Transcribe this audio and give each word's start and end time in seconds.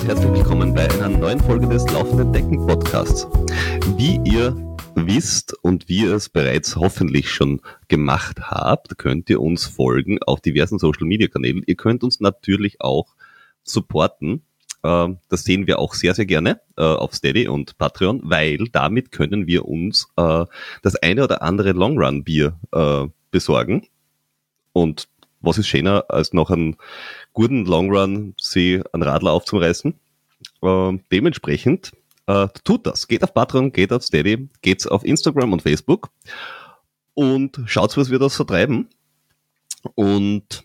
und 0.00 0.06
herzlich 0.06 0.32
willkommen 0.32 0.74
bei 0.74 0.88
einer 0.90 1.08
neuen 1.08 1.40
Folge 1.40 1.66
des 1.66 1.84
Laufenden 1.90 2.32
Decken 2.32 2.64
Podcasts. 2.66 3.26
Wie 3.96 4.20
ihr 4.24 4.54
wisst 4.94 5.54
und 5.64 5.88
wie 5.88 6.02
ihr 6.02 6.14
es 6.14 6.28
bereits 6.28 6.76
hoffentlich 6.76 7.30
schon 7.30 7.60
gemacht 7.88 8.38
habt, 8.40 8.96
könnt 8.98 9.28
ihr 9.28 9.40
uns 9.40 9.66
folgen 9.66 10.22
auf 10.22 10.40
diversen 10.40 10.78
Social 10.78 11.04
Media 11.06 11.26
Kanälen. 11.26 11.62
Ihr 11.66 11.74
könnt 11.74 12.04
uns 12.04 12.20
natürlich 12.20 12.80
auch 12.80 13.14
supporten. 13.64 14.42
Ähm, 14.84 15.18
das 15.30 15.42
sehen 15.44 15.66
wir 15.66 15.78
auch 15.80 15.94
sehr, 15.94 16.14
sehr 16.14 16.26
gerne 16.26 16.60
äh, 16.76 16.82
auf 16.82 17.14
Steady 17.14 17.48
und 17.48 17.76
Patreon, 17.78 18.20
weil 18.24 18.58
damit 18.70 19.10
können 19.10 19.46
wir 19.46 19.64
uns 19.66 20.08
äh, 20.16 20.44
das 20.82 20.94
eine 20.96 21.24
oder 21.24 21.42
andere 21.42 21.72
Long 21.72 21.98
Run 21.98 22.22
Bier 22.22 22.56
äh, 22.72 23.06
besorgen. 23.32 23.88
Und 24.72 25.08
was 25.40 25.58
ist 25.58 25.68
schöner, 25.68 26.04
als 26.08 26.32
noch 26.32 26.50
einen 26.50 26.76
guten 27.38 27.66
Long 27.66 27.88
Run 27.88 28.34
sie 28.36 28.82
einen 28.92 29.04
Radler 29.04 29.30
aufzureißen? 29.30 29.94
dementsprechend 31.12 31.92
äh, 32.26 32.48
tut 32.64 32.84
das. 32.84 33.06
Geht 33.06 33.22
auf 33.22 33.32
Patreon, 33.32 33.70
geht 33.70 33.92
auf 33.92 34.02
Steady, 34.02 34.48
geht's 34.60 34.88
auf 34.88 35.04
Instagram 35.04 35.52
und 35.52 35.62
Facebook 35.62 36.10
und 37.14 37.60
schaut, 37.66 37.96
was 37.96 38.10
wir 38.10 38.18
da 38.18 38.28
so 38.28 38.42
treiben. 38.42 38.88
Und 39.94 40.64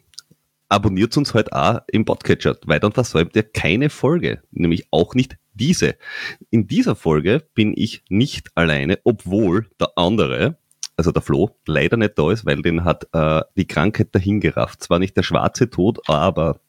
abonniert 0.68 1.16
uns 1.16 1.36
heute 1.36 1.54
auch 1.54 1.82
im 1.92 2.06
Podcatcher, 2.06 2.58
weil 2.66 2.80
dann 2.80 2.92
versäumt 2.92 3.36
ihr 3.36 3.44
keine 3.44 3.92
Folge, 3.92 4.42
nämlich 4.50 4.88
auch 4.90 5.14
nicht 5.14 5.38
diese. 5.54 5.96
In 6.50 6.66
dieser 6.66 6.96
Folge 6.96 7.44
bin 7.54 7.74
ich 7.76 8.04
nicht 8.10 8.50
alleine, 8.56 8.98
obwohl 9.04 9.70
der 9.80 9.92
andere, 9.96 10.58
also 10.98 11.12
der 11.12 11.22
Flo, 11.22 11.52
leider 11.68 11.98
nicht 11.98 12.18
da 12.18 12.32
ist, 12.32 12.48
weil 12.48 12.64
den 12.64 12.84
hat 12.84 13.08
äh, 13.14 13.42
die 13.56 13.68
Krankheit 13.68 14.10
dahingerafft. 14.16 14.82
Zwar 14.82 14.98
nicht 14.98 15.16
der 15.16 15.24
schwarze 15.24 15.70
Tod, 15.70 16.00
aber 16.10 16.60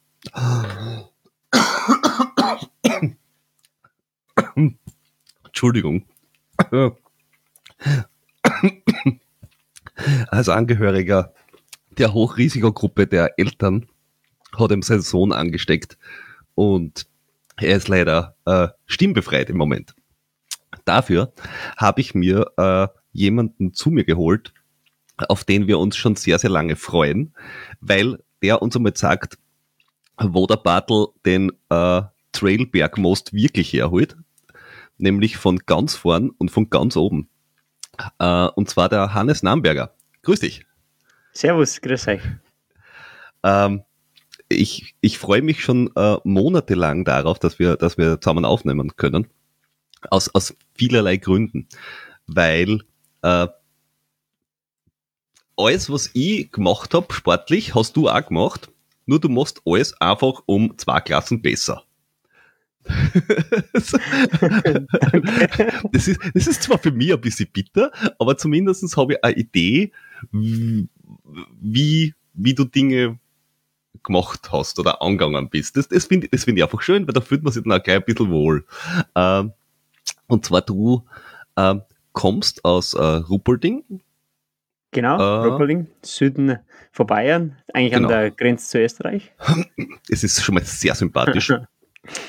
Entschuldigung. 5.45 6.05
Als 10.29 10.49
Angehöriger 10.49 11.33
der 11.99 12.13
Hochrisikogruppe 12.13 13.07
der 13.07 13.39
Eltern 13.39 13.87
hat 14.57 14.73
ihm 14.73 14.83
sein 14.83 15.01
Sohn 15.01 15.33
angesteckt 15.33 15.97
und 16.55 17.07
er 17.57 17.77
ist 17.77 17.89
leider 17.89 18.37
äh, 18.47 18.69
stimmbefreit 18.87 19.49
im 19.51 19.57
Moment. 19.57 19.95
Dafür 20.85 21.33
habe 21.77 22.01
ich 22.01 22.15
mir 22.15 22.51
äh, 22.57 22.89
jemanden 23.13 23.75
zu 23.75 23.91
mir 23.91 24.05
geholt, 24.05 24.53
auf 25.17 25.45
den 25.45 25.69
wir 25.69 25.79
uns 25.79 25.97
schon 25.97 26.17
sehr, 26.17 26.39
sehr 26.39 26.51
lange 26.51 26.77
freuen, 26.77 27.33
weil 27.81 28.19
der 28.43 28.61
uns 28.61 28.77
einmal 28.77 28.97
sagt, 28.97 29.39
wo 30.19 30.47
der 30.47 30.57
Bartel 30.57 31.09
den 31.25 31.53
äh, 31.69 32.03
Trailbergmost 32.33 33.33
wirklich 33.33 33.73
herholt 33.73 34.17
nämlich 34.99 35.37
von 35.37 35.59
ganz 35.59 35.95
vorn 35.95 36.31
und 36.31 36.51
von 36.51 36.71
ganz 36.71 36.97
oben. 36.97 37.29
Äh, 38.19 38.47
und 38.49 38.69
zwar 38.69 38.89
der 38.89 39.15
Hannes 39.15 39.43
Namberger. 39.43 39.95
Grüß 40.23 40.41
dich. 40.41 40.67
Servus, 41.33 41.81
grüß 41.81 42.09
euch. 42.09 42.23
Ähm, 43.43 43.83
ich, 44.49 44.95
ich 45.01 45.19
freue 45.19 45.43
mich 45.43 45.63
schon 45.63 45.91
äh, 45.97 46.17
monatelang 46.25 47.05
darauf, 47.05 47.39
dass 47.39 47.59
wir, 47.59 47.77
dass 47.77 47.99
wir 47.99 48.21
zusammen 48.21 48.45
aufnehmen 48.45 48.97
können. 48.97 49.29
Aus, 50.11 50.33
aus 50.35 50.55
vielerlei 50.75 51.17
Gründen. 51.17 51.69
Weil 52.27 52.81
äh, 53.23 53.49
alles, 55.57 55.91
was 55.91 56.11
ich 56.15 56.51
gemacht 56.51 56.95
habe, 56.95 57.13
sportlich, 57.13 57.75
hast 57.75 57.97
du 57.97 58.09
auch 58.09 58.27
gemacht. 58.27 58.71
Nur 59.07 59.21
du 59.21 59.29
machst 59.29 59.61
alles 59.65 59.99
einfach 60.01 60.43
um 60.47 60.77
zwei 60.79 61.01
Klassen 61.01 61.43
besser 61.43 61.85
das, 65.93 66.09
ist, 66.09 66.21
das 66.35 66.47
ist 66.47 66.63
zwar 66.63 66.79
für 66.79 66.93
mich 66.93 67.13
ein 67.13 67.21
bisschen 67.21 67.49
bitter, 67.51 67.91
aber 68.19 68.37
zumindest 68.37 68.97
habe 68.97 69.15
ich 69.15 69.25
eine 69.25 69.37
Idee, 69.37 69.93
wie, 70.31 72.15
wie 72.35 72.55
du 72.55 72.65
Dinge 72.65 73.19
gemacht 74.03 74.53
hast 74.53 74.79
oder 74.79 75.01
angegangen 75.01 75.49
bist. 75.49 75.77
Das, 75.77 75.89
das 75.89 76.05
finde 76.05 76.29
das 76.29 76.45
find 76.45 76.59
ich 76.59 76.65
einfach 76.65 76.83
schön, 76.83 77.07
weil 77.07 77.15
da 77.15 77.23
fühlt 77.23 77.43
man 77.43 77.53
sich 77.53 77.63
dann 77.63 77.73
auch 77.73 77.83
gleich 77.83 77.97
ein 77.97 78.05
bisschen 78.05 78.31
wohl. 78.31 78.67
Ähm, 79.15 79.53
und 80.27 80.45
zwar 80.45 80.61
du 80.61 81.05
ähm, 81.57 81.83
kommst 82.13 82.65
aus 82.67 82.93
äh, 82.93 83.03
Ruppolding. 83.03 84.03
Genau, 84.91 85.19
äh, 85.19 85.47
Ruppolding, 85.47 85.87
Süden 86.03 86.59
von 86.95 87.09
Bayern, 87.09 87.57
eigentlich 87.73 87.93
genau. 87.93 88.09
an 88.09 88.15
der 88.15 88.31
Grenze 88.31 88.69
zu 88.69 88.79
Österreich. 88.79 89.33
Es 90.09 90.23
ist 90.23 90.43
schon 90.43 90.55
mal 90.55 90.65
sehr 90.65 90.95
sympathisch. 90.95 91.53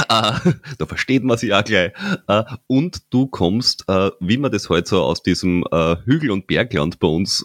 Äh, 0.07 0.53
da 0.77 0.85
versteht 0.85 1.25
man 1.25 1.37
sich 1.37 1.53
auch 1.53 1.61
gleich. 1.61 1.91
Äh, 2.29 2.43
und 2.67 3.01
du 3.09 3.27
kommst, 3.27 3.83
äh, 3.89 4.09
wie 4.21 4.37
man 4.37 4.49
das 4.49 4.69
heute 4.69 4.87
so 4.87 5.03
aus 5.03 5.21
diesem 5.21 5.65
Hügel- 6.05 6.31
und 6.31 6.47
Bergland 6.47 6.97
bei 6.99 7.09
uns 7.09 7.43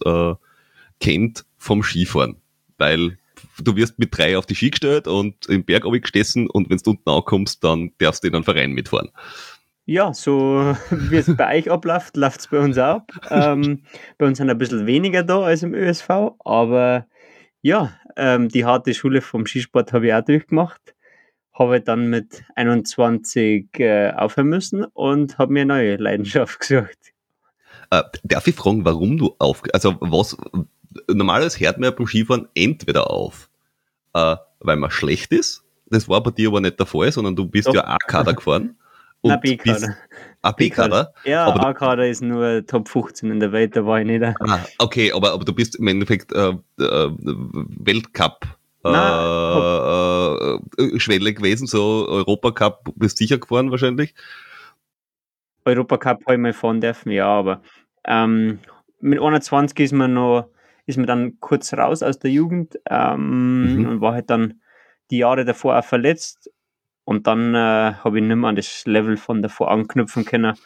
kennt, 1.01 1.45
vom 1.59 1.83
Skifahren. 1.83 2.37
Weil 2.79 3.19
du 3.59 3.75
wirst 3.75 3.99
mit 3.99 4.17
drei 4.17 4.39
auf 4.39 4.47
die 4.47 4.55
Ski 4.55 4.71
gestellt 4.71 5.09
und 5.09 5.47
im 5.47 5.65
Berg 5.65 5.83
gestessen 5.83 6.49
und 6.49 6.71
wenn 6.71 6.79
du 6.79 6.91
unten 6.91 7.11
ankommst, 7.11 7.65
dann 7.65 7.91
darfst 7.99 8.23
du 8.23 8.29
in 8.29 8.37
einen 8.37 8.45
Verein 8.45 8.71
mitfahren. 8.71 9.11
Ja, 9.91 10.15
so 10.15 10.77
wie 10.91 11.17
es 11.17 11.35
bei 11.37 11.59
euch 11.59 11.69
abläuft, 11.69 12.17
läuft 12.17 12.39
es 12.39 12.47
bei 12.47 12.61
uns 12.61 12.79
auch 12.79 12.99
ab. 12.99 13.13
Ähm, 13.29 13.83
bei 14.19 14.27
uns 14.27 14.39
sind 14.39 14.49
ein 14.49 14.57
bisschen 14.57 14.87
weniger 14.87 15.25
da 15.25 15.41
als 15.41 15.65
im 15.65 15.75
ÖSV, 15.75 16.09
aber 16.45 17.07
ja, 17.61 17.93
ähm, 18.17 18.49
die 18.49 18.65
harte 18.65 18.95
Schule 18.95 19.21
vom 19.21 19.47
Skisport 19.47 19.93
habe 19.93 20.07
ich 20.07 20.15
auch 20.15 20.25
durchgemacht 20.25 20.95
habe 21.55 21.81
dann 21.81 22.09
mit 22.09 22.45
21 22.55 23.69
äh, 23.81 24.13
aufhören 24.13 24.47
müssen 24.47 24.85
und 24.85 25.39
habe 25.39 25.53
mir 25.53 25.63
eine 25.63 25.75
neue 25.75 25.97
Leidenschaft 25.97 26.61
gesucht. 26.61 26.99
Äh, 27.91 28.03
darf 28.23 28.47
ich 28.47 28.55
fragen, 28.55 28.85
warum 28.85 29.19
du 29.19 29.35
auf, 29.39 29.63
also 29.73 29.97
was, 30.01 30.37
normalerweise 31.09 31.59
hört 31.59 31.79
man 31.79 31.91
ja 31.91 31.97
beim 31.97 32.07
Skifahren 32.07 32.49
entweder 32.55 33.11
auf, 33.11 33.51
äh, 34.15 34.37
weil 34.61 34.77
man 34.77 34.91
schlecht 34.91 35.33
ist, 35.33 35.65
das 35.87 36.09
war 36.09 36.23
bei 36.23 36.31
dir 36.31 36.49
aber 36.49 36.61
nicht 36.61 36.79
der 36.79 36.87
Fall, 36.87 37.11
sondern 37.11 37.35
du 37.35 37.47
bist 37.47 37.67
Doch. 37.67 37.75
ja 37.75 37.85
A-Kader 37.85 38.33
gefahren. 38.35 38.77
Und 39.23 39.31
Nein, 39.31 39.41
B-Kader. 39.41 39.97
Ah, 40.43 40.53
B-Kader? 40.53 41.13
Ja, 41.25 41.47
A-Kader 41.47 42.09
ist 42.09 42.23
nur 42.23 42.65
Top 42.67 42.89
15 42.89 43.31
in 43.31 43.41
der 43.41 43.53
Welt, 43.53 43.77
da 43.77 43.85
war 43.85 44.01
ich 44.01 44.07
nicht. 44.07 44.23
Ah, 44.23 44.65
okay, 44.79 45.13
aber, 45.13 45.33
aber 45.33 45.45
du 45.45 45.53
bist 45.53 45.77
im 45.77 45.87
Endeffekt 45.89 46.33
äh, 46.33 46.55
äh, 46.79 46.79
Weltcup 46.79 48.47
äh, 48.85 48.89
äh, 48.89 50.59
Schwelle 50.99 51.35
gewesen, 51.35 51.67
so 51.67 52.09
Europacup 52.09 52.95
bist 52.97 53.19
sicher 53.19 53.37
gefahren 53.37 53.71
wahrscheinlich. 53.71 54.15
Europacup 55.67 56.25
habe 56.25 56.35
ich 56.35 56.41
mal 56.41 56.55
fahren 56.55 56.81
dürfen, 56.81 57.13
ja, 57.13 57.27
aber 57.27 57.61
ähm, 58.07 58.61
mit 59.01 59.21
21 59.21 59.79
ist 59.81 59.93
man 59.93 60.15
noch, 60.15 60.49
ist 60.87 60.97
man 60.97 61.07
dann 61.07 61.39
kurz 61.41 61.75
raus 61.75 62.03
aus 62.03 62.19
der 62.19 62.31
Jugend 62.31 62.79
ähm, 62.89 63.77
mhm. 63.77 63.89
und 63.89 64.01
war 64.01 64.15
halt 64.15 64.31
dann 64.31 64.63
die 65.11 65.19
Jahre 65.19 65.45
davor 65.45 65.79
auch 65.79 65.85
verletzt 65.85 66.51
und 67.11 67.27
dann 67.27 67.57
äh, 67.57 67.59
habe 68.05 68.21
ich 68.21 68.25
nicht 68.25 68.37
mehr 68.37 68.51
an 68.51 68.55
das 68.55 68.87
Level 68.87 69.17
von 69.17 69.43
davor 69.43 69.73
anknüpfen 69.73 70.25
können. 70.25 70.57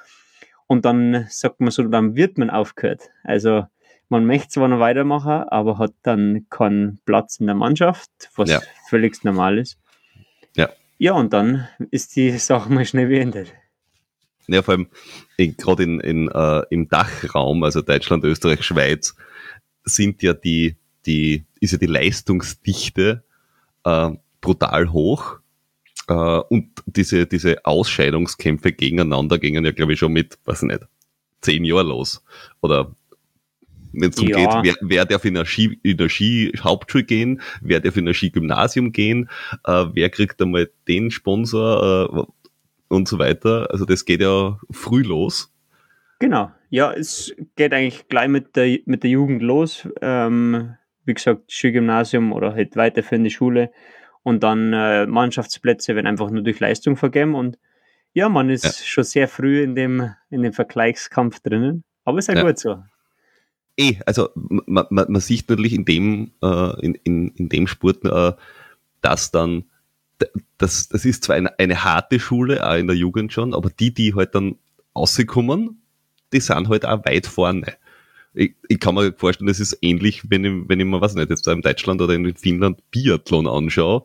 Und 0.67 0.85
dann 0.85 1.25
sagt 1.31 1.61
man 1.61 1.71
so, 1.71 1.85
dann 1.85 2.17
wird 2.17 2.37
man 2.37 2.51
aufgehört. 2.51 3.01
Also 3.23 3.65
man 4.11 4.27
möchte 4.27 4.51
zwar 4.51 4.69
noch 4.69 4.79
weitermachen, 4.79 5.49
aber 5.49 5.79
hat 5.79 5.95
dann 6.03 6.45
keinen 6.51 7.01
Platz 7.07 7.41
in 7.41 7.47
der 7.47 7.55
Mannschaft, 7.55 8.11
was 8.37 8.51
ja. 8.51 8.61
völlig 8.91 9.25
normal 9.25 9.57
ist. 9.57 9.79
Ja. 10.55 10.69
Ja, 10.99 11.15
und 11.15 11.33
dann 11.33 11.67
ist 11.91 12.15
die 12.15 12.33
Sache 12.33 12.71
mal 12.71 12.85
schnell 12.85 13.07
beendet. 13.07 13.55
Ja, 14.47 14.61
vor 14.61 14.75
allem 14.75 14.89
gerade 15.39 15.83
in, 15.83 15.99
in, 16.01 16.29
äh, 16.29 16.63
im 16.69 16.91
Dachraum, 16.91 17.65
also 17.65 17.81
Deutschland, 17.81 18.23
Österreich, 18.23 18.63
Schweiz, 18.63 19.17
sind 19.85 20.23
ja 20.23 20.35
die, 20.35 20.77
die, 21.07 21.47
ist 21.61 21.73
ja 21.73 21.79
die 21.79 21.87
Leistungsdichte 21.87 23.25
äh, 23.85 24.11
brutal 24.43 24.93
hoch. 24.93 25.39
Äh, 26.09 26.13
und 26.13 26.71
diese, 26.87 27.27
diese 27.27 27.65
Ausscheidungskämpfe 27.65 28.73
gegeneinander 28.73 29.39
gingen 29.39 29.65
ja, 29.65 29.73
glaube 29.73 29.95
ich, 29.95 29.99
schon 29.99 30.13
mit, 30.13 30.39
weiß 30.45 30.63
ich 30.63 30.69
nicht, 30.69 30.87
zehn 31.41 31.65
Jahren 31.65 31.89
los. 31.89 32.25
Oder 32.61 32.95
wenn 33.93 34.11
es 34.11 34.17
darum 34.17 34.31
ja. 34.31 34.61
geht, 34.61 34.77
wer, 34.81 34.89
wer 34.89 35.05
darf 35.05 35.25
in 35.25 35.37
eine, 35.37 35.47
Ski, 35.47 35.79
in 35.83 35.99
eine 35.99 36.09
Ski-Hauptschule 36.09 37.05
gehen, 37.05 37.41
wer 37.61 37.81
darf 37.81 37.97
in 37.97 38.09
ein 38.09 38.15
Ski-Gymnasium 38.15 38.93
gehen, 38.93 39.29
äh, 39.65 39.87
wer 39.93 40.11
kriegt 40.11 40.41
einmal 40.43 40.71
den 40.89 41.11
Sponsor 41.11 42.11
äh, 42.13 42.23
und 42.89 43.09
so 43.09 43.19
weiter. 43.19 43.69
Also 43.71 43.85
das 43.85 44.05
geht 44.05 44.21
ja 44.21 44.59
früh 44.71 45.03
los. 45.03 45.53
Genau, 46.19 46.51
ja, 46.71 46.93
es 46.93 47.35
geht 47.57 47.73
eigentlich 47.73 48.09
gleich 48.09 48.29
mit 48.29 48.57
der, 48.57 48.79
mit 48.87 49.03
der 49.03 49.11
Jugend 49.11 49.43
los. 49.43 49.89
Ähm, 50.01 50.75
wie 51.05 51.15
gesagt, 51.15 51.51
Skigymnasium 51.51 52.33
oder 52.33 52.55
halt 52.55 52.77
weiterführende 52.77 53.31
Schule 53.31 53.71
und 54.25 54.43
dann 54.43 54.73
äh, 54.73 55.07
Mannschaftsplätze 55.07 55.95
werden 55.95 56.09
einfach 56.09 56.31
nur 56.31 56.43
durch 56.43 56.59
Leistung 56.59 56.97
vergeben 56.97 57.37
und 57.37 57.59
ja, 58.13 58.29
man 58.29 58.51
ist 58.51 58.65
ja. 58.65 58.73
schon 58.73 59.05
sehr 59.05 59.29
früh 59.29 59.63
in 59.63 59.77
dem, 59.77 60.11
in 60.31 60.43
dem 60.43 60.53
Vergleichskampf 60.53 61.41
drinnen, 61.41 61.85
aber 62.05 62.19
ist 62.19 62.29
ja, 62.29 62.43
gut 62.43 62.59
so. 62.59 62.83
Eh, 63.77 63.97
also 64.07 64.31
man, 64.35 64.87
man, 64.91 65.07
man 65.09 65.21
sieht 65.21 65.49
natürlich 65.49 65.73
in 65.73 65.85
dem, 65.85 66.33
äh, 66.43 66.81
in, 66.85 66.95
in, 67.05 67.29
in 67.37 67.49
dem 67.49 67.67
Sport, 67.67 68.05
äh, 68.05 68.33
dass 69.01 69.31
dann 69.31 69.65
das, 70.59 70.89
das 70.89 71.05
ist 71.05 71.25
zwar 71.25 71.37
eine, 71.37 71.59
eine 71.59 71.85
harte 71.85 72.21
Schule, 72.21 72.67
auch 72.67 72.77
in 72.77 72.87
der 72.87 72.97
Jugend 72.97 73.33
schon, 73.33 73.53
aber 73.53 73.71
die, 73.71 73.93
die 73.93 74.15
halt 74.15 74.35
dann 74.35 74.57
rauskommen, 74.97 75.83
die 76.33 76.41
sind 76.41 76.69
halt 76.69 76.87
auch 76.87 77.05
weit 77.05 77.27
vorne. 77.27 77.75
Ich, 78.35 78.55
ich 78.69 78.81
kann 78.81 78.95
mir 78.95 79.13
vorstellen, 79.17 79.49
das 79.49 79.61
ist 79.61 79.79
ähnlich, 79.81 80.29
wenn 80.29 80.45
ich, 80.45 80.69
wenn 80.69 80.81
ich 80.81 80.87
mir, 80.87 81.01
was 81.01 81.15
nicht, 81.15 81.31
jetzt 81.31 81.47
da 81.47 81.53
in 81.53 81.63
Deutschland 81.63 82.03
oder 82.03 82.15
in 82.15 82.35
Finnland 82.35 82.79
Biathlon 82.91 83.47
anschaue, 83.47 84.05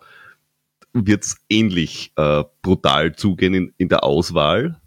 wird 0.93 1.23
es 1.23 1.37
ähnlich 1.49 2.11
äh, 2.15 2.43
brutal 2.61 3.15
zugehen 3.15 3.53
in, 3.53 3.73
in 3.77 3.89
der 3.89 4.03
Auswahl, 4.03 4.79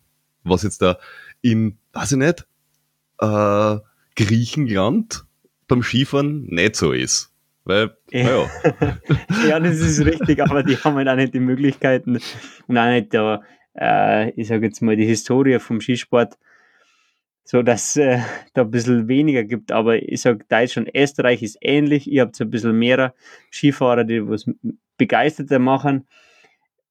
was 0.44 0.62
jetzt 0.62 0.82
da 0.82 0.98
in, 1.42 1.78
weiß 1.92 2.12
ich 2.12 2.18
nicht, 2.18 2.46
äh, 3.20 3.78
Griechenland 4.16 5.24
beim 5.68 5.82
Skifahren 5.82 6.46
nicht 6.46 6.76
so 6.76 6.92
ist. 6.92 7.32
Weil, 7.64 7.96
ja. 8.10 8.50
ja, 9.48 9.60
das 9.60 9.78
ist 9.78 10.04
richtig, 10.04 10.40
aber 10.42 10.62
die 10.62 10.76
haben 10.76 10.96
halt 10.96 11.08
auch 11.08 11.16
nicht 11.16 11.34
die 11.34 11.40
Möglichkeiten 11.40 12.18
und 12.66 12.78
auch 12.78 12.88
nicht 12.88 13.14
da, 13.14 13.42
äh, 13.78 14.30
ich 14.30 14.48
sage 14.48 14.66
jetzt 14.66 14.82
mal, 14.82 14.96
die 14.96 15.06
Historie 15.06 15.58
vom 15.60 15.80
Skisport, 15.80 16.36
so 17.44 17.62
dass 17.62 17.96
äh, 17.96 18.20
da 18.54 18.62
ein 18.62 18.70
bisschen 18.70 19.08
weniger 19.08 19.44
gibt. 19.44 19.72
Aber 19.72 19.96
ich 19.96 20.20
sage, 20.20 20.44
Deutschland, 20.48 20.90
Österreich 20.94 21.42
ist 21.42 21.58
ähnlich. 21.60 22.10
Ihr 22.10 22.22
habt 22.22 22.36
so 22.36 22.44
ein 22.44 22.50
bisschen 22.50 22.78
mehr 22.78 23.14
Skifahrer, 23.50 24.04
die 24.04 24.26
was 24.26 24.46
begeisterter 24.96 25.58
machen. 25.58 26.06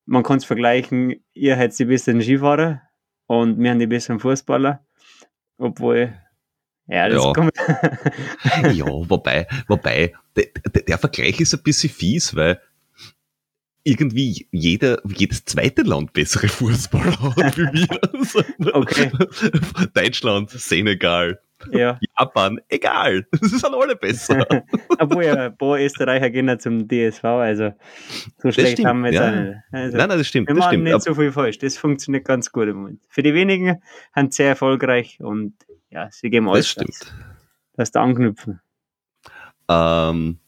Man 0.06 0.24
kann 0.24 0.38
es 0.38 0.46
vergleichen, 0.46 1.24
ihr 1.34 1.56
seid 1.56 1.78
die 1.78 1.86
besseren 1.86 2.22
Skifahrer 2.22 2.82
und 3.28 3.60
wir 3.60 3.70
haben 3.70 3.80
die 3.80 3.88
besseren 3.88 4.20
Fußballer. 4.20 4.84
Obwohl 5.58 6.14
ja, 6.88 7.08
das 7.08 7.24
ja. 7.24 7.32
kommt. 7.32 7.54
ja, 8.74 8.86
wobei, 8.86 9.48
wobei, 9.68 10.14
der, 10.36 10.46
der, 10.74 10.82
der 10.82 10.98
Vergleich 10.98 11.40
ist 11.40 11.54
ein 11.54 11.64
bisschen 11.64 11.90
fies, 11.90 12.36
weil 12.36 12.60
irgendwie 13.84 14.48
jeder, 14.52 15.02
jedes 15.06 15.46
zweite 15.46 15.82
Land 15.82 16.14
bessere 16.14 16.48
Fußballer 16.48 17.36
hat 17.36 17.58
wie 17.58 17.68
wir. 17.74 18.74
Okay. 18.74 19.12
Deutschland, 19.94 20.50
Senegal, 20.52 21.40
ja. 21.72 22.00
Japan, 22.18 22.60
egal. 22.70 23.26
Das 23.32 23.52
sind 23.52 23.66
alle 23.66 23.96
besser. 23.96 24.46
Obwohl 25.00 25.26
ja 25.26 25.48
ein 25.48 25.58
paar 25.58 25.80
Österreicher 25.80 26.30
gehen 26.30 26.48
ja 26.48 26.58
zum 26.58 26.88
DSV, 26.88 27.24
also 27.24 27.74
so 28.38 28.52
schlecht 28.52 28.74
stimmt, 28.74 28.88
haben 28.88 29.02
wir 29.02 29.12
jetzt 29.12 29.22
ja. 29.22 29.30
auch 29.30 29.36
nicht. 29.36 29.58
Also, 29.72 29.98
nein, 29.98 30.10
nein, 30.10 30.18
das 30.18 30.28
stimmt. 30.28 30.48
Wir 30.48 30.56
das 30.56 30.60
machen 30.60 30.74
stimmt. 30.74 30.84
nicht 30.86 31.02
so 31.02 31.16
viel 31.16 31.32
falsch. 31.32 31.58
Das 31.60 31.78
funktioniert 31.78 32.26
ganz 32.26 32.52
gut 32.52 32.68
im 32.68 32.78
Moment. 32.78 33.02
Für 33.10 33.24
die 33.24 33.34
wenigen 33.34 33.82
sind 34.16 34.34
sehr 34.34 34.50
erfolgreich 34.50 35.20
und 35.20 35.54
ja, 35.90 36.10
sie 36.12 36.30
geben 36.30 36.50
alles. 36.50 36.74
Das 36.76 36.84
stimmt. 36.84 37.14
Das 37.76 37.92
da 37.92 38.04
anknüpfen. 38.04 38.60
Ähm, 39.70 40.40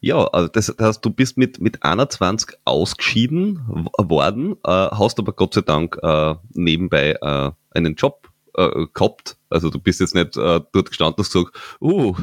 ja, 0.00 0.24
also 0.28 0.48
das, 0.48 0.74
heißt, 0.80 1.04
du 1.04 1.10
bist 1.10 1.36
mit, 1.36 1.60
mit 1.60 1.82
21 1.82 2.56
ausgeschieden 2.64 3.60
worden, 3.98 4.52
äh, 4.64 4.70
hast 4.70 5.18
aber 5.18 5.32
Gott 5.32 5.54
sei 5.54 5.62
Dank 5.62 5.98
äh, 6.02 6.34
nebenbei 6.52 7.16
äh, 7.20 7.50
einen 7.70 7.94
Job 7.96 8.28
äh, 8.56 8.86
gehabt. 8.94 9.36
Also 9.50 9.70
du 9.70 9.80
bist 9.80 10.00
jetzt 10.00 10.14
nicht 10.14 10.36
äh, 10.36 10.60
dort 10.72 10.88
gestanden 10.88 11.16
und 11.18 11.32
gesagt, 11.32 11.80
uh, 11.80 12.14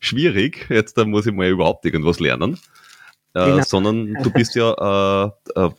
schwierig, 0.00 0.66
jetzt 0.70 0.98
da 0.98 1.04
muss 1.04 1.26
ich 1.26 1.32
mal 1.32 1.48
überhaupt 1.48 1.84
irgendwas 1.84 2.18
lernen. 2.18 2.58
Äh, 3.34 3.44
genau. 3.44 3.62
Sondern 3.62 4.14
du 4.14 4.30
bist 4.30 4.56
ja 4.56 5.30
äh, 5.54 5.60
äh, 5.60 5.70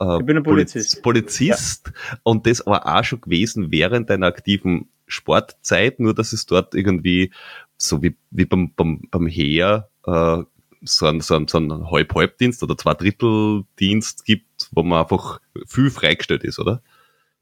ich 0.00 0.26
bin 0.26 0.36
ein 0.36 0.44
Polizist. 0.44 1.02
Polizist 1.02 1.92
ja. 1.92 2.18
und 2.22 2.46
das 2.46 2.64
war 2.66 2.86
auch 2.86 3.02
schon 3.02 3.20
gewesen 3.20 3.72
während 3.72 4.10
deiner 4.10 4.26
aktiven 4.26 4.88
Sportzeit, 5.08 5.98
nur 5.98 6.14
dass 6.14 6.32
es 6.32 6.46
dort 6.46 6.74
irgendwie 6.76 7.32
so 7.78 8.02
wie, 8.02 8.16
wie 8.30 8.44
beim, 8.44 8.72
beim, 8.74 9.02
beim 9.10 9.26
Heer 9.26 9.87
äh, 10.06 10.42
so 10.82 11.06
ein, 11.06 11.20
so 11.20 11.34
ein, 11.34 11.48
so 11.48 11.58
ein 11.58 11.90
Halb-Halb-Dienst 11.90 12.62
oder 12.62 12.76
Zwei-Drittel-Dienst 12.76 14.24
gibt, 14.24 14.68
wo 14.72 14.82
man 14.82 15.00
einfach 15.00 15.40
viel 15.66 15.90
freigestellt 15.90 16.44
ist, 16.44 16.58
oder? 16.58 16.82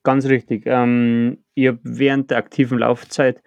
Ganz 0.03 0.27
richtig. 0.27 0.65
Ähm, 0.67 1.39
ich 1.55 1.69
habe 1.69 1.81
während 1.83 2.31
der 2.31 2.39
aktiven 2.39 2.79
Laufzeit 2.79 3.43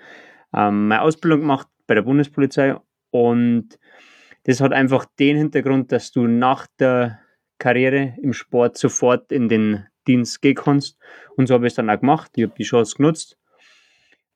ähm, 0.53 0.89
meine 0.89 1.01
Ausbildung 1.01 1.41
gemacht 1.41 1.67
bei 1.87 1.95
der 1.95 2.01
Bundespolizei 2.03 2.75
und 3.11 3.79
das 4.43 4.61
hat 4.61 4.73
einfach 4.73 5.05
den 5.19 5.37
Hintergrund, 5.37 5.91
dass 5.91 6.11
du 6.11 6.27
nach 6.27 6.67
der 6.79 7.19
Karriere 7.57 8.15
im 8.21 8.33
Sport 8.33 8.77
sofort 8.77 9.31
in 9.31 9.49
den 9.49 9.85
Dienst 10.07 10.41
gehen 10.41 10.55
kannst. 10.55 10.97
Und 11.35 11.47
so 11.47 11.53
habe 11.53 11.67
ich 11.67 11.71
es 11.71 11.75
dann 11.75 11.89
auch 11.89 11.99
gemacht. 11.99 12.31
Ich 12.35 12.43
habe 12.43 12.53
die 12.57 12.63
Chance 12.63 12.95
genutzt. 12.97 13.37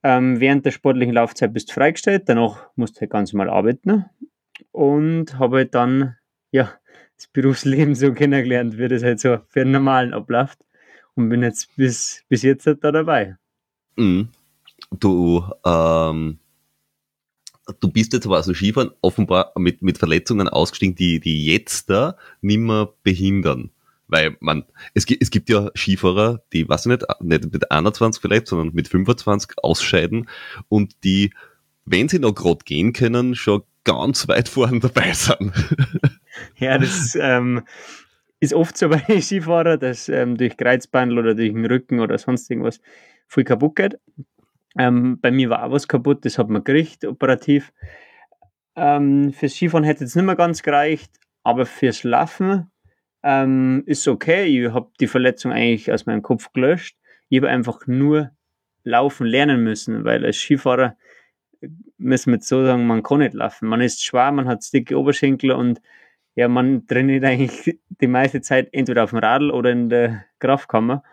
Ähm, 0.04 0.40
während 0.40 0.66
der 0.66 0.72
sportlichen 0.72 1.14
Laufzeit 1.14 1.54
bist 1.54 1.70
du 1.70 1.74
freigestellt, 1.74 2.24
danach 2.28 2.68
musst 2.76 2.98
du 2.98 3.02
halt 3.02 3.12
ganz 3.12 3.32
normal 3.32 3.50
arbeiten. 3.50 4.06
Und 4.72 5.40
habe 5.40 5.58
halt 5.58 5.76
dann 5.76 6.16
ja, 6.52 6.74
das 7.18 7.28
Berufsleben 7.28 7.96
so 7.96 8.14
kennengelernt, 8.14 8.78
wie 8.78 8.88
das 8.88 9.04
halt 9.04 9.20
so 9.20 9.40
für 9.50 9.62
einen 9.62 9.72
normalen 9.72 10.14
abläuft. 10.14 10.60
Und 11.16 11.30
bin 11.30 11.44
jetzt 11.44 11.76
bis, 11.76 12.24
bis 12.28 12.42
jetzt 12.42 12.66
halt 12.66 12.84
da 12.84 12.92
dabei. 12.92 13.38
Mhm. 13.96 14.30
Du 15.00 15.44
ähm, 15.66 16.40
du 17.80 17.90
bist 17.90 18.14
jetzt 18.14 18.26
aber 18.26 18.38
also 18.38 18.54
Skifahren 18.54 18.92
offenbar 19.02 19.54
mit, 19.58 19.82
mit 19.82 19.98
Verletzungen 19.98 20.48
ausgestiegen, 20.48 20.96
die, 20.96 21.20
die 21.20 21.46
jetzt 21.46 21.90
da 21.90 22.18
nimmer 22.42 22.94
behindern. 23.04 23.72
Weil 24.08 24.36
man, 24.42 24.66
es 24.94 25.06
es 25.20 25.32
gibt 25.32 25.50
ja 25.50 25.72
Skifahrer, 25.76 26.44
die, 26.52 26.68
weiß 26.68 26.86
ich 26.86 26.90
nicht, 26.92 27.06
nicht 27.22 27.54
mit 27.54 27.72
21 27.72 28.22
vielleicht, 28.22 28.48
sondern 28.48 28.74
mit 28.74 28.88
25 28.88 29.52
ausscheiden 29.64 30.30
und 30.68 31.04
die, 31.04 31.32
wenn 31.86 32.10
sie 32.10 32.20
noch 32.20 32.34
gerade 32.34 32.64
gehen 32.66 32.94
können, 32.94 33.36
schon 33.36 33.64
ganz 33.84 34.28
weit 34.28 34.50
vorne 34.50 34.80
dabei 34.80 35.14
sind. 35.14 35.52
Ja, 36.58 36.80
das 36.80 37.16
ähm, 37.20 37.62
ist 38.40 38.56
oft 38.56 38.76
so 38.76 38.90
bei 39.08 39.22
Skifahrern, 39.22 39.80
dass 39.80 40.10
ähm, 40.10 40.36
durch 40.36 40.58
Kreuzbandel 40.58 41.20
oder 41.20 41.36
durch 41.36 41.54
den 41.54 41.66
Rücken 41.66 42.00
oder 42.00 42.18
sonst 42.18 42.50
irgendwas 42.50 42.82
viel 43.28 43.44
kaputt 43.44 43.76
geht. 43.76 44.00
Ähm, 44.78 45.20
bei 45.22 45.30
mir 45.30 45.50
war 45.50 45.64
auch 45.64 45.72
was 45.72 45.88
kaputt, 45.88 46.26
das 46.26 46.38
hat 46.38 46.50
man 46.50 46.64
gekriegt, 46.64 47.06
operativ. 47.06 47.72
Ähm, 48.76 49.32
fürs 49.32 49.54
Skifahren 49.54 49.84
hätte 49.84 50.04
es 50.04 50.16
nicht 50.16 50.26
mehr 50.26 50.36
ganz 50.36 50.64
gereicht, 50.64 51.12
aber 51.44 51.66
fürs 51.66 52.04
Laufen 52.04 52.72
ähm, 53.22 53.84
ist 53.86 54.08
okay. 54.08 54.46
Ich 54.46 54.74
habe 54.74 54.92
die 55.00 55.08
Verletzung 55.08 55.52
eigentlich 55.52 55.92
aus 55.92 56.06
meinem 56.06 56.24
Kopf 56.24 56.52
gelöscht. 56.54 56.98
Ich 57.30 57.38
habe 57.38 57.50
einfach 57.50 57.86
nur 57.86 58.32
laufen 58.84 59.28
lernen 59.28 59.64
müssen, 59.64 60.04
weil 60.04 60.26
als 60.26 60.38
Skifahrer 60.38 60.98
müssen 61.98 62.34
wir 62.34 62.42
so 62.42 62.66
sagen, 62.66 62.88
man 62.88 63.04
kann 63.04 63.20
nicht 63.20 63.34
laufen. 63.34 63.68
Man 63.68 63.82
ist 63.82 64.04
schwer, 64.04 64.32
man 64.32 64.48
hat 64.48 64.64
dicke 64.74 64.98
Oberschenkel 64.98 65.52
und 65.52 65.82
ja, 66.36 66.48
man 66.48 66.88
trainiert 66.88 67.24
eigentlich 67.24 67.80
die 67.90 68.08
meiste 68.08 68.42
Zeit 68.42 68.70
entweder 68.72 69.04
auf 69.04 69.12
dem 69.12 69.20
Radl 69.20 69.52
oder 69.52 69.72
in 69.72 69.90
der 69.90 70.26
Kraftkammer. 70.40 71.04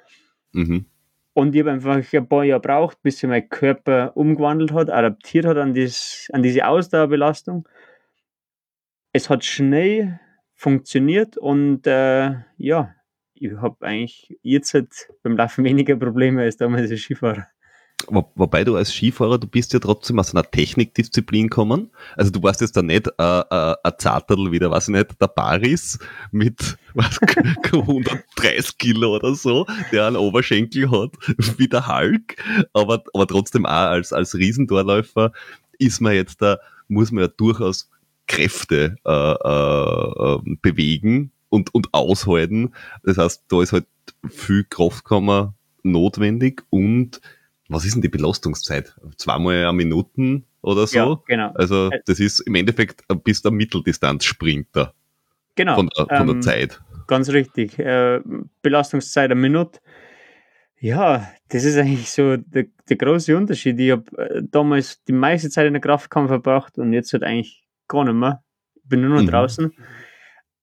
Mhm. 0.52 0.87
Und 1.33 1.54
ich 1.54 1.61
habe 1.61 1.73
einfach 1.73 1.97
ein 1.97 2.28
paar 2.28 2.45
Jahre 2.45 2.61
gebraucht, 2.61 2.99
bis 3.02 3.19
sich 3.19 3.28
mein 3.28 3.49
Körper 3.49 4.16
umgewandelt 4.16 4.73
hat, 4.73 4.90
adaptiert 4.90 5.47
hat 5.47 5.59
an, 5.59 5.75
dies, 5.75 6.28
an 6.33 6.42
diese 6.42 6.66
Ausdauerbelastung. 6.66 7.69
Es 9.12 9.30
hat 9.30 9.45
schnell 9.45 10.21
funktioniert 10.54 11.37
und 11.37 11.87
äh, 11.87 12.35
ja, 12.57 12.95
ich 13.35 13.52
habe 13.52 13.87
eigentlich 13.87 14.38
jetzt 14.42 14.75
halt 14.75 14.92
beim 15.23 15.37
Laufen 15.37 15.64
weniger 15.64 15.97
Probleme 15.97 16.42
als 16.42 16.57
damals 16.57 16.90
als 16.90 17.00
Skifahrer. 17.00 17.47
Wo, 18.09 18.30
wobei 18.35 18.64
du 18.64 18.76
als 18.76 18.92
Skifahrer, 18.92 19.38
du 19.38 19.47
bist 19.47 19.73
ja 19.73 19.78
trotzdem 19.78 20.19
aus 20.19 20.35
einer 20.35 20.49
Technikdisziplin 20.49 21.49
gekommen. 21.49 21.90
Also 22.16 22.30
du 22.30 22.42
warst 22.42 22.61
jetzt 22.61 22.76
da 22.76 22.83
nicht 22.83 23.09
äh, 23.19 23.40
äh, 23.40 23.76
ein 23.83 23.92
Zartel 23.99 24.52
wie 24.52 24.59
der, 24.59 24.71
weiß 24.71 24.88
ich 24.88 24.95
nicht, 24.95 25.21
der 25.21 25.28
Paris 25.28 25.99
mit 26.33 26.78
was, 26.95 27.19
130 27.73 28.78
Kilo 28.78 29.16
oder 29.16 29.35
so, 29.35 29.66
der 29.92 30.07
einen 30.07 30.16
Oberschenkel 30.16 30.90
hat 30.90 31.11
wie 31.59 31.69
der 31.69 31.87
Hulk, 31.87 32.37
aber, 32.73 33.02
aber 33.12 33.26
trotzdem 33.26 33.66
auch 33.66 33.71
als, 33.71 34.12
als 34.12 34.35
Riesentorläufer 34.35 35.33
ist 35.78 36.00
man 36.00 36.14
jetzt 36.14 36.42
da, 36.42 36.59
muss 36.88 37.12
man 37.12 37.25
ja 37.25 37.28
durchaus 37.28 37.90
Kräfte 38.26 38.97
äh, 39.04 39.11
äh, 39.11 40.35
äh 40.35 40.57
bewegen 40.62 41.33
und, 41.49 41.75
und 41.75 41.92
aushalten. 41.92 42.73
Das 43.02 43.19
heißt, 43.19 43.45
da 43.49 43.62
ist 43.62 43.73
halt 43.73 43.87
viel 44.28 44.64
Kraftkammer 44.64 45.54
notwendig 45.83 46.62
und 46.71 47.21
was 47.70 47.84
ist 47.84 47.94
denn 47.94 48.02
die 48.02 48.08
Belastungszeit? 48.08 48.94
Zweimal 49.16 49.64
eine 49.64 49.72
Minuten 49.72 50.44
oder 50.60 50.86
so? 50.86 50.98
Ja, 50.98 51.20
genau. 51.26 51.52
Also 51.54 51.90
das 52.04 52.18
ist 52.18 52.40
im 52.40 52.56
Endeffekt 52.56 53.04
bis 53.22 53.42
der 53.42 53.52
Mitteldistanzsprinter. 53.52 54.92
Genau. 55.54 55.76
Von, 55.76 55.88
der, 55.96 56.06
von 56.16 56.26
der 56.26 56.36
ähm, 56.36 56.42
Zeit. 56.42 56.80
Ganz 57.06 57.30
richtig. 57.30 57.78
Äh, 57.78 58.20
Belastungszeit 58.62 59.30
eine 59.30 59.40
Minute. 59.40 59.80
Ja, 60.80 61.30
das 61.48 61.64
ist 61.64 61.76
eigentlich 61.76 62.10
so 62.10 62.36
der, 62.36 62.66
der 62.88 62.96
große 62.96 63.36
Unterschied. 63.36 63.78
Ich 63.78 63.92
habe 63.92 64.18
äh, 64.18 64.42
damals 64.50 65.04
die 65.04 65.12
meiste 65.12 65.50
Zeit 65.50 65.66
in 65.66 65.74
der 65.74 65.82
Kraftkampf 65.82 66.28
verbracht 66.28 66.78
und 66.78 66.92
jetzt 66.92 67.12
halt 67.12 67.22
eigentlich 67.22 67.62
gar 67.86 68.04
nicht 68.04 68.14
mehr. 68.14 68.42
Ich 68.74 68.88
bin 68.88 69.02
nur 69.02 69.10
noch 69.10 69.22
mhm. 69.22 69.28
draußen. 69.28 69.72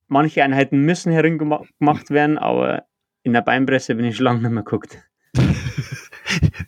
Manche 0.07 0.43
Einheiten 0.43 0.79
müssen 0.79 1.11
herumgemacht 1.11 2.09
werden, 2.09 2.37
aber 2.37 2.85
in 3.23 3.33
der 3.33 3.41
Beinpresse 3.41 3.95
bin 3.95 4.05
ich 4.05 4.17
schon 4.17 4.25
lange 4.25 4.41
nicht 4.41 4.51
mehr 4.51 4.63
geguckt. 4.63 4.97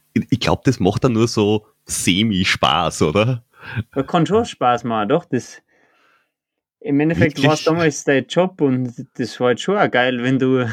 ich 0.49 0.51
glaube, 0.51 0.61
das 0.65 0.79
macht 0.79 1.03
dann 1.03 1.13
nur 1.13 1.27
so 1.27 1.67
semi-Spaß, 1.85 3.03
oder? 3.03 3.43
Das 3.93 4.07
kann 4.07 4.25
schon 4.25 4.45
Spaß 4.45 4.83
machen, 4.83 5.09
doch. 5.09 5.25
Das, 5.25 5.61
Im 6.79 6.99
Endeffekt 6.99 7.43
war 7.43 7.53
es 7.53 7.65
damals 7.65 8.03
dein 8.03 8.25
Job 8.25 8.59
und 8.61 8.93
das 9.15 9.39
war 9.39 9.47
halt 9.47 9.61
schon 9.61 9.77
auch 9.77 9.91
geil, 9.91 10.23
wenn 10.23 10.39
du, 10.39 10.67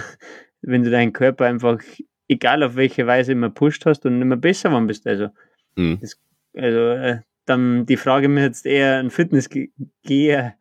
wenn 0.62 0.82
du 0.82 0.90
deinen 0.90 1.12
Körper 1.12 1.44
einfach, 1.44 1.78
egal 2.26 2.62
auf 2.62 2.76
welche 2.76 3.06
Weise, 3.06 3.32
immer 3.32 3.50
pusht 3.50 3.84
hast 3.84 4.06
und 4.06 4.22
immer 4.22 4.36
besser 4.36 4.70
geworden 4.70 4.86
bist. 4.86 5.06
Also, 5.06 5.28
mhm. 5.74 5.98
das, 6.00 6.18
also 6.54 6.78
äh, 6.90 7.20
dann 7.44 7.84
die 7.84 7.98
Frage 7.98 8.28
mir 8.28 8.44
jetzt 8.44 8.64
eher 8.64 8.98
ein 8.98 9.10
Fitnessgeher, 9.10 10.54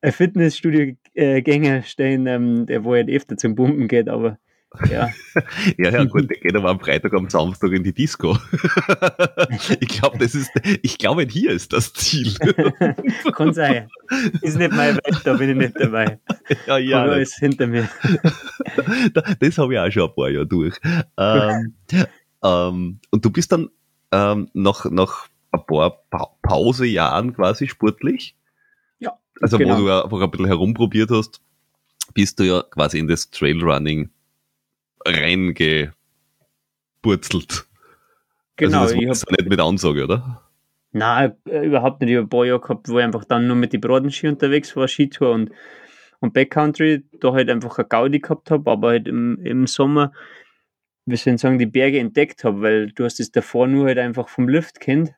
ein 0.00 0.12
Fitnessstudio-Gänger 0.12 1.82
stellen, 1.82 2.26
ähm, 2.26 2.66
der 2.66 2.82
wo 2.82 2.94
halt 2.94 3.08
öfter 3.08 3.36
zum 3.36 3.54
Pumpen 3.54 3.86
geht, 3.86 4.08
aber 4.08 4.38
ja. 4.90 5.10
ja, 5.78 5.90
ja, 5.90 6.04
gut, 6.04 6.28
der 6.28 6.38
geht 6.38 6.54
aber 6.56 6.70
am 6.70 6.80
Freitag, 6.80 7.14
am 7.14 7.28
Samstag 7.28 7.72
in 7.72 7.82
die 7.82 7.92
Disco. 7.92 8.36
ich 9.80 9.88
glaube, 9.88 10.18
das 10.18 10.34
ist, 10.34 10.50
ich 10.82 10.98
glaube, 10.98 11.26
hier 11.28 11.50
ist 11.50 11.72
das 11.72 11.92
Ziel. 11.92 12.34
Kann 13.32 13.54
sein. 13.54 13.88
Ist 14.42 14.58
nicht 14.58 14.72
mein 14.72 14.96
Welt, 14.96 15.20
da 15.24 15.34
bin 15.34 15.50
ich 15.50 15.56
nicht 15.56 15.80
dabei. 15.80 16.18
Ja, 16.66 16.78
ja. 16.78 17.04
Aber 17.04 17.18
ist 17.18 17.38
hinter 17.38 17.66
mir. 17.66 17.88
das 19.40 19.58
habe 19.58 19.74
ich 19.74 19.80
auch 19.80 19.90
schon 19.90 20.08
ein 20.08 20.14
paar 20.14 20.28
Jahre 20.28 20.46
durch. 20.46 20.74
Ähm, 21.16 21.74
ähm, 22.42 23.00
und 23.10 23.24
du 23.24 23.30
bist 23.30 23.52
dann 23.52 23.70
ähm, 24.12 24.48
nach, 24.52 24.84
nach 24.90 25.28
ein 25.52 25.66
paar 25.66 26.02
pa 26.10 26.30
Pausejahren 26.42 27.34
quasi 27.34 27.66
sportlich? 27.68 28.36
Ja. 28.98 29.12
Also, 29.40 29.58
genau. 29.58 29.76
wo 29.76 29.80
du 29.82 30.02
einfach 30.04 30.20
ein 30.20 30.30
bisschen 30.30 30.46
herumprobiert 30.46 31.10
hast, 31.10 31.40
bist 32.14 32.38
du 32.38 32.44
ja 32.44 32.62
quasi 32.62 32.98
in 32.98 33.08
das 33.08 33.30
Trailrunning 33.30 34.10
reingeburzelt. 35.04 35.92
Genau. 38.56 38.80
Also 38.80 38.94
das 38.94 39.02
ich 39.02 39.08
hab, 39.08 39.30
nicht 39.38 39.50
mit 39.50 39.60
Ansage, 39.60 40.04
oder? 40.04 40.42
Nein, 40.92 41.34
äh, 41.46 41.66
überhaupt 41.66 42.00
nicht. 42.00 42.10
Ich 42.10 42.16
habe 42.16 42.26
ein 42.26 42.30
paar 42.30 42.46
Jahre 42.46 42.60
gehabt, 42.60 42.88
wo 42.88 42.98
ich 42.98 43.04
einfach 43.04 43.24
dann 43.24 43.46
nur 43.46 43.56
mit 43.56 43.72
den 43.72 43.80
Bradenski 43.80 44.28
unterwegs 44.28 44.74
war, 44.76 44.88
Skitour 44.88 45.32
und, 45.32 45.50
und 46.20 46.32
Backcountry, 46.32 47.04
da 47.20 47.32
halt 47.32 47.50
einfach 47.50 47.78
eine 47.78 47.86
Gaudi 47.86 48.20
gehabt 48.20 48.50
habe, 48.50 48.70
aber 48.70 48.88
halt 48.88 49.08
im, 49.08 49.38
im 49.44 49.66
Sommer, 49.66 50.12
wir 51.04 51.18
sollen 51.18 51.38
sagen, 51.38 51.58
die 51.58 51.66
Berge 51.66 51.98
entdeckt 51.98 52.44
habe, 52.44 52.62
weil 52.62 52.92
du 52.92 53.04
hast 53.04 53.20
es 53.20 53.30
davor 53.30 53.66
nur 53.66 53.86
halt 53.86 53.98
einfach 53.98 54.28
vom 54.28 54.48
Lift 54.48 54.80
kennt. 54.80 55.12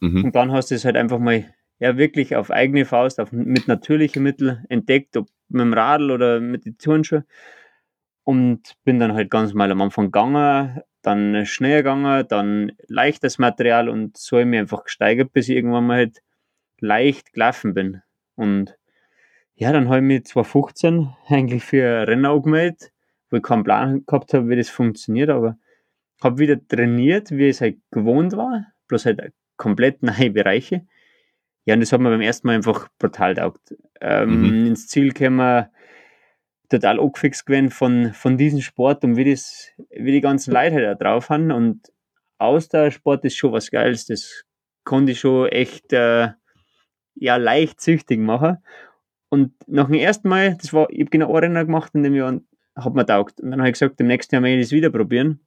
Mhm. 0.00 0.24
Und 0.24 0.34
dann 0.34 0.50
hast 0.50 0.70
du 0.70 0.74
es 0.74 0.84
halt 0.84 0.96
einfach 0.96 1.18
mal 1.18 1.44
ja 1.78 1.96
wirklich 1.98 2.34
auf 2.34 2.50
eigene 2.50 2.86
Faust, 2.86 3.20
auf, 3.20 3.32
mit 3.32 3.68
natürlichen 3.68 4.22
Mitteln 4.22 4.64
entdeckt, 4.68 5.16
ob 5.16 5.28
mit 5.48 5.60
dem 5.60 5.74
Radl 5.74 6.10
oder 6.10 6.40
mit 6.40 6.64
den 6.64 6.78
Turnschuhen 6.78 7.24
und 8.24 8.74
bin 8.84 8.98
dann 8.98 9.14
halt 9.14 9.30
ganz 9.30 9.52
mal 9.54 9.70
am 9.70 9.80
Anfang 9.80 10.06
gegangen, 10.06 10.80
dann 11.02 11.44
schneller 11.46 11.78
gegangen, 11.78 12.26
dann 12.28 12.72
leichtes 12.86 13.38
Material 13.38 13.88
und 13.88 14.16
so 14.16 14.36
habe 14.36 14.42
ich 14.42 14.48
mich 14.48 14.60
einfach 14.60 14.84
gesteigert, 14.84 15.32
bis 15.32 15.48
ich 15.48 15.56
irgendwann 15.56 15.86
mal 15.86 15.96
halt 15.96 16.22
leicht 16.78 17.32
gelaufen 17.32 17.74
bin. 17.74 18.02
Und 18.36 18.76
ja, 19.54 19.72
dann 19.72 19.88
habe 19.88 19.98
ich 19.98 20.04
mich 20.04 20.24
2015 20.24 21.10
eigentlich 21.28 21.64
für 21.64 22.06
Rennen 22.06 22.26
angemeldet, 22.26 22.92
wo 23.30 23.36
ich 23.36 23.42
keinen 23.42 23.64
Plan 23.64 24.04
gehabt 24.06 24.34
habe, 24.34 24.48
wie 24.48 24.56
das 24.56 24.68
funktioniert, 24.68 25.30
aber 25.30 25.56
habe 26.22 26.38
wieder 26.38 26.56
trainiert, 26.68 27.30
wie 27.32 27.48
es 27.48 27.60
halt 27.60 27.78
gewohnt 27.90 28.36
war, 28.36 28.66
bloß 28.88 29.06
halt 29.06 29.32
komplett 29.56 30.02
neue 30.02 30.30
Bereiche. 30.30 30.86
Ja, 31.64 31.74
und 31.74 31.80
das 31.80 31.92
hat 31.92 32.00
mir 32.00 32.10
beim 32.10 32.20
ersten 32.20 32.46
Mal 32.46 32.56
einfach 32.56 32.88
brutal 32.98 33.34
taugt. 33.34 33.76
Ähm, 34.00 34.62
mhm. 34.62 34.66
Ins 34.66 34.88
Ziel 34.88 35.12
kämen 35.12 35.66
total 36.72 36.98
angefixt 36.98 37.46
gewesen 37.46 37.70
von, 37.70 38.12
von 38.12 38.36
diesem 38.36 38.60
Sport 38.60 39.04
und 39.04 39.16
wie, 39.16 39.30
das, 39.30 39.68
wie 39.90 40.12
die 40.12 40.20
ganzen 40.20 40.52
Leute 40.52 40.74
halt 40.74 40.84
da 40.84 40.94
drauf 40.94 41.30
haben. 41.30 41.50
Und 41.52 41.92
Ausdauersport 42.38 43.24
ist 43.24 43.36
schon 43.36 43.52
was 43.52 43.70
Geiles. 43.70 44.06
Das 44.06 44.44
konnte 44.84 45.12
ich 45.12 45.20
schon 45.20 45.48
echt 45.48 45.92
äh, 45.92 46.30
ja, 47.14 47.36
leicht 47.36 47.80
süchtig 47.80 48.18
machen. 48.18 48.58
Und 49.28 49.52
nach 49.66 49.86
dem 49.86 49.94
ersten 49.94 50.28
Mal, 50.28 50.56
das 50.56 50.72
war, 50.72 50.90
ich 50.90 51.00
habe 51.00 51.10
genau 51.10 51.28
ein 51.28 51.36
Rennen 51.36 51.66
gemacht 51.66 51.94
in 51.94 52.02
dem 52.02 52.14
Jahr 52.14 52.28
und 52.28 52.46
hat 52.74 52.94
mir 52.94 53.06
taugt. 53.06 53.40
Und 53.40 53.50
dann 53.50 53.60
habe 53.60 53.68
ich 53.68 53.74
gesagt, 53.74 54.00
im 54.00 54.06
nächsten 54.06 54.34
Jahr 54.34 54.42
möchte 54.42 54.58
ich 54.58 54.66
das 54.66 54.72
wieder 54.72 54.90
probieren. 54.90 55.40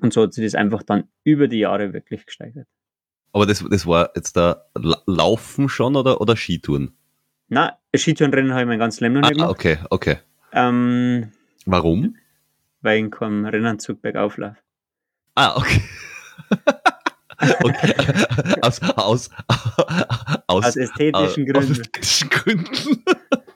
Und 0.00 0.12
so 0.12 0.22
hat 0.22 0.34
sich 0.34 0.44
das 0.44 0.54
einfach 0.54 0.82
dann 0.82 1.04
über 1.24 1.48
die 1.48 1.58
Jahre 1.60 1.92
wirklich 1.92 2.26
gesteigert. 2.26 2.66
Aber 3.32 3.46
das, 3.46 3.64
das 3.70 3.86
war 3.86 4.10
jetzt 4.14 4.36
da 4.36 4.64
Laufen 5.06 5.68
schon 5.68 5.96
oder, 5.96 6.20
oder 6.20 6.36
Skitouren? 6.36 6.96
Nein, 7.48 7.70
Skitourenrennen 7.94 8.52
habe 8.52 8.62
ich 8.62 8.66
mein 8.66 8.78
ganzes 8.78 9.00
Leben 9.00 9.14
noch 9.14 9.22
nicht 9.22 9.32
ah, 9.32 9.34
gemacht. 9.34 9.50
Okay, 9.50 9.78
okay. 9.90 10.16
Ähm, 10.56 11.30
Warum? 11.66 12.16
Weil 12.80 13.04
ich 13.04 13.10
keinen 13.10 13.44
Rennanzug 13.44 14.00
bergauf 14.02 14.38
laufe. 14.38 14.56
Ah, 15.34 15.56
okay. 15.56 15.82
okay. 17.62 17.94
Aus, 18.62 18.80
aus, 18.82 19.30
aus, 20.46 20.64
aus 20.64 20.76
ästhetischen 20.76 21.46
Gründen. 21.46 21.70
Aus 21.72 21.78
ästhetischen 21.78 22.30
Gründen. 22.30 23.04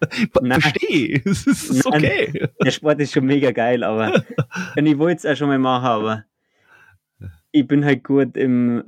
Verstehe, 0.60 1.22
es 1.24 1.46
ist 1.46 1.84
Nein, 1.84 2.04
okay. 2.04 2.48
Der 2.64 2.70
Sport 2.70 3.00
ist 3.00 3.12
schon 3.12 3.26
mega 3.26 3.50
geil, 3.50 3.84
aber 3.84 4.24
und 4.76 4.86
ich 4.86 4.98
wollte 4.98 5.16
es 5.18 5.26
auch 5.26 5.36
schon 5.36 5.48
mal 5.48 5.58
machen, 5.58 5.86
aber 5.86 6.24
ich 7.52 7.66
bin 7.66 7.84
halt 7.84 8.04
gut 8.04 8.36
im, 8.36 8.84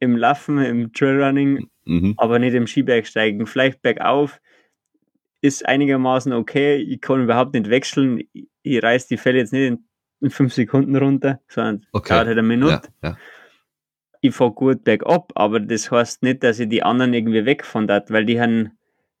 im 0.00 0.16
Laufen, 0.16 0.58
im 0.58 0.92
Trailrunning, 0.92 1.68
mhm. 1.84 2.14
aber 2.16 2.38
nicht 2.38 2.54
im 2.54 2.66
Skibergsteigen. 2.66 3.46
Vielleicht 3.46 3.82
bergauf 3.82 4.40
ist 5.40 5.66
einigermaßen 5.66 6.32
okay. 6.32 6.76
Ich 6.76 7.00
kann 7.00 7.22
überhaupt 7.22 7.54
nicht 7.54 7.70
wechseln. 7.70 8.22
Ich, 8.32 8.48
ich 8.62 8.82
reiß 8.82 9.06
die 9.06 9.16
Fälle 9.16 9.38
jetzt 9.38 9.52
nicht 9.52 9.66
in, 9.66 9.84
in 10.20 10.30
fünf 10.30 10.54
Sekunden 10.54 10.96
runter, 10.96 11.40
sondern 11.48 11.86
okay. 11.92 12.14
dauert 12.14 12.26
halt 12.26 12.38
eine 12.38 12.46
Minute. 12.46 12.88
Ja, 13.02 13.10
ja. 13.10 13.16
Ich 14.20 14.34
fahre 14.34 14.52
gut 14.52 14.84
bergab, 14.84 15.30
aber 15.34 15.60
das 15.60 15.90
heißt 15.90 16.22
nicht, 16.22 16.42
dass 16.42 16.58
ich 16.58 16.68
die 16.68 16.82
anderen 16.82 17.14
irgendwie 17.14 17.44
wegfahren 17.44 17.86
darf, 17.86 18.04
weil 18.08 18.24
die 18.24 18.40
haben, 18.40 18.72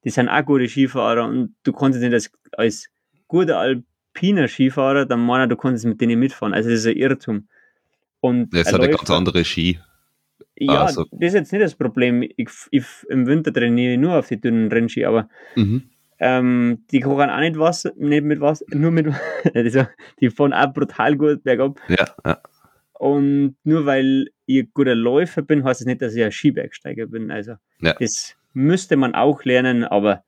die 0.04 0.10
sind 0.10 0.28
auch 0.28 0.44
gute 0.44 0.68
Skifahrer 0.68 1.26
und 1.26 1.54
du 1.62 1.72
kannst 1.72 2.00
nicht 2.00 2.12
als, 2.12 2.30
als 2.52 2.88
guter 3.28 3.58
alpiner 3.58 4.48
Skifahrer 4.48 5.06
dann 5.06 5.24
meinen, 5.24 5.48
du 5.48 5.56
kannst 5.56 5.84
mit 5.84 6.00
denen 6.00 6.18
mitfahren. 6.18 6.54
Also 6.54 6.70
das 6.70 6.80
ist 6.80 6.86
ein 6.86 6.96
Irrtum. 6.96 7.48
Und 8.20 8.52
das 8.52 8.72
hat 8.72 8.80
eine 8.80 8.90
ganz 8.90 9.10
andere 9.10 9.44
Ski. 9.44 9.78
Ja, 10.58 10.84
also. 10.84 11.04
das 11.12 11.28
ist 11.28 11.34
jetzt 11.34 11.52
nicht 11.52 11.62
das 11.62 11.74
Problem. 11.74 12.22
Ich, 12.22 12.48
ich, 12.70 12.84
Im 13.08 13.26
Winter 13.26 13.52
trainiere 13.52 13.92
ich 13.92 13.98
nur 13.98 14.18
auf 14.18 14.28
die 14.28 14.40
dünnen 14.40 14.72
Rennski, 14.72 15.04
aber 15.04 15.28
mhm. 15.54 15.90
Ähm, 16.18 16.84
die 16.90 17.00
kochen 17.00 17.30
auch 17.30 17.40
nicht 17.40 17.58
Wasser, 17.58 17.92
nicht 17.96 18.24
mit 18.24 18.40
Wasser, 18.40 18.64
nur 18.70 18.90
mit 18.90 19.06
also, 19.54 19.86
die 20.20 20.30
fahren 20.30 20.52
auch 20.52 20.72
brutal 20.72 21.16
gut 21.16 21.42
bergab. 21.42 21.78
Ja, 21.88 22.06
ja. 22.24 22.40
Und 22.94 23.56
nur 23.64 23.84
weil 23.84 24.30
ich 24.46 24.72
guter 24.72 24.94
Läufer 24.94 25.42
bin, 25.42 25.64
heißt 25.64 25.80
es 25.80 25.84
das 25.84 25.86
nicht, 25.86 26.02
dass 26.02 26.14
ich 26.14 26.24
ein 26.24 26.32
Skibergsteiger 26.32 27.06
bin. 27.06 27.30
Also 27.30 27.56
ja. 27.80 27.94
das 27.98 28.34
müsste 28.54 28.96
man 28.96 29.14
auch 29.14 29.44
lernen, 29.44 29.84
aber 29.84 30.24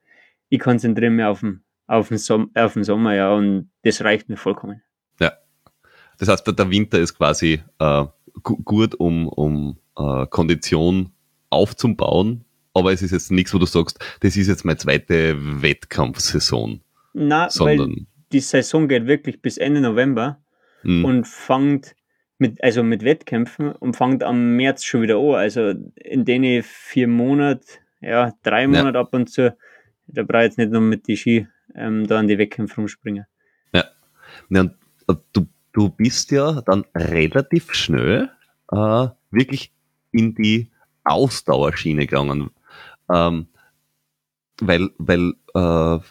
ich 0.49 0.59
konzentriere 0.59 1.11
mich 1.11 1.25
auf 1.25 1.39
den, 1.39 1.63
auf 1.87 2.09
den, 2.09 2.19
Som 2.19 2.51
auf 2.53 2.73
den 2.73 2.83
Sommer, 2.83 3.15
ja, 3.15 3.33
und 3.33 3.71
das 3.83 4.03
reicht 4.03 4.29
mir 4.29 4.37
vollkommen. 4.37 4.83
Ja. 5.19 5.33
Das 6.19 6.27
heißt, 6.27 6.45
der 6.47 6.69
Winter 6.69 6.99
ist 6.99 7.15
quasi 7.15 7.63
äh, 7.79 8.05
gut, 8.43 8.93
um, 8.95 9.27
um 9.27 9.77
äh, 9.97 10.27
Kondition 10.27 11.11
aufzubauen 11.49 12.45
aber 12.73 12.91
es 12.91 13.01
ist 13.01 13.11
jetzt 13.11 13.31
nichts, 13.31 13.53
wo 13.53 13.57
du 13.57 13.65
sagst, 13.65 13.99
das 14.21 14.37
ist 14.37 14.47
jetzt 14.47 14.65
meine 14.65 14.77
zweite 14.77 15.35
Wettkampfsaison. 15.61 16.81
Na, 17.13 17.49
sondern 17.49 17.89
weil 17.95 18.05
die 18.31 18.39
Saison 18.39 18.87
geht 18.87 19.07
wirklich 19.07 19.41
bis 19.41 19.57
Ende 19.57 19.81
November 19.81 20.39
mhm. 20.83 21.05
und 21.05 21.27
fängt 21.27 21.95
mit, 22.37 22.63
also 22.63 22.83
mit 22.83 23.03
Wettkämpfen 23.03 23.71
und 23.71 23.95
fängt 23.95 24.23
am 24.23 24.55
März 24.55 24.83
schon 24.83 25.01
wieder 25.01 25.17
an. 25.17 25.35
Also 25.35 25.73
in 25.95 26.25
denen 26.25 26.63
vier 26.63 27.07
Monate, 27.07 27.65
ja, 28.01 28.33
drei 28.43 28.67
Monate 28.67 28.97
ja. 28.97 29.01
ab 29.01 29.13
und 29.13 29.29
zu, 29.29 29.55
da 30.07 30.23
brauche 30.23 30.43
ich 30.43 30.49
jetzt 30.49 30.57
nicht 30.57 30.71
noch 30.71 30.81
mit 30.81 31.07
die 31.07 31.17
Ski 31.17 31.47
ähm, 31.75 32.07
da 32.07 32.19
an 32.19 32.27
die 32.27 32.37
Wettkämpfe 32.37 32.75
rumspringen. 32.75 33.25
Ja. 33.73 33.85
ja 34.49 34.61
und, 34.61 34.71
äh, 35.07 35.15
du, 35.33 35.47
du 35.73 35.89
bist 35.89 36.31
ja 36.31 36.61
dann 36.61 36.85
relativ 36.95 37.73
schnell 37.73 38.29
äh, 38.71 39.07
wirklich 39.31 39.71
in 40.11 40.35
die 40.35 40.71
Ausdauerschiene 41.03 42.07
gegangen. 42.07 42.51
Ähm, 43.11 43.47
weil, 44.61 44.89
weil 44.97 45.33
äh, 45.53 46.03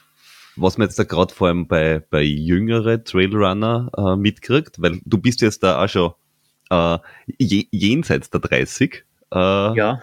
was 0.56 0.78
man 0.78 0.86
jetzt 0.86 0.98
da 0.98 1.04
gerade 1.04 1.32
vor 1.32 1.48
allem 1.48 1.68
bei, 1.68 2.02
bei 2.10 2.22
jüngere 2.22 3.02
Trailrunner 3.02 3.90
äh, 3.96 4.16
mitkriegt, 4.16 4.80
weil 4.80 5.00
du 5.04 5.18
bist 5.18 5.40
jetzt 5.40 5.62
da 5.62 5.82
auch 5.82 5.88
schon 5.88 6.12
äh, 6.70 6.98
jenseits 7.38 8.30
der 8.30 8.40
30. 8.40 9.04
Äh, 9.32 9.36
ja. 9.36 10.00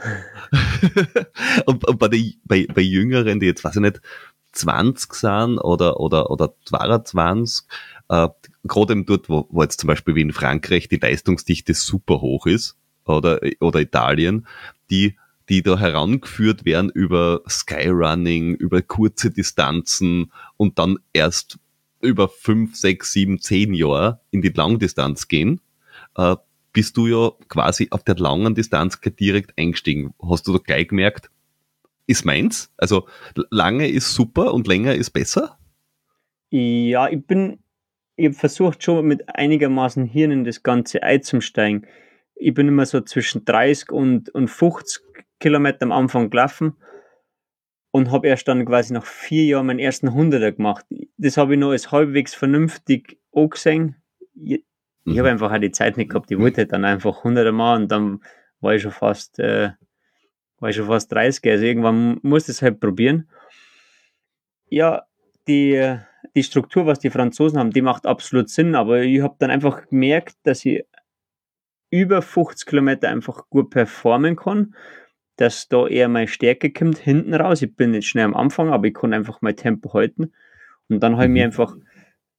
und, 1.65 1.87
und 1.87 1.99
bei, 1.99 2.07
die, 2.07 2.39
bei, 2.45 2.67
bei 2.73 2.81
Jüngeren, 2.81 3.39
die 3.39 3.47
jetzt, 3.47 3.63
weiß 3.63 3.75
ich 3.75 3.81
nicht, 3.81 4.01
20 4.53 5.13
sind 5.13 5.57
oder, 5.59 5.99
oder, 5.99 6.31
oder 6.31 6.53
22, 6.65 7.67
äh, 8.09 8.29
gerade 8.63 8.93
eben 8.93 9.05
dort, 9.05 9.29
wo, 9.29 9.47
wo 9.49 9.61
jetzt 9.63 9.81
zum 9.81 9.87
Beispiel 9.87 10.15
wie 10.15 10.21
in 10.21 10.31
Frankreich 10.31 10.87
die 10.87 10.97
Leistungsdichte 10.97 11.73
super 11.73 12.21
hoch 12.21 12.45
ist, 12.45 12.77
oder, 13.05 13.39
oder 13.59 13.81
Italien, 13.81 14.47
die 14.89 15.17
die 15.49 15.61
da 15.61 15.77
herangeführt 15.77 16.65
werden 16.65 16.89
über 16.89 17.41
Skyrunning, 17.47 18.55
über 18.55 18.81
kurze 18.81 19.31
Distanzen 19.31 20.31
und 20.57 20.79
dann 20.79 20.97
erst 21.13 21.59
über 22.01 22.29
fünf, 22.29 22.75
sechs, 22.75 23.11
sieben, 23.11 23.39
zehn 23.39 23.73
Jahre 23.73 24.21
in 24.31 24.41
die 24.41 24.49
Langdistanz 24.49 25.27
gehen, 25.27 25.61
äh, 26.17 26.35
bist 26.73 26.97
du 26.97 27.07
ja 27.07 27.31
quasi 27.47 27.87
auf 27.91 28.03
der 28.03 28.15
langen 28.15 28.53
Distanz 28.53 28.99
direkt 29.19 29.57
eingestiegen. 29.57 30.13
Hast 30.21 30.47
du 30.47 30.53
da 30.53 30.59
gleich 30.59 30.89
gemerkt, 30.89 31.29
ist 32.05 32.25
meins. 32.25 32.71
Also 32.77 33.07
lange 33.49 33.87
ist 33.87 34.13
super 34.13 34.53
und 34.53 34.67
länger 34.67 34.93
ist 34.93 35.11
besser. 35.11 35.57
Ja, 36.49 37.07
ich 37.09 37.25
bin, 37.25 37.59
ich 38.15 38.25
habe 38.25 38.35
versucht 38.35 38.83
schon 38.83 39.07
mit 39.07 39.27
einigermaßen 39.29 40.05
Hirn 40.05 40.31
in 40.31 40.43
das 40.43 40.63
Ganze 40.63 41.01
einzusteigen. 41.01 41.87
Ich 42.35 42.53
bin 42.53 42.67
immer 42.67 42.85
so 42.85 43.01
zwischen 43.01 43.45
30 43.45 43.91
und, 43.91 44.29
und 44.29 44.49
50 44.49 45.01
Kilometer 45.39 45.83
am 45.83 45.91
Anfang 45.91 46.29
gelaufen 46.29 46.75
und 47.91 48.11
habe 48.11 48.27
erst 48.27 48.47
dann 48.47 48.65
quasi 48.65 48.93
nach 48.93 49.05
vier 49.05 49.45
Jahren 49.45 49.67
meinen 49.67 49.79
ersten 49.79 50.13
Hunderter 50.13 50.51
gemacht. 50.51 50.85
Das 51.17 51.37
habe 51.37 51.53
ich 51.53 51.59
noch 51.59 51.71
als 51.71 51.91
halbwegs 51.91 52.33
vernünftig 52.33 53.19
angesehen. 53.33 53.95
Ich, 54.33 54.65
ich 55.05 55.17
habe 55.17 55.29
mhm. 55.29 55.33
einfach 55.33 55.53
auch 55.53 55.59
die 55.59 55.71
Zeit 55.71 55.97
nicht 55.97 56.09
gehabt. 56.09 56.31
Ich 56.31 56.37
wollte 56.37 56.65
dann 56.65 56.83
einfach 56.83 57.23
Hunderter 57.23 57.51
machen 57.51 57.83
und 57.83 57.91
dann 57.91 58.21
war 58.59 58.75
ich 58.75 58.81
schon 58.81 58.91
fast, 58.91 59.39
äh, 59.39 59.71
war 60.59 60.69
ich 60.69 60.75
schon 60.75 60.87
fast 60.87 61.11
30. 61.11 61.49
Also 61.51 61.63
irgendwann 61.63 62.19
muss 62.21 62.43
ich 62.43 62.55
es 62.55 62.61
halt 62.61 62.79
probieren. 62.79 63.29
Ja, 64.67 65.05
die, 65.47 65.97
die 66.35 66.43
Struktur, 66.43 66.85
was 66.85 66.99
die 66.99 67.11
Franzosen 67.11 67.59
haben, 67.59 67.71
die 67.71 67.81
macht 67.81 68.05
absolut 68.05 68.49
Sinn, 68.49 68.75
aber 68.75 69.03
ich 69.03 69.21
habe 69.21 69.35
dann 69.39 69.51
einfach 69.51 69.87
gemerkt, 69.87 70.35
dass 70.43 70.65
ich 70.65 70.83
über 71.91 72.21
50 72.21 72.67
Kilometer 72.67 73.09
einfach 73.09 73.49
gut 73.49 73.69
performen 73.69 74.35
kann, 74.35 74.75
dass 75.37 75.67
da 75.67 75.87
eher 75.87 76.07
meine 76.07 76.27
Stärke 76.27 76.71
kommt 76.71 76.97
hinten 76.97 77.33
raus. 77.33 77.61
Ich 77.61 77.75
bin 77.75 77.91
nicht 77.91 78.07
schnell 78.07 78.25
am 78.25 78.35
Anfang, 78.35 78.69
aber 78.69 78.87
ich 78.87 78.93
kann 78.93 79.13
einfach 79.13 79.41
mein 79.41 79.55
Tempo 79.55 79.93
halten. 79.93 80.31
Und 80.87 81.01
dann 81.01 81.15
habe 81.15 81.25
ich 81.25 81.31
mich 81.31 81.41
mhm. 81.41 81.45
einfach 81.45 81.75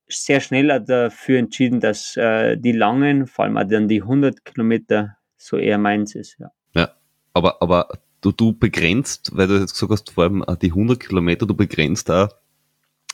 sehr 0.09 0.41
schnell 0.41 0.69
dafür 0.85 1.38
entschieden, 1.38 1.81
dass 1.81 2.17
äh, 2.17 2.57
die 2.57 2.73
langen, 2.73 3.26
vor 3.26 3.45
allem 3.45 3.57
auch 3.57 3.65
dann 3.65 3.88
die 3.88 4.03
100 4.03 4.45
Kilometer, 4.45 5.17
so 5.37 5.57
eher 5.57 5.79
meins 5.79 6.15
ist. 6.15 6.38
Ja, 6.38 6.50
ja 6.75 6.91
aber, 7.35 7.61
aber 7.61 7.88
du, 8.21 8.33
du 8.33 8.53
begrenzt, 8.53 9.31
weil 9.35 9.49
du 9.49 9.59
jetzt 9.59 9.75
gesagt 9.75 9.93
hast, 9.93 10.11
vor 10.11 10.25
allem 10.25 10.45
äh, 10.47 10.57
die 10.57 10.71
100 10.71 11.00
Kilometer, 11.00 11.47
du 11.47 11.55
begrenzt 11.55 12.09
da 12.09 12.29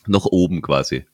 nach 0.06 0.26
oben 0.26 0.62
quasi. 0.62 1.06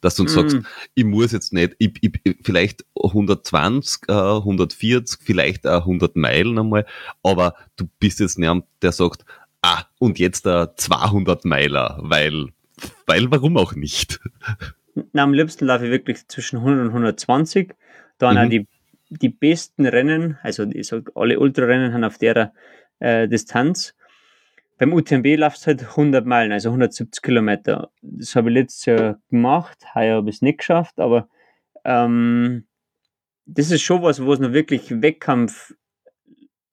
Dass 0.00 0.14
du 0.14 0.22
uns 0.22 0.34
mm. 0.34 0.38
sagst, 0.38 0.58
ich 0.94 1.04
muss 1.04 1.32
jetzt 1.32 1.52
nicht, 1.52 1.76
ich, 1.78 1.92
ich, 2.00 2.36
vielleicht 2.42 2.84
120, 2.96 4.08
äh, 4.08 4.12
140, 4.12 5.20
vielleicht 5.22 5.66
auch 5.66 5.82
100 5.82 6.16
Meilen 6.16 6.58
einmal, 6.58 6.86
aber 7.22 7.54
du 7.76 7.88
bist 7.98 8.20
jetzt 8.20 8.38
niemand, 8.38 8.64
der 8.82 8.92
sagt, 8.92 9.24
ah, 9.62 9.84
und 9.98 10.18
jetzt 10.18 10.46
der 10.46 10.74
200 10.76 11.44
Meiler, 11.44 11.98
weil, 12.02 12.48
weil 13.06 13.30
warum 13.30 13.56
auch 13.56 13.74
nicht? 13.74 14.20
Na, 15.12 15.22
am 15.22 15.34
liebsten 15.34 15.66
laufe 15.66 15.84
ich 15.84 15.90
wirklich 15.90 16.26
zwischen 16.28 16.58
100 16.58 16.82
und 16.82 16.88
120. 16.88 17.74
Dann 18.18 18.34
mhm. 18.34 18.40
auch 18.40 18.48
die, 18.48 18.66
die 19.10 19.28
besten 19.28 19.86
Rennen, 19.86 20.38
also 20.42 20.64
ich 20.64 20.88
sag, 20.88 21.10
alle 21.14 21.38
Ultrarennen 21.38 21.92
haben 21.92 22.04
auf 22.04 22.18
der 22.18 22.52
äh, 22.98 23.28
Distanz. 23.28 23.94
Beim 24.80 24.94
UTMB 24.94 25.36
läuft 25.36 25.58
es 25.58 25.66
halt 25.66 25.82
100 25.82 26.24
Meilen, 26.24 26.52
also 26.52 26.70
170 26.70 27.20
Kilometer. 27.20 27.90
Das 28.00 28.34
habe 28.34 28.48
ich 28.48 28.54
letztes 28.54 28.86
Jahr 28.86 29.20
gemacht, 29.28 29.76
heuer 29.94 30.16
habe 30.16 30.30
ich 30.30 30.36
es 30.36 30.42
nicht 30.42 30.60
geschafft, 30.60 30.98
aber 30.98 31.28
ähm, 31.84 32.64
das 33.44 33.70
ist 33.70 33.82
schon 33.82 34.02
was, 34.02 34.24
wo 34.24 34.32
es 34.32 34.40
noch 34.40 34.54
wirklich 34.54 35.02
Wettkampf 35.02 35.74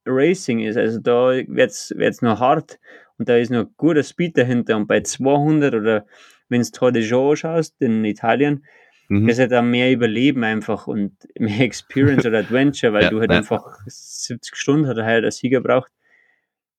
Racing 0.05 0.61
ist. 0.61 0.77
Also 0.77 1.01
da 1.01 1.31
wird 1.47 1.71
es 1.71 2.21
noch 2.21 2.39
hart 2.39 2.79
und 3.17 3.27
da 3.27 3.35
ist 3.35 3.51
noch 3.51 3.65
guter 3.75 4.03
Speed 4.03 4.37
dahinter. 4.37 4.77
Und 4.77 4.87
bei 4.87 5.01
200 5.01 5.75
oder 5.75 6.05
wenn 6.47 6.61
du 6.61 6.71
Tour 6.71 6.93
de 6.93 7.03
Jour 7.03 7.35
schaust 7.35 7.75
in 7.81 8.05
Italien, 8.05 8.63
mhm. 9.09 9.27
ist 9.27 9.39
halt 9.39 9.51
da 9.51 9.61
mehr 9.61 9.91
Überleben 9.91 10.45
einfach 10.45 10.87
und 10.87 11.11
mehr 11.37 11.59
Experience 11.59 12.25
oder 12.25 12.39
Adventure, 12.39 12.93
weil 12.93 13.03
ja, 13.03 13.09
du 13.09 13.19
halt 13.19 13.31
ja. 13.31 13.39
einfach 13.39 13.79
70 13.85 14.55
Stunden 14.55 14.87
hat 14.87 14.95
er 14.95 15.03
halt 15.03 15.25
als 15.25 15.39
Sieger 15.39 15.59
braucht. 15.59 15.91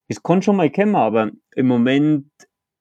Es 0.09 0.23
kann 0.23 0.43
schon 0.43 0.57
mal 0.57 0.73
kommen, 0.73 0.97
aber 0.97 1.31
im 1.55 1.67
Moment 1.67 2.31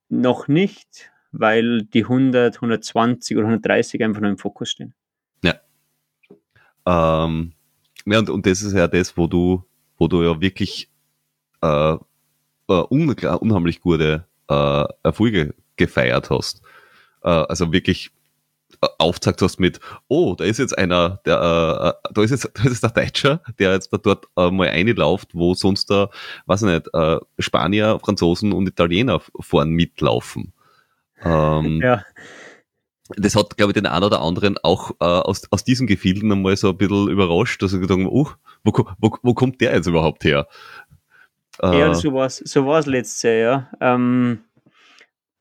noch 0.09 0.47
nicht, 0.47 1.11
weil 1.31 1.83
die 1.83 2.03
100, 2.03 2.55
120 2.55 3.37
oder 3.37 3.47
130 3.47 4.01
einfach 4.03 4.21
noch 4.21 4.29
im 4.29 4.37
Fokus 4.37 4.69
stehen. 4.69 4.93
Ja. 5.43 5.55
Ähm, 6.85 7.53
ja, 8.05 8.19
und, 8.19 8.29
und 8.29 8.45
das 8.45 8.61
ist 8.61 8.73
ja 8.73 8.87
das, 8.87 9.17
wo 9.17 9.27
du, 9.27 9.63
wo 9.97 10.07
du 10.07 10.23
ja 10.23 10.39
wirklich 10.39 10.89
äh, 11.61 11.93
äh, 11.93 11.97
unheimlich 12.67 13.81
gute 13.81 14.25
äh, 14.49 14.85
Erfolge 15.03 15.53
gefeiert 15.75 16.29
hast. 16.29 16.61
Äh, 17.23 17.29
also 17.29 17.73
wirklich 17.73 18.11
aufzeigt 18.97 19.41
hast 19.41 19.59
mit, 19.59 19.79
oh, 20.07 20.35
da 20.35 20.43
ist 20.43 20.57
jetzt 20.59 20.77
einer, 20.77 21.19
der, 21.25 21.37
äh, 21.39 21.89
äh, 21.89 22.13
da 22.13 22.23
ist 22.23 22.31
jetzt, 22.31 22.51
da 22.53 22.63
ist 22.63 22.81
jetzt 22.81 22.83
der 22.83 22.89
Deutscher, 22.89 23.41
der 23.59 23.73
jetzt 23.73 23.91
da 23.91 23.97
dort 23.97 24.25
äh, 24.37 24.49
mal 24.51 24.69
einlauft, 24.69 25.29
wo 25.33 25.53
sonst 25.53 25.89
da, 25.89 26.09
weiß 26.45 26.63
ich 26.63 26.67
nicht, 26.67 26.93
äh, 26.93 27.17
Spanier, 27.39 27.99
Franzosen 28.03 28.53
und 28.53 28.67
Italiener 28.67 29.21
vorn 29.39 29.69
mitlaufen. 29.69 30.53
Ähm, 31.23 31.81
ja. 31.81 32.03
Das 33.15 33.35
hat, 33.35 33.55
glaube 33.57 33.71
ich, 33.71 33.75
den 33.75 33.85
einen 33.85 34.03
oder 34.03 34.21
anderen 34.21 34.57
auch 34.63 34.91
äh, 34.99 35.05
aus, 35.05 35.43
aus 35.51 35.63
diesen 35.63 35.87
Gefilden 35.87 36.31
einmal 36.31 36.57
so 36.57 36.69
ein 36.69 36.77
bisschen 36.77 37.07
überrascht, 37.07 37.61
dass 37.61 37.73
er 37.73 37.79
gedacht 37.79 37.99
hat, 37.99 38.07
oh, 38.07 38.29
wo, 38.63 38.85
wo, 38.99 39.17
wo 39.21 39.33
kommt 39.33 39.61
der 39.61 39.73
jetzt 39.73 39.87
überhaupt 39.87 40.25
her? 40.25 40.47
Äh, 41.61 41.79
ja, 41.79 41.93
so 41.93 42.13
war 42.13 42.25
es 42.25 42.37
so 42.37 42.65
war's 42.65 42.85
letztes 42.85 43.23
Jahr, 43.23 43.33
ja. 43.33 43.69
Ähm, 43.79 44.39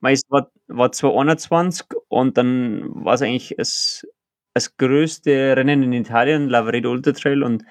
es 0.03 0.23
war, 0.29 0.51
war 0.69 0.93
2021 0.93 1.87
und 2.09 2.37
dann 2.37 2.83
war 3.05 3.15
es 3.15 3.23
eigentlich 3.23 3.55
das, 3.57 4.07
das 4.55 4.77
größte 4.77 5.57
Rennen 5.57 5.83
in 5.83 5.93
Italien, 5.93 6.49
Lavaredo 6.49 6.91
Ultra 6.91 7.13
Trail 7.13 7.43
und 7.43 7.65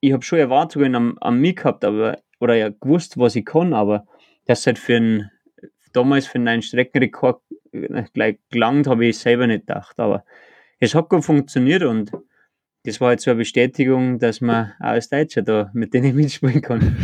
ich 0.00 0.12
habe 0.12 0.22
schon 0.22 0.38
Erwartungen 0.38 0.94
an, 0.94 1.18
an 1.20 1.38
mich 1.38 1.56
gehabt, 1.56 1.84
aber, 1.84 2.18
oder 2.38 2.54
ja 2.54 2.70
gewusst, 2.70 3.18
was 3.18 3.36
ich 3.36 3.44
kann, 3.44 3.74
aber 3.74 4.06
das 4.46 4.66
halt 4.66 4.78
für 4.78 4.96
einen, 4.96 5.30
damals 5.92 6.26
für 6.26 6.38
einen 6.38 6.62
Streckenrekord 6.62 7.42
äh, 7.72 8.04
gleich 8.14 8.38
gelangt, 8.50 8.86
habe 8.86 9.06
ich 9.06 9.18
selber 9.18 9.46
nicht 9.46 9.66
gedacht, 9.66 9.98
aber 9.98 10.24
es 10.78 10.94
hat 10.94 11.10
gut 11.10 11.24
funktioniert 11.24 11.82
und 11.82 12.12
das 12.84 13.00
war 13.00 13.12
jetzt 13.12 13.24
so 13.24 13.30
eine 13.30 13.38
Bestätigung, 13.38 14.18
dass 14.18 14.40
man 14.40 14.72
auch 14.80 14.86
als 14.86 15.08
Deutscher 15.10 15.42
da 15.42 15.70
mit 15.74 15.92
denen 15.92 16.14
mitspielen 16.16 16.62
kann. 16.62 16.96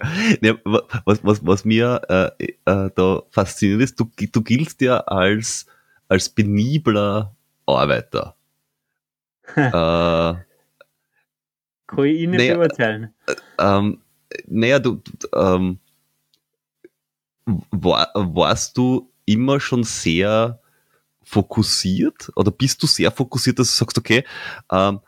ja, 0.40 0.54
was, 0.64 1.24
was, 1.24 1.46
was 1.46 1.64
mir 1.64 2.00
äh, 2.38 2.52
äh, 2.64 2.90
da 2.94 3.22
fasziniert 3.30 3.82
ist, 3.82 4.00
du, 4.00 4.10
du 4.16 4.42
giltst 4.42 4.80
ja 4.80 4.98
als, 4.98 5.66
als 6.08 6.28
benibler 6.28 7.34
Arbeiter. 7.66 8.34
äh, 9.56 9.70
kann 11.86 12.04
ich 12.04 12.20
Ihnen 12.20 12.36
naja, 12.36 12.56
beurteilen. 12.56 13.14
Äh, 13.26 13.34
ähm, 13.58 14.00
naja, 14.46 14.78
du, 14.78 15.00
ähm, 15.34 15.78
war, 17.70 18.10
warst 18.14 18.76
du 18.76 19.10
immer 19.24 19.60
schon 19.60 19.84
sehr 19.84 20.60
fokussiert 21.22 22.30
oder 22.34 22.50
bist 22.50 22.82
du 22.82 22.86
sehr 22.86 23.10
fokussiert, 23.10 23.58
dass 23.58 23.68
du 23.68 23.76
sagst, 23.76 23.98
okay, 23.98 24.24
ähm, 24.70 25.00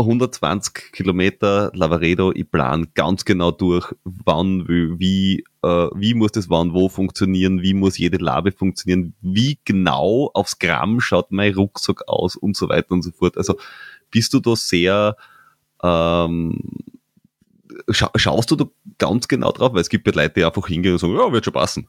120 0.00 0.92
Kilometer 0.92 1.70
Lavaredo, 1.74 2.32
ich 2.32 2.50
plan 2.50 2.88
ganz 2.94 3.24
genau 3.24 3.50
durch, 3.50 3.94
wann, 4.04 4.66
wie, 4.68 5.44
äh, 5.62 5.88
wie 5.94 6.14
muss 6.14 6.32
das 6.32 6.50
wann 6.50 6.72
wo 6.72 6.88
funktionieren, 6.88 7.62
wie 7.62 7.74
muss 7.74 7.98
jede 7.98 8.18
Labe 8.18 8.52
funktionieren, 8.52 9.14
wie 9.20 9.58
genau 9.64 10.30
aufs 10.34 10.58
Gramm 10.58 11.00
schaut 11.00 11.30
mein 11.30 11.54
Rucksack 11.54 12.08
aus 12.08 12.36
und 12.36 12.56
so 12.56 12.68
weiter 12.68 12.92
und 12.92 13.02
so 13.02 13.10
fort. 13.10 13.36
Also 13.36 13.56
bist 14.10 14.32
du 14.34 14.40
da 14.40 14.56
sehr, 14.56 15.16
ähm, 15.82 16.58
scha 17.90 18.10
schaust 18.16 18.50
du 18.50 18.56
da 18.56 18.64
ganz 18.98 19.28
genau 19.28 19.52
drauf, 19.52 19.72
weil 19.72 19.80
es 19.80 19.88
gibt 19.88 20.06
ja 20.06 20.12
Leute, 20.14 20.34
die 20.36 20.44
einfach 20.44 20.66
hingehen 20.66 20.92
und 20.92 20.98
sagen, 20.98 21.14
ja, 21.14 21.32
wird 21.32 21.44
schon 21.44 21.54
passen. 21.54 21.88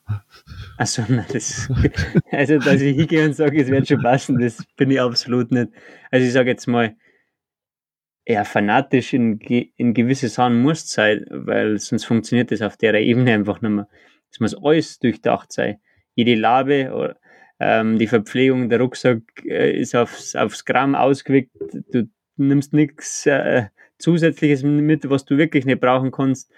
Nein, 1.10 1.26
das, 1.32 1.70
also 2.32 2.58
dass 2.58 2.82
ich 2.82 2.96
hingehe 2.96 3.26
und 3.26 3.36
sage, 3.36 3.62
es 3.62 3.70
wird 3.70 3.88
schon 3.88 4.02
passen, 4.02 4.40
das 4.40 4.64
bin 4.78 4.92
ich 4.92 5.02
absolut 5.02 5.52
nicht. 5.52 5.70
Also 6.12 6.26
ich 6.26 6.34
sage 6.34 6.50
jetzt 6.50 6.68
mal, 6.68 6.96
ja, 8.28 8.44
fanatisch 8.44 9.14
in, 9.14 9.40
in 9.40 9.94
gewisse 9.94 10.30
Sachen 10.30 10.62
muss 10.62 10.90
sein, 10.90 11.26
weil 11.30 11.80
sonst 11.80 12.06
funktioniert 12.06 12.52
das 12.52 12.62
auf 12.62 12.78
der 12.78 12.94
Ebene 12.96 13.34
einfach 13.34 13.62
nicht 13.62 13.72
mehr. 13.72 13.88
Es 14.32 14.40
muss 14.40 14.56
alles 14.56 15.00
durchdacht 15.00 15.52
sein. 15.52 15.80
Jede 16.16 16.36
Labe, 16.36 17.16
ähm, 17.60 17.98
die 18.00 18.08
Verpflegung, 18.08 18.70
der 18.70 18.80
Rucksack 18.80 19.22
äh, 19.46 19.72
ist 19.72 19.96
aufs, 19.96 20.36
aufs 20.36 20.66
Gramm 20.66 20.96
ausgewickt. 20.96 21.52
Du 21.92 22.08
nimmst 22.38 22.74
nichts 22.74 23.26
äh, 23.26 23.66
Zusätzliches 23.98 24.64
mit, 24.64 25.10
was 25.10 25.26
du 25.26 25.38
wirklich 25.38 25.66
nicht 25.66 25.80
brauchen 25.80 26.12
kannst. 26.12 26.52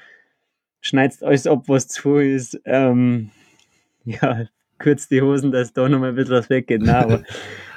Schneidest 0.81 1.23
alles 1.23 1.47
ab, 1.47 1.63
was 1.67 1.87
zu 1.87 2.17
ist. 2.17 2.59
Ähm, 2.65 3.31
ja, 4.05 4.45
kürzt 4.77 5.11
die 5.11 5.21
Hosen, 5.21 5.51
dass 5.51 5.73
da 5.73 5.87
noch 5.87 5.99
mal 5.99 6.09
ein 6.09 6.15
bisschen 6.15 6.35
was 6.35 6.49
weggeht. 6.49 6.81
Nein, 6.81 6.95
aber 6.95 7.23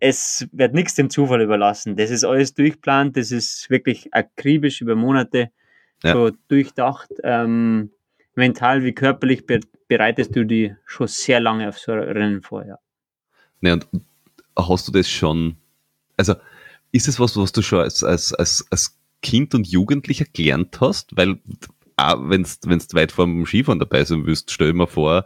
es 0.00 0.48
wird 0.52 0.74
nichts 0.74 0.94
dem 0.94 1.10
Zufall 1.10 1.42
überlassen. 1.42 1.96
Das 1.96 2.10
ist 2.10 2.24
alles 2.24 2.54
durchplant, 2.54 3.16
das 3.16 3.30
ist 3.30 3.70
wirklich 3.70 4.12
akribisch 4.12 4.80
über 4.80 4.96
Monate 4.96 5.52
ja. 6.02 6.14
so 6.14 6.30
durchdacht. 6.48 7.10
Ähm, 7.22 7.92
mental 8.34 8.82
wie 8.82 8.92
körperlich 8.92 9.46
be 9.46 9.60
bereitest 9.88 10.34
du 10.36 10.44
die 10.46 10.74
schon 10.84 11.08
sehr 11.08 11.40
lange 11.40 11.68
auf 11.68 11.78
so 11.78 11.92
Rennen 11.92 12.42
vor. 12.42 12.64
Ja. 12.64 12.78
ja, 13.60 13.72
und 13.72 13.88
hast 14.56 14.86
du 14.86 14.92
das 14.92 15.10
schon, 15.10 15.56
also 16.16 16.36
ist 16.92 17.08
es 17.08 17.18
was, 17.18 17.36
was 17.36 17.50
du 17.50 17.60
schon 17.60 17.80
als, 17.80 18.04
als, 18.04 18.32
als, 18.32 18.64
als 18.70 18.96
Kind 19.20 19.52
und 19.52 19.66
Jugendlicher 19.66 20.26
gelernt 20.32 20.80
hast? 20.80 21.16
Weil 21.16 21.40
auch 21.96 22.20
wenn 22.28 22.44
du 22.44 22.94
weit 22.94 23.10
vorm 23.10 23.44
Skifahren 23.44 23.80
dabei 23.80 24.04
sein 24.04 24.24
willst, 24.26 24.52
stell 24.52 24.68
dir 24.68 24.74
mal 24.74 24.86
vor, 24.86 25.24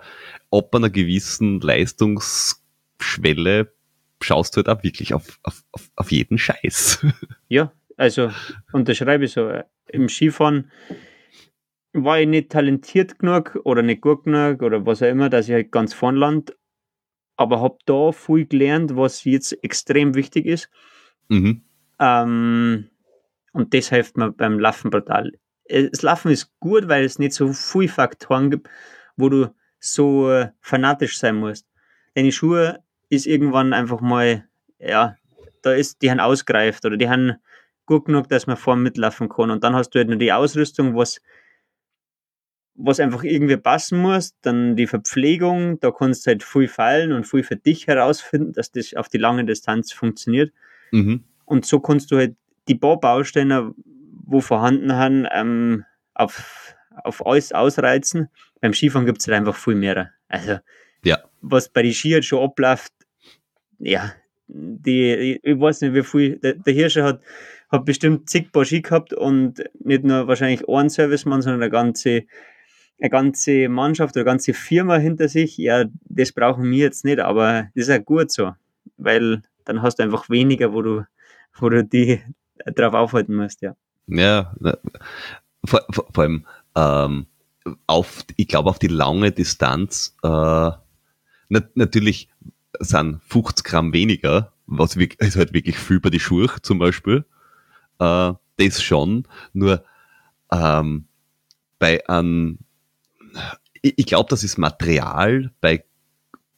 ob 0.48 0.74
einer 0.74 0.88
gewissen 0.88 1.60
Leistungsschwelle 1.60 3.70
schaust 4.24 4.56
du 4.56 4.58
halt 4.58 4.68
auch 4.68 4.82
wirklich 4.82 5.14
auf, 5.14 5.38
auf, 5.42 5.62
auf, 5.96 6.12
jeden 6.12 6.38
Scheiß. 6.38 7.04
Ja, 7.48 7.72
also 7.96 8.30
unterschreibe 8.72 9.26
ich 9.26 9.32
so. 9.32 9.52
Im 9.86 10.08
Skifahren 10.08 10.70
war 11.92 12.18
ich 12.18 12.26
nicht 12.26 12.50
talentiert 12.50 13.18
genug 13.18 13.60
oder 13.64 13.82
nicht 13.82 14.00
gut 14.00 14.24
genug 14.24 14.62
oder 14.62 14.84
was 14.84 15.02
auch 15.02 15.08
immer, 15.08 15.28
dass 15.28 15.48
ich 15.48 15.54
halt 15.54 15.70
ganz 15.70 15.94
vorn 15.94 16.16
land. 16.16 16.56
Aber 17.36 17.60
habe 17.60 17.78
da 17.86 18.12
viel 18.12 18.46
gelernt, 18.46 18.96
was 18.96 19.24
jetzt 19.24 19.52
extrem 19.62 20.14
wichtig 20.14 20.46
ist. 20.46 20.70
Mhm. 21.28 21.62
Ähm, 22.00 22.90
und 23.52 23.74
das 23.74 23.90
hilft 23.90 24.16
mir 24.16 24.32
beim 24.32 24.58
Laufen 24.58 24.90
brutal. 24.90 25.32
Das 25.68 26.02
Laufen 26.02 26.30
ist 26.30 26.52
gut, 26.60 26.88
weil 26.88 27.04
es 27.04 27.18
nicht 27.18 27.32
so 27.32 27.52
viele 27.52 27.88
Faktoren 27.88 28.50
gibt, 28.50 28.68
wo 29.16 29.28
du 29.28 29.54
so 29.78 30.30
äh, 30.30 30.50
fanatisch 30.60 31.18
sein 31.18 31.36
musst. 31.36 31.66
Deine 32.14 32.32
Schuhe 32.32 32.83
ist 33.08 33.26
irgendwann 33.26 33.72
einfach 33.72 34.00
mal, 34.00 34.44
ja, 34.78 35.16
da 35.62 35.72
ist, 35.72 36.02
die 36.02 36.10
haben 36.10 36.20
ausgereift 36.20 36.84
oder 36.84 36.96
die 36.96 37.08
haben 37.08 37.34
gut 37.86 38.06
genug, 38.06 38.28
dass 38.28 38.46
man 38.46 38.56
vorn 38.56 38.82
mitlaufen 38.82 39.28
kann. 39.28 39.50
Und 39.50 39.64
dann 39.64 39.74
hast 39.74 39.90
du 39.90 39.98
halt 39.98 40.08
nur 40.08 40.18
die 40.18 40.32
Ausrüstung, 40.32 40.96
was, 40.96 41.20
was 42.74 43.00
einfach 43.00 43.22
irgendwie 43.22 43.56
passen 43.56 44.00
muss. 44.00 44.34
Dann 44.42 44.76
die 44.76 44.86
Verpflegung, 44.86 45.80
da 45.80 45.90
kannst 45.90 46.26
du 46.26 46.30
halt 46.30 46.42
viel 46.42 46.68
fallen 46.68 47.12
und 47.12 47.26
viel 47.26 47.42
für 47.42 47.56
dich 47.56 47.86
herausfinden, 47.86 48.52
dass 48.52 48.70
das 48.70 48.94
auf 48.94 49.08
die 49.08 49.18
lange 49.18 49.44
Distanz 49.44 49.92
funktioniert. 49.92 50.52
Mhm. 50.90 51.24
Und 51.44 51.66
so 51.66 51.80
kannst 51.80 52.10
du 52.10 52.16
halt 52.16 52.36
die 52.68 52.74
paar 52.74 52.98
Bausteine, 52.98 53.74
wo 54.26 54.40
vorhanden 54.40 54.94
haben, 54.94 55.26
ähm, 55.30 55.84
auf, 56.14 56.74
auf 57.02 57.26
alles 57.26 57.52
ausreizen. 57.52 58.28
Beim 58.60 58.72
Skifahren 58.72 59.06
gibt 59.06 59.20
es 59.20 59.26
halt 59.26 59.36
einfach 59.36 59.56
viel 59.56 59.74
mehr. 59.74 60.10
Also, 60.28 60.58
ja. 61.04 61.18
was 61.40 61.68
bei 61.68 61.82
den 61.82 61.92
Skiern 61.92 62.22
schon 62.22 62.42
abläuft, 62.42 62.92
ja, 63.78 64.12
die, 64.46 65.40
ich 65.42 65.60
weiß 65.60 65.82
nicht, 65.82 65.94
wie 65.94 66.02
viel, 66.02 66.36
der, 66.38 66.54
der 66.54 66.74
Hirscher 66.74 67.04
hat, 67.04 67.20
hat 67.70 67.84
bestimmt 67.84 68.28
zig 68.28 68.52
Paar 68.52 68.64
Ski 68.64 68.82
gehabt 68.82 69.12
und 69.12 69.62
nicht 69.80 70.04
nur 70.04 70.28
wahrscheinlich 70.28 70.68
einen 70.68 70.90
Servicemann, 70.90 71.42
sondern 71.42 71.62
eine 71.62 71.70
ganze, 71.70 72.24
eine 73.00 73.10
ganze 73.10 73.68
Mannschaft 73.68 74.14
oder 74.14 74.22
eine 74.22 74.32
ganze 74.32 74.54
Firma 74.54 74.96
hinter 74.96 75.28
sich. 75.28 75.56
Ja, 75.56 75.84
das 76.04 76.32
brauchen 76.32 76.70
wir 76.70 76.78
jetzt 76.78 77.04
nicht, 77.04 77.20
aber 77.20 77.68
das 77.74 77.84
ist 77.84 77.88
ja 77.88 77.98
gut 77.98 78.30
so, 78.30 78.52
weil 78.96 79.42
dann 79.64 79.82
hast 79.82 79.98
du 79.98 80.02
einfach 80.02 80.28
weniger, 80.28 80.72
wo 80.72 80.82
du, 80.82 81.06
wo 81.58 81.68
du 81.68 81.84
die 81.84 82.20
drauf 82.74 82.94
aufhalten 82.94 83.34
musst, 83.34 83.62
ja. 83.62 83.74
Ja, 84.06 84.54
vor, 85.64 85.84
vor, 85.90 86.06
vor 86.12 86.22
allem, 86.22 86.46
ähm, 86.76 87.26
auf, 87.86 88.24
ich 88.36 88.48
glaube, 88.48 88.68
auf 88.68 88.78
die 88.78 88.88
lange 88.88 89.32
Distanz, 89.32 90.14
äh, 90.22 90.70
nat 91.48 91.76
natürlich 91.76 92.28
sind 92.80 93.20
50 93.28 93.64
Gramm 93.64 93.92
weniger, 93.92 94.52
was 94.66 94.96
ist 94.96 95.36
halt 95.36 95.52
wirklich 95.52 95.78
viel 95.78 96.00
bei 96.00 96.10
die 96.10 96.20
Schuhe 96.20 96.48
zum 96.62 96.78
Beispiel. 96.78 97.24
Äh, 97.98 98.32
das 98.56 98.82
schon, 98.82 99.26
nur 99.52 99.84
ähm, 100.52 101.06
bei 101.78 102.08
einem, 102.08 102.58
ich, 103.82 103.94
ich 103.96 104.06
glaube, 104.06 104.30
das 104.30 104.44
ist 104.44 104.58
Material 104.58 105.52
bei, 105.60 105.84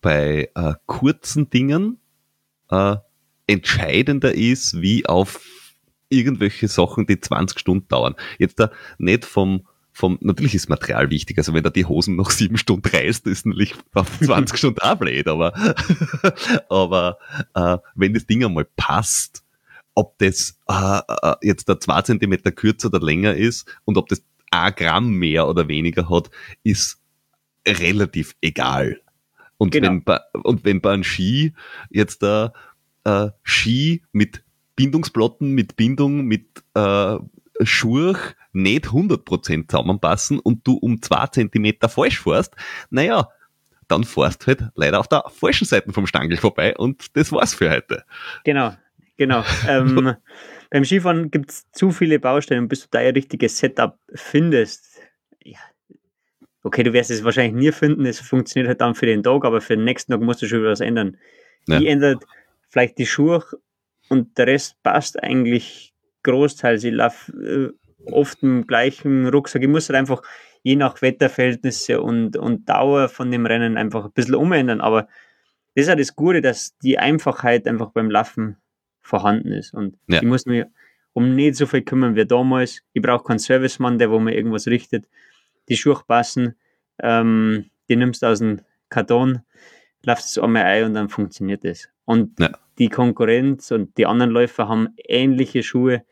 bei 0.00 0.50
äh, 0.54 0.74
kurzen 0.86 1.50
Dingen 1.50 1.98
äh, 2.70 2.96
entscheidender 3.46 4.34
ist, 4.34 4.80
wie 4.80 5.06
auf 5.06 5.40
irgendwelche 6.08 6.68
Sachen, 6.68 7.06
die 7.06 7.20
20 7.20 7.58
Stunden 7.58 7.88
dauern. 7.88 8.14
Jetzt 8.38 8.60
da 8.60 8.70
nicht 8.98 9.24
vom 9.24 9.66
vom, 9.96 10.18
natürlich 10.20 10.54
ist 10.54 10.68
Material 10.68 11.08
wichtig. 11.08 11.38
Also 11.38 11.54
wenn 11.54 11.64
da 11.64 11.70
die 11.70 11.86
Hosen 11.86 12.16
noch 12.16 12.30
sieben 12.30 12.58
Stunden 12.58 12.86
reißt, 12.86 13.26
ist 13.26 13.46
natürlich 13.46 13.74
auf 13.94 14.06
20 14.20 14.58
Stunden 14.58 14.80
auch 14.80 14.96
blöd, 14.96 15.26
aber, 15.26 15.54
aber 16.68 17.18
äh, 17.54 17.78
wenn 17.94 18.12
das 18.12 18.26
Ding 18.26 18.44
einmal 18.44 18.66
passt, 18.76 19.42
ob 19.94 20.18
das 20.18 20.60
äh, 20.68 20.98
äh, 21.08 21.36
jetzt 21.40 21.70
da 21.70 21.80
zwei 21.80 22.02
Zentimeter 22.02 22.52
kürzer 22.52 22.88
oder 22.88 23.00
länger 23.00 23.34
ist 23.34 23.74
und 23.86 23.96
ob 23.96 24.10
das 24.10 24.22
ein 24.50 24.74
Gramm 24.74 25.14
mehr 25.14 25.48
oder 25.48 25.66
weniger 25.66 26.10
hat, 26.10 26.30
ist 26.62 27.00
relativ 27.66 28.36
egal. 28.42 29.00
Und, 29.56 29.70
genau. 29.70 29.88
wenn, 29.88 30.04
bei, 30.04 30.20
und 30.42 30.62
wenn 30.66 30.82
bei 30.82 30.92
einem 30.92 31.04
Ski 31.04 31.54
jetzt 31.88 32.22
da 32.22 32.52
äh, 33.04 33.30
Ski 33.42 34.02
mit 34.12 34.44
Bindungsplatten, 34.74 35.52
mit 35.52 35.76
Bindung, 35.76 36.26
mit 36.26 36.62
äh, 36.74 37.16
Schurch 37.62 38.34
nicht 38.52 38.86
100% 38.86 39.68
zusammenpassen 39.68 40.38
und 40.38 40.66
du 40.66 40.74
um 40.74 41.00
zwei 41.02 41.26
Zentimeter 41.26 41.88
falsch 41.88 42.20
fährst, 42.22 42.54
naja, 42.90 43.28
dann 43.88 44.04
fährst 44.04 44.46
halt 44.46 44.64
leider 44.74 45.00
auf 45.00 45.08
der 45.08 45.24
falschen 45.28 45.66
Seite 45.66 45.92
vom 45.92 46.06
Stangel 46.06 46.36
vorbei 46.36 46.76
und 46.76 47.16
das 47.16 47.32
war's 47.32 47.54
für 47.54 47.70
heute. 47.70 48.04
Genau, 48.44 48.74
genau. 49.16 49.44
ähm, 49.68 50.16
beim 50.70 50.84
Skifahren 50.84 51.30
gibt 51.30 51.50
es 51.50 51.70
zu 51.72 51.90
viele 51.90 52.18
Baustellen, 52.18 52.68
bis 52.68 52.82
du 52.82 52.88
da 52.90 52.98
ein 52.98 53.14
richtiges 53.14 53.58
Setup 53.58 53.98
findest. 54.14 55.00
Ja. 55.42 55.58
Okay, 56.62 56.82
du 56.82 56.92
wirst 56.92 57.10
es 57.10 57.22
wahrscheinlich 57.22 57.54
nie 57.54 57.72
finden, 57.72 58.06
es 58.06 58.20
funktioniert 58.20 58.68
halt 58.68 58.80
dann 58.80 58.94
für 58.96 59.06
den 59.06 59.22
Tag, 59.22 59.44
aber 59.44 59.60
für 59.60 59.76
den 59.76 59.84
nächsten 59.84 60.12
Tag 60.12 60.20
musst 60.20 60.42
du 60.42 60.46
schon 60.46 60.60
wieder 60.60 60.70
was 60.70 60.80
ändern. 60.80 61.16
Ja. 61.68 61.78
Die 61.78 61.86
ändert 61.86 62.24
vielleicht 62.68 62.98
die 62.98 63.06
Schuhe 63.06 63.44
und 64.08 64.36
der 64.36 64.48
Rest 64.48 64.82
passt 64.82 65.22
eigentlich 65.22 65.94
großteils. 66.26 66.84
Ich 66.84 66.92
laufe 66.92 67.32
äh, 67.32 68.12
oft 68.12 68.42
im 68.42 68.66
gleichen 68.66 69.28
Rucksack. 69.28 69.62
Ich 69.62 69.68
muss 69.68 69.88
halt 69.88 69.98
einfach 69.98 70.22
je 70.62 70.76
nach 70.76 71.00
Wetterverhältnisse 71.00 72.00
und, 72.02 72.36
und 72.36 72.68
Dauer 72.68 73.08
von 73.08 73.30
dem 73.30 73.46
Rennen 73.46 73.76
einfach 73.76 74.06
ein 74.06 74.12
bisschen 74.12 74.34
umändern. 74.34 74.80
Aber 74.80 75.02
das 75.74 75.82
ist 75.82 75.88
ja 75.88 75.94
das 75.94 76.16
Gute, 76.16 76.40
dass 76.40 76.76
die 76.78 76.98
Einfachheit 76.98 77.66
einfach 77.66 77.90
beim 77.90 78.10
Laufen 78.10 78.56
vorhanden 79.00 79.52
ist. 79.52 79.72
Und 79.72 79.96
ja. 80.08 80.16
ich 80.16 80.24
muss 80.24 80.44
mir 80.46 80.70
um 81.12 81.34
nicht 81.34 81.56
so 81.56 81.66
viel 81.66 81.82
kümmern 81.82 82.16
wie 82.16 82.26
damals. 82.26 82.82
Ich 82.92 83.00
brauche 83.00 83.24
keinen 83.24 83.38
Servicemann, 83.38 83.98
der 83.98 84.10
wo 84.10 84.18
mir 84.18 84.34
irgendwas 84.34 84.66
richtet. 84.66 85.08
Die 85.68 85.76
Schuhe 85.76 86.02
passen, 86.06 86.56
ähm, 87.00 87.70
die 87.88 87.96
nimmst 87.96 88.22
du 88.22 88.26
aus 88.26 88.40
dem 88.40 88.60
Karton, 88.88 89.40
laufst 90.02 90.28
es 90.28 90.38
einmal 90.38 90.64
ein 90.64 90.84
und 90.84 90.94
dann 90.94 91.08
funktioniert 91.08 91.64
es. 91.64 91.88
Und 92.04 92.38
ja. 92.38 92.50
die 92.78 92.88
Konkurrenz 92.88 93.70
und 93.70 93.96
die 93.96 94.06
anderen 94.06 94.30
Läufer 94.30 94.68
haben 94.68 94.88
ähnliche 94.96 95.62
Schuhe. 95.62 96.04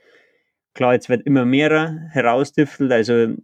Klar, 0.75 0.95
jetzt 0.95 1.09
wird 1.09 1.27
immer 1.27 1.45
mehr 1.45 2.09
herausdüftelt, 2.11 2.93
also 2.93 3.35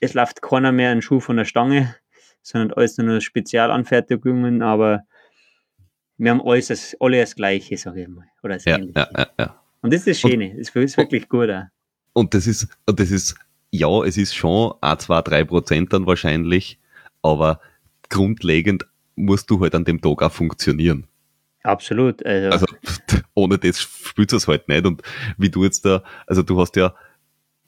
es 0.00 0.14
läuft 0.14 0.42
keiner 0.42 0.72
mehr 0.72 0.90
einen 0.90 1.02
Schuh 1.02 1.20
von 1.20 1.36
der 1.36 1.44
Stange, 1.44 1.94
sondern 2.42 2.76
alles 2.76 2.98
nur 2.98 3.20
Spezialanfertigungen, 3.20 4.62
aber 4.62 5.04
wir 6.16 6.30
haben 6.30 6.42
alles 6.42 6.68
das, 6.68 6.96
alle 7.00 7.20
das 7.20 7.34
Gleiche, 7.36 7.76
sage 7.76 8.02
ich 8.02 8.08
mal. 8.08 8.26
Oder 8.42 8.54
das 8.54 8.64
ja, 8.64 8.78
ja, 8.78 9.08
ja, 9.16 9.26
ja, 9.38 9.62
Und 9.82 9.92
das 9.92 10.06
ist 10.06 10.24
das 10.24 10.30
Schöne, 10.30 10.54
das 10.56 10.74
ist 10.74 10.96
wirklich 10.96 11.28
gut. 11.28 11.50
Auch. 11.50 11.64
Und 12.12 12.34
das 12.34 12.46
ist, 12.46 12.68
und 12.86 12.98
das 12.98 13.10
ist, 13.10 13.36
ja, 13.70 13.88
es 14.04 14.16
ist 14.16 14.34
schon 14.34 14.74
ein, 14.80 14.98
zwei, 14.98 15.22
drei 15.22 15.44
Prozent 15.44 15.92
dann 15.92 16.06
wahrscheinlich, 16.06 16.78
aber 17.22 17.60
grundlegend 18.08 18.86
musst 19.14 19.50
du 19.50 19.60
halt 19.60 19.74
an 19.74 19.84
dem 19.84 20.00
Tag 20.00 20.22
auch 20.22 20.32
funktionieren. 20.32 21.06
Absolut. 21.68 22.24
Also, 22.24 22.50
also 22.50 22.66
ohne 23.34 23.58
das 23.58 23.80
spielst 23.80 24.32
du 24.32 24.36
es 24.36 24.48
halt 24.48 24.68
nicht. 24.68 24.86
Und 24.86 25.02
wie 25.36 25.50
du 25.50 25.64
jetzt 25.64 25.84
da, 25.84 26.02
also 26.26 26.42
du 26.42 26.58
hast 26.58 26.76
ja 26.76 26.94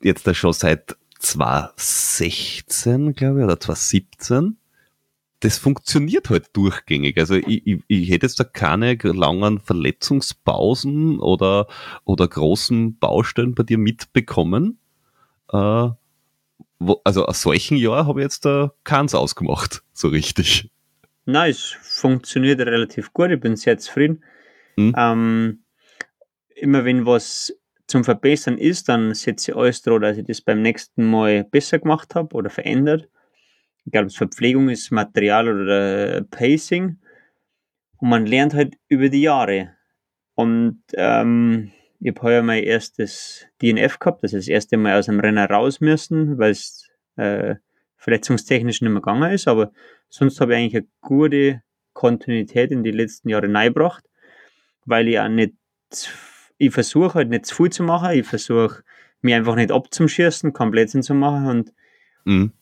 jetzt 0.02 0.26
da 0.26 0.32
schon 0.32 0.54
seit 0.54 0.96
2016, 1.18 3.12
glaube 3.12 3.40
ich, 3.40 3.44
oder 3.44 3.60
2017, 3.60 4.56
das 5.40 5.58
funktioniert 5.58 6.30
halt 6.30 6.48
durchgängig. 6.54 7.18
Also 7.18 7.34
ich, 7.34 7.66
ich, 7.66 7.82
ich 7.88 8.10
hätte 8.10 8.24
jetzt 8.26 8.40
da 8.40 8.44
keine 8.44 8.94
langen 8.94 9.60
Verletzungspausen 9.60 11.20
oder, 11.20 11.66
oder 12.04 12.26
großen 12.26 12.98
Baustellen 12.98 13.54
bei 13.54 13.64
dir 13.64 13.76
mitbekommen. 13.76 14.78
Äh, 15.52 15.90
wo, 16.78 17.02
also 17.04 17.26
aus 17.26 17.42
solchen 17.42 17.76
Jahren 17.76 18.06
habe 18.06 18.20
ich 18.20 18.24
jetzt 18.24 18.46
da 18.46 18.72
keins 18.84 19.14
ausgemacht, 19.14 19.82
so 19.92 20.08
richtig. 20.08 20.70
Nein, 21.30 21.50
es 21.50 21.76
funktioniert 21.80 22.60
relativ 22.60 23.12
gut. 23.12 23.30
Ich 23.30 23.40
bin 23.40 23.56
sehr 23.56 23.78
zufrieden. 23.78 24.24
Mhm. 24.76 24.94
Ähm, 24.96 25.64
immer 26.54 26.84
wenn 26.84 27.06
was 27.06 27.54
zum 27.86 28.04
Verbessern 28.04 28.58
ist, 28.58 28.88
dann 28.88 29.14
setze 29.14 29.50
ich 29.50 29.56
alles 29.56 29.82
dran, 29.82 30.02
dass 30.02 30.16
ich 30.16 30.24
das 30.24 30.40
beim 30.40 30.62
nächsten 30.62 31.04
Mal 31.04 31.44
besser 31.44 31.78
gemacht 31.78 32.14
habe 32.14 32.34
oder 32.36 32.50
verändert. 32.50 33.08
Ich 33.84 33.92
glaube, 33.92 34.10
Verpflegung 34.10 34.68
ist 34.68 34.90
Material 34.90 35.48
oder 35.48 36.22
Pacing. 36.30 36.98
Und 37.98 38.08
man 38.08 38.26
lernt 38.26 38.54
halt 38.54 38.76
über 38.88 39.08
die 39.08 39.22
Jahre. 39.22 39.76
Und 40.34 40.82
ähm, 40.94 41.72
ich 42.00 42.08
habe 42.08 42.22
heuer 42.22 42.42
mein 42.42 42.64
erstes 42.64 43.46
DNF 43.60 43.98
gehabt, 43.98 44.22
das 44.22 44.32
ist 44.32 44.46
das 44.46 44.52
erste 44.52 44.76
Mal 44.76 44.98
aus 44.98 45.06
dem 45.06 45.20
Rennen 45.20 45.44
raus 45.44 45.80
müssen, 45.80 46.38
weil 46.38 46.52
es 46.52 46.88
äh, 47.16 47.56
verletzungstechnisch 48.00 48.80
nicht 48.80 48.90
mehr 48.90 49.00
gegangen 49.00 49.30
ist, 49.30 49.46
aber 49.46 49.72
sonst 50.08 50.40
habe 50.40 50.52
ich 50.52 50.58
eigentlich 50.58 50.76
eine 50.76 50.88
gute 51.00 51.62
Kontinuität 51.92 52.72
in 52.72 52.82
die 52.82 52.90
letzten 52.90 53.28
Jahre 53.28 53.52
reingebracht, 53.52 54.04
weil 54.84 55.08
ich 55.08 55.20
auch 55.20 55.28
nicht, 55.28 55.54
ich 56.58 56.72
versuche 56.72 57.14
halt 57.14 57.28
nicht 57.28 57.46
zu 57.46 57.54
viel 57.54 57.70
zu 57.70 57.82
machen, 57.84 58.12
ich 58.12 58.26
versuche 58.26 58.82
mich 59.20 59.34
einfach 59.34 59.54
nicht 59.54 59.70
abzuschießen, 59.70 60.52
keinen 60.52 60.70
Blödsinn 60.70 61.02
zu 61.02 61.14
machen 61.14 61.46
und, 61.46 61.72
Mhm. 62.24 62.52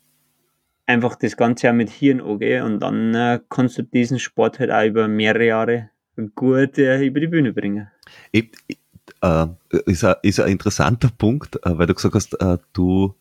Einfach 0.87 1.17
das 1.17 1.37
Ganze 1.37 1.69
auch 1.69 1.75
mit 1.75 1.91
Hirn 1.91 2.21
angehen 2.21 2.65
und 2.65 2.81
dann 2.81 3.15
äh, 3.15 3.41
kannst 3.51 3.77
du 3.77 3.83
diesen 3.83 4.19
Sport 4.19 4.59
halt 4.59 4.71
auch 4.71 4.85
über 4.85 5.07
mehrere 5.07 5.47
Jahre 5.47 5.91
gut 6.35 6.79
äh, 6.79 7.05
über 7.05 7.21
die 7.21 7.27
Bühne 7.27 7.53
bringen. 7.53 7.89
Ich, 8.33 8.51
ich, 8.67 8.79
äh, 9.21 9.47
ist, 9.85 10.05
ein, 10.05 10.15
ist 10.23 10.41
ein 10.41 10.51
interessanter 10.51 11.11
Punkt, 11.17 11.57
äh, 11.57 11.79
weil 11.79 11.87
du 11.87 11.95
gesagt 11.95 12.15
hast, 12.15 12.41
äh, 12.41 12.57
du, 12.73 13.15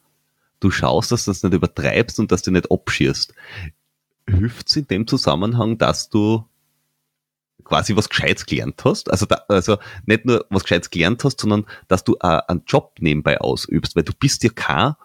du 0.60 0.72
schaust, 0.72 1.12
dass 1.12 1.26
du 1.26 1.32
das 1.32 1.44
nicht 1.44 1.54
übertreibst 1.54 2.20
und 2.20 2.32
dass 2.32 2.42
du 2.42 2.52
nicht 2.52 2.72
abschierst. 2.72 3.34
Hilft 4.30 4.68
es 4.68 4.76
in 4.76 4.88
dem 4.88 5.08
Zusammenhang, 5.08 5.78
dass 5.78 6.10
du 6.10 6.46
quasi 7.64 7.96
was 7.96 8.10
Gescheites 8.10 8.46
gelernt 8.46 8.84
hast. 8.86 9.12
Also, 9.12 9.26
da, 9.26 9.44
also 9.48 9.78
nicht 10.06 10.26
nur 10.26 10.46
was 10.50 10.64
Gescheites 10.64 10.90
gelernt 10.90 11.24
hast, 11.24 11.42
sondern 11.42 11.66
dass 11.88 12.04
du 12.04 12.16
auch 12.20 12.48
einen 12.48 12.64
Job 12.66 12.96
nebenbei 13.00 13.40
ausübst, 13.40 13.96
weil 13.96 14.04
du 14.04 14.14
bist 14.18 14.44
ja 14.44 14.50
kein 14.54 14.96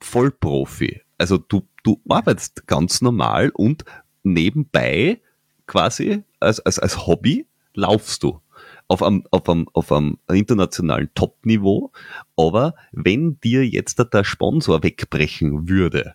Vollprofi. 0.00 1.02
Also 1.18 1.38
du, 1.38 1.66
du 1.82 2.00
arbeitest 2.08 2.66
ganz 2.66 3.00
normal 3.00 3.50
und 3.50 3.84
nebenbei 4.22 5.20
quasi 5.66 6.22
als, 6.40 6.60
als, 6.60 6.78
als 6.78 7.06
Hobby 7.06 7.46
laufst 7.74 8.22
du 8.22 8.40
auf 8.88 9.02
einem, 9.02 9.24
auf 9.30 9.48
einem, 9.48 9.68
auf 9.72 9.92
einem 9.92 10.18
internationalen 10.28 11.10
Top-Niveau. 11.14 11.92
Aber 12.36 12.74
wenn 12.92 13.40
dir 13.40 13.66
jetzt 13.66 13.98
der 13.98 14.24
Sponsor 14.24 14.82
wegbrechen 14.82 15.68
würde, 15.68 16.14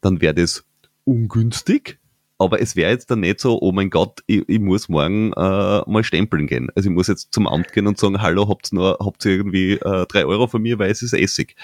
dann 0.00 0.20
wäre 0.20 0.34
das 0.34 0.64
ungünstig, 1.04 1.98
aber 2.38 2.60
es 2.60 2.74
wäre 2.74 2.90
jetzt 2.90 3.10
dann 3.10 3.20
nicht 3.20 3.38
so, 3.38 3.60
oh 3.60 3.70
mein 3.70 3.90
Gott, 3.90 4.22
ich, 4.26 4.48
ich 4.48 4.60
muss 4.60 4.88
morgen 4.88 5.32
äh, 5.34 5.82
mal 5.86 6.02
stempeln 6.02 6.46
gehen. 6.46 6.70
Also 6.74 6.88
ich 6.88 6.94
muss 6.94 7.06
jetzt 7.06 7.34
zum 7.34 7.46
Amt 7.46 7.72
gehen 7.72 7.86
und 7.86 7.98
sagen, 7.98 8.22
hallo, 8.22 8.48
habt 8.48 8.72
ihr 8.72 8.96
habt 8.98 9.24
ihr 9.26 9.32
irgendwie 9.32 9.72
äh, 9.72 10.06
drei 10.06 10.24
Euro 10.24 10.46
von 10.46 10.62
mir, 10.62 10.78
weil 10.78 10.90
es 10.90 11.02
ist 11.02 11.12
Essig. 11.12 11.54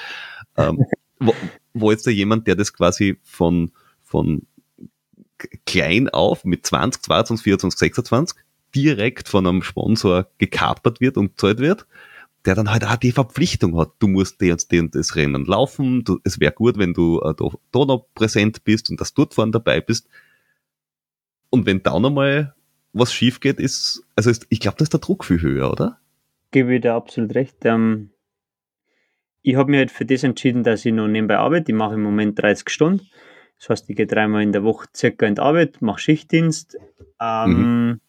Ähm, 0.56 0.84
wo, 1.18 1.34
wo 1.72 1.90
jetzt 1.90 2.06
da 2.06 2.10
jemand, 2.10 2.46
der 2.46 2.56
das 2.56 2.74
quasi 2.74 3.18
von, 3.22 3.72
von 4.02 4.42
klein 5.64 6.10
auf 6.10 6.44
mit 6.44 6.66
20, 6.66 7.02
22, 7.02 7.42
24, 7.42 7.78
26 7.78 8.38
direkt 8.74 9.28
von 9.28 9.46
einem 9.46 9.62
Sponsor 9.62 10.26
gekapert 10.38 11.00
wird 11.00 11.16
und 11.16 11.36
gezahlt 11.36 11.58
wird, 11.58 11.86
der 12.44 12.54
dann 12.54 12.70
halt 12.70 12.84
auch 12.84 12.96
die 12.96 13.12
Verpflichtung 13.12 13.78
hat, 13.78 13.92
du 13.98 14.08
musst 14.08 14.40
dir 14.40 14.48
jetzt 14.48 14.72
das 14.72 15.16
Rennen 15.16 15.44
laufen, 15.44 16.04
du, 16.04 16.18
es 16.24 16.40
wäre 16.40 16.52
gut, 16.52 16.78
wenn 16.78 16.94
du 16.94 17.20
äh, 17.20 17.34
da, 17.36 17.48
da 17.72 17.84
noch 17.84 18.06
präsent 18.14 18.64
bist 18.64 18.90
und 18.90 19.00
dass 19.00 19.14
du 19.14 19.22
dort 19.22 19.34
vorne 19.34 19.52
dabei 19.52 19.80
bist. 19.80 20.08
Und 21.50 21.66
wenn 21.66 21.82
da 21.82 21.98
nochmal 21.98 22.54
was 22.92 23.12
schief 23.12 23.40
geht, 23.40 23.60
ist, 23.60 24.04
also 24.14 24.30
ist, 24.30 24.46
ich 24.48 24.60
glaube, 24.60 24.76
da 24.78 24.84
ist 24.84 24.92
der 24.92 25.00
Druck 25.00 25.24
viel 25.24 25.40
höher, 25.40 25.70
oder? 25.70 25.98
Gebe 26.50 26.74
ich 26.74 26.80
dir 26.80 26.94
absolut 26.94 27.34
recht. 27.34 27.56
Ähm, 27.64 28.10
ich 29.42 29.56
habe 29.56 29.70
mich 29.70 29.78
halt 29.78 29.90
für 29.90 30.06
das 30.06 30.22
entschieden, 30.22 30.64
dass 30.64 30.84
ich 30.84 30.92
noch 30.92 31.08
nebenbei 31.08 31.36
arbeite. 31.36 31.72
Ich 31.72 31.76
mache 31.76 31.94
im 31.94 32.02
Moment 32.02 32.40
30 32.40 32.68
Stunden. 32.70 33.06
Das 33.58 33.70
heißt, 33.70 33.90
ich 33.90 33.96
gehe 33.96 34.06
dreimal 34.06 34.42
in 34.42 34.52
der 34.52 34.64
Woche 34.64 34.86
circa 34.94 35.26
in 35.26 35.34
die 35.34 35.40
Arbeit, 35.40 35.80
mache 35.80 36.00
Schichtdienst, 36.00 36.76
ähm, 37.20 37.50
mhm. 37.50 38.00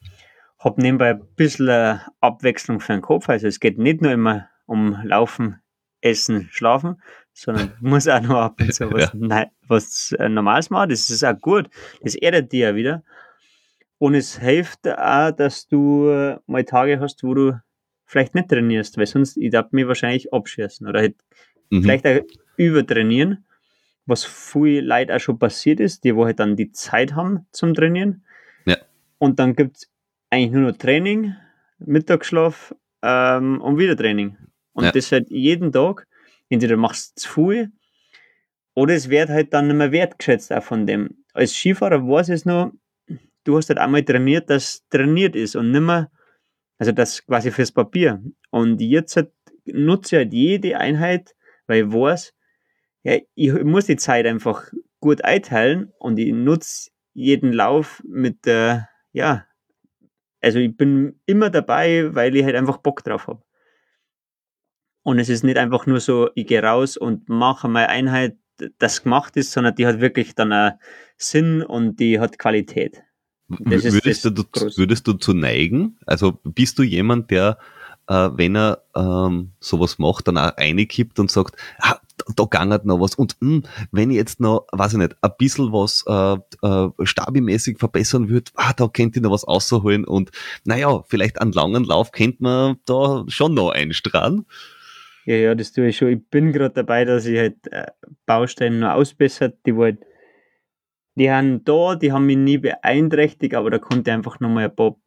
Habe 0.60 0.82
nebenbei 0.82 1.12
ein 1.12 1.28
bisschen 1.36 2.02
Abwechslung 2.20 2.80
für 2.80 2.94
den 2.94 3.02
Kopf. 3.02 3.30
Also 3.30 3.48
es 3.48 3.60
geht 3.60 3.78
nicht 3.78 4.02
nur 4.02 4.12
immer 4.12 4.50
um 4.66 4.98
Laufen, 5.04 5.62
Essen, 6.02 6.50
Schlafen, 6.52 7.02
sondern 7.34 7.74
muss 7.82 8.08
auch 8.08 8.22
noch 8.22 8.38
ab 8.38 8.60
und 8.60 8.74
zu 8.74 8.92
was, 8.92 9.04
ja. 9.04 9.12
nein, 9.14 9.48
was 9.68 10.12
äh, 10.14 10.30
Normales 10.30 10.70
machen. 10.70 10.90
Das 10.90 11.10
ist 11.10 11.24
auch 11.24 11.40
gut. 11.40 11.70
Das 12.02 12.16
erdet 12.16 12.52
dir 12.52 12.70
ja 12.70 12.76
wieder. 12.76 13.04
Und 14.00 14.14
es 14.14 14.38
hilft 14.38 14.88
auch, 14.88 15.32
dass 15.32 15.68
du 15.68 16.10
äh, 16.10 16.38
mal 16.46 16.64
Tage 16.64 17.00
hast, 17.00 17.24
wo 17.24 17.34
du 17.34 17.60
vielleicht 18.06 18.36
nicht 18.36 18.50
trainierst, 18.50 18.98
weil 18.98 19.06
sonst, 19.06 19.38
ich 19.38 19.52
darf 19.52 19.72
mich 19.72 19.88
wahrscheinlich 19.88 20.34
abschießen 20.34 20.88
oder 20.88 21.00
halt 21.02 21.16
mhm. 21.70 21.82
vielleicht 21.82 22.08
auch 22.08 22.20
übertrainieren, 22.58 23.46
was 24.06 24.24
viel 24.24 24.84
Leid 24.84 25.12
auch 25.12 25.20
schon 25.20 25.40
passiert 25.40 25.80
ist, 25.80 26.04
die 26.04 26.16
wo 26.16 26.26
halt 26.26 26.40
dann 26.40 26.56
die 26.56 26.72
Zeit 26.72 27.14
haben 27.16 27.48
zum 27.52 27.74
Trainieren. 27.74 28.24
Ja. 28.66 28.78
Und 29.18 29.40
dann 29.40 29.56
gibt 29.56 29.78
es 29.78 29.92
eigentlich 30.30 30.52
nur 30.52 30.72
noch 30.72 30.78
Training, 30.78 31.36
Mittagsschlaf 31.80 32.76
ähm, 33.02 33.62
und 33.62 33.78
wieder 33.78 33.96
Training. 33.96 34.38
Und 34.74 34.86
ja. 34.86 34.92
das 34.92 35.12
halt 35.12 35.30
jeden 35.30 35.72
Tag. 35.72 36.06
Entweder 36.50 36.78
machst 36.78 37.18
du 37.18 37.22
zu 37.22 37.34
viel 37.34 37.72
oder 38.78 38.94
es 38.94 39.10
wird 39.10 39.30
halt 39.30 39.56
dann 39.56 39.66
nicht 39.66 39.76
mehr 39.76 39.92
wertgeschätzt 39.92 40.54
auch 40.54 40.62
von 40.62 40.86
dem. 40.86 41.24
Als 41.34 41.56
Skifahrer 41.56 42.08
weiß 42.08 42.30
es 42.30 42.46
noch, 42.46 42.74
du 43.44 43.58
hast 43.58 43.70
halt 43.70 43.80
einmal 43.80 44.04
trainiert, 44.04 44.52
dass 44.52 44.88
trainiert 44.92 45.36
ist 45.36 45.56
und 45.56 45.72
nicht 45.72 45.82
mehr, 45.82 46.12
also 46.78 46.92
das 46.92 47.26
quasi 47.26 47.50
fürs 47.50 47.72
Papier. 47.72 48.22
Und 48.52 48.80
jetzt 48.80 49.16
halt, 49.16 49.32
nutze 49.66 50.18
ich 50.18 50.20
halt 50.20 50.34
jede 50.34 50.78
Einheit, 50.78 51.36
weil 51.66 51.88
ich 51.88 51.92
weiß, 51.92 52.36
ja, 53.02 53.18
ich 53.34 53.52
muss 53.64 53.88
die 53.88 53.98
Zeit 53.98 54.28
einfach 54.28 54.72
gut 55.00 55.24
einteilen 55.24 55.92
und 55.98 56.20
ich 56.20 56.32
nutze 56.32 56.92
jeden 57.16 57.54
Lauf 57.54 58.04
mit 58.06 58.46
der, 58.46 58.90
ja, 59.12 59.47
also 60.42 60.60
ich 60.60 60.76
bin 60.76 61.20
immer 61.26 61.50
dabei, 61.50 62.14
weil 62.14 62.36
ich 62.36 62.44
halt 62.44 62.56
einfach 62.56 62.78
Bock 62.78 63.04
drauf 63.04 63.28
habe. 63.28 63.44
Und 65.04 65.20
es 65.20 65.30
ist 65.30 65.44
nicht 65.44 65.58
einfach 65.58 65.86
nur 65.86 66.00
so, 66.00 66.30
ich 66.36 66.48
gehe 66.48 66.62
raus 66.62 66.98
und 66.98 67.30
mache 67.30 67.68
meine 67.68 67.90
Einheit, 67.90 68.38
das 68.78 69.04
gemacht 69.04 69.38
ist, 69.38 69.52
sondern 69.52 69.76
die 69.76 69.88
hat 69.88 70.02
wirklich 70.02 70.36
dann 70.36 70.52
einen 70.52 70.80
Sinn 71.18 71.62
und 71.64 72.00
die 72.00 72.20
hat 72.20 72.40
Qualität. 72.40 73.04
Würdest 73.48 74.26
du, 74.26 74.32
würdest 74.76 75.08
du 75.08 75.14
zu 75.14 75.34
neigen? 75.34 75.98
Also 76.06 76.40
bist 76.44 76.78
du 76.78 76.84
jemand, 76.84 77.32
der, 77.32 77.58
äh, 78.08 78.30
wenn 78.34 78.58
er 78.58 78.84
ähm, 78.96 79.52
sowas 79.60 80.00
macht, 80.00 80.28
dann 80.28 80.38
auch 80.38 80.58
reinkippt 80.58 81.20
und 81.20 81.32
sagt, 81.32 81.56
ah, 81.80 82.00
da 82.36 82.46
gangert 82.46 82.86
noch 82.86 83.00
was. 83.00 83.16
Und 83.16 83.36
mh, 83.40 83.50
hm, 83.50 83.64
wenn 83.92 84.12
ich 84.12 84.18
jetzt 84.18 84.40
noch, 84.40 84.68
weiß 84.72 84.94
ich 84.94 85.00
nicht, 85.00 85.16
ein 85.22 85.32
bisschen 85.38 85.72
was 85.72 86.04
äh, 86.08 86.38
äh, 86.68 86.90
stabimäßig 87.06 87.78
verbessern 87.78 88.30
würde, 88.30 88.52
ah, 88.56 88.74
da 88.74 88.88
könnte 88.88 89.20
ich 89.20 89.24
noch 89.24 89.32
was 89.32 89.48
rausholen 89.48 90.06
und 90.06 90.32
naja, 90.64 91.04
vielleicht 91.08 91.42
einen 91.42 91.52
langen 91.52 91.84
Lauf 91.84 92.12
könnte 92.12 92.44
man 92.44 92.78
da 92.86 93.24
schon 93.28 93.54
noch 93.54 93.72
einstrahlen. 93.72 94.46
Ja, 95.26 95.36
ja, 95.36 95.56
das 95.56 95.74
tue 95.74 95.90
ich 95.90 95.98
schon. 95.98 96.10
Ich 96.10 96.30
bin 96.30 96.54
gerade 96.54 96.74
dabei, 96.74 97.04
dass 97.04 97.26
ich 97.26 97.38
halt 97.38 97.68
äh, 97.72 97.88
Baustellen 98.26 98.80
noch 98.80 98.92
ausbessert, 98.92 99.58
die 99.66 99.74
halt 99.74 100.00
die 101.18 101.32
haben 101.32 101.64
da, 101.64 101.96
die 101.96 102.12
haben 102.12 102.28
mich 102.28 102.38
nie 102.38 102.60
beeinträchtigt, 102.60 103.56
aber 103.56 103.72
da 103.72 103.80
konnte 103.80 104.12
ich 104.12 104.14
einfach 104.14 104.40
nochmal 104.40 104.66
ein 104.66 104.76
paar, 104.76 104.98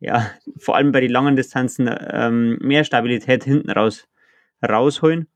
ja, 0.00 0.30
vor 0.56 0.76
allem 0.76 0.92
bei 0.92 1.02
den 1.02 1.10
langen 1.10 1.36
Distanzen, 1.36 1.90
ähm, 2.10 2.56
mehr 2.62 2.84
Stabilität 2.84 3.44
hinten 3.44 3.70
raus 3.70 4.08
rausholen. 4.66 5.28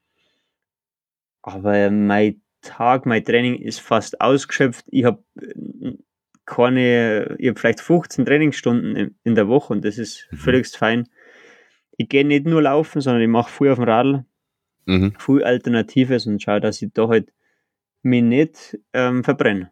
Aber 1.43 1.91
mein 1.91 2.43
Tag, 2.63 3.07
mein 3.07 3.25
Training 3.25 3.57
ist 3.57 3.81
fast 3.81 4.21
ausgeschöpft. 4.21 4.85
Ich 4.91 5.05
habe 5.05 5.23
äh, 5.41 5.93
keine, 6.45 7.37
ich 7.39 7.49
habe 7.49 7.59
vielleicht 7.59 7.81
15 7.81 8.27
Trainingsstunden 8.27 9.17
in, 9.23 9.35
der 9.35 9.49
Woche 9.49 9.73
und 9.73 9.85
das 9.85 9.99
ist 9.99 10.29
mhm. 10.31 10.37
völlig 10.37 10.69
fein. 10.69 11.09
Ich 11.97 12.09
gehe 12.09 12.27
nicht 12.27 12.47
nur 12.47 12.63
laufen, 12.63 13.01
sondern 13.01 13.23
ich 13.23 13.29
mache 13.29 13.51
viel 13.51 13.71
auf 13.71 13.79
dem 13.79 13.85
Radl, 13.85 14.25
mhm. 14.87 15.15
viel 15.19 15.45
Alternatives 15.45 16.27
und 16.27 16.43
schaue, 16.43 16.61
dass 16.61 16.83
ich 16.83 16.91
da 16.93 17.09
halt 17.09 17.33
mich 18.03 18.23
nicht 18.23 18.79
ähm, 18.93 19.23
verbrenne. 19.23 19.71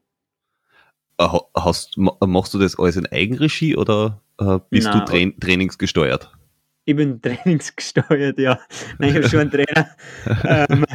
Äh, 1.19 1.27
hast, 1.55 1.97
machst 1.97 2.55
du 2.55 2.59
das 2.59 2.79
alles 2.79 2.97
in 2.97 3.07
Eigenregie 3.07 3.77
oder 3.77 4.23
äh, 4.39 4.59
bist 4.71 4.87
Nein, 4.87 5.05
du 5.05 5.05
tra 5.05 5.41
trainingsgesteuert? 5.41 6.38
Ich 6.89 6.97
bin 6.97 7.21
trainingsgesteuert, 7.21 8.39
ja. 8.39 8.59
Nein, 8.99 9.11
ich 9.11 9.17
habe 9.17 9.29
schon 9.29 9.41
einen 9.41 9.51
Trainer. 9.51 9.91
ähm, 10.43 10.87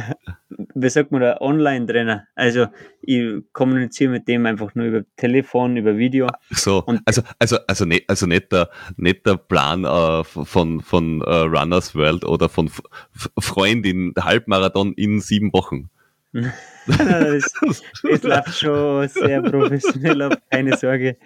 wie 0.74 0.88
sagt 0.90 1.12
man 1.12 1.20
da? 1.20 1.40
Online-Trainer. 1.40 2.26
Also 2.34 2.66
ich 3.00 3.44
kommuniziere 3.52 4.10
mit 4.10 4.26
dem 4.26 4.44
einfach 4.44 4.74
nur 4.74 4.86
über 4.86 5.02
Telefon, 5.16 5.76
über 5.76 5.96
Video. 5.96 6.26
So, 6.50 6.82
und 6.82 7.00
also, 7.04 7.22
also, 7.38 7.58
also, 7.68 7.84
nicht, 7.84 8.10
also 8.10 8.26
nicht, 8.26 8.50
der, 8.50 8.70
nicht 8.96 9.24
der 9.24 9.36
Plan 9.36 9.84
äh, 9.84 10.24
von, 10.24 10.80
von 10.80 11.22
uh, 11.22 11.44
Runners 11.44 11.94
World 11.94 12.24
oder 12.24 12.48
von 12.48 12.66
F 12.66 13.30
Freundin 13.38 14.14
Halbmarathon 14.18 14.94
in 14.94 15.20
sieben 15.20 15.52
Wochen. 15.52 15.90
das, 16.88 17.52
das 18.02 18.22
läuft 18.24 18.58
schon 18.58 19.06
sehr 19.06 19.42
professionell 19.42 20.22
ab, 20.22 20.42
keine 20.50 20.76
Sorge. 20.76 21.18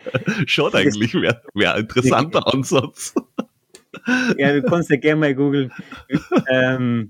Schon 0.44 0.74
eigentlich, 0.74 1.14
wäre 1.14 1.40
wär 1.54 1.72
ein 1.72 1.80
interessanter 1.84 2.46
Ansatz. 2.52 3.14
Ja, 4.36 4.52
du 4.52 4.62
kannst 4.62 4.90
ja 4.90 4.96
gerne 4.96 5.20
mal 5.20 5.34
googeln. 5.34 5.72
Ähm, 6.48 7.08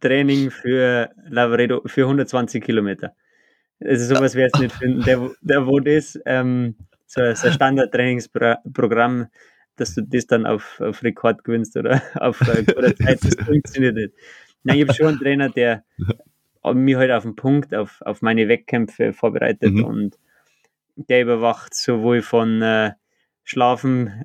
Training 0.00 0.50
für 0.50 1.10
Lavaredo 1.28 1.82
für 1.86 2.02
120 2.02 2.62
Kilometer. 2.62 3.14
Also 3.80 4.14
sowas 4.14 4.34
wäre 4.34 4.50
es 4.52 4.60
nicht 4.60 4.74
finden. 4.74 5.02
Der, 5.02 5.30
der 5.40 5.66
wo 5.66 5.80
das, 5.80 6.18
ähm, 6.26 6.76
so, 7.06 7.20
so 7.34 7.48
ein 7.48 7.52
Standard-Trainingsprogramm, 7.52 9.26
dass 9.76 9.94
du 9.94 10.02
das 10.02 10.26
dann 10.26 10.46
auf, 10.46 10.80
auf 10.80 11.02
Rekord 11.02 11.44
gewinnst 11.44 11.76
oder 11.76 12.00
auf 12.14 12.40
oder 12.40 12.96
Zeit, 12.96 13.24
das 13.24 13.36
funktioniert 13.44 13.96
nicht. 13.96 14.14
Nein, 14.62 14.76
ich 14.76 14.82
habe 14.84 14.94
schon 14.94 15.06
einen 15.08 15.18
Trainer, 15.18 15.48
der 15.50 15.84
mich 16.72 16.96
halt 16.96 17.10
auf 17.10 17.24
den 17.24 17.36
Punkt, 17.36 17.74
auf, 17.74 18.00
auf 18.02 18.22
meine 18.22 18.48
Wettkämpfe 18.48 19.12
vorbereitet 19.12 19.74
mhm. 19.74 19.84
und 19.84 20.18
der 20.96 21.22
überwacht 21.22 21.74
sowohl 21.74 22.22
von 22.22 22.62
äh, 22.62 22.92
Schlafen, 23.42 24.24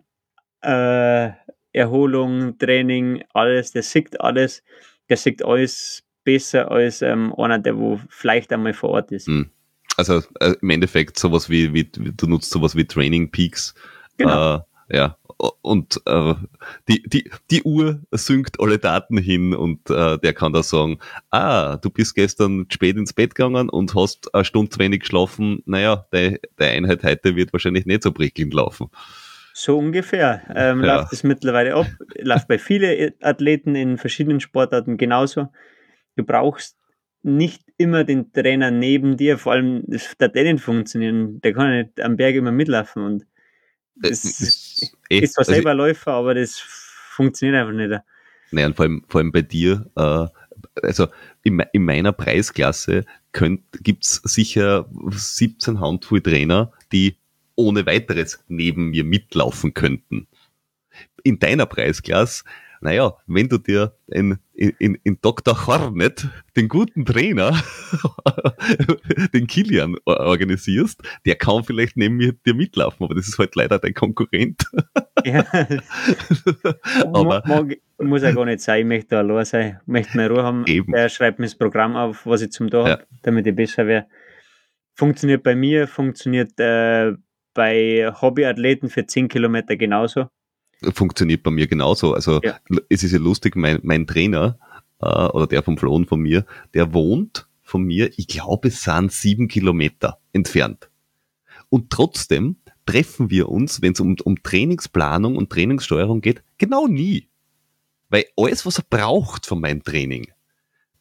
äh, 0.61 1.31
Erholung, 1.79 2.57
Training, 2.57 3.23
alles, 3.33 3.71
der 3.71 3.83
sieht 3.83 4.19
alles, 4.21 4.63
der 5.09 5.17
sieht 5.17 5.43
alles 5.43 6.03
besser 6.23 6.69
als 6.69 7.01
ähm, 7.01 7.33
einer, 7.37 7.59
der 7.59 7.77
wo 7.77 7.99
vielleicht 8.09 8.53
einmal 8.53 8.73
vor 8.73 8.89
Ort 8.89 9.11
ist. 9.11 9.27
Hm. 9.27 9.49
Also 9.97 10.21
äh, 10.39 10.53
im 10.61 10.69
Endeffekt 10.69 11.17
sowas 11.17 11.49
wie, 11.49 11.73
wie, 11.73 11.83
du 11.83 12.27
nutzt 12.27 12.51
sowas 12.51 12.75
wie 12.75 12.85
Training 12.85 13.31
Peaks. 13.31 13.73
Genau. 14.17 14.55
Äh, 14.55 14.59
ja, 14.91 15.17
und 15.61 16.01
äh, 16.05 16.33
die, 16.87 17.01
die, 17.03 17.31
die 17.49 17.63
Uhr 17.63 18.01
synkt 18.11 18.59
alle 18.59 18.77
Daten 18.77 19.17
hin 19.17 19.53
und 19.53 19.89
äh, 19.89 20.17
der 20.17 20.33
kann 20.33 20.51
da 20.51 20.63
sagen, 20.63 20.99
ah, 21.29 21.77
du 21.77 21.89
bist 21.89 22.15
gestern 22.15 22.65
spät 22.69 22.97
ins 22.97 23.13
Bett 23.13 23.35
gegangen 23.35 23.69
und 23.69 23.95
hast 23.95 24.33
eine 24.35 24.43
Stunde 24.43 24.69
zu 24.69 24.79
wenig 24.79 25.01
geschlafen, 25.01 25.63
naja, 25.65 26.05
die, 26.13 26.39
die 26.59 26.63
Einheit 26.63 27.03
heute 27.03 27.35
wird 27.35 27.53
wahrscheinlich 27.53 27.85
nicht 27.85 28.03
so 28.03 28.11
prickelnd 28.11 28.53
laufen. 28.53 28.89
So 29.59 29.77
ungefähr 29.77 30.41
ähm, 30.55 30.85
ja. 30.85 30.95
läuft 30.95 31.11
es 31.11 31.23
mittlerweile 31.23 31.75
ab. 31.75 31.85
Läuft 32.17 32.47
bei 32.47 32.57
vielen 32.57 33.11
Athleten 33.19 33.75
in 33.75 33.97
verschiedenen 33.97 34.39
Sportarten 34.39 34.95
genauso. 34.95 35.49
Du 36.15 36.23
brauchst 36.23 36.77
nicht 37.23 37.63
immer 37.75 38.05
den 38.05 38.31
Trainer 38.31 38.71
neben 38.71 39.17
dir, 39.17 39.37
vor 39.37 39.51
allem 39.51 39.83
der 39.85 40.31
Training 40.31 40.59
funktionieren. 40.59 41.41
Der 41.41 41.51
kann 41.51 41.77
nicht 41.77 41.99
am 41.99 42.15
Berg 42.15 42.35
immer 42.35 42.53
mitlaufen 42.53 43.03
und 43.03 43.25
das, 43.95 44.21
das 44.21 44.39
ist, 44.39 44.97
eh, 45.09 45.19
ist 45.19 45.33
zwar 45.33 45.41
also 45.41 45.51
selber 45.51 45.73
Läufer, 45.73 46.13
aber 46.13 46.35
das 46.35 46.57
funktioniert 46.59 47.59
einfach 47.59 47.73
nicht. 47.73 48.01
Naja, 48.51 48.67
und 48.67 48.77
vor 48.77 48.83
allem, 48.85 49.03
vor 49.09 49.19
allem 49.19 49.33
bei 49.33 49.41
dir, 49.41 49.91
äh, 49.97 50.25
also 50.81 51.07
in, 51.43 51.61
in 51.73 51.83
meiner 51.83 52.13
Preisklasse 52.13 53.03
gibt 53.33 54.05
es 54.05 54.21
sicher 54.23 54.89
17 55.09 55.81
Handvoll 55.81 56.21
Trainer, 56.21 56.71
die 56.93 57.18
ohne 57.59 57.85
weiteres 57.85 58.43
neben 58.47 58.89
mir 58.89 59.03
mitlaufen 59.03 59.73
könnten. 59.73 60.27
In 61.23 61.39
deiner 61.39 61.65
Preisklasse 61.65 62.43
naja, 62.81 63.13
wenn 63.27 63.49
du 63.49 63.57
dir 63.57 63.93
in, 64.07 64.37
in, 64.53 64.97
in 65.03 65.17
Dr. 65.21 65.67
Hornet, 65.67 66.27
den 66.55 66.69
guten 66.69 67.05
Trainer, 67.05 67.51
den 69.33 69.47
Kilian 69.47 69.97
organisierst, 70.05 71.01
der 71.25 71.35
kann 71.35 71.63
vielleicht 71.63 71.97
neben 71.97 72.15
mir 72.15 72.33
dir 72.33 72.53
mitlaufen, 72.53 73.05
aber 73.05 73.15
das 73.15 73.27
ist 73.27 73.37
halt 73.37 73.55
leider 73.55 73.79
dein 73.79 73.93
Konkurrent. 73.93 74.63
ja. 75.25 75.45
aber, 77.13 77.43
mag, 77.45 77.77
muss 77.97 78.21
ja 78.21 78.31
gar 78.31 78.45
nicht 78.45 78.61
sein, 78.61 78.81
ich 78.81 78.87
möchte 78.87 79.09
da 79.09 79.19
allein 79.19 79.45
sein, 79.45 79.79
ich 79.81 79.87
möchte 79.87 80.15
mehr 80.15 80.29
Ruhe 80.29 80.43
haben. 80.43 80.65
Eben. 80.65 80.93
Er 80.93 81.09
schreibt 81.09 81.39
mir 81.39 81.47
das 81.47 81.55
Programm 81.55 81.97
auf, 81.97 82.25
was 82.25 82.41
ich 82.41 82.51
zum 82.51 82.69
Tag 82.69 82.85
ja. 82.85 82.91
habe, 82.93 83.07
damit 83.23 83.45
ich 83.45 83.55
besser 83.55 83.87
wäre. 83.87 84.07
Funktioniert 84.93 85.43
bei 85.43 85.55
mir, 85.55 85.87
funktioniert 85.87 86.57
äh, 86.59 87.13
bei 87.53 88.11
Hobbyathleten 88.21 88.89
für 88.89 89.05
10 89.05 89.27
Kilometer 89.27 89.75
genauso 89.75 90.27
funktioniert 90.93 91.43
bei 91.43 91.51
mir 91.51 91.67
genauso. 91.67 92.13
Also 92.13 92.39
ja. 92.43 92.59
es 92.89 93.03
ist 93.03 93.11
ja 93.11 93.19
lustig, 93.19 93.55
mein, 93.55 93.79
mein 93.83 94.07
Trainer 94.07 94.57
äh, 95.01 95.05
oder 95.05 95.47
der 95.47 95.63
vom 95.63 95.77
Flohen 95.77 96.05
von 96.05 96.19
mir, 96.19 96.45
der 96.73 96.93
wohnt 96.93 97.47
von 97.61 97.83
mir, 97.83 98.11
ich 98.17 98.27
glaube, 98.27 98.69
es 98.69 98.83
sind 98.83 99.11
sieben 99.11 99.47
Kilometer 99.47 100.19
entfernt. 100.33 100.89
Und 101.69 101.91
trotzdem 101.91 102.57
treffen 102.85 103.29
wir 103.29 103.49
uns, 103.49 103.81
wenn 103.81 103.93
es 103.93 103.99
um, 103.99 104.15
um 104.23 104.41
Trainingsplanung 104.41 105.35
und 105.35 105.51
Trainingssteuerung 105.51 106.21
geht, 106.21 106.41
genau 106.57 106.87
nie. 106.87 107.27
Weil 108.09 108.25
alles, 108.35 108.65
was 108.65 108.79
er 108.79 108.85
braucht 108.89 109.45
von 109.45 109.61
meinem 109.61 109.83
Training, 109.83 110.31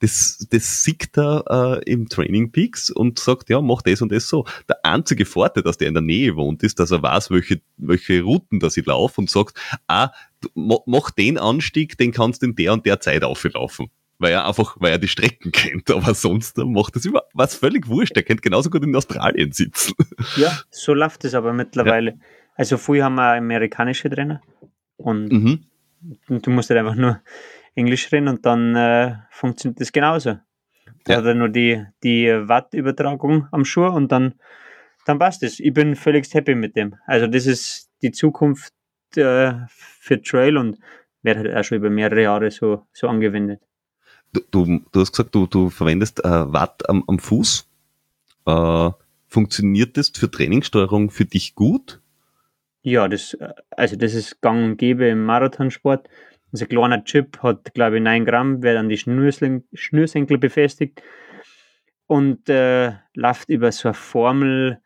das, 0.00 0.46
das 0.50 0.82
sieht 0.82 1.16
er 1.16 1.80
äh, 1.84 1.90
im 1.90 2.08
Training 2.08 2.52
Peaks 2.52 2.90
und 2.90 3.18
sagt, 3.18 3.50
ja, 3.50 3.60
mach 3.60 3.82
das 3.82 4.00
und 4.00 4.12
das 4.12 4.28
so. 4.28 4.44
Der 4.68 4.84
einzige 4.84 5.24
Vorteil, 5.24 5.62
dass 5.62 5.76
der 5.76 5.88
in 5.88 5.94
der 5.94 6.02
Nähe 6.02 6.36
wohnt, 6.36 6.62
ist, 6.62 6.78
dass 6.78 6.90
er 6.90 7.02
weiß, 7.02 7.30
welche, 7.30 7.60
welche 7.76 8.22
Routen 8.22 8.60
dass 8.60 8.76
ich 8.76 8.86
laufe 8.86 9.20
und 9.20 9.30
sagt, 9.30 9.58
ah, 9.88 10.10
mach 10.54 11.10
den 11.10 11.38
Anstieg, 11.38 11.98
den 11.98 12.12
kannst 12.12 12.42
du 12.42 12.46
in 12.46 12.54
der 12.54 12.72
und 12.72 12.86
der 12.86 13.00
Zeit 13.00 13.24
auflaufen. 13.24 13.90
Weil 14.20 14.32
er 14.32 14.46
einfach, 14.46 14.76
weil 14.80 14.92
er 14.92 14.98
die 14.98 15.08
Strecken 15.08 15.52
kennt, 15.52 15.90
aber 15.90 16.14
sonst 16.14 16.58
macht 16.58 16.96
das 16.96 17.04
immer 17.04 17.22
was 17.34 17.54
völlig 17.54 17.88
wurscht. 17.88 18.16
Er 18.16 18.22
kennt 18.22 18.42
genauso 18.42 18.70
gut 18.70 18.84
in 18.84 18.94
Australien 18.94 19.52
sitzen. 19.52 19.94
Ja, 20.36 20.58
so 20.70 20.94
läuft 20.94 21.24
es 21.24 21.34
aber 21.34 21.52
mittlerweile. 21.52 22.10
Ja. 22.10 22.16
Also 22.54 22.76
früher 22.76 23.04
haben 23.04 23.14
wir 23.14 23.34
amerikanische 23.34 24.10
Trainer 24.10 24.42
und 24.96 25.32
mhm. 25.32 25.64
du 26.28 26.50
musst 26.50 26.70
halt 26.70 26.80
einfach 26.80 26.96
nur 26.96 27.20
Englisch 27.78 28.10
reden 28.12 28.28
und 28.28 28.44
dann 28.44 28.74
äh, 28.74 29.14
funktioniert 29.30 29.80
das 29.80 29.92
genauso. 29.92 30.38
Da 31.04 31.12
ja. 31.12 31.18
hat 31.18 31.24
er 31.24 31.34
nur 31.34 31.48
die, 31.48 31.84
die 32.02 32.26
Watt-Übertragung 32.26 33.46
am 33.52 33.64
Schuh 33.64 33.86
und 33.86 34.10
dann, 34.10 34.34
dann 35.06 35.18
passt 35.18 35.42
es. 35.42 35.60
Ich 35.60 35.72
bin 35.72 35.94
völlig 35.94 36.32
happy 36.34 36.54
mit 36.54 36.76
dem. 36.76 36.96
Also 37.06 37.26
das 37.26 37.46
ist 37.46 37.88
die 38.02 38.10
Zukunft 38.10 38.72
äh, 39.16 39.52
für 39.68 40.20
Trail 40.20 40.56
und 40.56 40.78
wird 41.22 41.38
halt 41.38 41.54
auch 41.54 41.62
schon 41.62 41.78
über 41.78 41.88
mehrere 41.88 42.22
Jahre 42.22 42.50
so, 42.50 42.86
so 42.92 43.08
angewendet. 43.08 43.60
Du, 44.32 44.40
du, 44.50 44.80
du 44.92 45.00
hast 45.00 45.12
gesagt, 45.12 45.34
du, 45.34 45.46
du 45.46 45.70
verwendest 45.70 46.24
äh, 46.24 46.52
Watt 46.52 46.88
am, 46.88 47.04
am 47.06 47.18
Fuß. 47.18 47.68
Äh, 48.46 48.90
funktioniert 49.28 49.96
das 49.96 50.10
für 50.10 50.30
Trainingssteuerung 50.30 51.10
für 51.10 51.24
dich 51.24 51.54
gut? 51.54 52.00
Ja, 52.82 53.08
das, 53.08 53.34
äh, 53.34 53.52
also 53.70 53.96
das 53.96 54.14
ist 54.14 54.40
gang 54.40 54.64
und 54.64 54.76
gäbe 54.78 55.08
im 55.08 55.24
Marathonsport. 55.24 56.08
Also 56.52 56.64
ein 56.64 56.68
kleiner 56.68 57.04
Chip 57.04 57.42
hat, 57.42 57.74
glaube 57.74 57.96
ich, 57.96 58.02
9 58.02 58.24
Gramm, 58.24 58.62
wird 58.62 58.76
an 58.76 58.88
die 58.88 58.96
Schnürsen 58.96 59.68
Schnürsenkel 59.74 60.38
befestigt 60.38 61.02
und 62.06 62.48
äh, 62.48 62.92
läuft 63.14 63.50
über 63.50 63.70
so 63.70 63.88
eine 63.88 63.94
Formel, 63.94 64.80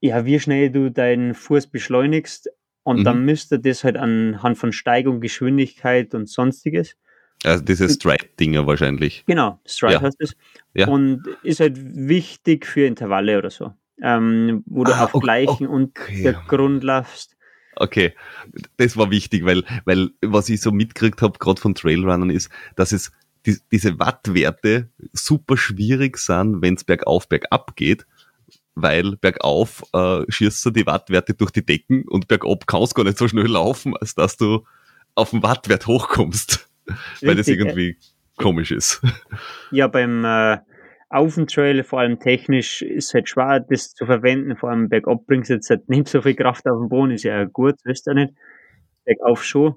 ja, 0.00 0.24
wie 0.24 0.38
schnell 0.38 0.70
du 0.70 0.90
deinen 0.90 1.34
Fuß 1.34 1.66
beschleunigst 1.66 2.50
und 2.84 3.00
mhm. 3.00 3.04
dann 3.04 3.24
müsste 3.24 3.58
das 3.58 3.82
halt 3.82 3.96
anhand 3.96 4.58
von 4.58 4.72
Steigung, 4.72 5.20
Geschwindigkeit 5.20 6.14
und 6.14 6.28
sonstiges. 6.28 6.96
Also 7.42 7.64
diese 7.64 7.88
Stride-Dinger 7.88 8.66
wahrscheinlich. 8.66 9.24
Genau, 9.26 9.60
Stride 9.66 9.94
ja. 9.94 10.02
heißt 10.02 10.16
es. 10.20 10.36
Ja. 10.74 10.88
Und 10.88 11.24
ist 11.42 11.60
halt 11.60 11.76
wichtig 11.78 12.66
für 12.66 12.86
Intervalle 12.86 13.38
oder 13.38 13.50
so. 13.50 13.72
Ähm, 14.02 14.62
wo 14.66 14.84
du 14.84 14.92
ah, 14.92 15.04
auf 15.04 15.14
okay, 15.14 15.24
gleichen 15.24 15.66
okay. 15.66 16.26
Untergrund 16.26 16.84
laufst. 16.84 17.33
Okay, 17.76 18.14
das 18.76 18.96
war 18.96 19.10
wichtig, 19.10 19.44
weil, 19.44 19.64
weil 19.84 20.10
was 20.22 20.48
ich 20.48 20.60
so 20.60 20.70
mitgekriegt 20.72 21.22
habe, 21.22 21.38
gerade 21.38 21.60
von 21.60 21.74
Trailrunnern, 21.74 22.30
ist, 22.30 22.50
dass 22.76 22.92
es 22.92 23.12
die, 23.46 23.58
diese 23.70 23.98
Wattwerte 23.98 24.88
super 25.12 25.56
schwierig 25.56 26.18
sind, 26.18 26.62
wenn 26.62 26.74
es 26.74 26.84
bergauf, 26.84 27.28
bergab 27.28 27.76
geht, 27.76 28.06
weil 28.74 29.16
bergauf 29.16 29.82
äh, 29.92 30.22
schießt 30.28 30.64
du 30.66 30.70
die 30.70 30.86
Wattwerte 30.86 31.34
durch 31.34 31.50
die 31.50 31.64
Decken 31.64 32.06
und 32.08 32.28
bergab 32.28 32.66
kannst 32.66 32.92
du 32.92 32.96
gar 32.96 33.04
nicht 33.04 33.18
so 33.18 33.28
schnell 33.28 33.46
laufen, 33.46 33.96
als 33.96 34.14
dass 34.14 34.36
du 34.36 34.64
auf 35.14 35.30
den 35.30 35.42
Wattwert 35.42 35.86
hochkommst, 35.86 36.68
Richtig, 36.88 36.98
weil 37.28 37.36
das 37.36 37.48
irgendwie 37.48 37.96
komisch 38.36 38.72
ist. 38.72 39.00
Ja, 39.70 39.86
beim 39.86 40.24
äh, 40.24 40.58
auf 41.14 41.36
dem 41.36 41.46
Trail, 41.46 41.84
vor 41.84 42.00
allem 42.00 42.18
technisch, 42.18 42.82
ist 42.82 43.14
halt 43.14 43.28
schwer, 43.28 43.60
das 43.60 43.94
zu 43.94 44.04
verwenden. 44.04 44.56
Vor 44.56 44.70
allem 44.70 44.88
bergab 44.88 45.26
bringst 45.26 45.48
du 45.48 45.54
jetzt 45.54 45.70
halt 45.70 45.88
nicht 45.88 46.08
so 46.08 46.20
viel 46.20 46.34
Kraft 46.34 46.66
auf 46.66 46.80
den 46.80 46.88
Boden, 46.88 47.12
ist 47.12 47.22
ja 47.22 47.44
gut, 47.44 47.76
wisst 47.84 48.08
ihr 48.08 48.14
nicht. 48.14 48.34
Bergauf 49.04 49.44
schon. 49.44 49.76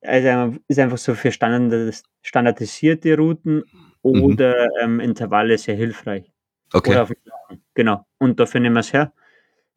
Also 0.00 0.56
ist 0.68 0.78
einfach 0.78 0.98
so 0.98 1.14
für 1.14 1.32
standardisierte 1.32 3.16
Routen 3.16 3.64
oder 4.02 4.68
mhm. 4.86 5.00
ähm, 5.00 5.00
Intervalle 5.00 5.58
sehr 5.58 5.74
hilfreich. 5.74 6.30
Okay. 6.72 6.90
Oder 6.90 7.02
auf 7.02 7.08
dem 7.08 7.60
genau. 7.74 8.06
Und 8.18 8.38
dafür 8.38 8.60
nehmen 8.60 8.76
wir 8.76 8.80
es 8.80 8.92
her. 8.92 9.12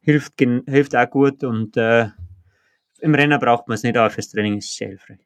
Hilft, 0.02 0.34
hilft 0.39 0.95
auch 0.95 1.10
gut 1.10 1.43
und 1.43 1.76
äh, 1.78 2.10
im 3.00 3.15
Rennen 3.15 3.39
braucht 3.39 3.67
man 3.67 3.76
es 3.76 3.84
nicht, 3.84 3.97
aber 3.97 4.10
fürs 4.12 4.30
Training 4.30 4.58
ist 4.58 4.69
es 4.69 4.76
sehr 4.76 4.89
hilfreich. 4.89 5.26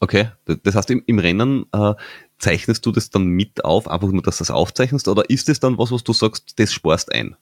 Okay, 0.00 0.28
das 0.62 0.74
heißt, 0.74 0.90
im, 0.90 1.02
im 1.06 1.18
Rennen 1.18 1.66
äh, 1.72 1.94
zeichnest 2.40 2.84
du 2.84 2.90
das 2.90 3.10
dann 3.10 3.26
mit 3.26 3.64
auf, 3.64 3.88
einfach 3.88 4.08
nur, 4.08 4.22
dass 4.22 4.38
du 4.38 4.42
das 4.42 4.50
aufzeichnest, 4.50 5.06
oder 5.08 5.28
ist 5.28 5.48
es 5.48 5.60
dann 5.60 5.78
was, 5.78 5.92
was 5.92 6.02
du 6.02 6.12
sagst, 6.12 6.58
das 6.58 6.72
sparst 6.72 7.12
ein? 7.12 7.36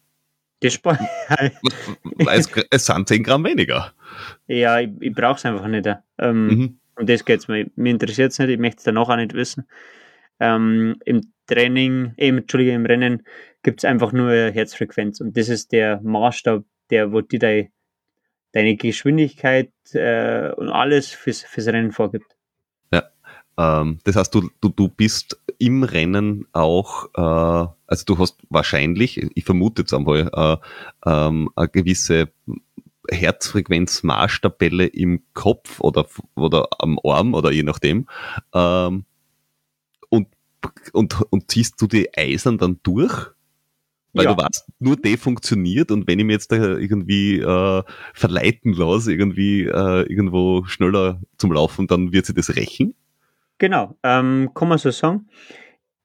Das 0.61 0.74
sparst 0.74 1.02
es, 2.26 2.48
es 2.70 2.87
sind 2.87 3.08
10 3.08 3.22
Gramm 3.22 3.44
weniger. 3.44 3.92
Ja, 4.48 4.80
ich, 4.80 4.90
ich 5.00 5.14
brauche 5.14 5.37
es 5.37 5.44
einfach 5.46 5.68
nicht. 5.68 5.88
Ähm, 6.18 6.46
mhm. 6.46 6.80
Um 6.96 7.06
das 7.06 7.24
geht 7.24 7.40
es 7.40 7.48
mir. 7.48 7.70
Mir 7.76 7.90
interessiert 7.90 8.32
es 8.32 8.38
nicht, 8.38 8.50
ich 8.50 8.58
möchte 8.58 8.78
es 8.78 8.84
danach 8.84 9.09
auch 9.09 9.16
nicht 9.16 9.34
wissen. 9.34 9.68
Ähm, 10.40 10.96
Im 11.05 11.32
Training, 11.46 12.12
eben, 12.16 12.38
Entschuldige, 12.38 12.72
im 12.72 12.86
Rennen 12.86 13.22
gibt 13.62 13.80
es 13.80 13.84
einfach 13.84 14.12
nur 14.12 14.32
Herzfrequenz 14.32 15.20
und 15.20 15.36
das 15.36 15.49
ist 15.49 15.72
der 15.72 16.01
Maßstab, 16.03 16.64
der, 16.90 17.12
wo 17.12 17.20
dir 17.20 17.38
deine, 17.38 17.68
deine 18.53 18.76
Geschwindigkeit 18.76 19.72
äh, 19.92 20.51
und 20.53 20.68
alles 20.68 21.11
fürs, 21.11 21.42
fürs 21.42 21.66
Rennen 21.68 21.92
vorgibt. 21.92 22.38
Ähm, 23.59 23.98
das 24.04 24.16
heißt, 24.16 24.34
du, 24.34 24.48
du, 24.61 24.68
du 24.68 24.88
bist 24.88 25.38
im 25.59 25.82
Rennen 25.82 26.46
auch, 26.52 27.06
äh, 27.14 27.68
also 27.86 28.04
du 28.06 28.18
hast 28.18 28.36
wahrscheinlich, 28.48 29.20
ich 29.34 29.44
vermute 29.44 29.82
jetzt 29.82 29.92
einmal, 29.92 30.30
äh, 30.32 30.56
ähm, 31.04 31.50
eine 31.56 31.68
gewisse 31.68 32.30
Herzfrequenz-Marschtabelle 33.11 34.86
im 34.86 35.22
Kopf 35.34 35.80
oder, 35.80 36.06
oder 36.36 36.68
am 36.78 37.00
Arm 37.02 37.34
oder 37.34 37.50
je 37.50 37.64
nachdem. 37.64 38.06
Ähm, 38.54 39.04
und, 40.09 40.28
und, 40.92 41.22
und 41.30 41.50
ziehst 41.50 41.82
du 41.82 41.88
die 41.88 42.16
Eisern 42.16 42.59
dann 42.59 42.78
durch? 42.84 43.32
Weil 44.12 44.24
ja. 44.24 44.34
du 44.34 44.42
weißt, 44.42 44.68
nur 44.78 44.96
die 44.96 45.16
funktioniert 45.16 45.90
und 45.90 46.06
wenn 46.06 46.18
ich 46.18 46.24
mir 46.24 46.32
jetzt 46.32 46.52
da 46.52 46.56
irgendwie 46.56 47.40
äh, 47.40 47.82
verleiten 48.14 48.72
lasse, 48.72 49.12
irgendwie 49.12 49.64
äh, 49.64 50.02
irgendwo 50.02 50.64
schneller 50.64 51.20
zum 51.36 51.52
Laufen, 51.52 51.88
dann 51.88 52.12
wird 52.12 52.26
sie 52.26 52.34
das 52.34 52.54
rächen? 52.54 52.94
Genau, 53.59 53.96
ähm, 54.04 54.52
kann 54.54 54.68
man 54.68 54.78
so 54.78 54.90
sagen. 54.90 55.28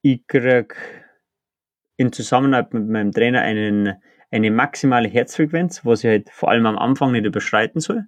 Ich 0.02 0.26
kriege 0.26 0.74
in 1.96 2.12
Zusammenarbeit 2.12 2.74
mit 2.74 2.88
meinem 2.88 3.12
Trainer 3.12 3.42
einen, 3.42 3.94
eine 4.30 4.50
maximale 4.50 5.08
Herzfrequenz, 5.08 5.84
was 5.84 6.02
ich 6.02 6.10
halt 6.10 6.30
vor 6.30 6.50
allem 6.50 6.66
am 6.66 6.78
Anfang 6.78 7.12
nicht 7.12 7.24
überschreiten 7.24 7.80
soll. 7.80 8.06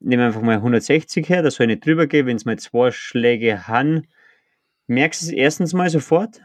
Nehme 0.00 0.26
einfach 0.26 0.42
mal 0.42 0.56
160 0.56 1.28
her, 1.28 1.42
da 1.42 1.50
soll 1.52 1.66
ich 1.66 1.76
nicht 1.76 1.86
drüber 1.86 2.08
gehen. 2.08 2.26
Wenn 2.26 2.36
es 2.36 2.44
mal 2.44 2.58
zwei 2.58 2.90
Schläge 2.90 3.68
haben, 3.68 4.08
merkst 4.88 5.22
du 5.22 5.26
es 5.26 5.32
erstens 5.32 5.72
mal 5.72 5.88
sofort. 5.88 6.42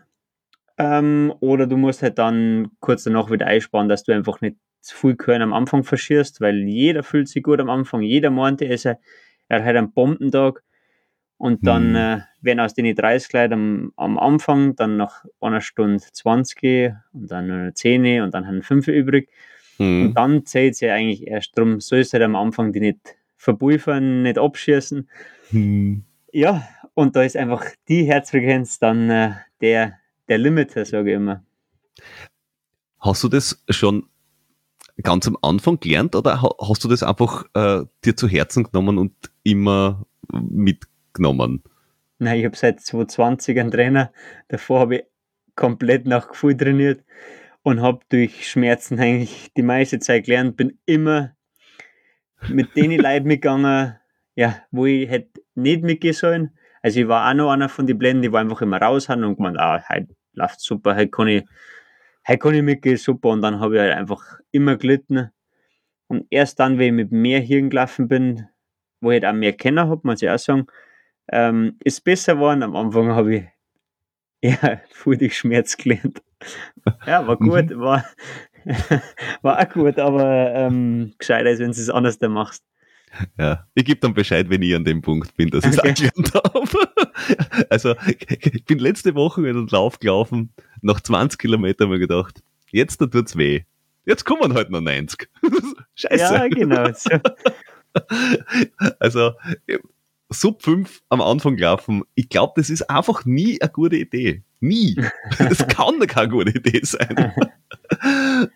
Ähm, 0.77 1.33
oder 1.39 1.65
du 1.65 1.77
musst 1.77 2.03
halt 2.03 2.19
dann 2.19 2.69
kurz 2.79 3.03
danach 3.03 3.31
wieder 3.31 3.47
einsparen, 3.47 3.89
dass 3.89 4.03
du 4.03 4.13
einfach 4.13 4.41
nicht 4.41 4.57
zu 4.81 4.95
viel 4.95 5.15
Körner 5.15 5.45
am 5.45 5.53
Anfang 5.53 5.83
verschierst, 5.83 6.39
weil 6.39 6.59
jeder 6.67 7.01
fühlt 7.01 7.27
sich 7.27 7.41
gut 7.41 7.59
am 7.59 7.71
Anfang. 7.71 8.03
Jeder 8.03 8.29
meinte, 8.29 8.65
er, 8.65 8.77
er 8.85 9.57
hat 9.57 9.65
halt 9.65 9.77
einen 9.77 9.91
Bombentag 9.91 10.63
und 11.38 11.65
dann 11.67 11.89
mhm. 11.89 11.95
äh, 11.95 12.19
werden 12.41 12.59
aus 12.59 12.73
den 12.73 12.93
30 12.93 13.33
Leuten 13.33 13.53
am, 13.53 13.93
am 13.95 14.17
Anfang, 14.17 14.75
dann 14.75 14.97
nach 14.97 15.25
einer 15.39 15.61
Stunde 15.61 16.03
20 16.11 16.93
und 17.13 17.31
dann 17.31 17.47
nur 17.47 17.73
10 17.73 18.21
und 18.21 18.33
dann 18.33 18.47
haben 18.47 18.63
5 18.63 18.88
übrig. 18.88 19.29
Mhm. 19.77 20.07
Und 20.07 20.13
dann 20.15 20.45
zählt 20.45 20.73
es 20.73 20.79
ja 20.79 20.93
eigentlich 20.93 21.27
erst 21.27 21.57
drum, 21.57 21.79
sollst 21.79 22.13
du 22.13 22.15
halt 22.15 22.23
am 22.23 22.35
Anfang 22.35 22.73
die 22.73 22.79
nicht 22.79 23.15
verbuifern, 23.38 24.23
nicht 24.23 24.39
abschießen. 24.39 25.07
Mhm. 25.51 26.03
Ja, 26.31 26.67
und 26.95 27.15
da 27.15 27.23
ist 27.23 27.38
einfach 27.38 27.65
die 27.88 28.03
Herzfrequenz 28.05 28.79
dann 28.79 29.09
äh, 29.09 29.31
der, 29.61 29.93
der 30.27 30.39
Limiter, 30.39 30.85
sage 30.85 31.11
ich 31.11 31.15
immer. 31.15 31.43
Hast 32.99 33.23
du 33.23 33.29
das 33.29 33.63
schon 33.69 34.07
ganz 35.03 35.27
am 35.27 35.38
Anfang 35.43 35.79
gelernt 35.79 36.15
oder 36.15 36.41
hast 36.41 36.83
du 36.83 36.88
das 36.88 37.03
einfach 37.03 37.45
äh, 37.53 37.85
dir 38.03 38.15
zu 38.15 38.27
Herzen 38.27 38.63
genommen 38.63 38.97
und 38.97 39.13
immer 39.43 40.07
mit 40.31 40.85
genommen? 41.18 41.63
Nein, 42.20 42.39
ich 42.39 42.45
habe 42.45 42.55
seit 42.55 42.80
2020 42.82 43.59
einen 43.59 43.72
Trainer. 43.72 44.11
Davor 44.47 44.80
habe 44.80 44.95
ich 44.95 45.03
komplett 45.55 46.07
nach 46.07 46.30
Gefühl 46.30 46.55
trainiert 46.57 47.03
und 47.63 47.82
habe 47.82 47.99
durch 48.09 48.49
Schmerzen 48.49 48.99
eigentlich 48.99 49.51
die 49.55 49.61
meiste 49.61 49.99
Zeit 49.99 50.26
gelernt. 50.26 50.57
Bin 50.57 50.80
immer 50.86 51.36
mit 52.49 52.76
denen 52.76 52.99
Leuten 52.99 53.28
mitgegangen, 53.28 53.95
ja, 54.36 54.61
wo 54.72 54.86
ich 54.86 55.09
hätte 55.09 55.41
nicht 55.55 55.84
mitgehen 55.84 56.13
sollen. 56.13 56.57
Also 56.82 57.01
ich 57.01 57.07
war 57.07 57.30
auch 57.30 57.34
noch 57.34 57.51
einer 57.51 57.70
von 57.70 57.88
den 57.88 57.97
Blenden, 57.97 58.22
die 58.22 58.32
war 58.32 58.41
einfach 58.41 58.61
immer 58.61 58.82
raus 58.82 59.09
haben 59.09 59.24
und 59.24 59.36
gemeint, 59.36 59.59
ah, 59.59 59.84
heute 59.89 60.15
läuft 60.34 60.61
super, 60.61 60.95
heute 60.95 61.09
kann 61.09 61.28
ich, 61.28 61.43
heute 62.28 62.38
kann 62.38 62.55
ich 62.55 62.61
mitgehen, 62.61 62.97
super. 62.97 63.30
Und 63.30 63.41
dann 63.41 63.59
habe 63.59 63.76
ich 63.76 63.82
halt 63.82 63.93
einfach 63.93 64.39
immer 64.51 64.78
gelitten. 64.78 65.30
Und 66.07 66.26
erst 66.30 66.59
dann, 66.59 66.78
wenn 66.78 66.88
ich 66.88 66.93
mit 66.93 67.11
mehr 67.11 67.41
Hirn 67.41 67.70
gelaufen 67.70 68.07
bin, 68.07 68.47
wo 69.01 69.11
ich 69.11 69.22
halt 69.22 69.26
auch 69.26 69.38
mehr 69.38 69.53
kennen 69.53 69.89
habe, 69.89 70.01
muss 70.03 70.22
ich 70.22 70.30
auch 70.30 70.39
sagen, 70.39 70.68
ähm, 71.30 71.78
ist 71.84 72.03
besser 72.03 72.36
geworden. 72.36 72.63
Am 72.63 72.75
Anfang 72.75 73.09
habe 73.09 73.36
ich 73.36 73.43
ja 74.41 74.82
viel 74.91 75.32
Schmerz 75.32 75.78
gelernt. 75.78 76.21
Ja, 77.05 77.28
war 77.28 77.38
gut, 77.38 77.69
mhm. 77.69 77.80
war, 77.80 78.05
war 79.41 79.59
auch 79.59 79.69
gut, 79.69 79.99
aber 79.99 80.53
ähm, 80.53 81.13
gescheiter 81.17 81.49
ist, 81.49 81.59
wenn 81.59 81.71
du 81.71 81.80
es 81.80 81.89
anders 81.89 82.19
da 82.19 82.30
machst. 82.30 82.63
Ja, 83.38 83.65
ich 83.73 83.86
gebe 83.86 83.99
dann 83.99 84.13
Bescheid, 84.13 84.49
wenn 84.49 84.61
ich 84.61 84.75
an 84.75 84.84
dem 84.84 85.01
Punkt 85.01 85.36
bin, 85.36 85.49
dass 85.49 85.63
ich 85.63 85.71
es 85.71 85.80
okay. 85.80 85.89
erklärt 85.89 86.34
habe. 86.34 86.69
Also, 87.69 87.95
ich 88.05 88.63
bin 88.65 88.78
letzte 88.78 89.15
Woche 89.15 89.45
in 89.45 89.55
den 89.55 89.67
Lauf 89.67 89.99
gelaufen, 89.99 90.53
nach 90.82 91.01
20 91.01 91.39
Kilometern 91.39 91.89
mir 91.89 91.97
gedacht, 91.99 92.41
jetzt 92.69 93.01
da 93.01 93.07
tut's 93.07 93.36
weh. 93.36 93.63
Jetzt 94.05 94.23
kommen 94.23 94.53
halt 94.53 94.69
noch 94.69 94.80
90. 94.80 95.28
Scheiße. 95.95 96.36
Ja, 96.36 96.47
genau. 96.47 96.91
So. 96.93 97.09
Also, 98.99 99.34
Sub 100.30 100.61
5 100.61 101.03
am 101.09 101.21
Anfang 101.21 101.57
laufen, 101.57 102.03
ich 102.15 102.30
glaube, 102.30 102.53
das 102.57 102.69
ist 102.69 102.89
einfach 102.89 103.25
nie 103.25 103.61
eine 103.61 103.71
gute 103.71 103.95
Idee. 103.95 104.43
Nie. 104.59 104.95
Das 105.38 105.65
kann 105.67 105.99
keine 106.07 106.30
gute 106.30 106.51
Idee 106.51 106.82
sein. 106.84 107.34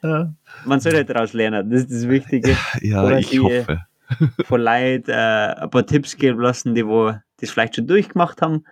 Man 0.65 0.79
soll 0.79 0.93
halt 0.93 1.09
daraus 1.09 1.33
lernen, 1.33 1.69
das 1.69 1.81
ist 1.83 1.91
das 1.91 2.09
Wichtige. 2.09 2.57
Ja, 2.81 3.05
Oder 3.05 3.19
ich 3.19 3.39
hoffe. 3.39 3.81
Von 4.45 4.61
Leuten 4.61 5.09
äh, 5.09 5.13
ein 5.13 5.69
paar 5.69 5.85
Tipps 5.85 6.17
geben 6.17 6.41
lassen, 6.41 6.75
die 6.75 6.85
wo 6.85 7.13
das 7.39 7.49
vielleicht 7.49 7.75
schon 7.75 7.87
durchgemacht 7.87 8.41
haben. 8.41 8.65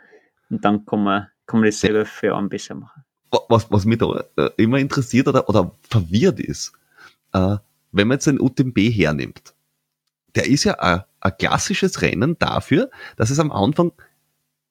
Und 0.50 0.66
dann 0.66 0.86
kann 0.86 1.04
man, 1.04 1.28
kann 1.46 1.62
man 1.62 1.70
das 1.70 1.80
selber 1.80 2.06
für 2.06 2.36
einen 2.36 2.50
besser 2.50 2.76
machen. 2.76 3.04
Was, 3.48 3.72
was 3.72 3.86
mich 3.86 4.00
da 4.00 4.24
äh, 4.38 4.50
immer 4.58 4.80
interessiert 4.80 5.28
oder, 5.28 5.48
oder 5.48 5.72
verwirrt 5.84 6.40
ist, 6.40 6.74
äh, 7.34 7.58
wenn 7.92 8.08
man 8.08 8.16
jetzt 8.16 8.28
ein 8.28 8.40
UTMB 8.40 8.78
hernimmt, 8.78 9.54
der 10.36 10.48
ist 10.48 10.64
ja 10.64 10.74
ein, 10.80 11.04
ein 11.22 11.38
klassisches 11.38 12.02
Rennen 12.02 12.38
dafür, 12.40 12.90
dass 13.18 13.30
es 13.30 13.40
am 13.40 13.52
Anfang 13.52 13.92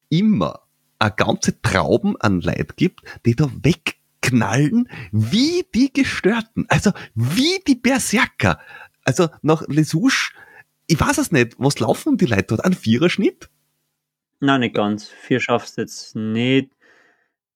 immer 0.09 0.61
eine 0.99 1.13
ganze 1.13 1.61
Trauben 1.63 2.21
an 2.21 2.41
Leid 2.41 2.77
gibt, 2.77 3.03
die 3.25 3.37
da 3.37 3.51
wegknallen, 3.63 4.89
wie 5.13 5.65
die 5.75 5.93
Gestörten, 5.93 6.67
also 6.69 6.93
wie 7.15 7.61
die 7.67 7.77
Berserker. 7.77 8.61
Also 9.05 9.29
nach 9.43 9.63
Lesouche, 9.69 10.33
ich 10.87 11.01
weiß 11.01 11.19
es 11.19 11.33
nicht, 11.33 11.55
was 11.59 11.79
laufen 11.79 12.17
die 12.17 12.27
Leute 12.27 12.47
dort? 12.49 12.65
Ein 12.65 12.75
Viererschnitt? 12.75 13.49
Nein, 14.41 14.61
nicht 14.61 14.75
ganz. 14.75 15.09
Vier 15.09 15.41
schaffst 15.41 15.77
du 15.77 15.83
jetzt 15.83 16.15
nicht. 16.17 16.71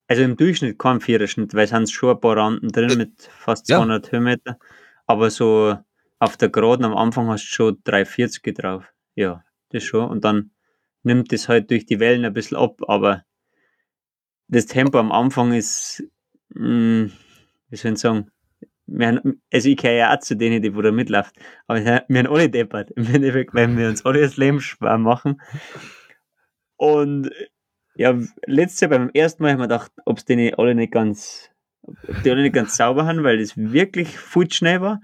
Also 0.09 0.23
im 0.23 0.37
Durchschnitt 0.37 0.79
kein 0.79 1.01
Viererschnitt, 1.01 1.55
weil 1.55 1.65
es 1.65 1.71
sind 1.71 1.91
schon 1.91 2.11
ein 2.11 2.21
paar 2.21 2.37
Randen 2.37 2.69
drin 2.69 2.91
äh, 2.91 2.97
mit 2.97 3.31
fast 3.39 3.67
200 3.67 4.07
ja. 4.07 4.13
Höhenmeter. 4.13 4.59
Aber 5.07 5.31
so 5.31 5.77
auf 6.23 6.37
der 6.37 6.51
Geraden 6.51 6.85
am 6.85 6.97
Anfang 6.97 7.27
hast 7.27 7.43
du 7.43 7.49
schon 7.49 7.79
340 7.83 8.55
drauf. 8.55 8.85
Ja, 9.17 9.43
das 9.71 9.83
schon. 9.83 10.09
Und 10.09 10.25
dann 10.25 10.53
nimmt 11.03 11.33
das 11.33 11.49
halt 11.49 11.69
durch 11.73 11.85
die 11.85 11.99
Wellen 11.99 12.25
ein 12.25 12.33
bisschen 12.33 12.57
ab, 12.57 12.81
aber 12.87 13.25
das 14.47 14.67
Tempo 14.67 15.01
am 15.01 15.11
Anfang 15.11 15.53
ist, 15.53 16.05
mh, 16.51 16.61
hm, 16.61 17.13
wie 17.71 17.77
soll 17.77 17.95
ich 17.95 17.99
sagen, 17.99 18.31
wir, 18.87 19.21
also 19.53 19.69
ich 19.69 19.77
gehöre 19.77 19.97
ja 19.97 20.15
auch 20.15 20.21
zu 20.21 20.37
denen, 20.37 20.63
die 20.63 20.77
wo 20.77 20.81
da 20.83 20.93
mitlaufen, 20.93 21.33
aber 21.67 21.85
wir 21.85 22.21
haben 22.21 22.27
alle 22.29 22.49
deppert, 22.49 22.93
im 22.93 23.13
Endeffekt, 23.13 23.53
weil 23.53 23.77
wir 23.77 23.89
uns 23.89 24.07
alle 24.07 24.21
das 24.21 24.37
Leben 24.37 24.61
schwer 24.61 24.99
machen. 24.99 25.41
Und 26.77 27.31
ja, 27.97 28.17
letztes 28.47 28.81
Jahr 28.81 28.91
beim 28.91 29.11
ersten 29.13 29.43
Mal 29.43 29.53
haben 29.53 29.59
wir 29.59 29.67
gedacht, 29.67 29.91
ob 30.05 30.19
es 30.19 30.25
denen 30.25 30.55
alle 30.55 30.77
nicht 30.77 30.93
ganz, 30.93 31.51
ob 31.83 32.23
die 32.23 32.31
alle 32.31 32.43
nicht 32.43 32.55
ganz 32.55 32.77
sauber 32.77 33.07
haben, 33.07 33.25
weil 33.25 33.39
das 33.39 33.57
wirklich 33.57 34.17
viel 34.17 34.53
schnell 34.53 34.81
war 34.81 35.01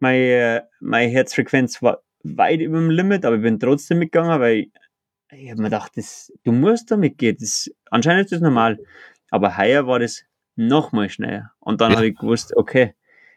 meine, 0.00 0.68
meine 0.80 1.10
Herzfrequenz 1.10 1.82
war 1.82 2.02
weit 2.22 2.60
über 2.60 2.78
dem 2.78 2.90
Limit, 2.90 3.24
aber 3.24 3.36
ich 3.36 3.42
bin 3.42 3.58
trotzdem 3.58 3.98
mitgegangen, 3.98 4.40
weil 4.40 4.56
ich, 4.56 4.72
ich 5.30 5.50
habe 5.50 5.60
mir 5.60 5.68
gedacht, 5.68 5.92
das, 5.96 6.32
du 6.44 6.52
musst 6.52 6.90
da 6.90 6.96
mitgehen. 6.96 7.36
Das, 7.38 7.70
anscheinend 7.90 8.24
ist 8.24 8.32
das 8.32 8.40
normal. 8.40 8.78
Aber 9.30 9.56
heuer 9.58 9.86
war 9.86 9.98
das 9.98 10.24
noch 10.56 10.92
mal 10.92 11.08
schneller. 11.08 11.52
Und 11.60 11.80
dann 11.80 11.92
ja. 11.92 11.98
habe 11.98 12.08
ich 12.08 12.16
gewusst, 12.16 12.56
okay, 12.56 12.94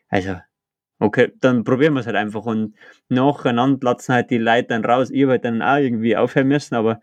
also, 0.07 0.37
okay, 0.99 1.31
dann 1.39 1.63
probieren 1.63 1.93
wir 1.93 1.99
es 1.99 2.07
halt 2.07 2.15
einfach. 2.15 2.45
Und 2.45 2.75
nacheinander 3.09 3.79
platzen 3.79 4.15
halt 4.15 4.29
die 4.29 4.37
Leute 4.37 4.69
dann 4.69 4.85
raus. 4.85 5.09
Ich 5.11 5.23
habe 5.23 5.33
halt 5.33 5.45
dann 5.45 5.61
auch 5.61 5.77
irgendwie 5.77 6.15
aufhören 6.15 6.47
müssen, 6.47 6.75
aber 6.75 7.01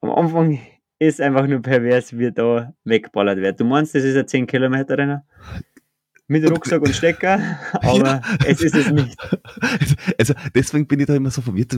am 0.00 0.10
Anfang 0.10 0.60
ist 0.98 1.20
einfach 1.20 1.46
nur 1.46 1.60
pervers, 1.62 2.16
wie 2.16 2.32
da 2.32 2.72
weggeballert 2.84 3.38
wird. 3.38 3.60
Du 3.60 3.64
meinst, 3.64 3.94
das 3.94 4.04
ist 4.04 4.16
ein 4.16 4.28
10 4.28 4.46
Kilometer 4.46 4.98
Renner? 4.98 5.24
Mit 6.26 6.50
Rucksack 6.50 6.82
und 6.82 6.94
Stecker, 6.94 7.58
aber 7.72 8.06
ja. 8.06 8.22
es 8.46 8.60
ist 8.62 8.74
es 8.74 8.90
nicht. 8.90 9.16
Also 10.18 10.34
deswegen 10.54 10.86
bin 10.86 11.00
ich 11.00 11.06
da 11.06 11.14
immer 11.14 11.30
so 11.30 11.42
verwirrt. 11.42 11.76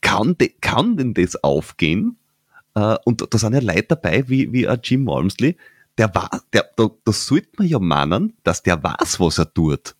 Kann, 0.00 0.36
de, 0.38 0.48
kann 0.60 0.96
denn 0.96 1.14
das 1.14 1.36
aufgehen? 1.42 2.16
Uh, 2.74 2.96
und 3.04 3.26
da 3.28 3.38
sind 3.38 3.52
ja 3.52 3.60
Leute 3.60 3.88
dabei, 3.88 4.26
wie, 4.28 4.50
wie 4.50 4.66
Jim 4.82 5.06
Walmsley, 5.06 5.58
der 5.98 6.14
war, 6.14 6.30
der, 6.54 6.70
da, 6.74 6.88
da 7.04 7.12
sollte 7.12 7.50
man 7.58 7.66
ja 7.66 7.78
meinen, 7.78 8.34
dass 8.44 8.62
der 8.62 8.82
weiß, 8.82 9.20
was 9.20 9.38
er 9.38 9.52
tut. 9.52 9.94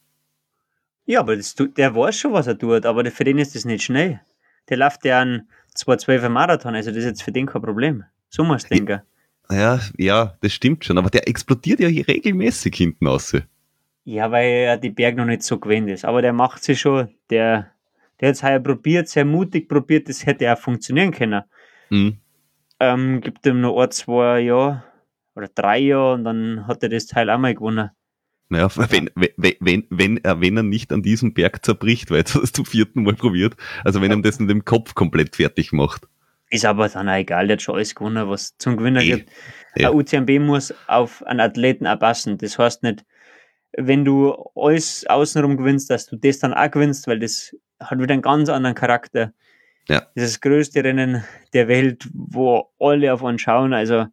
Ja, 1.04 1.20
aber 1.20 1.36
das, 1.36 1.54
der 1.54 1.94
weiß 1.94 2.16
schon, 2.16 2.32
was 2.32 2.46
er 2.46 2.58
tut, 2.58 2.86
aber 2.86 3.04
für 3.10 3.24
den 3.24 3.36
ist 3.36 3.54
das 3.54 3.66
nicht 3.66 3.84
schnell. 3.84 4.20
Der 4.70 4.78
läuft 4.78 5.04
ja 5.04 5.20
einen 5.20 5.48
212er 5.76 6.30
Marathon, 6.30 6.74
also 6.74 6.90
das 6.90 7.00
ist 7.00 7.04
jetzt 7.04 7.22
für 7.22 7.32
den 7.32 7.46
kein 7.46 7.60
Problem. 7.60 8.04
So 8.30 8.42
musst 8.44 8.70
du 8.70 8.74
denken. 8.74 9.02
Ja, 9.53 9.80
ja, 9.98 10.36
das 10.40 10.53
stimmt 10.53 10.84
schon, 10.84 10.98
aber 10.98 11.11
der 11.11 11.28
explodiert 11.28 11.80
ja 11.80 11.88
hier 11.88 12.09
regelmäßig 12.09 12.74
hinten 12.74 13.07
raus. 13.07 13.36
Ja, 14.05 14.30
weil 14.30 14.50
er 14.50 14.76
die 14.78 14.90
Berg 14.90 15.16
noch 15.16 15.26
nicht 15.26 15.42
so 15.42 15.59
gewöhnt 15.59 15.88
ist. 15.88 16.05
Aber 16.05 16.22
der 16.22 16.32
macht 16.32 16.64
sie 16.64 16.74
schon. 16.74 17.09
Der, 17.30 17.70
der 18.20 18.28
hat 18.28 18.36
es 18.36 18.42
heuer 18.42 18.61
probiert, 18.61 19.09
sehr 19.09 19.24
mutig 19.24 19.68
probiert, 19.68 20.09
das 20.09 20.26
hätte 20.26 20.53
auch 20.53 20.59
funktionieren 20.59 21.12
können. 21.12 21.42
Mhm. 21.90 22.18
Ähm, 22.80 23.20
gibt 23.20 23.46
ihm 23.46 23.61
noch 23.61 23.80
ein, 23.80 23.90
zwei 23.90 24.40
Jahre 24.40 24.82
oder 25.34 25.48
drei 25.55 25.78
Jahre 25.78 26.14
und 26.14 26.24
dann 26.24 26.66
hat 26.66 26.82
er 26.82 26.88
das 26.88 27.07
Teil 27.07 27.30
auch 27.30 27.38
mal 27.38 27.55
gewonnen. 27.55 27.90
Naja, 28.48 28.68
wenn, 28.90 29.09
wenn, 29.14 29.55
wenn, 29.61 29.86
wenn, 29.88 30.16
er, 30.18 30.40
wenn 30.40 30.57
er 30.57 30.62
nicht 30.62 30.92
an 30.92 31.03
diesem 31.03 31.32
Berg 31.32 31.64
zerbricht, 31.64 32.11
weil 32.11 32.18
er 32.18 32.42
es 32.42 32.53
zum 32.53 32.66
vierten 32.66 33.03
Mal 33.03 33.14
probiert, 33.14 33.57
also 33.84 34.03
wenn 34.03 34.11
ja. 34.11 34.16
er 34.16 34.22
das 34.22 34.38
in 34.38 34.48
dem 34.48 34.64
Kopf 34.64 34.94
komplett 34.94 35.36
fertig 35.36 35.72
macht. 35.72 36.07
Ist 36.53 36.66
aber 36.66 36.86
dann 36.90 37.09
auch 37.09 37.14
egal, 37.14 37.46
der 37.46 37.55
hat 37.55 37.62
schon 37.62 37.76
alles 37.76 37.94
gewonnen, 37.94 38.28
was 38.28 38.57
zum 38.59 38.76
Gewinner 38.76 39.00
e 39.00 39.07
gibt. 39.07 39.30
Ja. 39.74 39.88
Ein 39.90 39.96
UTMB 39.96 40.38
muss 40.38 40.74
auf 40.86 41.24
einen 41.24 41.40
Athleten 41.40 41.86
auch 41.86 41.98
passen. 41.98 42.36
Das 42.36 42.59
heißt 42.59 42.82
nicht, 42.82 43.07
wenn 43.74 44.05
du 44.05 44.34
alles 44.55 45.07
außenrum 45.07 45.57
gewinnst, 45.57 45.88
dass 45.88 46.07
du 46.07 46.16
das 46.16 46.40
dann 46.40 46.53
auch 46.53 46.70
gewinnst, 46.70 47.07
weil 47.07 47.18
das 47.18 47.57
hat 47.80 47.98
wieder 47.98 48.12
einen 48.12 48.20
ganz 48.20 48.50
anderen 48.50 48.74
Charakter, 48.74 49.32
Ja. 49.88 50.00
Das 50.14 50.24
ist 50.24 50.34
das 50.34 50.40
größte 50.42 50.84
Rennen 50.84 51.24
der 51.55 51.68
Welt, 51.68 52.07
wo 52.12 52.70
alle 52.78 53.14
auf 53.14 53.22
uns 53.22 53.40
schauen. 53.40 53.72
Also 53.72 54.07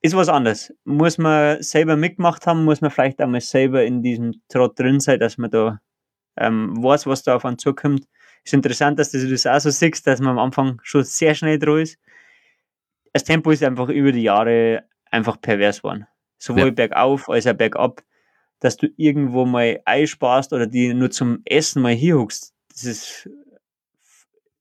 ist 0.00 0.16
was 0.16 0.30
anderes. 0.30 0.74
Muss 0.84 1.18
man 1.18 1.62
selber 1.62 1.96
mitgemacht 1.96 2.46
haben, 2.46 2.64
muss 2.64 2.80
man 2.80 2.90
vielleicht 2.90 3.20
einmal 3.20 3.42
selber 3.42 3.84
in 3.84 4.02
diesem 4.02 4.40
Trott 4.48 4.78
drin 4.78 5.00
sein, 5.00 5.20
dass 5.20 5.36
man 5.36 5.50
da 5.50 5.80
ähm, 6.38 6.82
weiß, 6.82 7.06
was 7.06 7.22
da 7.22 7.36
auf 7.36 7.44
einen 7.44 7.58
zukommt. 7.58 8.06
Ist 8.44 8.54
interessant, 8.54 8.98
dass 8.98 9.10
du 9.10 9.28
das 9.28 9.46
auch 9.46 9.60
so 9.60 9.70
siehst, 9.70 10.06
dass 10.06 10.20
man 10.20 10.30
am 10.30 10.38
Anfang 10.38 10.80
schon 10.82 11.04
sehr 11.04 11.34
schnell 11.34 11.58
dran 11.58 11.80
ist. 11.80 11.98
Das 13.12 13.24
Tempo 13.24 13.50
ist 13.50 13.62
einfach 13.62 13.88
über 13.88 14.12
die 14.12 14.22
Jahre 14.22 14.84
einfach 15.10 15.40
pervers 15.40 15.78
geworden. 15.78 16.06
Sowohl 16.38 16.66
ja. 16.66 16.70
bergauf 16.70 17.28
als 17.28 17.46
auch 17.46 17.54
bergab, 17.54 18.02
dass 18.60 18.76
du 18.76 18.88
irgendwo 18.96 19.44
mal 19.44 19.80
einsparst 19.84 20.52
oder 20.52 20.66
die 20.66 20.94
nur 20.94 21.10
zum 21.10 21.42
Essen 21.44 21.82
mal 21.82 21.92
hier 21.92 22.16
huckst. 22.16 22.54
Das 22.68 22.84
ist 22.84 23.28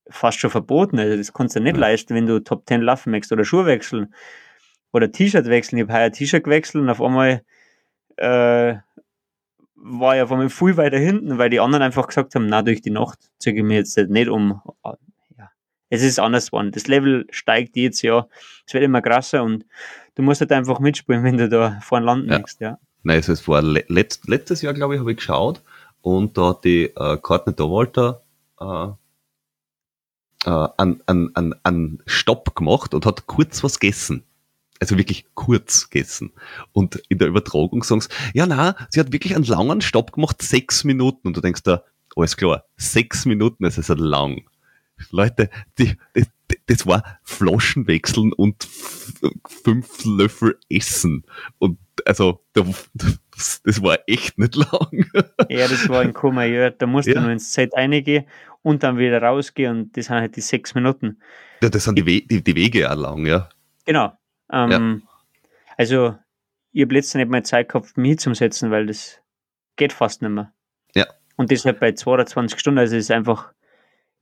fast 0.10 0.40
schon 0.40 0.50
verboten. 0.50 1.00
Also 1.00 1.18
das 1.18 1.34
kannst 1.34 1.56
du 1.56 1.60
nicht 1.60 1.76
ja. 1.76 1.80
leisten, 1.80 2.16
wenn 2.16 2.26
du 2.26 2.40
Top 2.40 2.68
10 2.68 2.82
laufen 2.82 3.12
möchtest 3.12 3.32
oder 3.32 3.46
Schuhe 3.46 3.66
wechseln 3.66 4.14
oder 4.92 5.12
T-Shirt 5.12 5.46
wechseln. 5.46 5.78
Ich 5.78 5.84
habe 5.84 5.94
heuer 5.94 6.12
T-Shirt 6.12 6.44
gewechselt 6.44 6.82
und 6.82 6.90
auf 6.90 7.02
einmal 7.02 7.44
äh, 8.18 8.76
war 9.82 10.16
ich 10.16 10.22
auf 10.22 10.32
einmal 10.32 10.50
viel 10.50 10.78
weiter 10.78 10.98
hinten, 10.98 11.38
weil 11.38 11.50
die 11.50 11.60
anderen 11.60 11.84
einfach 11.84 12.08
gesagt 12.08 12.36
haben, 12.36 12.48
na, 12.48 12.62
durch 12.62 12.82
die 12.82 12.90
Nacht 12.90 13.20
ziehe 13.40 13.56
ich 13.56 13.64
mir 13.64 13.78
jetzt 13.78 13.98
nicht 13.98 14.30
um. 14.30 14.62
Ja, 15.38 15.50
es 15.90 16.04
ist 16.04 16.20
anders 16.20 16.48
geworden. 16.48 16.72
Das 16.72 16.88
Level 16.88 17.28
steigt 17.32 17.76
jedes 17.76 18.02
Jahr. 18.02 18.30
Es 18.66 18.74
wird 18.74 18.84
immer 18.84 19.02
krasser 19.02 19.44
und 19.44 19.66
du 20.16 20.22
musst 20.22 20.42
halt 20.42 20.52
einfach 20.52 20.80
mitspielen, 20.80 21.24
wenn 21.24 21.38
du 21.38 21.50
da 21.50 21.80
vorne 21.82 22.06
landen 22.06 22.30
ja. 22.30 22.44
ja. 22.60 22.78
Nein, 23.04 23.18
also 23.18 23.34
es 23.34 23.48
war 23.48 23.62
letzt, 23.62 24.28
letztes 24.28 24.62
Jahr, 24.62 24.74
glaube 24.74 24.96
ich, 24.96 25.00
habe 25.00 25.12
ich 25.12 25.18
geschaut 25.18 25.62
und 26.02 26.38
da 26.38 26.50
hat 26.50 26.66
die 26.66 26.86
äh, 26.96 27.18
Courtney 27.18 27.56
Dowalter 27.56 28.22
äh, 28.60 28.88
äh, 30.46 30.68
einen, 30.78 31.02
einen, 31.08 31.56
einen 31.64 32.04
Stopp 32.06 32.56
gemacht 32.56 32.94
und 32.94 33.06
hat 33.06 33.28
kurz 33.28 33.64
was 33.64 33.80
gegessen 33.80 34.24
also 34.80 34.98
wirklich 34.98 35.26
kurz 35.34 35.90
gegessen. 35.90 36.32
Und 36.72 37.02
in 37.10 37.18
der 37.18 37.28
Übertragung 37.28 37.84
sagen 37.84 38.02
sie, 38.02 38.10
ja 38.34 38.46
na, 38.46 38.76
sie 38.90 39.00
hat 39.00 39.12
wirklich 39.12 39.36
einen 39.36 39.46
langen 39.46 39.82
Stopp 39.82 40.12
gemacht, 40.14 40.42
sechs 40.42 40.84
Minuten. 40.84 41.28
Und 41.28 41.38
du 41.38 41.42
denkst 41.42 41.64
da, 41.64 41.84
alles 42.16 42.38
klar, 42.38 42.66
sechs 42.78 43.26
Minuten, 43.26 43.64
das 43.64 43.78
ist 43.78 43.90
ja 43.90 43.96
lang. 43.96 44.44
Leute, 45.12 45.50
die, 45.78 45.96
die, 46.16 46.26
das 46.66 46.86
war 46.86 47.04
Flaschen 47.24 47.88
wechseln 47.88 48.34
und 48.34 48.68
fünf 49.48 50.04
Löffel 50.06 50.58
essen. 50.70 51.24
Und 51.58 51.80
also, 52.06 52.42
das, 52.54 53.62
das 53.64 53.82
war 53.82 54.00
echt 54.08 54.38
nicht 54.38 54.56
lang. 54.56 55.06
Ja, 55.50 55.68
das 55.68 55.90
war 55.90 56.02
ein 56.02 56.14
Kummer, 56.14 56.70
Da 56.72 56.86
musst 56.86 57.08
ja. 57.08 57.16
du 57.16 57.22
nur 57.22 57.32
ins 57.32 57.54
Set 57.54 57.74
reingehen 57.74 58.26
und 58.62 58.84
dann 58.84 58.98
wieder 58.98 59.22
rausgehen 59.22 59.78
und 59.78 59.98
das 59.98 60.06
sind 60.06 60.16
halt 60.16 60.36
die 60.36 60.42
sechs 60.42 60.76
Minuten. 60.76 61.18
Ja, 61.62 61.70
das 61.70 61.86
sind 61.86 61.98
die, 61.98 62.06
We 62.06 62.22
die, 62.22 62.44
die 62.44 62.56
Wege 62.56 62.92
auch 62.92 62.96
lang, 62.96 63.26
ja. 63.26 63.50
Genau. 63.86 64.19
Ähm, 64.52 64.72
ja. 64.72 65.10
Also, 65.78 66.16
ich 66.72 66.84
habe 66.84 66.94
letztens 66.94 67.22
nicht 67.22 67.30
mal 67.30 67.44
Zeit 67.44 67.70
gehabt, 67.70 67.98
mich 67.98 68.20
zum 68.20 68.36
Setzen, 68.36 68.72
weil 68.72 68.86
das 68.86 69.22
geht 69.76 69.94
fast 69.94 70.22
nicht 70.22 70.32
mehr. 70.32 70.54
Ja. 70.96 71.06
Und 71.36 71.52
deshalb 71.52 71.80
bei 71.80 71.94
22 71.94 72.60
Stunden, 72.60 72.80
also 72.80 72.96
es 72.96 73.06
ist 73.06 73.12
einfach, 73.12 73.54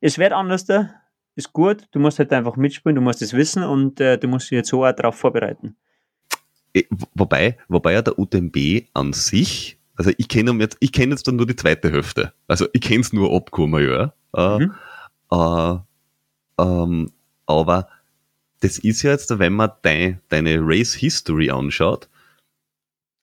es 0.02 0.18
wird 0.18 0.34
anders 0.34 0.66
da, 0.66 0.94
ist 1.36 1.54
gut, 1.54 1.88
du 1.92 2.00
musst 2.00 2.20
halt 2.20 2.32
einfach 2.34 2.56
mitspielen, 2.56 2.96
du 2.96 3.02
musst 3.02 3.22
es 3.22 3.34
wissen 3.34 3.64
und 3.64 4.00
äh, 4.00 4.18
du 4.18 4.28
musst 4.28 4.52
dich 4.52 4.58
jetzt 4.58 4.70
so 4.70 4.86
auch 4.86 4.92
darauf 4.92 5.16
vorbereiten. 5.16 5.76
Äh, 6.74 6.84
wobei, 7.14 7.58
wobei 7.68 7.94
ja 7.94 8.02
der 8.02 8.18
UTMB 8.18 8.88
an 8.94 9.14
sich, 9.14 9.80
also 9.96 10.12
ich 10.18 10.28
kenne 10.28 10.52
jetzt, 10.60 10.78
ich 10.80 10.92
kenne 10.92 11.12
jetzt 11.12 11.28
dann 11.28 11.36
nur 11.36 11.48
die 11.48 11.56
zweite 11.56 11.92
Hälfte. 11.92 12.34
Also 12.48 12.68
ich 12.74 12.82
kenne 12.82 13.02
es 13.02 13.14
nur 13.14 13.34
abgekommen, 13.36 13.84
ja. 13.84 14.14
Äh, 14.36 14.60
mhm. 14.60 14.74
Äh, 15.32 15.78
ähm, 16.60 17.12
aber 17.46 17.88
das 18.60 18.80
ist 18.80 19.04
ja 19.04 19.12
jetzt, 19.12 19.38
wenn 19.38 19.54
man 19.54 19.72
dein, 19.82 20.22
deine 20.30 20.60
Race 20.62 20.94
History 20.94 21.50
anschaut, 21.50 22.10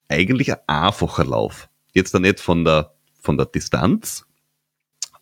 eigentlich 0.09 0.53
ein 0.53 0.61
einfacher 0.66 1.24
Lauf. 1.24 1.68
Jetzt 1.93 2.14
da 2.14 2.18
nicht 2.18 2.41
von 2.41 2.64
der, 2.64 2.95
von 3.20 3.37
der 3.37 3.47
Distanz, 3.47 4.26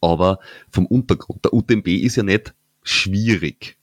aber 0.01 0.39
vom 0.71 0.87
Untergrund. 0.87 1.45
Der 1.45 1.55
UTMB 1.55 1.87
ist 1.89 2.17
ja 2.17 2.23
nicht 2.23 2.55
schwierig. 2.83 3.79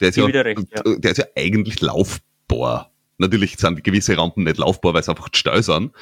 Der 0.00 0.10
ist, 0.10 0.16
ja, 0.16 0.26
recht, 0.26 0.68
ja. 0.74 0.96
der 0.96 1.10
ist 1.10 1.18
ja 1.18 1.26
eigentlich 1.36 1.80
laufbar. 1.80 2.92
Natürlich 3.18 3.56
sind 3.58 3.82
gewisse 3.82 4.16
Rampen 4.16 4.44
nicht 4.44 4.58
laufbar, 4.58 4.94
weil 4.94 5.00
es 5.00 5.08
einfach 5.08 5.28
steil 5.32 5.62
sind. 5.62 5.92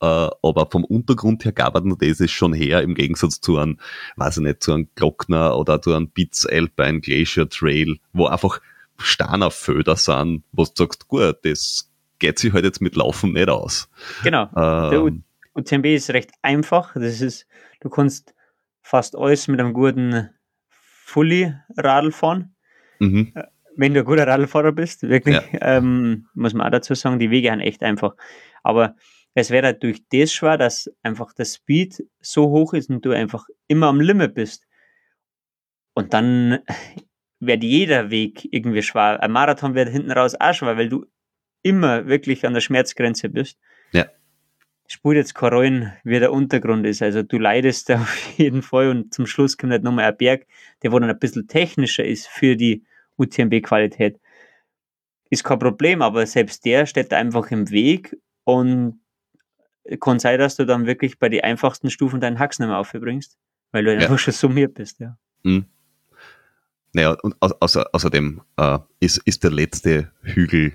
Äh, 0.00 0.28
aber 0.42 0.68
vom 0.70 0.84
Untergrund 0.84 1.44
her 1.44 1.52
gab 1.52 1.76
es 1.76 2.18
das 2.18 2.30
schon 2.30 2.54
her, 2.54 2.82
im 2.82 2.94
Gegensatz 2.94 3.40
zu 3.40 3.58
einem, 3.58 3.78
weiß 4.16 4.38
ich 4.38 4.42
nicht, 4.42 4.62
zu 4.62 4.72
einem 4.72 4.88
Glockner 4.94 5.56
oder 5.56 5.80
zu 5.80 5.92
einem 5.92 6.08
Bits 6.08 6.46
Alpine 6.46 7.00
Glacier 7.00 7.48
Trail, 7.48 7.98
wo 8.12 8.26
einfach 8.26 8.60
Steiner 8.98 9.50
Föder 9.50 9.96
sind, 9.96 10.44
wo 10.52 10.64
du 10.64 10.70
sagst, 10.74 11.08
gut, 11.08 11.36
das 11.42 11.90
geht 12.18 12.38
sich 12.38 12.52
halt 12.52 12.64
jetzt 12.64 12.80
mit 12.80 12.96
Laufen 12.96 13.32
nicht 13.32 13.48
aus. 13.48 13.90
Genau. 14.22 14.44
Ähm, 14.56 14.90
Der 14.90 15.12
UTMB 15.54 15.86
ist 15.86 16.10
recht 16.10 16.30
einfach. 16.40 16.94
Das 16.94 17.20
ist, 17.20 17.46
du 17.80 17.90
kannst 17.90 18.34
fast 18.80 19.16
alles 19.16 19.48
mit 19.48 19.60
einem 19.60 19.72
guten 19.72 20.30
Fully-Radl 20.70 22.12
fahren. 22.12 22.54
Mhm. 22.98 23.34
Wenn 23.76 23.94
du 23.94 24.00
ein 24.00 24.06
guter 24.06 24.26
Radlfahrer 24.26 24.72
bist, 24.72 25.02
wirklich, 25.02 25.36
ja. 25.52 25.76
ähm, 25.78 26.26
muss 26.34 26.54
man 26.54 26.66
auch 26.66 26.70
dazu 26.70 26.94
sagen, 26.94 27.18
die 27.18 27.30
Wege 27.30 27.48
sind 27.50 27.60
echt 27.60 27.82
einfach. 27.82 28.14
Aber 28.62 28.96
es 29.34 29.50
wäre 29.50 29.66
halt 29.66 29.82
durch 29.82 30.02
das 30.10 30.32
schwer, 30.32 30.58
dass 30.58 30.90
einfach 31.02 31.32
der 31.32 31.46
Speed 31.46 32.04
so 32.20 32.50
hoch 32.50 32.74
ist 32.74 32.90
und 32.90 33.04
du 33.04 33.12
einfach 33.12 33.46
immer 33.66 33.86
am 33.86 34.00
Limit 34.00 34.34
bist. 34.34 34.66
Und 35.94 36.12
dann 36.12 36.58
wird 37.40 37.64
jeder 37.64 38.10
Weg 38.10 38.48
irgendwie 38.52 38.82
schwer. 38.82 39.22
Ein 39.22 39.32
Marathon 39.32 39.74
wird 39.74 39.88
hinten 39.88 40.12
raus 40.12 40.34
auch 40.38 40.54
schwer, 40.54 40.76
weil 40.76 40.88
du 40.88 41.06
immer 41.62 42.06
wirklich 42.06 42.46
an 42.46 42.54
der 42.54 42.60
Schmerzgrenze 42.60 43.28
bist. 43.28 43.58
Ja. 43.92 44.06
Spur 44.86 45.14
jetzt 45.14 45.34
keine 45.34 45.54
Rollen, 45.56 45.92
wie 46.04 46.18
der 46.18 46.32
Untergrund 46.32 46.86
ist. 46.86 47.02
Also 47.02 47.22
du 47.22 47.38
leidest 47.38 47.88
da 47.88 48.02
auf 48.02 48.32
jeden 48.36 48.62
Fall 48.62 48.88
und 48.88 49.14
zum 49.14 49.26
Schluss 49.26 49.56
kommt 49.56 49.72
halt 49.72 49.82
nochmal 49.82 50.04
ein 50.04 50.16
Berg, 50.16 50.46
der 50.82 50.92
wo 50.92 50.98
dann 50.98 51.10
ein 51.10 51.18
bisschen 51.18 51.48
technischer 51.48 52.04
ist 52.04 52.28
für 52.28 52.56
die 52.56 52.84
UTMB-Qualität. 53.18 54.20
Ist 55.30 55.44
kein 55.44 55.58
Problem, 55.58 56.02
aber 56.02 56.26
selbst 56.26 56.64
der 56.64 56.86
steht 56.86 57.12
einfach 57.12 57.50
im 57.50 57.70
Weg 57.70 58.16
und 58.44 59.00
kann 60.00 60.18
sein, 60.18 60.38
dass 60.38 60.56
du 60.56 60.66
dann 60.66 60.86
wirklich 60.86 61.18
bei 61.18 61.28
den 61.28 61.42
einfachsten 61.42 61.90
Stufen 61.90 62.20
deinen 62.20 62.38
Hacks 62.38 62.58
nicht 62.58 62.68
mehr 62.68 62.78
aufbringst, 62.78 63.38
weil 63.72 63.84
du 63.84 63.94
ja. 63.94 64.00
einfach 64.00 64.18
schon 64.18 64.34
summiert 64.34 64.74
bist, 64.74 65.00
ja. 65.00 65.16
Mhm. 65.42 65.66
Naja, 66.92 67.16
und 67.22 67.34
außer, 67.40 67.86
außerdem 67.92 68.42
äh, 68.58 68.78
ist, 69.00 69.18
ist 69.24 69.42
der 69.44 69.50
letzte 69.50 70.12
Hügel 70.22 70.74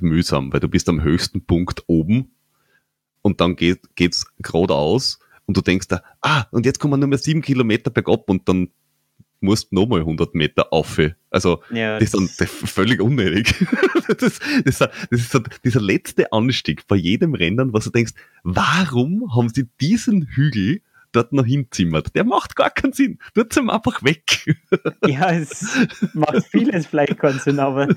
mühsam, 0.00 0.52
weil 0.52 0.60
du 0.60 0.68
bist 0.68 0.88
am 0.88 1.02
höchsten 1.02 1.44
Punkt 1.44 1.82
oben 1.88 2.36
und 3.22 3.40
dann 3.40 3.56
geht, 3.56 3.96
geht's 3.96 4.26
geradeaus 4.38 5.18
und 5.46 5.56
du 5.56 5.60
denkst 5.60 5.88
da, 5.88 6.02
ah, 6.20 6.44
und 6.52 6.66
jetzt 6.66 6.78
kommen 6.78 7.00
nur 7.00 7.08
mehr 7.08 7.18
sieben 7.18 7.42
Kilometer 7.42 7.90
bergab 7.90 8.30
und 8.30 8.48
dann 8.48 8.70
musst 9.40 9.70
du 9.70 9.76
nochmal 9.76 10.00
100 10.00 10.34
Meter 10.34 10.72
auf. 10.72 11.00
Also, 11.30 11.62
ja, 11.70 11.98
das, 11.98 12.14
ist 12.14 12.40
dann 12.40 12.48
völlig 12.48 13.00
unnötig. 13.00 13.54
das, 14.08 14.40
das, 14.64 14.78
das 14.78 14.90
ist 15.10 15.40
dieser 15.64 15.80
letzte 15.80 16.32
Anstieg 16.32 16.86
bei 16.86 16.96
jedem 16.96 17.34
Rennen, 17.34 17.72
was 17.72 17.84
du 17.84 17.90
denkst, 17.90 18.12
warum 18.42 19.34
haben 19.34 19.48
sie 19.48 19.68
diesen 19.80 20.26
Hügel 20.26 20.80
dort 21.12 21.32
noch 21.32 21.46
hinzimmert. 21.46 22.14
Der 22.14 22.24
macht 22.24 22.56
gar 22.56 22.70
keinen 22.70 22.92
Sinn. 22.92 23.18
Tut 23.34 23.56
ihm 23.56 23.70
einfach 23.70 24.02
weg. 24.02 24.54
ja, 25.06 25.30
es 25.30 25.66
macht 26.12 26.44
vieles 26.50 26.86
vielleicht 26.86 27.18
keinen 27.18 27.38
Sinn, 27.38 27.58
aber 27.58 27.88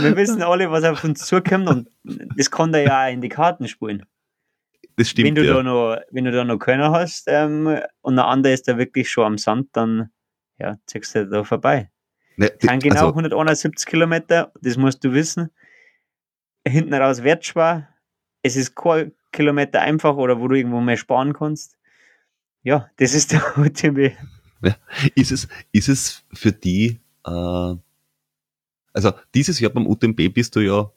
wir 0.00 0.16
wissen 0.16 0.42
alle, 0.42 0.70
was 0.70 0.84
auf 0.84 1.02
uns 1.04 1.26
zukommt 1.26 1.68
und 1.68 1.88
das 2.36 2.50
kann 2.50 2.72
da 2.72 2.78
ja 2.78 3.06
auch 3.06 3.12
in 3.12 3.22
die 3.22 3.28
Karten 3.28 3.66
spielen. 3.66 4.04
Das 4.96 5.08
stimmt. 5.08 5.28
Wenn 5.28 5.34
du, 5.34 5.44
ja. 5.44 5.54
da, 5.54 5.62
noch, 5.62 5.96
wenn 6.10 6.24
du 6.24 6.32
da 6.32 6.44
noch 6.44 6.58
Könner 6.58 6.92
hast 6.92 7.24
ähm, 7.26 7.80
und 8.02 8.16
der 8.16 8.26
andere 8.26 8.52
ist 8.52 8.68
da 8.68 8.78
wirklich 8.78 9.10
schon 9.10 9.24
am 9.24 9.38
Sand, 9.38 9.70
dann 9.72 10.10
ja, 10.58 10.78
ziehst 10.86 11.14
du 11.14 11.26
da 11.26 11.44
vorbei. 11.44 11.90
Ne, 12.36 12.50
Kann 12.60 12.80
genau 12.80 13.08
also, 13.08 13.08
171 13.08 13.86
Kilometer, 13.86 14.52
das 14.60 14.76
musst 14.76 15.04
du 15.04 15.12
wissen. 15.12 15.50
Hinten 16.66 16.94
raus 16.94 17.22
wird 17.22 17.44
schwer. 17.44 17.88
Es 18.42 18.56
ist 18.56 18.74
kein 18.74 19.12
Kilometer 19.32 19.80
einfach 19.80 20.16
oder 20.16 20.40
wo 20.40 20.48
du 20.48 20.56
irgendwo 20.56 20.80
mehr 20.80 20.96
sparen 20.96 21.32
kannst 21.32 21.76
ja, 22.64 22.90
das 22.96 23.14
ist 23.14 23.30
der 23.30 23.42
UTMB. 23.58 24.12
Ja. 24.62 24.76
Ist, 25.14 25.30
es, 25.30 25.46
ist 25.70 25.88
es 25.88 26.24
für 26.32 26.50
die, 26.50 26.98
äh, 27.26 27.74
also 28.92 29.12
dieses 29.34 29.60
Jahr 29.60 29.70
beim 29.70 29.86
UTMB 29.86 30.32
bist 30.32 30.56
du 30.56 30.60
ja, 30.60 30.90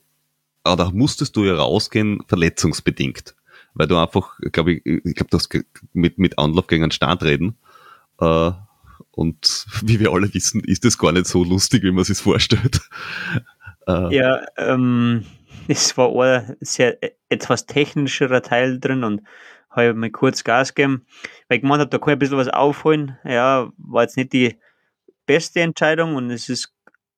oder 0.65 0.91
musstest 0.91 1.35
du 1.35 1.43
ja 1.43 1.55
rausgehen, 1.55 2.23
verletzungsbedingt. 2.27 3.35
Weil 3.73 3.87
du 3.87 3.97
einfach, 3.97 4.39
glaube 4.51 4.73
ich, 4.73 4.85
ich 4.85 5.15
glaube, 5.15 5.29
du 5.29 5.37
hast 5.37 5.49
mit, 5.93 6.17
mit 6.17 6.39
Anlauf 6.39 6.67
gegen 6.67 6.83
einen 6.83 6.91
Start 6.91 7.21
reden. 7.23 7.57
Äh, 8.19 8.51
und 9.17 9.65
wie 9.81 9.99
wir 9.99 10.11
alle 10.11 10.31
wissen, 10.33 10.63
ist 10.63 10.85
das 10.85 10.97
gar 10.97 11.11
nicht 11.11 11.25
so 11.25 11.43
lustig, 11.43 11.81
wie 11.81 11.91
man 11.91 12.03
sich 12.03 12.19
vorstellt. 12.19 12.81
Äh, 13.87 14.15
ja, 14.15 14.45
ähm, 14.57 15.25
es 15.67 15.97
war 15.97 16.13
ein 16.21 16.55
sehr 16.59 16.99
etwas 17.29 17.65
technischerer 17.65 18.43
Teil 18.43 18.79
drin 18.79 19.03
und 19.03 19.23
habe 19.71 19.95
mal 19.95 20.11
kurz 20.11 20.43
Gas 20.43 20.75
gegeben, 20.75 21.05
weil 21.47 21.57
ich 21.57 21.61
gemeint 21.63 21.81
habe, 21.81 21.89
da 21.89 21.97
kann 21.97 22.09
ich 22.09 22.13
ein 22.13 22.19
bisschen 22.19 22.37
was 22.37 22.49
aufholen. 22.49 23.17
Ja, 23.23 23.71
war 23.77 24.03
jetzt 24.03 24.17
nicht 24.17 24.33
die 24.33 24.59
beste 25.25 25.61
Entscheidung 25.61 26.15
und 26.15 26.29
es 26.29 26.47
ist 26.47 26.73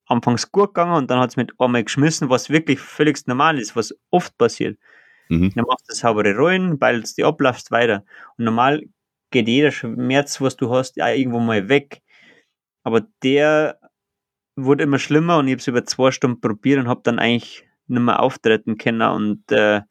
anfangs 0.06 0.50
gut 0.50 0.74
gegangen 0.74 0.94
und 0.94 1.10
dann 1.10 1.20
hat 1.20 1.30
es 1.30 1.36
mit 1.36 1.52
einmal 1.58 1.84
geschmissen, 1.84 2.30
was 2.30 2.48
wirklich 2.48 2.80
völlig 2.80 3.26
normal 3.26 3.58
ist, 3.58 3.76
was 3.76 3.94
oft 4.10 4.38
passiert. 4.38 4.78
Mhm. 5.28 5.52
Dann 5.54 5.66
machst 5.66 5.88
du 5.88 5.94
saubere 5.94 6.34
Rollen, 6.34 6.78
beilst 6.78 7.18
die 7.18 7.24
ab, 7.24 7.40
laufst 7.40 7.70
weiter. 7.70 8.04
Und 8.38 8.46
normal 8.46 8.84
geht 9.30 9.48
jeder 9.48 9.70
Schmerz, 9.70 10.40
was 10.40 10.56
du 10.56 10.70
hast, 10.70 10.96
ja, 10.96 11.08
irgendwo 11.08 11.40
mal 11.40 11.68
weg. 11.68 12.02
Aber 12.82 13.02
der 13.22 13.78
wurde 14.56 14.84
immer 14.84 14.98
schlimmer 14.98 15.38
und 15.38 15.48
ich 15.48 15.52
habe 15.52 15.60
es 15.60 15.66
über 15.66 15.84
zwei 15.84 16.10
Stunden 16.10 16.40
probiert 16.40 16.78
und 16.78 16.88
habe 16.88 17.02
dann 17.04 17.18
eigentlich 17.18 17.64
nicht 17.86 18.02
mehr 18.02 18.20
auftreten 18.20 18.78
können 18.78 19.02
und 19.02 19.50
äh, 19.52 19.82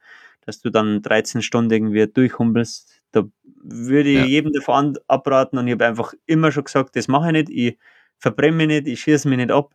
dass 0.45 0.61
du 0.61 0.69
dann 0.69 1.01
13 1.01 1.41
Stunden 1.41 1.71
irgendwie 1.71 2.07
durchhumpelst, 2.07 3.03
da 3.11 3.23
würde 3.61 4.09
ich 4.09 4.17
ja. 4.17 4.25
jedem 4.25 4.53
davon 4.53 4.97
abraten 5.07 5.57
und 5.57 5.67
ich 5.67 5.73
habe 5.73 5.85
einfach 5.85 6.13
immer 6.25 6.51
schon 6.51 6.63
gesagt, 6.63 6.95
das 6.95 7.07
mache 7.07 7.27
ich 7.27 7.33
nicht, 7.33 7.49
ich 7.49 7.77
verbrenne 8.17 8.57
mich 8.57 8.67
nicht, 8.67 8.87
ich 8.87 9.01
schieße 9.01 9.27
mich 9.27 9.37
nicht 9.37 9.51
ab. 9.51 9.73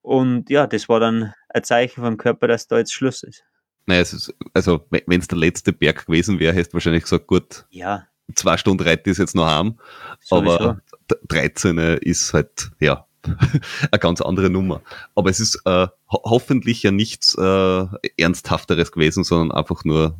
Und 0.00 0.50
ja, 0.50 0.66
das 0.66 0.88
war 0.88 0.98
dann 0.98 1.32
ein 1.48 1.62
Zeichen 1.62 2.02
vom 2.02 2.16
Körper, 2.16 2.48
dass 2.48 2.66
da 2.66 2.78
jetzt 2.78 2.92
Schluss 2.92 3.22
ist. 3.22 3.44
Naja, 3.86 4.00
es 4.00 4.12
ist, 4.12 4.34
also 4.52 4.86
wenn 4.90 5.20
es 5.20 5.28
der 5.28 5.38
letzte 5.38 5.72
Berg 5.72 6.06
gewesen 6.06 6.38
wäre, 6.38 6.52
hättest 6.52 6.72
du 6.72 6.74
wahrscheinlich 6.74 7.04
gesagt, 7.04 7.26
gut, 7.26 7.66
ja. 7.70 8.08
Zwei 8.34 8.56
Stunden 8.56 8.82
reite 8.84 9.10
ich 9.10 9.18
jetzt 9.18 9.34
noch 9.34 9.74
Sowieso. 10.20 10.52
aber 10.52 10.80
13 11.28 11.78
ist 11.78 12.32
halt, 12.32 12.70
ja, 12.80 13.06
eine 13.24 13.98
ganz 13.98 14.20
andere 14.20 14.50
Nummer. 14.50 14.82
Aber 15.14 15.30
es 15.30 15.40
ist 15.40 15.60
äh, 15.64 15.86
ho 16.10 16.22
hoffentlich 16.24 16.82
ja 16.82 16.90
nichts 16.90 17.36
äh, 17.36 17.86
Ernsthafteres 18.16 18.92
gewesen, 18.92 19.24
sondern 19.24 19.56
einfach 19.56 19.84
nur 19.84 20.16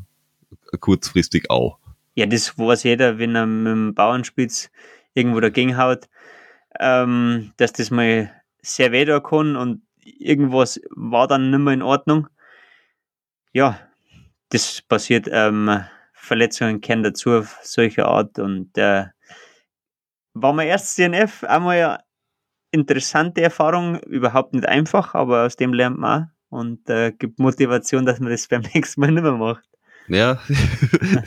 kurzfristig 0.81 1.51
auch. 1.51 1.79
Ja, 2.15 2.27
das 2.27 2.59
weiß 2.59 2.83
jeder, 2.85 3.19
wenn 3.19 3.35
er 3.35 3.47
mit 3.47 3.73
dem 3.73 3.95
Bauernspitz 3.95 4.71
irgendwo 5.15 5.41
dagegen 5.41 5.79
haut, 5.79 6.09
ähm, 6.79 7.53
dass 7.57 7.73
das 7.73 7.91
mal 7.91 8.31
sehr 8.61 8.93
weh 8.93 9.05
kann 9.21 9.57
und 9.57 9.83
irgendwas 10.05 10.81
war 10.91 11.27
dann 11.27 11.51
nicht 11.51 11.61
mehr 11.61 11.75
in 11.75 11.83
Ordnung. 11.83 12.29
Ja, 13.53 13.79
das 14.51 14.83
passiert. 14.83 15.29
Ähm, 15.31 15.85
Verletzungen 16.23 16.81
kennen 16.81 17.03
dazu, 17.03 17.45
solcher 17.63 18.07
Art. 18.07 18.39
Und 18.39 18.79
äh, 18.79 19.07
war 20.35 20.53
mein 20.53 20.69
erstes 20.69 20.95
CNF 20.95 21.43
einmal 21.45 21.79
ja 21.79 21.99
interessante 22.71 23.43
Erfahrung, 23.43 23.99
überhaupt 24.05 24.55
nicht 24.55 24.67
einfach, 24.67 25.15
aber 25.15 25.45
aus 25.45 25.57
dem 25.57 25.75
lernt 25.75 25.99
man 25.99 26.31
und 26.49 26.89
äh, 26.89 27.11
gibt 27.13 27.41
Motivation, 27.41 28.07
dass 28.07 28.21
man 28.21 28.31
das 28.31 28.47
beim 28.49 28.63
nächsten 28.73 29.01
Mal 29.01 29.11
nicht 29.11 29.23
mehr 29.23 29.33
macht. 29.33 29.65
Ja, 30.09 30.41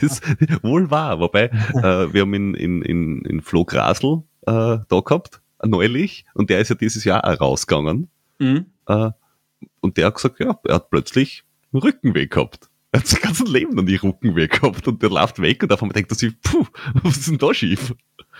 ist 0.20 0.62
wohl 0.64 0.90
wahr. 0.90 1.20
Wobei, 1.20 1.44
äh, 1.44 2.12
wir 2.12 2.22
haben 2.22 2.34
in, 2.34 2.54
in, 2.54 2.82
in, 2.82 3.24
in 3.26 3.40
Flo 3.42 3.64
Grasl 3.66 4.22
äh, 4.46 4.78
da 4.88 5.00
gehabt, 5.04 5.42
neulich, 5.62 6.24
und 6.34 6.48
der 6.48 6.60
ist 6.60 6.70
ja 6.70 6.74
dieses 6.74 7.04
Jahr 7.04 7.24
auch 7.24 7.40
rausgegangen. 7.40 8.08
Mhm. 8.38 8.66
Äh, 8.86 9.10
und 9.80 9.98
der 9.98 10.06
hat 10.06 10.14
gesagt, 10.14 10.40
ja, 10.40 10.58
er 10.64 10.76
hat 10.76 10.90
plötzlich 10.90 11.44
Rückenweh 11.74 12.26
gehabt. 12.26 12.70
Er 12.96 13.00
hat 13.00 13.08
sein 13.08 13.20
ganzes 13.20 13.46
Leben 13.46 13.74
noch 13.74 13.82
nie 13.82 13.96
Rückenweh 13.96 14.48
gehabt 14.48 14.88
und 14.88 15.02
der 15.02 15.10
läuft 15.10 15.38
weg 15.42 15.62
und 15.62 15.70
auf 15.70 15.82
einmal 15.82 15.92
denkt 15.92 16.12
er 16.12 16.14
sich, 16.14 16.32
puh, 16.40 16.64
was 17.02 17.18
ist 17.18 17.28
denn 17.28 17.36
da 17.36 17.52
schief? 17.52 17.94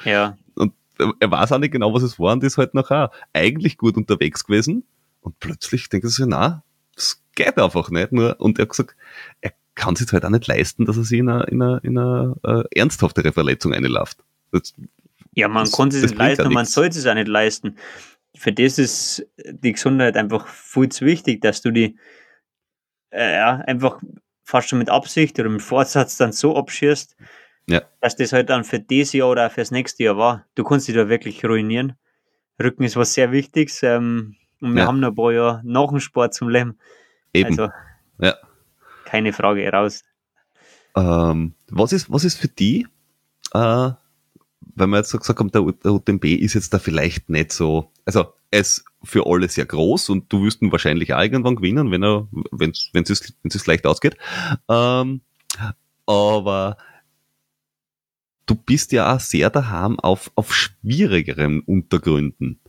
Ja. 0.06 0.38
Und 0.54 0.72
er 1.20 1.30
weiß 1.30 1.52
auch 1.52 1.58
nicht 1.58 1.72
genau, 1.72 1.92
was 1.92 2.02
es 2.02 2.18
war 2.18 2.32
und 2.32 2.42
ist 2.42 2.56
halt 2.56 2.72
nachher 2.72 3.10
eigentlich 3.34 3.76
gut 3.76 3.98
unterwegs 3.98 4.46
gewesen. 4.46 4.84
Und 5.20 5.38
plötzlich 5.40 5.90
denkt 5.90 6.06
er 6.06 6.08
sich, 6.08 6.24
na, 6.26 6.64
das 6.94 7.22
geht 7.34 7.58
einfach 7.58 7.90
nicht. 7.90 8.12
Nur, 8.12 8.40
und 8.40 8.58
er 8.58 8.62
hat 8.62 8.70
gesagt, 8.70 8.96
er 9.42 9.52
kann 9.74 9.94
sich 9.94 10.10
halt 10.10 10.24
auch 10.24 10.30
nicht 10.30 10.46
leisten, 10.46 10.86
dass 10.86 10.96
er 10.96 11.04
sich 11.04 11.18
in 11.18 11.28
eine, 11.28 11.44
in 11.44 11.60
eine, 11.60 11.80
in 11.82 11.98
eine 11.98 12.36
äh, 12.42 12.78
ernsthaftere 12.78 13.32
Verletzung 13.34 13.74
einläuft. 13.74 14.24
ja, 15.34 15.48
man 15.48 15.64
das, 15.64 15.72
kann 15.72 15.90
sich 15.90 16.00
das 16.00 16.14
leisten 16.14 16.46
und 16.46 16.54
man 16.54 16.64
sollte 16.64 16.98
es 16.98 17.06
auch 17.06 17.12
nicht 17.12 17.28
leisten. 17.28 17.76
Für 18.34 18.54
das 18.54 18.78
ist 18.78 19.26
die 19.36 19.72
Gesundheit 19.72 20.16
einfach 20.16 20.46
viel 20.46 20.88
zu 20.88 21.04
wichtig, 21.04 21.42
dass 21.42 21.60
du 21.60 21.72
die 21.72 21.98
äh, 23.10 23.34
ja, 23.34 23.56
einfach 23.56 24.00
fast 24.46 24.68
schon 24.68 24.78
mit 24.78 24.88
Absicht 24.88 25.38
oder 25.38 25.50
mit 25.50 25.60
Vorsatz 25.60 26.16
dann 26.16 26.32
so 26.32 26.56
abschießt, 26.56 27.16
ja. 27.68 27.82
Dass 28.00 28.16
das 28.16 28.32
halt 28.32 28.48
dann 28.48 28.64
für 28.64 28.78
dieses 28.78 29.12
Jahr 29.12 29.30
oder 29.30 29.46
auch 29.46 29.50
fürs 29.50 29.70
nächste 29.70 30.04
Jahr 30.04 30.16
war. 30.16 30.46
Du 30.54 30.64
kannst 30.64 30.88
dich 30.88 30.94
da 30.94 31.08
wirklich 31.08 31.44
ruinieren. 31.44 31.94
Rücken 32.62 32.84
ist 32.84 32.96
was 32.96 33.14
sehr 33.14 33.32
Wichtiges. 33.32 33.82
Ähm, 33.82 34.36
und 34.60 34.74
wir 34.74 34.82
ja. 34.82 34.88
haben 34.88 35.00
noch 35.00 35.08
ein 35.08 35.14
paar 35.14 35.32
Jahre 35.32 35.60
nach 35.64 35.88
dem 35.88 36.00
Sport 36.00 36.32
zum 36.34 36.48
Leben. 36.48 36.78
Eben. 37.34 37.50
Also, 37.50 37.68
ja. 38.20 38.36
keine 39.04 39.32
Frage 39.32 39.68
raus. 39.68 40.04
Ähm, 40.96 41.54
was, 41.68 41.92
ist, 41.92 42.10
was 42.10 42.24
ist 42.24 42.38
für 42.38 42.48
die, 42.48 42.86
äh, 43.52 43.90
wenn 44.76 44.90
man 44.90 44.98
jetzt 44.98 45.10
so 45.10 45.18
gesagt 45.18 45.40
haben, 45.40 45.50
der, 45.50 45.62
der 45.62 45.92
UTMB 45.92 46.24
ist 46.24 46.54
jetzt 46.54 46.72
da 46.72 46.78
vielleicht 46.78 47.28
nicht 47.28 47.52
so, 47.52 47.90
also 48.06 48.32
ist 48.50 48.84
für 49.06 49.26
alle 49.26 49.48
sehr 49.48 49.66
groß 49.66 50.10
und 50.10 50.32
du 50.32 50.44
wirst 50.44 50.62
ihn 50.62 50.72
wahrscheinlich 50.72 51.14
auch 51.14 51.22
irgendwann 51.22 51.56
gewinnen, 51.56 51.90
wenn 51.90 52.02
er, 52.02 52.28
wenn 52.52 52.70
es, 52.70 52.90
wenn 52.92 53.04
es 53.04 53.66
leicht 53.66 53.86
ausgeht. 53.86 54.16
Ähm, 54.68 55.20
aber 56.06 56.76
du 58.46 58.54
bist 58.54 58.92
ja 58.92 59.14
auch 59.14 59.20
sehr 59.20 59.50
daheim 59.50 59.98
auf, 60.00 60.30
auf 60.34 60.54
schwierigeren 60.54 61.60
Untergründen. 61.60 62.60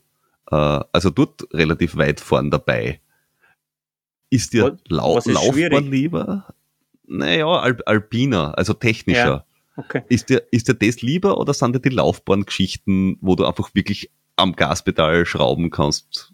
Äh, 0.52 0.56
also 0.92 1.10
dort 1.10 1.48
relativ 1.54 1.96
weit 1.96 2.20
vorn 2.20 2.52
dabei. 2.52 3.00
Ist 4.30 4.54
dir 4.54 4.74
was, 4.74 4.80
Lau 4.90 5.18
ist 5.18 5.28
Laufbahn 5.28 5.54
schwierig? 5.54 5.90
lieber? 5.90 6.54
Naja, 7.08 7.48
Al 7.48 7.82
Alpiner, 7.86 8.58
also 8.58 8.74
technischer. 8.74 9.26
Ja, 9.26 9.46
okay. 9.78 10.04
Ist 10.10 10.30
dir, 10.30 10.44
ist 10.52 10.68
dir 10.68 10.74
das 10.74 11.02
lieber 11.02 11.38
oder 11.38 11.54
sind 11.54 11.74
dir 11.74 11.80
die 11.80 11.90
Laufbahngeschichten, 11.90 13.18
wo 13.22 13.36
du 13.36 13.46
einfach 13.46 13.74
wirklich 13.74 14.12
am 14.38 14.56
Gaspedal 14.56 15.26
schrauben 15.26 15.70
kannst, 15.70 16.34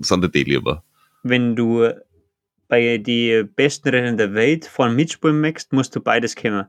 sind 0.00 0.34
die 0.34 0.44
lieber? 0.44 0.82
Wenn 1.22 1.54
du 1.54 1.90
bei 2.68 2.98
die 2.98 3.44
besten 3.44 3.90
Rennen 3.90 4.16
der 4.16 4.32
Welt 4.32 4.64
von 4.64 4.96
mitspielen 4.96 5.40
möchtest, 5.40 5.72
musst 5.72 5.94
du 5.94 6.00
beides 6.00 6.34
kennen. 6.34 6.66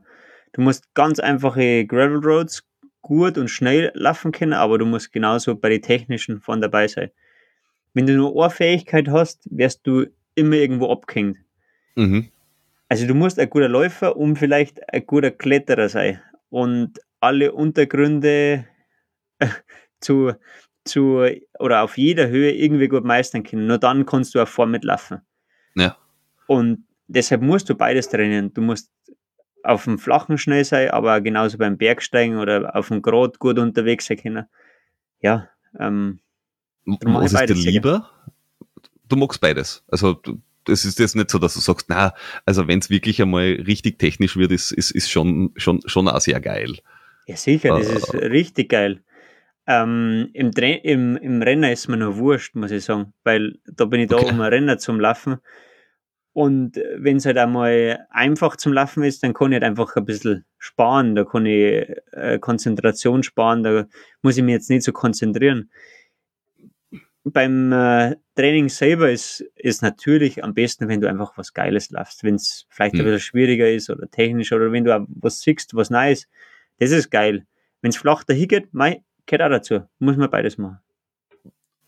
Du 0.52 0.60
musst 0.60 0.92
ganz 0.94 1.18
einfache 1.18 1.86
Gravel 1.86 2.18
Roads 2.18 2.64
gut 3.00 3.38
und 3.38 3.48
schnell 3.48 3.90
laufen 3.94 4.32
können, 4.32 4.52
aber 4.52 4.78
du 4.78 4.84
musst 4.84 5.12
genauso 5.12 5.56
bei 5.56 5.70
den 5.70 5.82
technischen 5.82 6.40
von 6.40 6.60
dabei 6.60 6.88
sein. 6.88 7.10
Wenn 7.94 8.06
du 8.06 8.14
nur 8.14 8.34
Ohrfähigkeit 8.34 9.08
hast, 9.08 9.48
wirst 9.50 9.86
du 9.86 10.06
immer 10.34 10.56
irgendwo 10.56 10.90
abgehängt. 10.90 11.38
Mhm. 11.94 12.28
Also 12.88 13.06
du 13.06 13.14
musst 13.14 13.38
ein 13.38 13.48
guter 13.48 13.68
Läufer 13.68 14.16
und 14.16 14.36
vielleicht 14.36 14.92
ein 14.92 15.06
guter 15.06 15.30
Kletterer 15.30 15.88
sein 15.88 16.20
und 16.50 17.00
alle 17.20 17.52
Untergründe 17.52 18.66
zu, 20.02 20.32
zu 20.84 21.24
oder 21.58 21.82
auf 21.82 21.96
jeder 21.96 22.28
Höhe 22.28 22.52
irgendwie 22.52 22.88
gut 22.88 23.04
meistern 23.04 23.42
können. 23.42 23.66
Nur 23.66 23.78
dann 23.78 24.06
kannst 24.06 24.34
du 24.34 24.40
auch 24.40 24.48
vorn 24.48 24.70
mitlaufen. 24.70 25.20
Ja. 25.74 25.96
Und 26.46 26.84
deshalb 27.08 27.42
musst 27.42 27.68
du 27.70 27.74
beides 27.74 28.08
trainieren. 28.08 28.52
Du 28.52 28.60
musst 28.60 28.90
auf 29.62 29.84
dem 29.84 29.98
Flachen 29.98 30.38
schnell 30.38 30.64
sein, 30.64 30.90
aber 30.90 31.20
genauso 31.20 31.58
beim 31.58 31.78
Bergsteigen 31.78 32.38
oder 32.38 32.74
auf 32.74 32.88
dem 32.88 33.00
Grad 33.00 33.38
gut 33.38 33.58
unterwegs 33.58 34.06
sein 34.06 34.18
können. 34.18 34.46
Ja, 35.20 35.48
ähm, 35.78 36.18
was 36.84 37.32
ist 37.32 37.48
dir 37.48 37.54
lieber? 37.54 38.10
Du 39.08 39.16
magst 39.16 39.40
beides. 39.40 39.84
Also 39.88 40.20
das 40.64 40.84
ist 40.84 40.98
jetzt 40.98 41.16
nicht 41.16 41.30
so, 41.30 41.38
dass 41.38 41.54
du 41.54 41.60
sagst, 41.60 41.88
na, 41.88 42.14
also 42.44 42.66
wenn 42.66 42.78
es 42.78 42.90
wirklich 42.90 43.20
einmal 43.20 43.62
richtig 43.66 43.98
technisch 43.98 44.36
wird, 44.36 44.52
ist, 44.52 44.72
ist, 44.72 44.90
ist 44.90 45.10
schon, 45.10 45.52
schon, 45.56 45.80
schon 45.86 46.08
auch 46.08 46.20
sehr 46.20 46.40
geil. 46.40 46.76
Ja, 47.26 47.36
sicher, 47.36 47.78
das 47.78 47.88
äh, 47.88 47.96
ist 47.96 48.14
richtig 48.14 48.70
geil. 48.70 49.02
Ähm, 49.66 50.30
im, 50.32 50.50
im, 50.50 51.16
Im 51.16 51.42
Renner 51.42 51.70
ist 51.70 51.88
mir 51.88 51.96
nur 51.96 52.16
wurscht, 52.16 52.54
muss 52.56 52.72
ich 52.72 52.84
sagen, 52.84 53.12
weil 53.22 53.58
da 53.64 53.84
bin 53.84 54.00
ich 54.00 54.08
da, 54.08 54.16
okay. 54.16 54.30
um 54.30 54.40
ein 54.40 54.52
Renner 54.52 54.78
zum 54.78 54.98
Laufen. 54.98 55.38
Und 56.34 56.76
wenn 56.96 57.18
es 57.18 57.26
halt 57.26 57.36
einmal 57.36 58.06
einfach 58.10 58.56
zum 58.56 58.72
Laufen 58.72 59.02
ist, 59.02 59.22
dann 59.22 59.34
kann 59.34 59.52
ich 59.52 59.56
halt 59.56 59.64
einfach 59.64 59.94
ein 59.96 60.04
bisschen 60.04 60.46
sparen. 60.58 61.14
Da 61.14 61.24
kann 61.24 61.44
ich 61.44 61.86
äh, 62.12 62.38
Konzentration 62.40 63.22
sparen. 63.22 63.62
Da 63.62 63.86
muss 64.22 64.38
ich 64.38 64.42
mich 64.42 64.54
jetzt 64.54 64.70
nicht 64.70 64.82
so 64.82 64.92
konzentrieren. 64.92 65.70
Beim 67.24 67.70
äh, 67.72 68.16
Training 68.34 68.70
selber 68.70 69.10
ist 69.10 69.44
es 69.56 69.82
natürlich 69.82 70.42
am 70.42 70.54
besten, 70.54 70.88
wenn 70.88 71.02
du 71.02 71.08
einfach 71.08 71.36
was 71.36 71.52
Geiles 71.52 71.90
laufst. 71.90 72.24
Wenn 72.24 72.36
es 72.36 72.66
vielleicht 72.70 72.94
mhm. 72.94 73.00
ein 73.00 73.04
hm. 73.04 73.12
bisschen 73.12 73.26
schwieriger 73.26 73.70
ist 73.70 73.90
oder 73.90 74.10
technisch 74.10 74.52
oder 74.52 74.72
wenn 74.72 74.84
du 74.84 74.96
auch 74.96 75.06
was 75.08 75.40
siehst, 75.40 75.74
was 75.74 75.90
Neues. 75.90 76.28
Das 76.78 76.90
ist 76.90 77.10
geil. 77.10 77.46
Wenn 77.82 77.90
es 77.90 77.96
flach 77.96 78.24
dahin 78.24 78.48
geht, 78.48 78.72
mei, 78.72 79.04
gehört 79.26 79.42
auch 79.42 79.56
dazu. 79.56 79.80
Muss 79.98 80.16
man 80.16 80.30
beides 80.30 80.58
machen. 80.58 80.78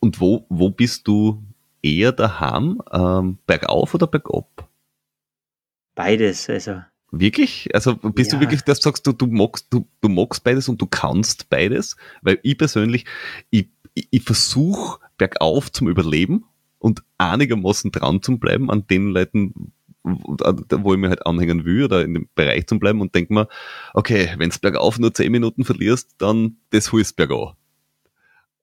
Und 0.01 0.21
wo, 0.21 0.47
wo 0.49 0.71
bist 0.71 1.07
du 1.09 1.43
eher 1.83 2.13
daheim, 2.13 2.81
ähm, 2.93 3.39
bergauf 3.47 3.95
oder 3.95 4.07
bergab? 4.07 4.69
Beides, 5.95 6.49
also. 6.51 6.83
Wirklich? 7.11 7.69
Also 7.75 7.97
bist 7.97 8.33
ja. 8.33 8.39
du 8.39 8.43
wirklich, 8.43 8.63
dass 8.63 8.81
du 8.81 8.85
sagst, 8.85 9.07
du, 9.07 9.13
du, 9.13 9.27
magst, 9.27 9.67
du, 9.71 9.87
du 10.01 10.09
magst 10.09 10.43
beides 10.43 10.69
und 10.69 10.81
du 10.81 10.87
kannst 10.87 11.49
beides? 11.49 11.97
Weil 12.23 12.41
ich 12.43 12.59
persönlich, 12.59 13.05
ich, 13.51 13.69
ich, 13.95 14.09
ich 14.11 14.23
versuche 14.23 15.01
bergauf 15.17 15.71
zum 15.71 15.89
Überleben 15.89 16.45
und 16.79 17.03
einigermaßen 17.19 17.93
dran 17.93 18.21
zu 18.21 18.39
bleiben 18.39 18.71
an 18.71 18.87
den 18.89 19.09
Leuten, 19.09 19.73
wo 20.05 20.93
ich 20.93 20.99
mir 21.01 21.09
halt 21.09 21.27
anhängen 21.27 21.65
will 21.65 21.85
oder 21.85 22.03
in 22.05 22.15
dem 22.15 22.29
Bereich 22.35 22.67
zu 22.67 22.79
bleiben 22.79 23.01
und 23.01 23.15
denke 23.15 23.33
mir, 23.33 23.49
okay, 23.95 24.35
wenn 24.37 24.51
du 24.51 24.59
bergauf 24.61 24.99
nur 24.99 25.15
10 25.15 25.33
Minuten 25.33 25.65
verlierst, 25.65 26.15
dann 26.19 26.57
das 26.71 26.93
holst 26.93 27.17
bergauf. 27.17 27.55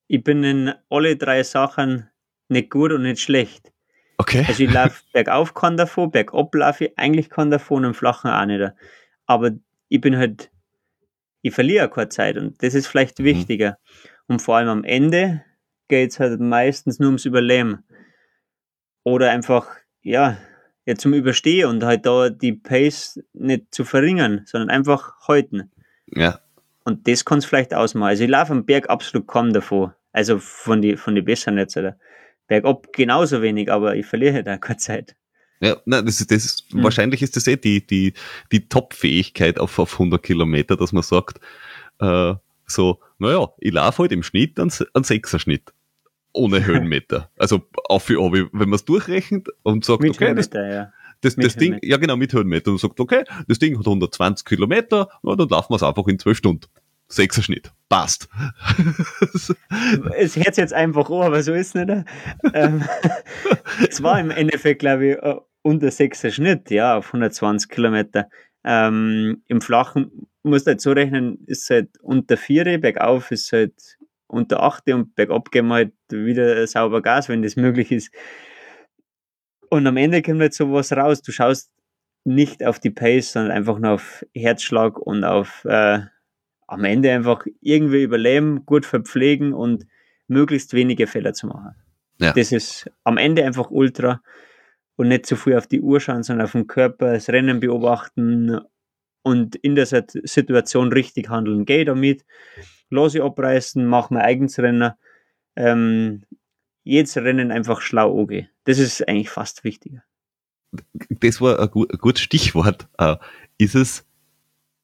ich 0.08 0.24
bin 0.24 0.44
in 0.44 0.74
alle 0.89 1.16
drei 1.18 1.42
Sachen 1.44 2.10
nicht 2.50 2.70
gut 2.70 2.92
und 2.92 3.04
nicht 3.04 3.22
schlecht. 3.22 3.72
Okay. 4.18 4.46
Also 4.48 4.64
ich 4.64 4.70
laufe 4.72 5.02
bergauf 5.14 5.54
kann 5.54 5.78
davon, 5.78 6.12
bergab 6.12 6.54
laufe 6.54 6.86
ich 6.86 7.00
eigentlich 7.00 7.30
kann 7.30 7.50
davon 7.50 7.80
und 7.86 7.92
im 7.92 7.94
Flachen 7.96 8.30
auch 8.30 8.46
nicht. 8.46 8.72
Aber 9.26 9.52
ich 9.88 10.02
bin 10.02 10.18
halt, 10.18 10.52
ich 11.42 11.54
verliere 11.54 11.89
keine 11.89 12.10
Zeit 12.10 12.38
und 12.38 12.62
das 12.62 12.76
ist 12.76 12.88
vielleicht 12.88 13.20
Mhm. 13.20 13.24
wichtiger. 13.24 13.78
Und 14.28 14.42
vor 14.42 14.58
allem 14.58 14.70
am 14.70 14.84
Ende 14.84 15.44
geht 15.88 16.12
es 16.12 16.20
halt 16.20 16.39
meistens 16.39 17.00
nur 17.00 17.08
ums 17.08 17.26
Überleben. 17.26 17.84
Oder 19.04 19.32
einfach, 19.32 19.68
ja, 20.04 20.38
ja, 20.86 20.96
zum 20.96 21.14
Überstehen 21.14 21.70
und 21.70 21.84
halt 21.84 22.06
da 22.06 22.30
die 22.30 22.54
Pace 22.54 23.20
nicht 23.34 23.74
zu 23.74 23.86
verringern, 23.86 24.42
sondern 24.46 24.70
einfach 24.70 25.28
halten. 25.28 25.72
Ja. 26.08 26.40
Und 26.84 27.08
das 27.08 27.26
kann 27.26 27.40
es 27.40 27.46
vielleicht 27.46 27.74
ausmachen. 27.74 28.10
Also 28.10 28.24
ich 28.24 28.30
laufe 28.30 28.52
am 28.52 28.66
Berg 28.66 28.90
absolut 28.90 29.28
kaum 29.28 29.54
davon. 29.54 29.92
Also 30.12 30.40
von 30.40 30.82
die, 30.82 30.98
von 30.98 31.16
die 31.16 31.22
besseren 31.22 31.58
jetzt. 31.58 31.78
Oder? 31.78 31.98
Bergab 32.48 32.92
genauso 32.92 33.42
wenig, 33.42 33.72
aber 33.72 33.96
ich 33.96 34.06
verliere 34.06 34.34
halt 34.34 34.50
auch 34.50 34.60
keine 34.60 34.78
Zeit. 34.78 35.16
Ja, 35.62 35.78
nein, 35.86 36.06
das 36.06 36.20
ist, 36.20 36.32
das 36.32 36.44
ist, 36.44 36.66
Hm. 36.72 36.84
wahrscheinlich 36.84 37.22
ist 37.22 37.36
das 37.38 37.46
eh 37.46 37.56
die, 37.56 37.86
die, 37.86 38.14
die 38.52 38.68
Top-Fähigkeit 38.68 39.60
auf, 39.60 39.78
auf 39.78 39.94
100 39.94 40.22
Kilometer, 40.22 40.76
dass 40.76 40.92
man 40.92 41.04
sagt, 41.04 41.40
äh, 42.00 42.34
so, 42.66 43.00
naja, 43.20 43.50
ich 43.60 43.72
laufe 43.72 44.02
halt 44.02 44.12
im 44.12 44.24
Schnitt 44.24 44.60
einen, 44.60 44.72
einen 44.94 45.04
Sechser-Schnitt. 45.04 45.72
Ohne 46.34 46.66
Höhenmeter. 46.66 47.30
Also, 47.38 47.62
auf 47.86 48.04
für 48.04 48.22
ob, 48.22 48.34
wenn 48.34 48.50
man 48.52 48.74
es 48.74 48.86
durchrechnet 48.86 49.50
und 49.64 49.84
sagt, 49.86 50.02
Mit 50.02 50.12
okay, 50.12 50.34
das, 50.34 50.48
Höhenmeter, 50.48 50.74
ja. 50.74 50.94
das, 51.22 51.36
das 51.36 51.56
Ding, 51.56 51.78
ja 51.82 51.98
genau, 51.98 52.16
mit 52.16 52.34
Höhenmeter 52.34 52.72
und 52.72 52.80
sagt, 52.80 53.00
okay, 53.00 53.24
das 53.48 53.60
Ding 53.60 53.78
hat 53.78 53.86
120 53.86 54.46
Kilometer, 54.46 55.10
na, 55.24 55.36
dann 55.36 55.50
laufen 55.50 55.72
wir 55.72 55.76
es 55.76 55.84
einfach 55.84 56.08
in 56.08 56.20
12 56.20 56.38
Stunden. 56.38 56.68
Sechser-Schnitt. 57.12 57.72
Passt. 57.90 58.30
Es 60.18 60.38
hört 60.38 60.58
jetzt 60.58 60.74
einfach 60.74 61.10
an, 61.10 61.24
aber 61.24 61.44
so 61.44 61.54
ist 61.54 61.76
es 61.76 61.86
nicht. 61.86 62.06
ähm, 62.54 62.84
es 63.90 64.02
war 64.02 64.20
im 64.20 64.32
Endeffekt, 64.32 64.80
glaube 64.80 65.08
ich, 65.08 65.18
äh, 65.18 65.36
unter 65.62 65.88
6er 65.88 66.32
Schnitt, 66.32 66.72
ja, 66.72 66.98
auf 66.98 67.08
120 67.08 67.70
Kilometer. 67.70 68.30
Ähm, 68.64 69.44
Im 69.48 69.62
Flachen 69.62 70.28
musst 70.44 70.68
du 70.68 70.72
halt 70.72 70.82
so 70.82 70.92
rechnen, 70.92 71.40
ist 71.46 71.70
halt 71.70 71.90
unter 72.02 72.38
4, 72.38 72.80
bergauf 72.80 73.32
ist 73.32 73.52
halt 73.52 73.74
unter 74.32 74.64
8 74.64 74.90
und 74.90 75.16
bergab 75.16 75.52
gehen 75.52 75.68
wir 75.68 75.76
halt 75.76 75.94
wieder 76.10 76.66
sauber 76.68 77.02
Gas, 77.02 77.30
wenn 77.30 77.42
das 77.42 77.56
möglich 77.56 77.92
ist. 77.92 78.14
Und 79.70 79.88
am 79.88 79.98
Ende 79.98 80.22
kommt 80.22 80.42
halt 80.42 80.54
sowas 80.54 80.92
raus. 80.92 81.22
Du 81.22 81.32
schaust 81.32 81.72
nicht 82.24 82.66
auf 82.66 82.80
die 82.80 82.90
Pace, 82.90 83.34
sondern 83.34 83.52
einfach 83.52 83.80
nur 83.80 83.92
auf 83.92 84.26
Herzschlag 84.34 85.00
und 85.00 85.24
auf 85.24 85.66
äh, 85.66 86.00
am 86.68 86.84
Ende 86.84 87.12
einfach 87.12 87.46
irgendwie 87.62 88.04
überleben, 88.04 88.66
gut 88.66 88.86
verpflegen 88.86 89.54
und 89.54 89.86
möglichst 90.28 90.74
wenige 90.74 91.08
Fehler 91.08 91.34
zu 91.34 91.48
machen. 91.48 91.76
Ja. 92.20 92.34
Das 92.34 92.52
ist 92.52 92.90
am 93.04 93.18
Ende 93.18 93.44
einfach 93.46 93.70
ultra 93.72 94.22
und 94.96 95.08
nicht 95.08 95.26
zu 95.26 95.36
früh 95.36 95.56
auf 95.56 95.68
die 95.68 95.82
Uhr 95.82 96.00
schauen, 96.00 96.24
sondern 96.24 96.46
auf 96.46 96.52
den 96.52 96.68
Körper, 96.68 97.14
das 97.14 97.30
Rennen 97.30 97.60
beobachten 97.60 98.60
und 99.24 99.56
in 99.58 99.76
der 99.76 99.86
Sit- 99.86 100.20
Situation 100.24 100.92
richtig 100.92 101.30
handeln. 101.30 101.66
Geh 101.66 101.84
damit, 101.86 102.26
ich 103.16 103.22
abreißen, 103.22 103.86
mach 103.86 104.10
mein 104.10 104.22
eigenes 104.24 104.60
Rennen. 104.60 104.92
Ähm, 105.56 106.24
jedes 106.84 107.16
Rennen 107.18 107.52
einfach 107.52 107.82
schlau 107.82 108.20
angehen. 108.20 108.50
Das 108.64 108.80
ist 108.80 109.08
eigentlich 109.08 109.30
fast 109.30 109.64
wichtiger. 109.64 110.04
Das 111.10 111.42
war 111.42 111.60
ein, 111.60 111.70
gu 111.70 111.86
ein 111.86 111.98
gutes 111.98 112.22
Stichwort. 112.24 112.88
Äh, 112.98 113.18
ist 113.58 113.76
es, 113.76 114.08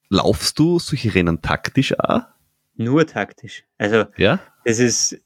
laufst 0.10 0.60
du 0.60 0.80
solche 0.80 1.16
Rennen 1.16 1.42
taktisch 1.42 1.98
auch? 2.00 2.22
Nur 2.76 3.08
taktisch. 3.08 3.64
Also 3.78 4.06
Ja? 4.18 4.40
das 4.66 4.80
ist 4.80 5.20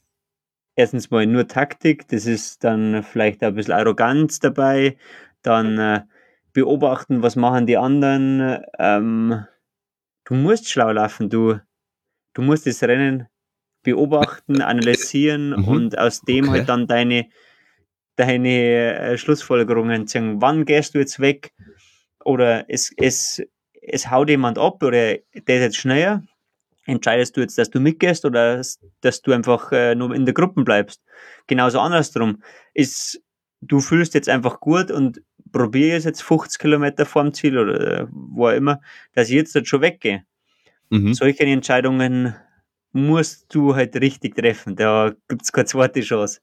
erstens 0.76 1.12
mal 1.12 1.26
nur 1.28 1.47
Taktik, 1.47 2.07
das 2.07 2.26
ist 2.26 2.64
dann 2.64 3.03
vielleicht 3.03 3.43
ein 3.43 3.55
bisschen 3.55 3.74
Arroganz 3.74 4.39
dabei, 4.39 4.97
dann 5.41 5.78
äh, 5.78 6.01
beobachten, 6.53 7.21
was 7.23 7.35
machen 7.35 7.65
die 7.65 7.77
anderen. 7.77 8.59
Ähm, 8.79 9.45
du 10.25 10.33
musst 10.33 10.69
schlau 10.69 10.91
laufen, 10.91 11.29
du, 11.29 11.59
du 12.33 12.41
musst 12.41 12.65
das 12.67 12.83
Rennen 12.83 13.27
beobachten, 13.83 14.61
analysieren 14.61 15.49
Mhm. 15.51 15.67
und 15.67 15.97
aus 15.97 16.21
dem 16.21 16.45
Okay. 16.45 16.59
halt 16.59 16.69
dann 16.69 16.87
deine, 16.87 17.27
deine 18.15 18.99
äh, 18.99 19.17
Schlussfolgerungen 19.17 20.07
ziehen. 20.07 20.41
Wann 20.41 20.65
gehst 20.65 20.93
du 20.95 20.99
jetzt 20.99 21.19
weg? 21.19 21.53
Oder 22.23 22.65
es, 22.69 22.93
es, 22.97 23.41
es 23.81 24.11
haut 24.11 24.29
jemand 24.29 24.57
ab 24.59 24.83
oder 24.83 24.91
der 24.91 25.17
ist 25.33 25.45
jetzt 25.47 25.77
schneller. 25.77 26.23
Entscheidest 26.85 27.35
du 27.37 27.41
jetzt, 27.41 27.57
dass 27.57 27.69
du 27.69 27.79
mitgehst 27.79 28.25
oder 28.25 28.57
dass- 28.57 28.79
dass 29.01 29.21
du 29.21 29.31
einfach 29.31 29.71
äh, 29.71 29.95
nur 29.95 30.13
in 30.13 30.25
der 30.25 30.33
Gruppe 30.33 30.63
bleibst? 30.63 31.01
Genauso 31.47 31.79
andersrum. 31.79 32.43
Ist, 32.73 33.21
du 33.61 33.79
fühlst 33.79 34.13
jetzt 34.13 34.29
einfach 34.29 34.59
gut 34.59 34.91
und 34.91 35.21
probier 35.51 35.95
es 35.95 36.05
jetzt 36.05 36.23
50 36.23 36.59
Kilometer 36.59 37.05
vorm 37.05 37.33
Ziel 37.33 37.57
oder 37.57 38.01
äh, 38.01 38.07
wo 38.11 38.47
auch 38.47 38.53
immer, 38.53 38.81
dass 39.13 39.29
ich 39.29 39.35
jetzt 39.35 39.55
halt 39.55 39.67
schon 39.67 39.81
weggehe. 39.81 40.23
Mhm. 40.89 41.13
Solche 41.13 41.43
Entscheidungen 41.43 42.35
musst 42.91 43.53
du 43.53 43.75
halt 43.75 43.95
richtig 43.95 44.35
treffen. 44.35 44.75
Da 44.75 45.13
gibt's 45.27 45.51
keine 45.51 45.65
zweite 45.65 46.01
Chance. 46.01 46.41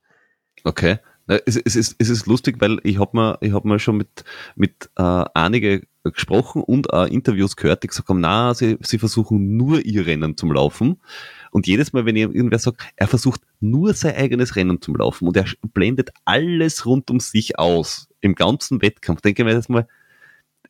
Okay. 0.65 0.99
Es, 1.45 1.57
es, 1.57 1.77
ist, 1.77 1.97
es 1.99 2.09
ist 2.09 2.27
lustig, 2.27 2.57
weil 2.59 2.79
ich 2.85 2.99
habe 2.99 3.37
ich 3.43 3.53
hab 3.53 3.67
mir 3.67 3.79
schon 3.79 3.99
mit, 3.99 4.25
mit 4.57 4.89
äh, 4.97 5.25
einige 5.35 5.83
gesprochen 6.03 6.63
und 6.63 6.91
auch 6.93 7.07
Interviews 7.07 7.55
gehört, 7.55 7.83
die 7.83 7.89
gesagt 7.89 8.09
haben, 8.09 8.21
na, 8.21 8.55
sie, 8.55 8.79
sie 8.81 8.99
versuchen 8.99 9.59
nur 9.59 9.85
ihr 9.85 10.07
Rennen 10.07 10.39
zum 10.39 10.53
Laufen. 10.53 11.03
Und 11.51 11.67
jedes 11.67 11.93
Mal, 11.93 12.07
wenn 12.07 12.17
irgendwer 12.17 12.59
sagt, 12.59 12.81
er 12.97 13.09
versucht 13.09 13.43
nur 13.61 13.93
sein 13.93 14.15
eigenes 14.15 14.57
Rennen 14.57 14.81
zum 14.81 14.97
Laufen 14.97 15.29
und 15.29 15.37
er 15.37 15.45
blendet 15.75 16.11
alles 16.25 16.87
rund 16.87 17.11
um 17.11 17.21
sich 17.21 17.59
aus 17.59 18.08
im 18.21 18.35
ganzen 18.35 18.83
Wettkampf, 18.83 19.21
denke 19.21 19.43
ich 19.43 19.47
mir 19.47 19.55
jetzt 19.55 19.69
mal, 19.69 19.89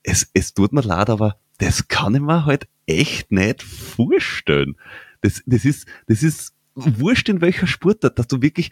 es, 0.02 0.30
es 0.34 0.54
tut 0.54 0.72
mir 0.72 0.82
leid, 0.82 1.10
aber 1.10 1.38
das 1.58 1.88
kann 1.88 2.14
ich 2.14 2.20
mir 2.20 2.44
halt 2.44 2.68
echt 2.86 3.32
nicht 3.32 3.62
vorstellen. 3.62 4.76
Das, 5.20 5.42
das 5.46 5.64
ist, 5.64 5.88
das 6.06 6.22
ist 6.22 6.54
wurscht 6.74 7.28
in 7.28 7.40
welcher 7.40 7.66
Sportart, 7.66 8.18
dass 8.18 8.28
du 8.28 8.40
wirklich 8.40 8.70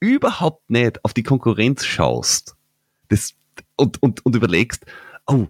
überhaupt 0.00 0.68
nicht 0.68 1.04
auf 1.04 1.14
die 1.14 1.22
Konkurrenz 1.22 1.84
schaust 1.84 2.56
das, 3.08 3.34
und, 3.76 4.02
und, 4.02 4.24
und 4.26 4.34
überlegst, 4.34 4.84
oh, 5.26 5.46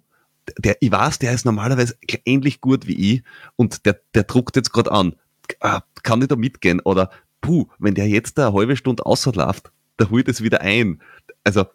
der, 0.58 0.76
ich 0.80 0.90
weiß, 0.90 1.20
der 1.20 1.32
ist 1.32 1.44
normalerweise 1.44 1.96
ähnlich 2.24 2.60
gut 2.60 2.86
wie 2.86 3.14
ich 3.14 3.22
und 3.56 3.86
der, 3.86 4.00
der 4.14 4.24
druckt 4.24 4.56
jetzt 4.56 4.72
gerade 4.72 4.90
an. 4.90 5.14
Ah, 5.60 5.82
Kann 6.02 6.20
ich 6.20 6.28
da 6.28 6.36
mitgehen? 6.36 6.80
Oder 6.80 7.10
puh, 7.40 7.68
wenn 7.78 7.94
der 7.94 8.08
jetzt 8.08 8.38
da 8.38 8.48
eine 8.48 8.56
halbe 8.56 8.76
Stunde 8.76 9.06
außerläuft, 9.06 9.70
da 9.96 10.10
holt 10.10 10.28
es 10.28 10.42
wieder 10.42 10.60
ein. 10.60 11.00
Also, 11.44 11.66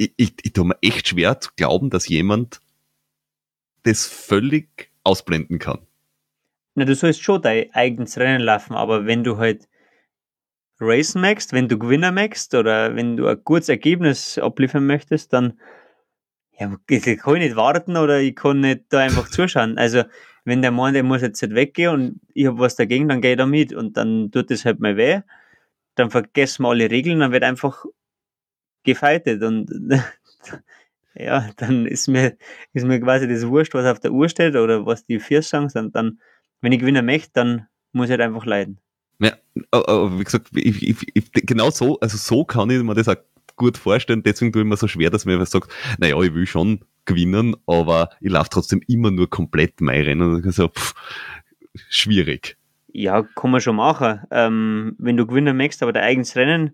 ich, 0.00 0.14
ich, 0.16 0.34
ich 0.42 0.52
tue 0.54 0.64
mir 0.64 0.78
echt 0.80 1.08
schwer 1.08 1.40
zu 1.40 1.50
glauben, 1.56 1.90
dass 1.90 2.08
jemand 2.08 2.62
das 3.82 4.06
völlig 4.06 4.90
ausblenden 5.04 5.58
kann. 5.58 5.80
Na, 6.74 6.86
du 6.86 6.94
sollst 6.94 7.22
schon 7.22 7.42
dein 7.42 7.72
eigenes 7.74 8.16
Rennen 8.16 8.40
laufen, 8.40 8.74
aber 8.74 9.04
wenn 9.04 9.24
du 9.24 9.36
halt 9.36 9.68
racen 10.80 11.20
möchtest, 11.20 11.52
wenn 11.52 11.68
du 11.68 11.78
gewinnen 11.78 12.14
möchtest 12.14 12.54
oder 12.54 12.96
wenn 12.96 13.18
du 13.18 13.26
ein 13.26 13.44
gutes 13.44 13.68
Ergebnis 13.68 14.38
abliefern 14.38 14.86
möchtest, 14.86 15.34
dann 15.34 15.60
ja, 16.58 16.74
ich 16.88 17.02
kann 17.18 17.36
ich 17.36 17.42
nicht 17.42 17.56
warten 17.56 17.96
oder 17.96 18.20
ich 18.20 18.34
kann 18.36 18.60
nicht 18.60 18.84
da 18.90 19.00
einfach 19.00 19.28
zuschauen. 19.30 19.76
Also, 19.76 20.04
wenn 20.44 20.62
der 20.62 20.70
meint, 20.70 20.96
der 20.96 21.02
muss 21.02 21.20
jetzt 21.20 21.42
nicht 21.42 21.54
weggehen 21.54 21.92
und 21.92 22.20
ich 22.32 22.46
habe 22.46 22.58
was 22.58 22.76
dagegen, 22.76 23.08
dann 23.08 23.20
gehe 23.20 23.32
ich 23.32 23.38
da 23.38 23.44
mit 23.44 23.74
und 23.74 23.98
dann 23.98 24.30
tut 24.30 24.50
es 24.50 24.64
halt 24.64 24.80
mal 24.80 24.96
weh. 24.96 25.20
Dann 25.94 26.10
vergessen 26.10 26.62
wir 26.62 26.70
alle 26.70 26.90
Regeln, 26.90 27.20
dann 27.20 27.32
wird 27.32 27.44
einfach 27.44 27.84
gefeitet 28.84 29.42
und 29.42 29.70
ja, 31.14 31.50
dann 31.56 31.86
ist 31.86 32.08
mir, 32.08 32.36
ist 32.72 32.86
mir 32.86 33.00
quasi 33.00 33.28
das 33.28 33.46
wurscht, 33.46 33.74
was 33.74 33.86
auf 33.86 34.00
der 34.00 34.12
Uhr 34.12 34.28
steht 34.28 34.56
oder 34.56 34.86
was 34.86 35.04
die 35.06 35.20
vier 35.20 35.42
sagen, 35.42 35.70
und 35.74 35.94
dann, 35.94 36.20
wenn 36.60 36.72
ich 36.72 36.80
gewinnen 36.80 37.04
möchte, 37.04 37.30
dann 37.34 37.66
muss 37.92 38.06
ich 38.06 38.12
halt 38.12 38.20
einfach 38.20 38.46
leiden. 38.46 38.78
Ja, 39.18 39.32
aber 39.70 40.18
wie 40.18 40.24
gesagt, 40.24 40.48
ich, 40.54 40.82
ich, 40.82 40.96
ich, 41.14 41.32
genau 41.32 41.70
so, 41.70 41.98
also 42.00 42.16
so 42.16 42.44
kann 42.44 42.70
ich 42.70 42.82
mir 42.82 42.94
das 42.94 43.08
auch 43.08 43.16
gut 43.56 43.76
vorstellen, 43.76 44.22
deswegen 44.22 44.52
tue 44.52 44.62
ich 44.62 44.68
mir 44.68 44.76
so 44.76 44.88
schwer, 44.88 45.10
dass 45.10 45.26
man 45.26 45.34
einfach 45.34 45.46
sagt, 45.46 45.70
naja, 45.98 46.18
ich 46.22 46.32
will 46.32 46.46
schon 46.46 46.80
gewinnen, 47.04 47.56
aber 47.66 48.08
ich 48.20 48.30
laufe 48.30 48.48
trotzdem 48.50 48.80
immer 48.88 49.10
nur 49.10 49.28
komplett 49.28 49.80
mein 49.80 50.02
Rennen. 50.02 50.36
Und 50.36 50.50
so, 50.52 50.68
pff, 50.68 50.94
schwierig. 51.90 52.56
Ja, 52.92 53.22
kann 53.22 53.50
man 53.50 53.60
schon 53.60 53.76
machen. 53.76 54.20
Ähm, 54.30 54.96
wenn 54.98 55.16
du 55.16 55.26
gewinnen 55.26 55.56
möchtest, 55.56 55.82
aber 55.82 55.92
dein 55.92 56.04
eigenes 56.04 56.36
Rennen, 56.36 56.72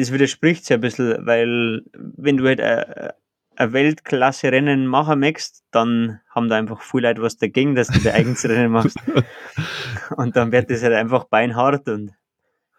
es 0.00 0.12
widerspricht 0.12 0.64
sich 0.64 0.74
ein 0.74 0.80
bisschen, 0.80 1.24
weil 1.24 1.82
wenn 1.92 2.36
du 2.36 2.46
halt 2.46 2.60
ein, 2.60 3.12
Weltklasse-Rennen 3.56 4.86
machen 4.88 5.20
möchtest, 5.20 5.64
dann 5.70 6.20
haben 6.28 6.48
da 6.48 6.56
einfach 6.56 6.82
viele 6.82 7.08
Leute 7.08 7.22
was 7.22 7.36
dagegen, 7.36 7.76
dass 7.76 7.92
du 7.92 8.00
dein 8.00 8.14
eigenes 8.14 8.44
Rennen 8.44 8.72
machst. 8.72 8.98
Und 10.16 10.34
dann 10.34 10.50
wird 10.50 10.70
das 10.70 10.82
halt 10.82 10.94
einfach 10.94 11.24
beinhart 11.24 11.88
und 11.88 12.12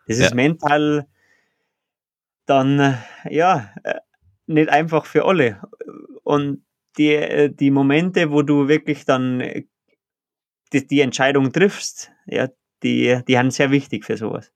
das 0.07 0.17
ist 0.17 0.31
Ja. 0.31 0.35
mental 0.35 1.07
dann, 2.45 2.97
ja, 3.29 3.73
äh, 3.83 3.99
nicht 4.47 4.69
einfach 4.69 5.05
für 5.05 5.25
alle. 5.25 5.61
Und 6.23 6.65
die, 6.97 7.13
äh, 7.13 7.49
die 7.49 7.71
Momente, 7.71 8.31
wo 8.31 8.41
du 8.41 8.67
wirklich 8.67 9.05
dann 9.05 9.39
äh, 9.39 9.63
die, 10.73 10.85
die 10.85 10.99
Entscheidung 10.99 11.53
triffst, 11.53 12.11
ja, 12.25 12.49
die, 12.83 13.21
die 13.27 13.37
haben 13.37 13.49
sehr 13.49 13.71
wichtig 13.71 14.05
für 14.05 14.17
sowas. 14.17 14.51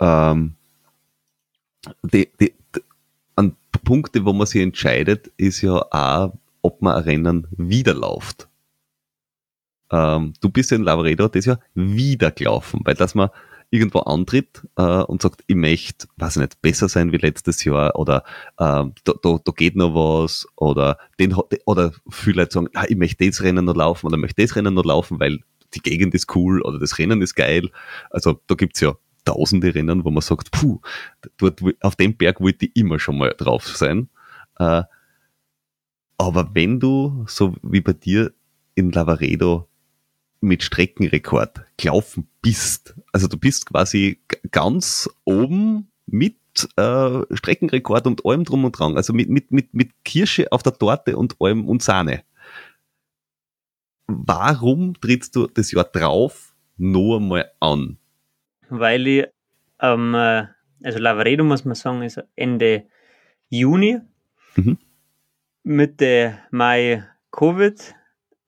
Ähm, 0.00 0.56
die, 2.02 2.28
die, 2.40 2.54
an 3.36 3.56
Punkte, 3.84 4.24
wo 4.24 4.32
man 4.32 4.46
sich 4.46 4.62
entscheidet, 4.62 5.30
ist 5.36 5.62
ja 5.62 5.84
auch, 5.90 6.32
ob 6.62 6.82
man 6.82 6.94
ein 6.96 7.02
Rennen 7.02 7.46
wieder 7.50 7.94
läuft. 7.94 8.48
Ähm, 9.90 10.32
du 10.40 10.48
bist 10.48 10.70
ja 10.70 10.76
in 10.76 10.84
Lavaredo 10.84 11.28
das 11.28 11.44
ja 11.44 11.58
wieder 11.74 12.30
gelaufen, 12.30 12.80
weil 12.84 12.94
dass 12.94 13.14
man 13.14 13.30
irgendwo 13.70 14.00
antritt 14.00 14.62
äh, 14.76 14.82
und 14.82 15.20
sagt, 15.20 15.42
ich 15.46 15.56
möchte, 15.56 16.06
weiß 16.16 16.36
ich 16.36 16.42
nicht, 16.42 16.62
besser 16.62 16.88
sein 16.88 17.12
wie 17.12 17.16
letztes 17.16 17.64
Jahr 17.64 17.96
oder 17.96 18.24
äh, 18.58 18.84
da, 19.04 19.12
da, 19.22 19.38
da 19.44 19.52
geht 19.54 19.76
noch 19.76 19.94
was 19.94 20.46
oder 20.56 20.98
den 21.18 21.34
oder 21.66 21.92
viele 22.08 22.42
Leute 22.42 22.52
sagen, 22.52 22.68
ah, 22.74 22.84
ich 22.88 22.96
möchte 22.96 23.26
das 23.26 23.42
Rennen 23.42 23.64
noch 23.64 23.74
laufen 23.74 24.06
oder 24.06 24.16
möchte 24.16 24.42
das 24.42 24.54
Rennen 24.56 24.74
noch 24.74 24.84
laufen, 24.84 25.18
weil 25.18 25.40
die 25.74 25.80
Gegend 25.80 26.14
ist 26.14 26.34
cool 26.36 26.62
oder 26.62 26.78
das 26.78 26.98
Rennen 26.98 27.20
ist 27.20 27.34
geil. 27.34 27.70
Also 28.10 28.40
da 28.46 28.54
gibt's 28.54 28.80
ja 28.80 28.94
tausende 29.24 29.74
Rennen, 29.74 30.04
wo 30.04 30.10
man 30.10 30.22
sagt, 30.22 30.50
puh, 30.50 30.80
dort, 31.36 31.60
auf 31.80 31.96
dem 31.96 32.16
Berg 32.16 32.40
wollte 32.40 32.66
ich 32.66 32.76
immer 32.76 32.98
schon 32.98 33.18
mal 33.18 33.34
drauf 33.36 33.66
sein. 33.66 34.08
Äh, 34.58 34.82
aber 36.18 36.54
wenn 36.54 36.80
du, 36.80 37.24
so 37.28 37.54
wie 37.62 37.80
bei 37.80 37.92
dir 37.92 38.32
in 38.74 38.92
Lavaredo, 38.92 39.68
mit 40.40 40.62
Streckenrekord 40.62 41.64
gelaufen 41.78 42.28
bist, 42.42 42.94
also 43.12 43.26
du 43.28 43.38
bist 43.38 43.66
quasi 43.66 44.20
ganz 44.50 45.08
oben 45.24 45.90
mit 46.06 46.36
äh, 46.76 47.22
Streckenrekord 47.34 48.06
und 48.06 48.24
allem 48.26 48.44
drum 48.44 48.64
und 48.64 48.78
dran, 48.78 48.96
also 48.96 49.12
mit, 49.12 49.30
mit, 49.30 49.50
mit, 49.50 49.72
mit 49.74 49.90
Kirsche 50.04 50.52
auf 50.52 50.62
der 50.62 50.74
Torte 50.74 51.16
und 51.16 51.36
allem 51.40 51.66
und 51.66 51.82
Sahne. 51.82 52.24
Warum 54.06 55.00
trittst 55.00 55.34
du 55.34 55.46
das 55.46 55.72
Jahr 55.72 55.84
drauf 55.84 56.54
noch 56.76 57.16
einmal 57.16 57.50
an? 57.60 57.98
Weil 58.78 59.06
ich, 59.06 59.26
ähm, 59.80 60.14
also 60.14 60.98
Lavaredo 60.98 61.44
muss 61.44 61.64
man 61.64 61.74
sagen, 61.74 62.02
ist 62.02 62.22
Ende 62.36 62.86
Juni, 63.48 64.00
mhm. 64.56 64.78
Mitte 65.62 66.38
Mai 66.50 67.04
Covid, 67.30 67.94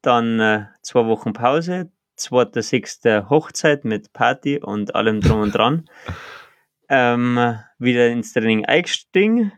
dann 0.03 0.41
äh, 0.41 0.67
zwei 0.83 1.07
Wochen 1.07 1.33
Pause, 1.33 1.91
2.6. 2.19 3.29
Hochzeit 3.29 3.85
mit 3.85 4.13
Party 4.13 4.59
und 4.59 4.95
allem 4.95 5.21
drum 5.21 5.41
und 5.41 5.55
dran. 5.55 5.89
ähm, 6.89 7.59
wieder 7.79 8.09
ins 8.09 8.33
Training 8.33 8.65
eingestiegen 8.65 9.53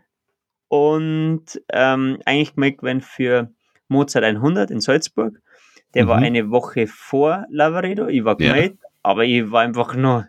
und 0.68 1.60
ähm, 1.72 2.18
eigentlich 2.24 2.54
gemerkt, 2.54 2.82
wenn 2.82 3.00
für 3.00 3.52
Mozart 3.88 4.24
100 4.24 4.70
in 4.70 4.80
Salzburg, 4.80 5.40
der 5.94 6.04
mhm. 6.04 6.08
war 6.08 6.18
eine 6.18 6.50
Woche 6.50 6.86
vor 6.86 7.46
Lavaredo, 7.50 8.06
ich 8.06 8.24
war 8.24 8.36
gemeldet, 8.36 8.78
ja. 8.82 8.88
aber 9.02 9.24
ich 9.24 9.50
war 9.50 9.62
einfach 9.62 9.94
nur 9.94 10.28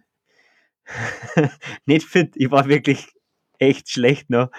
nicht 1.86 2.06
fit, 2.06 2.34
ich 2.36 2.52
war 2.52 2.68
wirklich 2.68 3.08
echt 3.60 3.90
schlecht 3.90 4.30
noch 4.30 4.50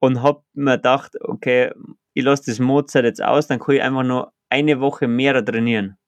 und 0.00 0.22
hab 0.22 0.44
mir 0.54 0.76
gedacht, 0.76 1.12
okay, 1.20 1.72
ich 2.14 2.24
lasse 2.24 2.44
das 2.46 2.58
Mozart 2.58 3.04
jetzt 3.04 3.22
aus, 3.22 3.46
dann 3.46 3.58
kann 3.58 3.76
ich 3.76 3.82
einfach 3.82 4.02
nur 4.02 4.32
eine 4.48 4.80
Woche 4.80 5.08
mehr 5.08 5.44
trainieren. 5.44 5.98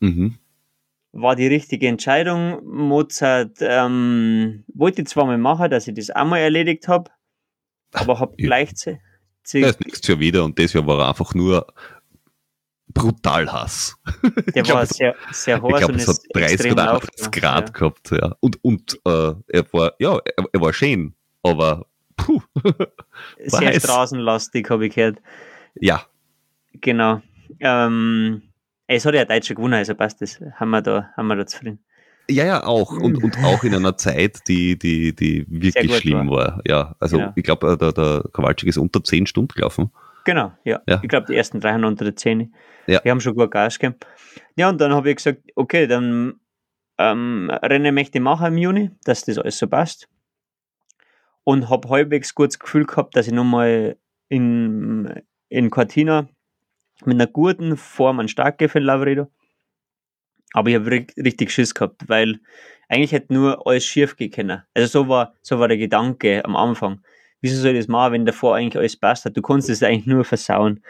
Mhm. 0.00 0.38
War 1.12 1.36
die 1.36 1.46
richtige 1.46 1.88
Entscheidung. 1.88 2.64
Mozart 2.64 3.58
ähm, 3.60 4.64
wollte 4.72 5.04
zwar 5.04 5.26
mal 5.26 5.38
machen, 5.38 5.70
dass 5.70 5.88
ich 5.88 5.94
das 5.94 6.10
einmal 6.10 6.40
erledigt 6.40 6.88
habe, 6.88 7.10
aber 7.92 8.20
habe 8.20 8.36
gleichzeitig. 8.36 9.02
Da 9.52 9.68
ist 9.68 9.84
nichts 9.84 10.06
schon 10.06 10.20
wieder 10.20 10.44
und 10.44 10.58
das 10.58 10.74
Jahr 10.74 10.86
war 10.86 11.08
einfach 11.08 11.34
nur 11.34 11.66
brutal 12.98 13.52
Hass. 13.52 13.96
Der 14.54 14.62
glaub, 14.62 14.78
war 14.78 14.86
sehr, 14.86 15.14
sehr 15.30 15.62
heiß. 15.62 15.70
Ich 15.70 15.78
glaube, 15.78 15.94
es 15.94 16.08
hat 16.08 16.16
30 16.34 16.72
oder 16.72 16.92
80 16.94 17.30
Grad 17.30 17.68
ja. 17.68 17.72
gehabt, 17.72 18.10
ja. 18.10 18.36
Und, 18.40 18.64
und 18.64 18.98
äh, 19.04 19.34
er 19.48 19.72
war, 19.72 19.92
ja, 19.98 20.18
er, 20.36 20.44
er 20.52 20.60
war 20.60 20.72
schön, 20.72 21.14
aber 21.42 21.86
puh. 22.16 22.40
Sehr 23.46 23.68
heiß. 23.68 23.82
straßenlastig, 23.82 24.68
habe 24.70 24.86
ich 24.86 24.94
gehört. 24.94 25.18
Ja. 25.80 26.02
Genau. 26.74 27.22
Ähm, 27.60 28.42
es 28.86 29.04
hat 29.04 29.14
ja 29.14 29.22
ein 29.22 29.28
Deutscher 29.28 29.54
gewonnen, 29.54 29.74
also 29.74 29.94
passt 29.94 30.20
das. 30.20 30.40
Haben 30.56 30.70
wir 30.70 30.82
da, 30.82 31.10
haben 31.16 31.26
wir 31.28 31.36
da 31.36 31.46
zufrieden. 31.46 31.78
Ja, 32.30 32.44
ja, 32.44 32.64
auch. 32.64 32.92
Und, 32.92 33.22
und 33.22 33.38
auch 33.38 33.64
in 33.64 33.74
einer 33.74 33.96
Zeit, 33.96 34.46
die, 34.48 34.78
die, 34.78 35.14
die 35.14 35.46
wirklich 35.48 35.96
schlimm 35.96 36.28
war. 36.30 36.36
war. 36.36 36.62
Ja, 36.66 36.96
also 37.00 37.16
genau. 37.16 37.32
ich 37.34 37.42
glaube, 37.42 37.78
der, 37.78 37.92
der 37.92 38.24
Kowalczyk 38.32 38.68
ist 38.68 38.76
unter 38.76 39.02
10 39.02 39.26
Stunden 39.26 39.54
gelaufen. 39.54 39.90
Genau, 40.24 40.52
ja. 40.64 40.80
ja. 40.86 41.00
Ich 41.02 41.08
glaube, 41.08 41.26
die 41.26 41.36
ersten 41.36 41.60
drei 41.60 41.72
haben 41.72 41.84
unter 41.84 42.04
der 42.04 42.16
10. 42.16 42.54
Ja. 42.86 43.00
Die 43.00 43.10
haben 43.10 43.20
schon 43.20 43.34
gut 43.34 43.50
Gas 43.50 43.78
gegeben. 43.78 43.98
Ja, 44.56 44.68
und 44.68 44.80
dann 44.80 44.92
habe 44.92 45.10
ich 45.10 45.16
gesagt, 45.16 45.40
okay, 45.54 45.86
dann 45.86 46.40
ähm, 46.98 47.50
Rennen 47.62 47.94
möchte 47.94 48.18
ich 48.18 48.22
machen 48.22 48.48
im 48.48 48.58
Juni, 48.58 48.90
dass 49.04 49.24
das 49.24 49.38
alles 49.38 49.58
so 49.58 49.66
passt. 49.66 50.08
Und 51.44 51.70
habe 51.70 51.88
halbwegs 51.88 52.34
gutes 52.34 52.58
Gefühl 52.58 52.84
gehabt, 52.84 53.16
dass 53.16 53.26
ich 53.26 53.32
nochmal 53.32 53.96
in, 54.28 55.22
in 55.48 55.70
Cortina 55.70 56.28
mit 57.04 57.14
einer 57.14 57.26
guten 57.26 57.76
Form 57.76 58.20
an 58.20 58.28
Start 58.28 58.58
gehe 58.58 58.68
für 58.68 58.80
den 58.80 58.86
Lavredo. 58.86 59.28
Aber 60.52 60.70
ich 60.70 60.76
habe 60.76 60.90
richtig 60.90 61.50
Schiss 61.50 61.74
gehabt, 61.74 62.08
weil 62.08 62.40
eigentlich 62.88 63.12
hätte 63.12 63.34
nur 63.34 63.66
alles 63.66 63.84
schief 63.84 64.16
gehen 64.16 64.30
können. 64.30 64.62
Also 64.74 65.04
so 65.04 65.08
war, 65.08 65.34
so 65.42 65.58
war 65.58 65.68
der 65.68 65.76
Gedanke 65.76 66.44
am 66.44 66.56
Anfang. 66.56 67.02
Wieso 67.40 67.60
soll 67.60 67.72
ich 67.72 67.80
das 67.80 67.88
machen, 67.88 68.12
wenn 68.14 68.26
davor 68.26 68.56
eigentlich 68.56 68.78
alles 68.78 68.96
passt 68.96 69.24
hat? 69.24 69.36
Du 69.36 69.42
konntest 69.42 69.70
es 69.70 69.82
eigentlich 69.82 70.06
nur 70.06 70.24
versauen. 70.24 70.82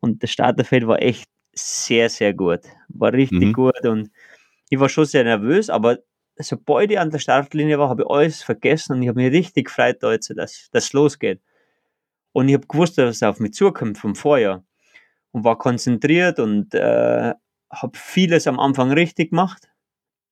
Und 0.00 0.22
das 0.22 0.30
Starterfeld 0.30 0.86
war 0.86 1.02
echt 1.02 1.28
sehr, 1.52 2.08
sehr 2.08 2.32
gut. 2.32 2.60
War 2.88 3.12
richtig 3.12 3.40
mhm. 3.40 3.52
gut 3.52 3.84
und 3.84 4.10
ich 4.70 4.78
war 4.78 4.88
schon 4.88 5.04
sehr 5.04 5.24
nervös, 5.24 5.68
aber 5.68 5.98
sobald 6.38 6.90
ich 6.90 6.98
an 6.98 7.10
der 7.10 7.18
Startlinie 7.18 7.78
war, 7.78 7.88
habe 7.88 8.02
ich 8.02 8.08
alles 8.08 8.42
vergessen 8.42 8.94
und 8.94 9.02
ich 9.02 9.08
habe 9.08 9.20
mich 9.20 9.32
richtig 9.32 9.66
gefreut, 9.66 9.98
da 10.00 10.12
jetzt, 10.12 10.32
dass 10.36 10.68
das 10.70 10.92
losgeht. 10.92 11.40
Und 12.32 12.48
ich 12.48 12.54
habe 12.54 12.66
gewusst, 12.66 12.96
dass 12.96 13.16
es 13.16 13.22
auf 13.22 13.40
mich 13.40 13.52
zukommt 13.52 13.98
vom 13.98 14.14
Vorjahr 14.14 14.64
und 15.32 15.44
war 15.44 15.58
konzentriert 15.58 16.38
und 16.38 16.74
äh, 16.74 17.34
habe 17.70 17.98
vieles 17.98 18.46
am 18.46 18.60
Anfang 18.60 18.92
richtig 18.92 19.30
gemacht. 19.30 19.68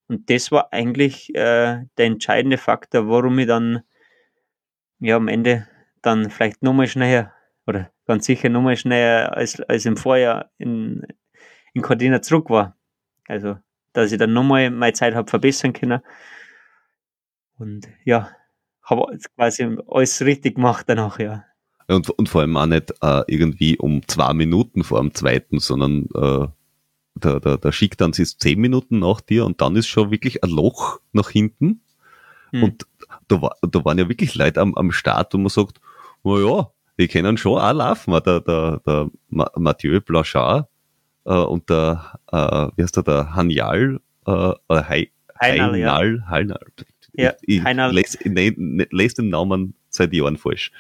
Und 0.09 0.31
das 0.31 0.51
war 0.51 0.73
eigentlich 0.73 1.35
äh, 1.35 1.85
der 1.99 2.07
entscheidende 2.07 2.59
Faktor, 2.59 3.09
warum 3.09 3.39
ich 3.39 3.47
dann 3.47 3.83
ja 5.01 5.17
am 5.17 5.29
Ende 5.29 5.67
dann 6.03 6.31
vielleicht 6.31 6.63
nochmal 6.63 6.87
schneller 6.87 7.33
oder 7.67 7.91
ganz 8.07 8.27
sicher 8.27 8.49
nochmal 8.49 8.77
schneller 8.77 9.37
als, 9.37 9.61
als 9.61 9.85
im 9.85 9.97
Vorjahr 9.97 10.51
in, 10.59 11.07
in 11.75 11.83
Cortina 11.83 12.23
zurück 12.23 12.51
war. 12.51 12.77
Also, 13.27 13.59
dass 13.93 14.13
ich 14.13 14.19
dann 14.19 14.33
nochmal 14.33 14.71
meine 14.71 14.95
Zeit 14.95 15.15
habe 15.15 15.29
verbessern 15.29 15.73
können. 15.73 16.01
Und 17.59 17.89
ja, 18.05 18.31
habe 18.83 19.19
quasi 19.37 19.77
alles 19.87 20.23
richtig 20.23 20.55
gemacht 20.55 20.85
danach, 20.89 21.19
ja. 21.19 21.45
Und, 21.89 22.11
und 22.11 22.29
vor 22.29 22.43
allem 22.43 22.57
auch 22.57 22.67
nicht 22.67 22.93
äh, 23.03 23.23
irgendwie 23.27 23.77
um 23.79 24.07
zwei 24.07 24.33
Minuten 24.35 24.85
vor 24.85 25.01
dem 25.01 25.15
zweiten, 25.15 25.59
sondern 25.59 26.07
äh, 26.15 26.49
der, 27.15 27.41
der, 27.41 27.59
der 27.59 27.73
Schicktanz 27.73 28.19
ist 28.19 28.41
zehn 28.41 28.61
Minuten 28.61 28.99
nach 28.99 29.21
dir 29.21 29.45
und 29.45 29.61
dann 29.61 29.77
ist 29.77 29.89
schon 29.89 30.11
wirklich 30.11 30.45
ein 30.45 30.51
Loch 30.51 31.01
nach 31.13 31.31
hinten. 31.31 31.81
Mhm. 32.53 32.63
Und 32.63 32.87
da, 33.29 33.43
war, 33.43 33.57
da 33.63 33.85
waren 33.85 33.99
ja 33.99 34.09
wirklich 34.09 34.35
Leute 34.35 34.61
am, 34.61 34.75
am 34.75 34.91
Start, 34.93 35.35
wo 35.35 35.39
man 35.39 35.49
sagt, 35.49 35.81
na 36.25 36.39
ja, 36.39 36.71
die 36.99 37.09
können 37.09 37.37
schon 37.37 37.59
auch 37.59 37.73
laufen. 37.73 38.13
Der, 38.25 38.41
der, 38.41 38.81
der 38.85 39.11
Mathieu 39.29 40.01
Blanchard 40.01 40.69
äh, 41.25 41.33
und 41.33 41.71
der, 41.71 42.19
äh, 42.33 42.69
wie 42.77 42.83
heißt 42.83 42.97
der, 42.97 43.03
der 43.05 43.35
Hanial, 43.35 44.01
äh, 44.27 44.53
Hei, 44.71 45.11
Heinal, 45.41 45.73
Heinal, 45.73 46.17
ja. 46.17 46.29
Heinal. 46.29 46.61
Ja, 47.13 47.33
ich, 47.43 47.65
ich 47.65 47.93
lese, 47.93 48.29
ne, 48.29 48.55
ne, 48.57 48.87
lese 48.91 49.17
den 49.17 49.31
Namen 49.31 49.75
seit 49.89 50.13
Jahren 50.13 50.37
falsch. 50.37 50.71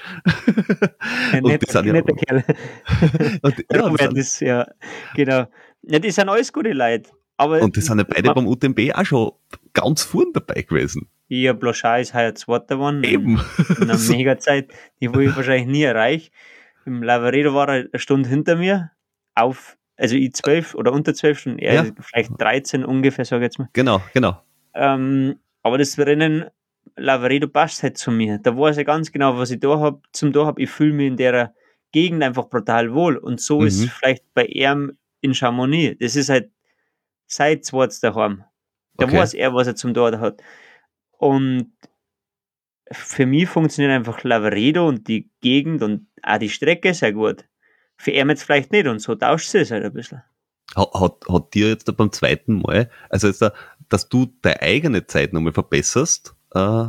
Ein 1.32 1.42
und 1.44 1.50
netter, 1.50 1.84
ja, 1.84 1.92
netter 1.92 2.14
Kerl. 2.14 2.44
und, 3.42 3.54
ja, 3.70 3.88
das, 3.96 4.14
das, 4.14 4.40
ja, 4.40 4.66
genau. 5.14 5.46
Ja, 5.82 5.98
die 5.98 6.10
sind 6.10 6.28
alles 6.28 6.52
gute 6.52 6.72
Leute. 6.72 7.10
Aber 7.36 7.62
und 7.62 7.76
die 7.76 7.80
sind 7.80 7.98
ja 7.98 8.04
beide 8.04 8.32
beim 8.34 8.46
UTMB 8.46 8.92
auch 8.94 9.04
schon 9.04 9.32
ganz 9.72 10.02
vorn 10.02 10.32
dabei 10.32 10.62
gewesen. 10.62 11.08
Ja, 11.28 11.52
Bloschar 11.52 12.00
ist 12.00 12.14
heuer 12.14 12.34
Zweiter 12.34 12.76
geworden. 12.76 13.04
Eben. 13.04 13.40
In 13.80 13.90
einer 13.90 13.98
Mega-Zeit, 14.08 14.72
die 15.00 15.14
wo 15.14 15.20
ich 15.20 15.36
wahrscheinlich 15.36 15.66
nie 15.66 15.82
erreiche. 15.82 16.30
Im 16.86 17.02
Lavaredo 17.02 17.54
war 17.54 17.68
er 17.68 17.74
eine 17.74 17.98
Stunde 17.98 18.28
hinter 18.28 18.56
mir, 18.56 18.92
auf, 19.34 19.76
also 19.96 20.16
ich 20.16 20.32
zwölf 20.32 20.74
oder 20.74 20.92
unter 20.92 21.12
zwölf 21.12 21.38
Stunden, 21.38 21.58
er 21.58 21.74
ja. 21.74 21.86
vielleicht 22.00 22.30
13 22.38 22.84
ungefähr, 22.84 23.26
sage 23.26 23.44
ich 23.44 23.48
jetzt 23.48 23.58
mal. 23.58 23.68
Genau, 23.74 24.02
genau. 24.14 24.42
Ähm, 24.74 25.38
aber 25.62 25.76
das 25.76 25.98
Rennen 25.98 26.46
Lavaredo 26.96 27.48
passt 27.48 27.82
halt 27.82 27.98
zu 27.98 28.10
mir. 28.10 28.38
Da 28.38 28.56
weiß 28.56 28.78
ich 28.78 28.86
ganz 28.86 29.12
genau, 29.12 29.36
was 29.36 29.50
ich 29.50 29.60
da 29.60 29.78
hab, 29.80 30.02
zum 30.12 30.32
da 30.32 30.46
habe. 30.46 30.62
Ich 30.62 30.70
fühle 30.70 30.92
mich 30.92 31.08
in 31.08 31.16
der 31.16 31.54
Gegend 31.92 32.22
einfach 32.22 32.48
brutal 32.48 32.92
wohl. 32.94 33.16
Und 33.16 33.40
so 33.40 33.60
mhm. 33.60 33.66
ist 33.66 33.84
vielleicht 33.90 34.24
bei 34.34 34.46
ihm 34.46 34.98
in 35.20 35.34
Chamonix. 35.34 35.96
Das 36.00 36.16
ist 36.16 36.28
halt 36.28 36.50
seit 37.26 37.64
zweites 37.64 38.00
daheim. 38.00 38.44
Da 38.96 39.06
okay. 39.06 39.18
weiß 39.18 39.34
er, 39.34 39.54
was 39.54 39.66
er 39.66 39.76
zum 39.76 39.94
da 39.94 40.18
hat. 40.18 40.42
Und 41.18 41.72
für 42.90 43.26
mich 43.26 43.48
funktioniert 43.48 43.92
einfach 43.92 44.24
Lavaredo 44.24 44.88
und 44.88 45.08
die 45.08 45.30
Gegend 45.40 45.82
und 45.82 46.06
auch 46.22 46.38
die 46.38 46.48
Strecke 46.48 46.94
sehr 46.94 47.12
gut. 47.12 47.44
Für 47.96 48.12
ihn 48.12 48.28
jetzt 48.28 48.44
vielleicht 48.44 48.72
nicht 48.72 48.86
und 48.86 49.00
so 49.00 49.14
tauscht 49.14 49.48
sie 49.48 49.58
es 49.58 49.70
halt 49.70 49.84
ein 49.84 49.92
bisschen. 49.92 50.22
Hat, 50.74 50.92
hat 51.28 51.54
dir 51.54 51.68
jetzt 51.68 51.94
beim 51.96 52.12
zweiten 52.12 52.60
Mal, 52.60 52.90
also 53.08 53.26
jetzt, 53.26 53.44
dass 53.88 54.08
du 54.08 54.26
deine 54.42 54.60
eigene 54.62 55.06
Zeit 55.06 55.32
nochmal 55.32 55.52
verbesserst, 55.52 56.34
äh, 56.54 56.88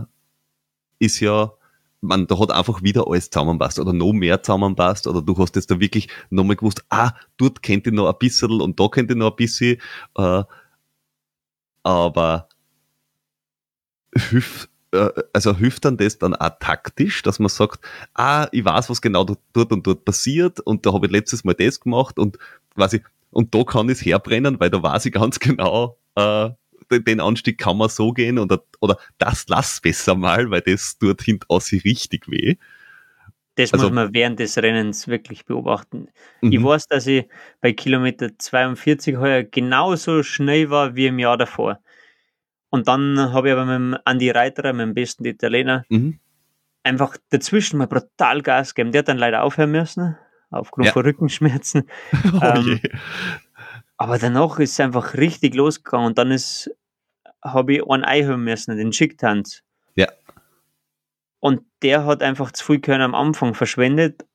ist 0.99 1.19
ja, 1.21 1.53
man, 2.01 2.27
da 2.27 2.37
hat 2.39 2.51
einfach 2.51 2.83
wieder 2.83 3.07
alles 3.07 3.29
zusammenpasst 3.29 3.79
oder 3.79 3.93
noch 3.93 4.11
mehr 4.13 4.43
zusammenpasst 4.43 5.07
oder 5.07 5.21
du 5.21 5.37
hast 5.37 5.55
jetzt 5.55 5.71
da 5.71 5.79
wirklich 5.79 6.09
nochmal 6.29 6.57
gewusst, 6.57 6.85
ah, 6.89 7.13
dort 7.37 7.63
kennt 7.63 7.87
ich 7.87 7.93
noch 7.93 8.09
ein 8.09 8.17
bisschen 8.19 8.61
und 8.61 8.79
da 8.79 8.87
kennt 8.89 9.11
ich 9.11 9.17
noch 9.17 9.31
ein 9.31 9.35
bisschen, 9.37 9.77
äh, 10.17 10.43
aber 11.83 12.48
hilft, 14.15 14.69
äh, 14.91 15.09
also 15.33 15.55
hilft 15.55 15.85
dann 15.85 15.97
das 15.97 16.17
dann 16.17 16.35
auch 16.35 16.51
taktisch, 16.59 17.21
dass 17.21 17.39
man 17.39 17.49
sagt, 17.49 17.79
ah, 18.13 18.47
ich 18.51 18.65
weiß, 18.65 18.89
was 18.89 19.01
genau 19.01 19.25
dort 19.53 19.71
und 19.71 19.85
dort 19.85 20.05
passiert 20.05 20.59
und 20.61 20.85
da 20.85 20.93
habe 20.93 21.07
ich 21.07 21.11
letztes 21.11 21.43
Mal 21.43 21.53
das 21.53 21.79
gemacht 21.79 22.17
und 22.19 22.37
quasi, 22.75 23.01
und 23.31 23.53
da 23.53 23.63
kann 23.63 23.89
ich 23.89 23.99
es 23.99 24.05
herbrennen, 24.05 24.59
weil 24.59 24.69
da 24.69 24.81
weiß 24.81 25.05
ich 25.05 25.13
ganz 25.13 25.39
genau, 25.39 25.97
äh, 26.15 26.49
den 26.91 27.19
Anstieg 27.19 27.59
kann 27.59 27.77
man 27.77 27.89
so 27.89 28.13
gehen 28.13 28.39
oder, 28.39 28.63
oder 28.79 28.97
das 29.19 29.45
lass 29.47 29.79
besser 29.79 30.15
mal, 30.15 30.49
weil 30.49 30.61
das 30.61 30.97
tut 30.97 31.21
hintaus 31.21 31.71
richtig 31.71 32.27
weh. 32.27 32.55
Das 33.55 33.73
also, 33.73 33.87
muss 33.87 33.93
man 33.93 34.13
während 34.13 34.39
des 34.39 34.57
Rennens 34.57 35.07
wirklich 35.09 35.45
beobachten. 35.45 36.07
Ich 36.41 36.59
mhm. 36.59 36.63
weiß, 36.63 36.87
dass 36.87 37.05
ich 37.07 37.27
bei 37.59 37.73
Kilometer 37.73 38.29
42 38.37 39.17
heuer 39.17 39.43
genauso 39.43 40.23
schnell 40.23 40.69
war 40.69 40.95
wie 40.95 41.07
im 41.07 41.19
Jahr 41.19 41.37
davor. 41.37 41.79
Und 42.69 42.87
dann 42.87 43.17
habe 43.33 43.49
ich 43.49 43.53
aber 43.53 43.65
mit 43.65 43.75
dem 43.75 43.97
Andi 44.05 44.29
Reiterer, 44.29 44.73
mit 44.73 44.81
dem 44.81 44.93
besten 44.93 45.25
Italiener, 45.25 45.85
mhm. 45.89 46.19
einfach 46.83 47.17
dazwischen 47.29 47.77
mal 47.77 47.87
brutal 47.87 48.41
Gas 48.41 48.75
gegeben. 48.75 48.91
Der 48.91 48.99
hat 48.99 49.07
dann 49.07 49.17
leider 49.17 49.43
aufhören 49.43 49.71
müssen, 49.71 50.17
aufgrund 50.51 50.87
ja. 50.87 50.91
von 50.91 51.03
Rückenschmerzen. 51.03 51.89
oh 52.33 52.39
ähm, 52.41 52.79
aber 53.97 54.17
danach 54.17 54.59
ist 54.59 54.71
es 54.73 54.79
einfach 54.79 55.15
richtig 55.15 55.55
losgegangen 55.55 56.07
und 56.07 56.17
dann 56.17 56.31
ist, 56.31 56.71
habe 57.43 57.73
ich 57.73 57.89
einen 57.89 58.03
einhören 58.03 58.43
müssen, 58.43 58.77
den 58.77 58.93
Schicktanz. 58.93 59.63
Ja. 59.95 60.07
Und 61.39 61.61
der 61.81 62.05
hat 62.05 62.21
einfach 62.21 62.51
zu 62.51 62.65
viel 62.65 62.79
Körner 62.79 63.05
am 63.05 63.15
Anfang 63.15 63.53
verschwendet 63.55 64.25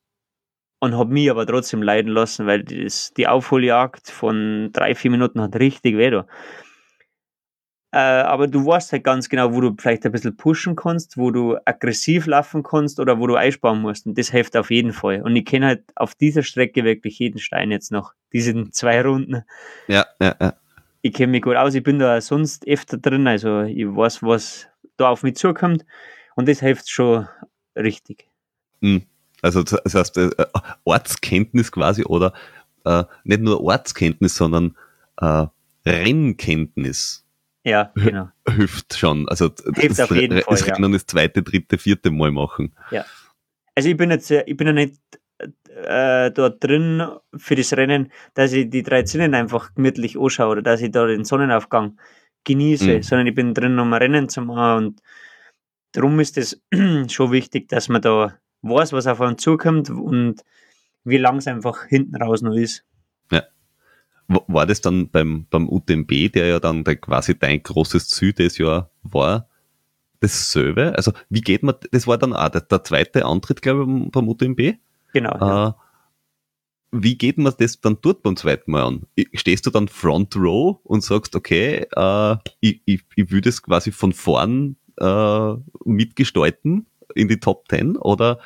und 0.81 0.99
hat 0.99 1.09
mich 1.09 1.31
aber 1.31 1.47
trotzdem 1.47 1.83
leiden 1.83 2.13
lassen, 2.13 2.47
weil 2.47 2.65
das, 2.65 3.15
die 3.15 3.27
Aufholjagd 3.27 4.11
von 4.11 4.71
drei, 4.73 4.95
vier 4.95 5.11
Minuten 5.11 5.41
hat 5.41 5.57
richtig 5.57 5.97
weh 5.97 6.11
da. 6.11 6.27
Äh, 7.95 7.97
aber 7.97 8.49
du 8.49 8.67
weißt 8.67 8.91
halt 8.91 9.05
ganz 9.05 9.29
genau, 9.29 9.55
wo 9.55 9.61
du 9.61 9.73
vielleicht 9.79 10.05
ein 10.05 10.11
bisschen 10.11 10.37
pushen 10.37 10.75
kannst, 10.75 11.17
wo 11.17 11.31
du 11.31 11.57
aggressiv 11.65 12.27
laufen 12.27 12.65
kannst 12.65 12.99
oder 12.99 13.21
wo 13.21 13.29
du 13.29 13.37
einsparen 13.37 13.81
musst. 13.81 14.07
Und 14.07 14.19
das 14.19 14.31
hilft 14.31 14.57
auf 14.57 14.73
jeden 14.73 14.93
Fall. 14.93 15.23
Und 15.23 15.37
ich 15.37 15.45
kenne 15.45 15.67
halt 15.67 15.85
auf 15.95 16.17
dieser 16.17 16.43
Strecke 16.43 16.83
wirklich 16.83 17.21
jeden 17.21 17.39
Stein 17.39 17.71
jetzt 17.71 17.93
noch. 17.93 18.13
Diesen 18.33 18.73
zwei 18.73 19.01
Runden. 19.01 19.45
Ja, 19.87 20.07
ja, 20.21 20.35
ja. 20.41 20.55
Ich 21.03 21.13
kenne 21.13 21.31
mich 21.31 21.43
gut 21.43 21.55
aus. 21.55 21.73
Ich 21.77 21.85
bin 21.85 22.01
da 22.01 22.21
sonst 22.21 22.67
öfter 22.67 22.99
drin. 22.99 23.29
Also 23.29 23.63
ich 23.63 23.87
weiß, 23.87 24.25
was 24.25 24.67
da 24.97 25.11
auf 25.11 25.23
mich 25.23 25.37
zukommt. 25.37 25.87
Und 26.35 26.49
das 26.49 26.59
hilft 26.59 26.91
schon 26.91 27.29
richtig. 27.77 28.29
Hm. 28.83 29.03
Also 29.41 29.63
das 29.63 29.95
heißt, 29.95 30.19
äh, 30.19 30.31
Ortskenntnis 30.83 31.71
quasi 31.71 32.03
oder 32.03 32.33
äh, 32.85 33.05
nicht 33.23 33.41
nur 33.41 33.63
Ortskenntnis, 33.63 34.35
sondern 34.35 34.77
äh, 35.21 35.47
Rennkenntnis 35.87 37.24
ja, 37.65 37.93
genau. 37.95 38.29
Hilft 38.49 38.95
schon. 38.97 39.29
Also 39.29 39.51
Hilft 39.75 39.99
das, 39.99 40.01
auf 40.01 40.17
jeden 40.17 40.37
das 40.37 40.45
Fall, 40.45 40.71
Rennen 40.71 40.93
ja. 40.93 40.99
das 40.99 41.07
zweite, 41.07 41.43
dritte, 41.43 41.79
vierte 41.79 42.11
Mal 42.11 42.31
machen. 42.31 42.75
Ja. 42.91 43.05
Also 43.75 43.89
ich 43.89 43.97
bin 43.97 44.11
jetzt, 44.11 44.31
ich 44.31 44.57
bin 44.57 44.67
ja 44.67 44.73
nicht 44.73 45.01
äh, 45.69 46.31
dort 46.31 46.63
drin 46.63 47.03
für 47.37 47.57
das 47.57 47.73
Rennen, 47.73 48.13
dass 48.35 48.53
ich 48.53 48.71
die 48.71 48.83
drei 48.83 49.03
Zinnen 49.03 49.35
einfach 49.35 49.75
gemütlich 49.75 50.19
anschaue 50.19 50.53
oder 50.53 50.63
dass 50.63 50.81
ich 50.81 50.91
da 50.91 51.07
den 51.07 51.25
Sonnenaufgang 51.25 51.99
genieße, 52.45 52.97
mhm. 52.97 53.03
sondern 53.03 53.27
ich 53.27 53.35
bin 53.35 53.55
drin, 53.55 53.79
um 53.79 53.93
ein 53.93 54.01
Rennen 54.01 54.29
zu 54.29 54.43
machen 54.43 54.85
und 54.85 55.03
darum 55.93 56.21
ist 56.21 56.39
es 56.39 56.63
schon 57.09 57.33
wichtig, 57.33 57.69
dass 57.69 57.89
man 57.89 58.03
da 58.03 58.39
weiß, 58.63 58.93
was 58.93 59.07
auf 59.07 59.21
einen 59.21 59.39
zukommt 59.39 59.91
und 59.91 60.43
wie 61.05 61.19
lang 61.19 61.39
es 61.39 61.47
einfach 61.47 61.85
hinten 61.87 62.17
raus 62.17 62.43
noch 62.43 62.55
ist. 62.55 62.85
War 64.29 64.67
das 64.67 64.81
dann 64.81 65.11
beim, 65.11 65.47
beim 65.51 65.69
UTMB, 65.69 66.33
der 66.33 66.47
ja 66.47 66.61
dann 66.61 66.85
der, 66.85 66.97
quasi 66.97 67.39
dein 67.39 67.63
großes 67.63 68.09
Ziel 68.09 68.33
des 68.33 68.59
Jahr 68.59 68.91
war, 69.03 69.49
dasselbe? 70.21 70.95
Also 70.97 71.13
wie 71.29 71.43
geht 71.43 71.63
man, 71.63 71.75
das 71.91 72.07
war 72.07 72.17
dann 72.17 72.33
auch 72.33 72.49
der, 72.49 72.63
der 72.63 72.83
zweite 72.85 73.27
Antritt, 73.27 73.61
glaube 73.61 73.83
ich, 73.83 74.11
beim 74.11 74.29
UTMB? 74.29 74.77
Genau. 75.13 75.39
Ja. 75.39 75.69
Äh, 75.69 75.73
wie 76.97 77.19
geht 77.19 77.39
man 77.39 77.53
das 77.59 77.81
dann 77.81 77.99
dort 78.01 78.23
beim 78.23 78.37
zweiten 78.37 78.71
Mal 78.71 78.85
an? 78.85 79.07
Stehst 79.35 79.67
du 79.67 79.71
dann 79.71 79.89
Front 79.89 80.37
Row 80.37 80.79
und 80.85 81.03
sagst, 81.03 81.35
okay, 81.35 81.87
äh, 81.95 82.37
ich, 82.61 82.83
ich, 82.85 83.03
ich 83.17 83.31
will 83.31 83.41
das 83.41 83.63
quasi 83.63 83.91
von 83.91 84.13
vorn 84.13 84.77
äh, 85.01 85.55
mitgestalten 85.85 86.87
in 87.15 87.29
die 87.29 87.41
Top 87.41 87.69
Ten 87.69 87.97
oder 87.97 88.39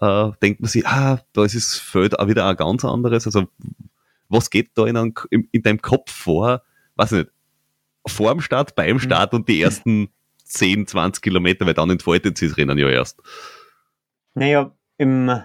äh, 0.00 0.30
denkt 0.40 0.60
man 0.60 0.68
sich, 0.68 0.86
ah, 0.86 1.20
da 1.32 1.44
ist 1.44 1.56
das 1.56 1.74
Feld 1.74 2.18
auch 2.18 2.28
wieder 2.28 2.46
ein 2.46 2.56
ganz 2.56 2.84
anderes. 2.84 3.26
Also 3.26 3.48
was 4.30 4.48
geht 4.48 4.70
da 4.74 4.86
in, 4.86 4.96
einem, 4.96 5.14
in, 5.30 5.48
in 5.52 5.62
deinem 5.62 5.82
Kopf 5.82 6.10
vor, 6.10 6.62
weiß 6.94 7.12
ich 7.12 7.18
nicht, 7.18 7.30
vor 8.06 8.32
dem 8.32 8.40
Start, 8.40 8.74
beim 8.74 8.94
mhm. 8.94 9.00
Start 9.00 9.34
und 9.34 9.48
die 9.48 9.60
ersten 9.60 10.08
10, 10.44 10.86
20 10.86 11.22
Kilometer, 11.22 11.66
weil 11.66 11.74
dann 11.74 11.90
entfaltet 11.90 12.38
sich 12.38 12.50
das 12.50 12.58
Rennen 12.58 12.78
ja 12.78 12.88
erst. 12.88 13.20
Naja, 14.34 14.74
im 14.96 15.42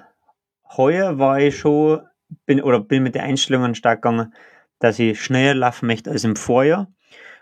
Heuer 0.78 1.20
war 1.20 1.40
ich 1.40 1.58
schon, 1.58 2.02
bin, 2.46 2.62
oder 2.62 2.80
bin 2.80 3.04
mit 3.04 3.16
den 3.16 3.24
Einstellungen 3.24 3.76
stark 3.76 4.02
gegangen, 4.02 4.34
dass 4.80 5.00
ich 5.00 5.22
schneller 5.22 5.56
laufen 5.56 5.88
möchte 5.88 6.12
als 6.12 6.24
im 6.24 6.36
Vorjahr. 6.36 6.92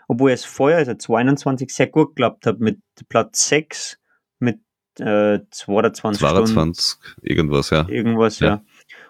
Obwohl 0.08 0.32
es 0.32 0.44
vorher, 0.44 0.78
also 0.78 0.94
22, 0.94 1.70
sehr 1.70 1.86
gut 1.86 2.10
geklappt 2.10 2.46
habe, 2.46 2.62
mit 2.62 2.80
Platz 3.08 3.48
6, 3.48 3.98
mit 4.38 4.60
äh, 4.98 5.40
22 5.50 6.20
22, 6.20 6.84
Stunden. 6.84 7.26
irgendwas, 7.26 7.70
ja. 7.70 7.88
Irgendwas, 7.88 8.40
ja. 8.40 8.48
ja 8.48 8.64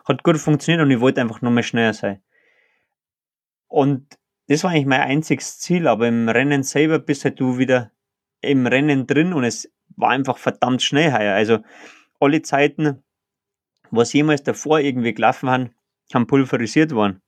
hat 0.04 0.22
gut 0.22 0.38
funktioniert 0.38 0.82
und 0.82 0.90
ich 0.90 1.00
wollte 1.00 1.20
einfach 1.20 1.42
nur 1.42 1.50
mehr 1.50 1.62
schneller 1.62 1.94
sein. 1.94 2.22
Und 3.68 4.18
das 4.48 4.62
war 4.62 4.70
eigentlich 4.70 4.86
mein 4.86 5.00
einziges 5.00 5.58
Ziel, 5.58 5.88
aber 5.88 6.06
im 6.06 6.28
Rennen 6.28 6.62
selber 6.62 6.98
bist 6.98 7.24
halt 7.24 7.40
du 7.40 7.58
wieder 7.58 7.90
im 8.40 8.66
Rennen 8.66 9.06
drin 9.06 9.32
und 9.32 9.44
es 9.44 9.72
war 9.96 10.10
einfach 10.10 10.38
verdammt 10.38 10.82
schnell 10.82 11.12
heuer. 11.12 11.34
Also 11.34 11.58
alle 12.20 12.42
Zeiten, 12.42 13.02
was 13.90 14.12
jemals 14.12 14.42
davor 14.42 14.80
irgendwie 14.80 15.14
gelaufen 15.14 15.48
haben, 15.48 15.70
haben 16.12 16.26
pulverisiert 16.26 16.92
worden. 16.92 17.22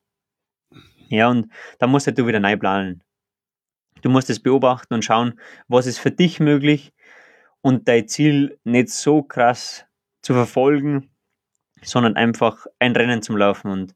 Ja, 1.09 1.29
und 1.29 1.51
da 1.79 1.87
musst 1.87 2.07
halt 2.07 2.19
du 2.19 2.27
wieder 2.27 2.41
neu 2.41 2.57
planen. 2.57 3.03
Du 4.03 4.11
musst 4.11 4.29
es 4.29 4.41
beobachten 4.41 4.95
und 4.95 5.05
schauen, 5.05 5.41
was 5.69 5.87
ist 5.87 5.99
für 5.99 6.11
dich 6.11 6.39
möglich 6.41 6.93
und 7.63 7.89
dein 7.89 8.09
Ziel 8.09 8.59
nicht 8.65 8.91
so 8.91 9.23
krass 9.23 9.87
zu 10.23 10.35
verfolgen, 10.35 11.11
sondern 11.83 12.17
einfach 12.17 12.67
ein 12.79 12.95
Rennen 12.95 13.23
zum 13.23 13.37
Laufen. 13.37 13.71
Und 13.71 13.95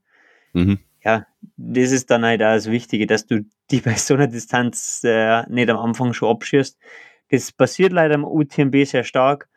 mhm. 0.52 0.78
ja, 1.02 1.26
das 1.56 1.90
ist 1.92 2.10
dann 2.10 2.24
halt 2.24 2.42
auch 2.42 2.54
das 2.54 2.70
Wichtige, 2.70 3.06
dass 3.06 3.26
du 3.26 3.44
die 3.70 3.80
bei 3.80 3.94
so 3.94 4.14
einer 4.14 4.26
Distanz 4.26 5.02
äh, 5.04 5.42
nicht 5.48 5.70
am 5.70 5.78
Anfang 5.78 6.12
schon 6.12 6.30
abschießt. 6.30 6.78
Das 7.30 7.52
passiert 7.52 7.92
leider 7.92 8.14
im 8.14 8.24
UTMB 8.24 8.84
sehr 8.84 9.04
stark, 9.04 9.48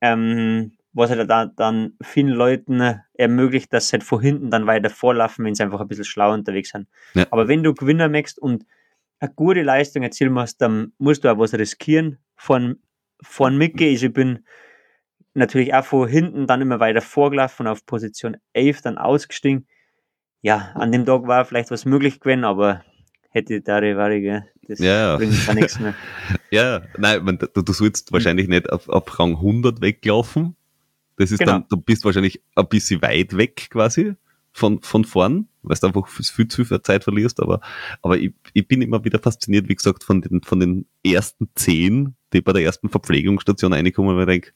ähm, 0.00 0.72
was 0.92 1.10
halt 1.10 1.28
da, 1.30 1.46
dann 1.46 1.94
vielen 2.02 2.28
Leuten 2.28 3.00
ermöglicht, 3.14 3.72
dass 3.72 3.88
sie 3.88 3.94
halt 3.94 4.04
vor 4.04 4.20
hinten 4.20 4.50
dann 4.50 4.66
weiter 4.66 4.90
vorlaufen, 4.90 5.44
wenn 5.44 5.54
sie 5.54 5.62
einfach 5.62 5.80
ein 5.80 5.88
bisschen 5.88 6.04
schlau 6.04 6.32
unterwegs 6.32 6.70
sind. 6.70 6.86
Ja. 7.14 7.26
Aber 7.30 7.48
wenn 7.48 7.62
du 7.62 7.72
Gewinner 7.72 8.08
möchtest 8.08 8.38
und 8.38 8.66
eine 9.20 9.32
gute 9.34 9.62
Leistung 9.62 10.02
erzielen 10.02 10.32
musst, 10.32 10.60
dann 10.60 10.92
musst 10.98 11.24
du 11.24 11.32
auch 11.32 11.38
was 11.38 11.54
riskieren. 11.54 12.18
Von, 12.36 12.78
von 13.20 13.56
mitgehen. 13.56 13.92
Also 13.92 14.06
ich 14.06 14.12
bin 14.12 14.44
natürlich 15.38 15.74
auch 15.74 15.84
von 15.84 16.08
hinten 16.08 16.46
dann 16.46 16.60
immer 16.60 16.80
weiter 16.80 17.00
vorgelaufen 17.00 17.66
und 17.66 17.72
auf 17.72 17.86
Position 17.86 18.36
11 18.52 18.82
dann 18.82 18.98
ausgestiegen. 18.98 19.66
Ja, 20.42 20.72
an 20.74 20.92
dem 20.92 21.06
Tag 21.06 21.26
war 21.26 21.44
vielleicht 21.44 21.70
was 21.70 21.84
möglich 21.84 22.20
gewesen, 22.20 22.44
aber 22.44 22.84
hätte 23.30 23.60
da 23.60 23.80
wäre, 23.80 24.46
das 24.68 24.78
ja, 24.78 25.16
bringt 25.16 25.46
gar 25.46 25.54
nichts 25.54 25.80
mehr. 25.80 25.94
ja, 26.50 26.82
nein, 26.98 27.24
man, 27.24 27.38
du, 27.38 27.62
du 27.62 27.72
sollst 27.72 28.12
wahrscheinlich 28.12 28.48
nicht 28.48 28.70
auf, 28.70 28.88
auf 28.88 29.18
Rang 29.18 29.36
100 29.36 29.80
weglaufen. 29.80 30.54
Das 31.16 31.32
ist 31.32 31.38
genau. 31.38 31.52
dann, 31.52 31.64
du 31.68 31.78
bist 31.78 32.04
wahrscheinlich 32.04 32.42
ein 32.54 32.68
bisschen 32.68 33.02
weit 33.02 33.36
weg 33.36 33.68
quasi 33.70 34.14
von, 34.52 34.82
von 34.82 35.04
vorn, 35.04 35.48
weil 35.62 35.76
du 35.80 35.86
einfach 35.86 36.06
viel 36.06 36.48
zu 36.48 36.64
viel 36.64 36.82
Zeit 36.82 37.04
verlierst, 37.04 37.40
aber, 37.40 37.60
aber 38.02 38.18
ich, 38.18 38.34
ich 38.52 38.66
bin 38.66 38.82
immer 38.82 39.04
wieder 39.04 39.18
fasziniert, 39.18 39.68
wie 39.68 39.74
gesagt, 39.74 40.04
von 40.04 40.20
den, 40.20 40.42
von 40.42 40.60
den 40.60 40.86
ersten 41.04 41.48
zehn, 41.54 42.14
die 42.32 42.40
bei 42.40 42.52
der 42.52 42.62
ersten 42.62 42.88
Verpflegungsstation 42.88 43.72
reinkommen, 43.72 44.16
weil 44.16 44.22
ich 44.22 44.42
denke, 44.42 44.52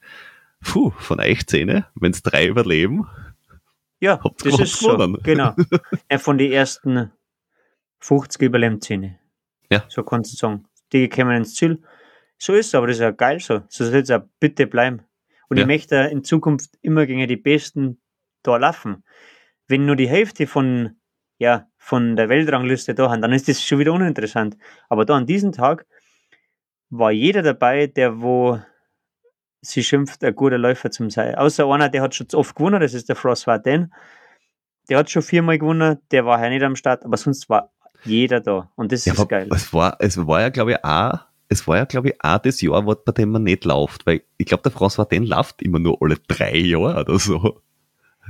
puh, 0.63 0.91
von 0.91 1.19
euch 1.19 1.45
Zähne, 1.47 1.87
wenn 1.95 2.11
es 2.11 2.23
drei 2.23 2.47
überleben. 2.47 3.07
Ja, 3.99 4.19
das 4.43 4.59
ist 4.59 4.79
so, 4.79 4.97
genau. 5.23 5.55
Ja, 6.11 6.17
von 6.17 6.37
den 6.37 6.51
ersten 6.51 7.11
50 7.99 8.41
überlebt 8.41 8.83
Zähne. 8.83 9.19
Ja. 9.69 9.85
So 9.87 10.03
kannst 10.03 10.33
du 10.33 10.37
sagen. 10.37 10.65
Die 10.91 11.09
kommen 11.09 11.35
ins 11.35 11.55
Ziel. 11.55 11.81
So 12.37 12.53
ist 12.53 12.67
es, 12.67 12.75
aber 12.75 12.87
das 12.87 12.97
ist 12.97 13.01
ja 13.01 13.11
geil 13.11 13.39
so. 13.39 13.61
So 13.69 13.85
soll 13.85 14.01
es 14.01 14.11
auch 14.11 14.23
bitte 14.39 14.67
bleiben. 14.67 15.03
Und 15.49 15.57
ja. 15.57 15.63
ich 15.63 15.67
möchte 15.67 15.95
in 15.95 16.23
Zukunft 16.23 16.77
immer 16.81 17.05
gegen 17.05 17.27
die 17.27 17.37
Besten 17.37 18.01
da 18.43 18.57
laufen. 18.57 19.03
Wenn 19.67 19.85
nur 19.85 19.95
die 19.95 20.09
Hälfte 20.09 20.47
von 20.47 20.97
ja, 21.37 21.67
von 21.77 22.15
der 22.15 22.29
Weltrangliste 22.29 22.95
da 22.95 23.09
haben, 23.09 23.21
dann 23.21 23.33
ist 23.33 23.47
das 23.47 23.63
schon 23.63 23.79
wieder 23.79 23.93
uninteressant. 23.93 24.57
Aber 24.87 25.05
da 25.05 25.15
an 25.15 25.25
diesem 25.25 25.51
Tag 25.51 25.85
war 26.89 27.11
jeder 27.11 27.41
dabei, 27.41 27.87
der 27.87 28.21
wo 28.21 28.61
sie 29.63 29.83
schimpft, 29.83 30.23
ein 30.23 30.35
guter 30.35 30.57
Läufer 30.57 30.91
zum 30.91 31.09
sein. 31.09 31.35
Außer 31.35 31.65
einer, 31.67 31.89
der 31.89 32.01
hat 32.01 32.13
schon 32.13 32.27
oft 32.33 32.55
gewonnen, 32.55 32.81
das 32.81 32.93
ist 32.93 33.09
der 33.09 33.15
Frost 33.15 33.47
Varden. 33.47 33.93
Der 34.89 34.97
hat 34.97 35.09
schon 35.09 35.21
viermal 35.21 35.57
gewonnen, 35.57 35.99
der 36.11 36.25
war 36.25 36.43
ja 36.43 36.49
nicht 36.49 36.63
am 36.63 36.75
Start, 36.75 37.05
aber 37.05 37.17
sonst 37.17 37.49
war 37.49 37.71
jeder 38.03 38.41
da. 38.41 38.69
Und 38.75 38.91
das 38.91 39.05
ja, 39.05 39.13
ist 39.13 39.29
geil. 39.29 39.47
Es 39.51 39.73
war, 39.73 39.95
es 39.99 40.17
war 40.17 40.41
ja, 40.41 40.49
glaube 40.49 40.71
ich, 40.73 40.83
auch, 40.83 41.19
es 41.47 41.65
war 41.67 41.77
ja, 41.77 41.85
glaube 41.85 42.09
ich, 42.09 42.15
auch 42.21 42.39
das 42.39 42.61
Jahr, 42.61 42.83
bei 42.83 43.11
dem 43.13 43.31
man 43.31 43.43
nicht 43.43 43.63
läuft, 43.63 44.05
weil 44.05 44.23
ich 44.37 44.45
glaube, 44.45 44.63
der 44.63 44.71
Frost 44.71 44.97
Varden 44.97 45.23
läuft 45.23 45.61
immer 45.61 45.79
nur 45.79 45.97
alle 46.01 46.17
drei 46.27 46.57
Jahre 46.57 47.01
oder 47.01 47.19
so. 47.19 47.61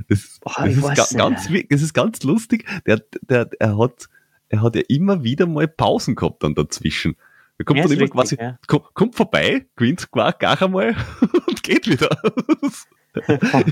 Das, 0.08 0.40
oh, 0.44 0.50
das, 0.58 0.76
ist 0.76 0.82
ga, 1.12 1.18
ganz, 1.18 1.48
das 1.70 1.82
ist 1.82 1.94
ganz 1.94 2.22
lustig. 2.22 2.66
Der, 2.86 3.00
der, 3.22 3.48
er, 3.58 3.78
hat, 3.78 4.08
er 4.48 4.62
hat 4.62 4.74
ja 4.74 4.82
immer 4.88 5.22
wieder 5.22 5.46
mal 5.46 5.68
Pausen 5.68 6.16
gehabt 6.16 6.42
dann 6.42 6.54
dazwischen. 6.54 7.16
Er 7.64 7.66
kommt 7.66 7.78
ja, 7.78 7.84
dann 7.84 7.92
immer 7.92 8.02
richtig, 8.02 8.14
quasi, 8.14 8.36
ja. 8.38 8.58
kommt, 8.92 9.14
vorbei, 9.14 9.66
gewinnt 9.74 10.10
gar, 10.12 10.62
einmal 10.62 10.94
und 11.48 11.62
geht 11.62 11.88
wieder. 11.88 12.10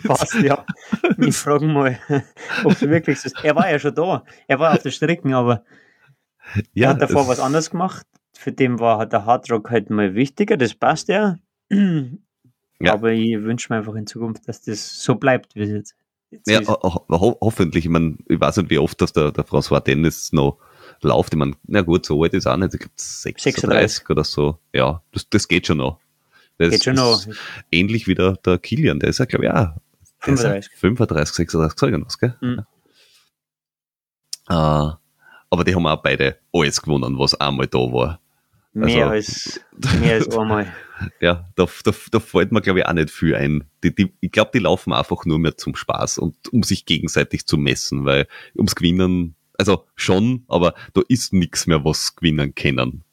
Fast, 0.04 0.34
ja. 0.42 0.64
Ich 1.18 1.36
frage 1.36 1.66
mal, 1.66 1.98
ob 2.64 2.72
es 2.72 2.80
wirklich 2.80 3.20
so 3.20 3.26
ist. 3.26 3.44
Er 3.44 3.54
war 3.54 3.70
ja 3.70 3.78
schon 3.78 3.94
da. 3.94 4.24
Er 4.48 4.58
war 4.58 4.72
auf 4.72 4.82
der 4.82 4.92
Strecke, 4.92 5.36
aber 5.36 5.62
ja, 6.72 6.86
er 6.86 6.90
hat 6.94 7.02
davor 7.02 7.28
was 7.28 7.38
anderes 7.38 7.68
gemacht. 7.68 8.06
Für 8.32 8.50
den 8.50 8.78
war 8.78 9.04
der 9.04 9.26
Hardrock 9.26 9.70
halt 9.70 9.90
mal 9.90 10.14
wichtiger. 10.14 10.56
Das 10.56 10.74
passt 10.74 11.08
ja. 11.08 11.36
ja. 11.70 12.92
Aber 12.94 13.12
ich 13.12 13.42
wünsche 13.42 13.70
mir 13.70 13.78
einfach 13.78 13.94
in 13.94 14.06
Zukunft, 14.06 14.48
dass 14.48 14.62
das 14.62 15.02
so 15.02 15.16
bleibt, 15.16 15.54
wie 15.54 15.64
es 15.64 15.70
jetzt, 15.70 15.94
jetzt 16.30 16.48
ja, 16.48 16.60
ist. 16.60 16.68
Ho 16.68 17.04
ho 17.10 17.36
hoffentlich. 17.42 17.84
Ich 17.84 17.90
meine, 17.90 18.16
ich 18.26 18.40
weiß 18.40 18.56
nicht, 18.56 18.70
wie 18.70 18.78
oft 18.78 18.98
dass 19.02 19.12
der, 19.12 19.32
der 19.32 19.44
François 19.44 19.80
Dennis 19.80 20.32
noch 20.32 20.56
läuft. 21.04 21.32
Ich 21.32 21.38
meine, 21.38 21.54
na 21.66 21.82
gut, 21.82 22.06
so 22.06 22.22
alt 22.22 22.34
ist 22.34 22.46
auch 22.46 22.56
nicht. 22.56 22.74
Ich 22.74 22.80
glaube 22.80 22.94
36, 22.96 23.42
36, 23.54 24.10
oder 24.10 24.24
so. 24.24 24.58
Ja, 24.72 25.02
das, 25.12 25.28
das 25.28 25.48
geht 25.48 25.66
schon 25.66 25.78
noch. 25.78 25.98
Das 26.58 26.70
geht 26.70 26.84
schon 26.84 26.94
noch. 26.94 27.24
Ähnlich 27.70 28.06
wie 28.06 28.14
der, 28.14 28.36
der 28.44 28.58
Kilian, 28.58 29.00
der 29.00 29.10
ist 29.10 29.18
ja, 29.18 29.24
glaube 29.24 29.46
ich, 29.46 29.50
auch 29.50 29.74
35. 30.20 30.72
35, 30.76 31.34
36, 31.34 31.78
sag 31.78 31.92
ich 31.92 32.18
gell? 32.18 32.36
Mhm. 32.40 32.64
Ja. 34.48 34.90
Uh, 34.90 34.92
aber 35.50 35.64
die 35.64 35.74
haben 35.74 35.86
auch 35.86 36.02
beide 36.02 36.38
alles 36.52 36.80
gewonnen, 36.80 37.18
was 37.18 37.34
einmal 37.34 37.66
da 37.66 37.78
war. 37.78 38.20
Mehr, 38.74 39.08
also, 39.08 39.10
als, 39.10 39.60
mehr 40.00 40.14
als 40.14 40.28
einmal. 40.36 40.72
ja, 41.20 41.46
da, 41.56 41.66
da, 41.84 41.92
da 42.10 42.20
fällt 42.20 42.52
mir, 42.52 42.62
glaube 42.62 42.80
ich, 42.80 42.86
auch 42.86 42.92
nicht 42.94 43.10
viel 43.10 43.34
ein. 43.34 43.64
Die, 43.84 43.94
die, 43.94 44.12
ich 44.20 44.32
glaube, 44.32 44.50
die 44.54 44.60
laufen 44.60 44.92
einfach 44.92 45.26
nur 45.26 45.38
mehr 45.38 45.56
zum 45.56 45.76
Spaß 45.76 46.18
und 46.18 46.36
um 46.52 46.62
sich 46.62 46.86
gegenseitig 46.86 47.46
zu 47.46 47.58
messen, 47.58 48.06
weil 48.06 48.26
ums 48.56 48.74
Gewinnen 48.74 49.34
also 49.68 49.86
schon, 49.94 50.44
aber 50.48 50.74
da 50.94 51.02
ist 51.08 51.32
nichts 51.32 51.66
mehr, 51.66 51.84
was 51.84 52.16
gewinnen 52.16 52.54
können. 52.54 53.04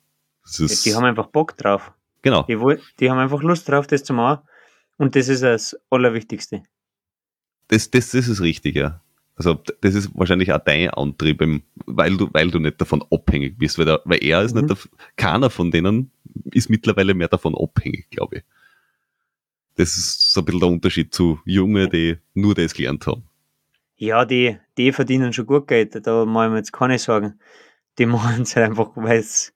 Ja, 0.58 0.68
die 0.68 0.96
haben 0.96 1.06
einfach 1.06 1.28
Bock 1.28 1.56
drauf. 1.58 1.92
Genau. 2.22 2.44
Die, 2.44 2.58
die, 3.00 3.10
haben 3.10 3.20
einfach 3.20 3.42
Lust 3.42 3.70
drauf, 3.70 3.88
das 3.88 4.04
zu 4.04 4.14
machen. 4.14 4.42
Und 4.98 5.16
das 5.16 5.30
ist 5.30 5.44
das 5.44 5.78
Allerwichtigste. 5.90 6.64
Das, 7.70 7.90
das, 7.90 8.12
das 8.12 8.28
ist 8.28 8.42
richtig, 8.42 8.76
ja. 8.76 9.02
Also 9.36 9.58
das 9.80 9.96
ist 9.96 10.10
wahrscheinlich 10.16 10.52
auch 10.52 10.60
dein 10.60 10.90
Antrieb, 10.90 11.42
weil 11.86 12.18
du, 12.18 12.30
weil 12.34 12.52
du 12.52 12.60
nicht 12.60 12.82
davon 12.82 13.06
abhängig 13.10 13.58
bist, 13.58 13.78
weil, 13.78 13.86
der, 13.86 14.02
weil 14.04 14.22
er 14.22 14.42
ist 14.42 14.54
mhm. 14.54 14.66
nicht, 14.66 14.90
keiner 15.16 15.50
von 15.50 15.72
denen 15.72 16.12
ist 16.52 16.70
mittlerweile 16.70 17.14
mehr 17.14 17.30
davon 17.30 17.56
abhängig, 17.56 18.10
glaube 18.10 18.38
ich. 18.38 18.44
Das 19.76 19.96
ist 19.96 20.34
so 20.34 20.42
ein 20.42 20.46
bisschen 20.46 20.60
der 20.60 20.70
Unterschied 20.70 21.14
zu 21.14 21.40
Jungen, 21.46 21.90
die 21.90 22.18
nur 22.34 22.54
das 22.54 22.74
gelernt 22.74 23.08
haben. 23.08 23.29
Ja, 24.00 24.24
die, 24.24 24.58
die 24.78 24.94
verdienen 24.94 25.34
schon 25.34 25.46
gut 25.46 25.68
Geld, 25.68 26.08
da 26.08 26.26
muss 26.26 26.48
ich 26.48 26.56
jetzt 26.56 26.72
keine 26.72 26.98
sagen. 26.98 27.38
Die 27.98 28.06
machen 28.06 28.44
es 28.44 28.56
halt 28.56 28.70
einfach, 28.70 28.92
weil 28.96 29.20
es 29.20 29.54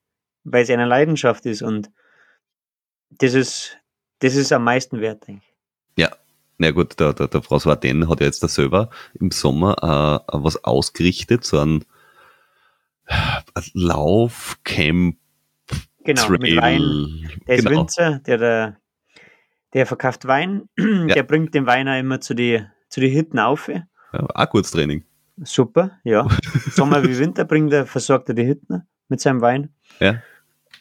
eine 0.70 0.86
Leidenschaft 0.86 1.46
ist 1.46 1.62
und 1.62 1.90
das 3.10 3.34
ist, 3.34 3.78
das 4.20 4.36
ist 4.36 4.52
am 4.52 4.66
meisten 4.66 5.00
wert, 5.00 5.26
denke 5.28 5.44
ich. 5.46 6.04
Ja, 6.04 6.12
na 6.58 6.72
gut, 6.72 7.00
der, 7.00 7.14
der, 7.14 7.30
der 7.30 7.42
Frau 7.42 7.58
Svarten 7.58 8.10
hat 8.10 8.20
ja 8.20 8.26
jetzt 8.26 8.44
da 8.44 8.50
selber 8.50 8.90
im 9.14 9.32
Sommer 9.32 9.78
äh, 9.82 10.34
was 10.34 10.62
ausgerichtet, 10.66 11.46
so 11.46 11.60
ein 11.60 11.86
Laufcamp. 13.74 15.18
Genau, 16.04 16.26
Trail. 16.26 16.38
mit 16.40 16.58
Wein. 16.58 17.32
Der 17.48 17.56
ist 17.56 17.66
genau. 17.66 17.80
Winzer, 17.80 18.20
der, 18.20 18.38
der, 18.38 18.78
der 19.72 19.86
verkauft 19.86 20.28
Wein, 20.28 20.68
ja. 20.78 21.16
der 21.16 21.24
bringt 21.24 21.54
den 21.54 21.66
Wein 21.66 21.88
auch 21.88 21.98
immer 21.98 22.20
zu 22.20 22.34
den 22.34 22.70
zu 22.90 23.00
die 23.00 23.16
Hütten 23.16 23.40
auf. 23.40 23.70
Ja, 24.14 24.28
auch 24.34 24.50
kurz 24.50 24.72
Training. 24.72 25.04
Super, 25.44 26.00
ja. 26.04 26.28
Sommer 26.72 27.04
wie 27.04 27.18
Winter 27.18 27.46
bringt 27.46 27.74
er, 27.74 27.86
versorgt 27.86 28.30
er 28.30 28.36
die 28.36 28.48
Hütten 28.48 28.84
mit 29.10 29.20
seinem 29.20 29.42
Wein. 29.42 29.74
Ja. 30.00 30.22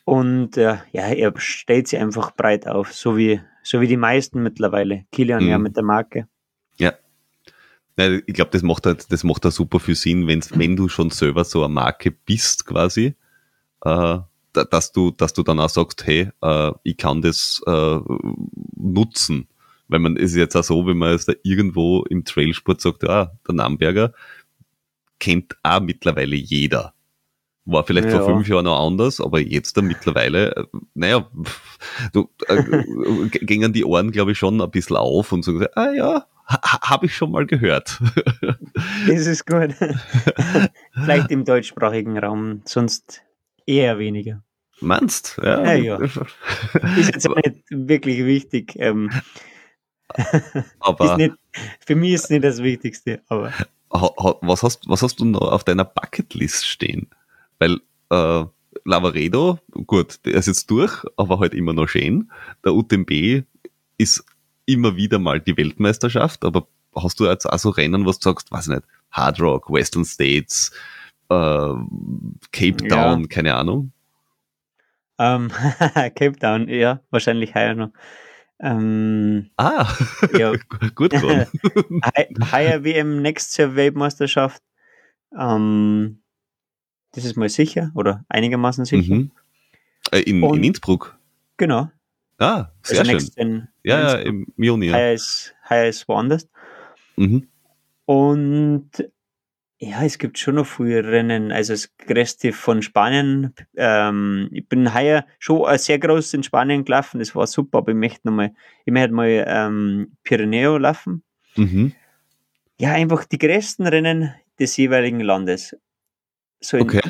Und 0.04 0.56
äh, 0.56 0.78
ja, 0.92 1.06
er 1.06 1.32
stellt 1.36 1.88
sie 1.88 1.98
einfach 1.98 2.34
breit 2.34 2.66
auf, 2.66 2.92
so 2.92 3.16
wie, 3.16 3.40
so 3.62 3.80
wie 3.80 3.86
die 3.86 3.96
meisten 3.96 4.42
mittlerweile. 4.42 5.04
Kilian 5.12 5.44
mhm. 5.44 5.48
ja 5.48 5.58
mit 5.58 5.76
der 5.76 5.84
Marke. 5.84 6.28
Ja. 6.76 6.92
ja 7.96 8.18
ich 8.26 8.34
glaube, 8.34 8.50
das 8.50 8.62
macht 8.62 8.84
halt, 8.86 9.10
das 9.10 9.24
macht 9.24 9.44
da 9.44 9.50
super 9.50 9.80
viel 9.80 9.94
Sinn, 9.94 10.26
wenn's, 10.26 10.50
wenn 10.58 10.76
du 10.76 10.88
schon 10.88 11.10
selber 11.10 11.44
so 11.44 11.64
eine 11.64 11.72
Marke 11.72 12.10
bist, 12.10 12.66
quasi, 12.66 13.14
äh, 13.84 14.18
dass 14.52 14.92
du, 14.92 15.12
dass 15.12 15.32
du 15.32 15.42
dann 15.42 15.60
auch 15.60 15.70
sagst, 15.70 16.04
hey, 16.06 16.30
äh, 16.42 16.72
ich 16.82 16.96
kann 16.96 17.22
das 17.22 17.62
äh, 17.66 17.98
nutzen 18.76 19.48
weil 19.92 20.00
man 20.00 20.16
ist 20.16 20.34
jetzt 20.34 20.56
auch 20.56 20.64
so, 20.64 20.86
wenn 20.86 20.96
man 20.96 21.12
jetzt 21.12 21.28
da 21.28 21.34
irgendwo 21.42 22.02
im 22.04 22.24
Trailsport 22.24 22.80
sagt, 22.80 23.08
ah, 23.08 23.38
der 23.46 23.54
Namberger 23.54 24.12
kennt 25.18 25.54
auch 25.62 25.80
mittlerweile 25.80 26.34
jeder. 26.34 26.94
War 27.64 27.84
vielleicht 27.84 28.08
ja. 28.08 28.18
vor 28.18 28.26
fünf 28.26 28.48
Jahren 28.48 28.64
noch 28.64 28.84
anders, 28.84 29.20
aber 29.20 29.38
jetzt 29.38 29.76
dann 29.76 29.86
mittlerweile, 29.86 30.56
äh, 30.56 30.64
naja, 30.94 31.30
du, 32.12 32.28
äh, 32.48 33.28
gingen 33.28 33.72
die 33.72 33.84
Ohren, 33.84 34.10
glaube 34.10 34.32
ich, 34.32 34.38
schon 34.38 34.60
ein 34.60 34.70
bisschen 34.70 34.96
auf 34.96 35.30
und 35.30 35.44
sagen, 35.44 35.66
ah 35.74 35.92
ja, 35.92 36.26
ha, 36.48 36.80
habe 36.90 37.06
ich 37.06 37.14
schon 37.14 37.30
mal 37.30 37.46
gehört. 37.46 38.00
Das 39.06 39.26
ist 39.26 39.46
gut. 39.46 39.74
vielleicht 40.92 41.30
im 41.30 41.44
deutschsprachigen 41.44 42.18
Raum, 42.18 42.62
sonst 42.64 43.22
eher 43.66 43.98
weniger. 43.98 44.42
Meinst? 44.80 45.38
Ja. 45.42 45.64
ja, 45.64 45.74
ja. 45.74 45.98
Ist 46.96 47.14
jetzt 47.14 47.28
nicht 47.28 47.56
wirklich 47.70 48.24
wichtig. 48.24 48.74
Ähm, 48.76 49.10
aber 50.80 51.16
nicht, 51.16 51.34
für 51.84 51.94
mich 51.94 52.12
ist 52.12 52.24
es 52.24 52.30
nicht 52.30 52.44
das 52.44 52.62
Wichtigste. 52.62 53.22
Aber 53.28 53.52
was 53.90 54.62
hast, 54.62 54.88
was 54.88 55.02
hast 55.02 55.20
du 55.20 55.24
noch 55.24 55.52
auf 55.52 55.64
deiner 55.64 55.84
Bucketlist 55.84 56.66
stehen? 56.66 57.08
Weil 57.58 57.80
äh, 58.10 58.44
Lavaredo, 58.84 59.58
gut, 59.86 60.24
der 60.24 60.34
ist 60.34 60.46
jetzt 60.46 60.70
durch, 60.70 61.04
aber 61.16 61.38
halt 61.40 61.54
immer 61.54 61.72
noch 61.72 61.88
schön. 61.88 62.30
Der 62.64 62.74
UTMB 62.74 63.44
ist 63.98 64.24
immer 64.66 64.96
wieder 64.96 65.18
mal 65.18 65.40
die 65.40 65.56
Weltmeisterschaft, 65.56 66.44
aber 66.44 66.66
hast 66.94 67.20
du 67.20 67.26
jetzt 67.26 67.46
auch 67.46 67.58
so 67.58 67.70
Rennen, 67.70 68.06
was 68.06 68.18
du 68.18 68.30
sagst, 68.30 68.50
weiß 68.50 68.68
nicht, 68.68 68.82
Hard 69.10 69.40
Rock, 69.40 69.70
Western 69.70 70.04
States, 70.04 70.72
äh, 71.28 71.74
Cape 72.52 72.88
Town, 72.88 73.20
ja. 73.22 73.26
keine 73.28 73.54
Ahnung? 73.54 73.92
Um, 75.18 75.26
ähm, 75.26 75.50
Cape 75.94 76.36
Town, 76.38 76.68
ja, 76.68 77.00
wahrscheinlich 77.10 77.54
heuer 77.54 77.74
noch. 77.74 77.90
Ähm, 78.62 79.50
ah, 79.56 79.92
ja. 80.38 80.52
gut. 80.94 81.12
Heuer 82.52 82.84
WM 82.84 83.34
zur 83.36 83.74
Weltmeisterschaft. 83.74 84.62
Ähm, 85.36 86.22
das 87.10 87.24
ist 87.24 87.36
mal 87.36 87.48
sicher 87.48 87.90
oder 87.94 88.24
einigermaßen 88.28 88.84
sicher. 88.84 89.14
Mhm. 89.14 89.30
Äh, 90.12 90.20
in, 90.20 90.42
in, 90.42 90.64
Innsbruck? 90.64 91.18
Genau. 91.56 91.90
Ah, 92.38 92.70
sehr 92.82 93.00
also 93.00 93.18
schön. 93.18 93.30
In, 93.36 93.68
ja, 93.82 94.00
ja, 94.00 94.14
im 94.20 94.46
Juni. 94.56 94.88
Heuer 94.90 95.12
ist, 95.12 95.54
heuer 95.68 95.88
ist 95.88 96.06
woanders. 96.08 96.48
Mhm. 97.16 97.48
Und 98.06 98.90
ja, 99.84 100.04
es 100.04 100.18
gibt 100.18 100.38
schon 100.38 100.54
noch 100.54 100.66
viele 100.66 101.04
Rennen. 101.04 101.50
Also 101.50 101.72
das 101.72 101.96
größte 101.96 102.52
von 102.52 102.82
Spanien. 102.82 103.52
Ähm, 103.76 104.48
ich 104.52 104.68
bin 104.68 104.94
heuer 104.94 105.26
schon 105.40 105.76
sehr 105.76 105.98
groß 105.98 106.34
in 106.34 106.44
Spanien 106.44 106.84
gelaufen. 106.84 107.18
Das 107.18 107.34
war 107.34 107.48
super, 107.48 107.78
aber 107.78 107.90
ich 107.90 107.98
möchte 107.98 108.28
nochmal, 108.28 108.54
ich 108.84 108.92
möchte 108.92 109.12
mal 109.12 109.44
ähm, 109.44 110.16
Pirineo 110.22 110.78
laufen. 110.78 111.24
Mhm. 111.56 111.94
Ja, 112.78 112.92
einfach 112.92 113.24
die 113.24 113.38
größten 113.38 113.84
Rennen 113.84 114.32
des 114.56 114.76
jeweiligen 114.76 115.18
Landes. 115.18 115.76
So 116.60 116.76
in, 116.76 116.84
okay. 116.84 117.00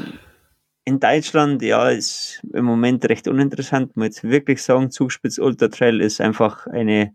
in 0.86 0.98
Deutschland, 0.98 1.60
ja, 1.60 1.90
ist 1.90 2.40
im 2.54 2.64
Moment 2.64 3.04
recht 3.04 3.28
uninteressant. 3.28 3.98
Man 3.98 4.06
jetzt 4.06 4.24
wirklich 4.24 4.62
sagen, 4.62 4.90
Zugspitz 4.90 5.36
Ultra 5.36 5.68
Trail 5.68 6.00
ist 6.00 6.22
einfach 6.22 6.66
eine 6.68 7.14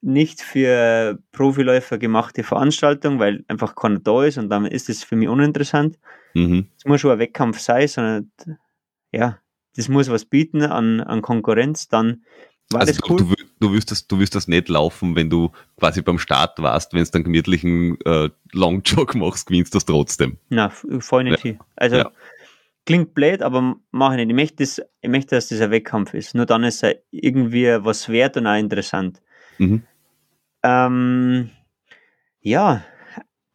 nicht 0.00 0.40
für 0.40 1.18
Profiläufer 1.32 1.98
gemachte 1.98 2.42
Veranstaltung, 2.44 3.18
weil 3.18 3.44
einfach 3.48 3.74
keiner 3.74 3.98
da 3.98 4.24
ist 4.24 4.38
und 4.38 4.50
damit 4.50 4.72
ist 4.72 4.88
es 4.88 5.02
für 5.02 5.16
mich 5.16 5.28
uninteressant. 5.28 5.98
Mhm. 6.34 6.68
Es 6.76 6.84
muss 6.84 7.00
schon 7.00 7.12
ein 7.12 7.18
Wettkampf 7.18 7.58
sein, 7.58 7.88
sondern 7.88 8.30
ja, 9.12 9.38
das 9.74 9.88
muss 9.88 10.08
was 10.08 10.24
bieten 10.24 10.62
an, 10.62 11.00
an 11.00 11.22
Konkurrenz. 11.22 11.88
Dann 11.88 12.24
War 12.70 12.80
also 12.80 12.92
das 12.92 13.00
du, 13.00 13.12
cool? 13.14 13.18
du, 13.18 13.34
du, 13.60 13.72
wirst 13.72 13.90
das, 13.90 14.06
du 14.06 14.18
wirst 14.18 14.34
das 14.34 14.48
nicht 14.48 14.68
laufen, 14.68 15.16
wenn 15.16 15.30
du 15.30 15.50
quasi 15.78 16.02
beim 16.02 16.18
Start 16.18 16.58
warst, 16.60 16.92
wenn 16.92 17.02
du 17.04 17.10
dann 17.10 17.24
gemütlichen 17.24 17.98
äh, 18.04 18.28
Longjog 18.52 19.14
machst, 19.14 19.46
gewinnst 19.46 19.74
du 19.74 19.76
das 19.76 19.86
trotzdem. 19.86 20.38
Na, 20.50 20.70
voll 20.70 21.24
nicht 21.24 21.40
hin. 21.40 21.58
Also 21.74 21.96
Ja. 21.96 22.10
klingt 22.84 23.14
blöd, 23.14 23.42
aber 23.42 23.76
mache 23.90 24.20
ich 24.20 24.26
nicht. 24.26 24.30
Ich 24.30 24.34
möchte, 24.36 24.56
das, 24.62 24.82
ich 25.00 25.08
möchte, 25.10 25.34
dass 25.34 25.48
das 25.48 25.60
ein 25.60 25.70
Wettkampf 25.70 26.14
ist. 26.14 26.34
Nur 26.34 26.46
dann 26.46 26.64
ist 26.64 26.82
er 26.84 26.96
irgendwie 27.10 27.66
was 27.80 28.08
wert 28.08 28.36
und 28.36 28.46
auch 28.46 28.58
interessant. 28.58 29.20
Mhm. 29.58 29.82
Ähm, 30.62 31.50
ja, 32.40 32.84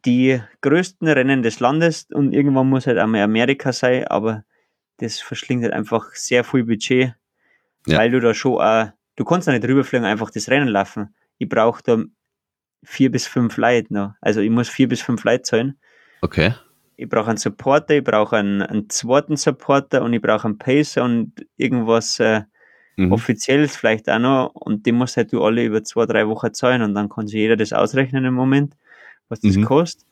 die 0.04 0.40
größten 0.62 1.08
Rennen 1.08 1.42
des 1.42 1.60
Landes 1.60 2.06
und 2.12 2.32
irgendwann 2.32 2.68
muss 2.68 2.86
halt 2.86 2.98
einmal 2.98 3.22
Amerika 3.22 3.72
sein, 3.72 4.06
aber 4.06 4.44
das 4.98 5.20
verschlingt 5.20 5.62
halt 5.62 5.72
einfach 5.72 6.14
sehr 6.14 6.44
viel 6.44 6.64
Budget, 6.64 7.14
Ja. 7.86 7.98
weil 7.98 8.10
du 8.10 8.20
da 8.20 8.34
schon 8.34 8.60
auch, 8.60 8.88
du 9.16 9.24
kannst 9.24 9.48
da 9.48 9.52
nicht 9.52 9.64
rüberfliegen, 9.64 10.06
einfach 10.06 10.30
das 10.30 10.48
Rennen 10.48 10.68
laufen. 10.68 11.14
Ich 11.38 11.48
brauche 11.48 11.82
da 11.82 11.98
vier 12.84 13.10
bis 13.10 13.26
fünf 13.26 13.56
Leute 13.56 13.92
noch. 13.94 14.14
Also 14.20 14.40
ich 14.40 14.50
muss 14.50 14.68
vier 14.68 14.88
bis 14.88 15.00
fünf 15.02 15.24
Leute 15.24 15.42
zahlen. 15.42 15.78
Okay. 16.20 16.54
Ich 16.96 17.08
brauche 17.08 17.28
einen 17.28 17.36
Supporter, 17.38 17.94
ich 17.96 18.04
brauche 18.04 18.36
einen, 18.36 18.62
einen 18.62 18.88
zweiten 18.90 19.36
Supporter 19.36 20.02
und 20.02 20.12
ich 20.12 20.22
brauche 20.22 20.46
einen 20.46 20.58
Pacer 20.58 21.04
und 21.04 21.32
irgendwas 21.56 22.20
äh, 22.20 22.42
Mhm. 22.96 23.12
Offizielles 23.12 23.76
vielleicht 23.76 24.08
auch 24.10 24.18
noch 24.18 24.48
und 24.54 24.84
die 24.86 24.92
musst 24.92 25.16
halt 25.16 25.32
du 25.32 25.42
alle 25.42 25.64
über 25.64 25.82
zwei, 25.82 26.04
drei 26.06 26.28
Wochen 26.28 26.52
zahlen 26.52 26.82
und 26.82 26.94
dann 26.94 27.08
kann 27.08 27.26
sich 27.26 27.36
jeder 27.36 27.56
das 27.56 27.72
ausrechnen 27.72 28.24
im 28.24 28.34
Moment, 28.34 28.74
was 29.28 29.40
das 29.40 29.56
Mhm. 29.56 29.64
kostet. 29.64 30.06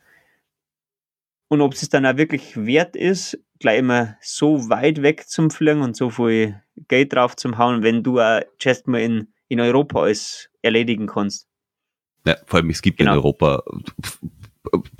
Und 1.48 1.60
ob 1.60 1.74
es 1.74 1.88
dann 1.88 2.06
auch 2.06 2.16
wirklich 2.16 2.56
wert 2.56 2.96
ist, 2.96 3.38
gleich 3.58 3.80
immer 3.80 4.16
so 4.22 4.68
weit 4.70 5.02
weg 5.02 5.28
zum 5.28 5.50
Fliegen 5.50 5.82
und 5.82 5.96
so 5.96 6.08
viel 6.10 6.62
Geld 6.88 7.12
drauf 7.12 7.36
zum 7.36 7.58
hauen, 7.58 7.82
wenn 7.82 8.02
du 8.02 8.20
auch 8.20 8.40
just 8.60 8.86
mal 8.86 9.00
in, 9.00 9.28
in 9.48 9.60
Europa 9.60 10.00
alles 10.02 10.48
erledigen 10.62 11.06
kannst. 11.06 11.46
Ja, 12.24 12.36
vor 12.46 12.60
allem, 12.60 12.70
es 12.70 12.80
gibt 12.82 12.98
Genau. 12.98 13.12
in 13.12 13.16
Europa 13.18 13.62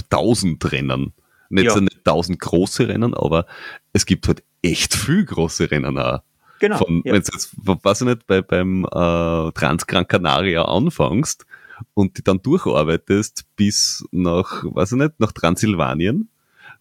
tausend 0.09 0.71
Rennen. 0.73 1.13
Nicht 1.51 1.67
Ja. 1.67 1.73
so 1.73 1.81
nicht 1.81 2.05
tausend 2.05 2.39
große 2.41 2.89
Rennen, 2.89 3.15
aber 3.15 3.47
es 3.93 4.07
gibt 4.07 4.29
halt 4.29 4.43
echt 4.63 4.95
viel 4.95 5.25
große 5.25 5.71
Rennen 5.71 5.99
auch. 5.99 6.21
Genau. 6.61 6.77
Von, 6.77 7.03
ja. 7.05 7.15
wenn 7.15 7.23
du 7.23 7.31
jetzt, 7.33 7.51
weiß 7.57 8.03
ich 8.03 8.07
nicht, 8.07 8.27
bei, 8.27 8.43
beim 8.43 8.85
äh, 8.85 9.51
Transgran 9.53 10.07
Canaria 10.07 10.63
anfängst 10.65 11.47
und 11.95 12.19
die 12.19 12.23
dann 12.23 12.43
durcharbeitest 12.43 13.47
bis 13.57 14.05
nach, 14.13 14.63
weiß 14.65 14.93
ich 14.93 14.99
nicht, 14.99 15.19
nach 15.19 15.33
Transsilvanien, 15.33 16.29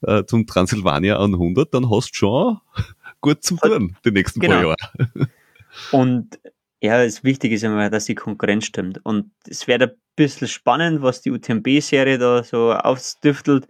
äh, 0.02 0.26
zum 0.26 0.46
Transsilvania 0.46 1.20
100, 1.20 1.74
dann 1.74 1.90
hast 1.90 2.12
du 2.12 2.16
schon 2.16 2.58
gut 3.22 3.44
zum 3.44 3.58
tun, 3.58 3.96
die 4.06 4.12
nächsten 4.12 4.42
paar 4.42 4.50
Genau. 4.50 4.70
Jahre. 4.70 5.30
Und 5.92 6.40
ja, 6.82 7.04
das 7.04 7.24
Wichtige 7.24 7.56
ist 7.56 7.64
immer, 7.64 7.90
dass 7.90 8.06
die 8.06 8.16
Konkurrenz 8.16 8.66
stimmt. 8.66 9.00
Und 9.06 9.32
es 9.48 9.68
wird 9.68 9.82
ein 9.82 9.92
bisschen 10.16 10.48
spannend, 10.48 11.02
was 11.02 11.22
die 11.22 11.32
UTMB-Serie 11.32 12.18
da 12.18 12.44
so 12.44 12.74
aufdüftelt, 12.74 13.68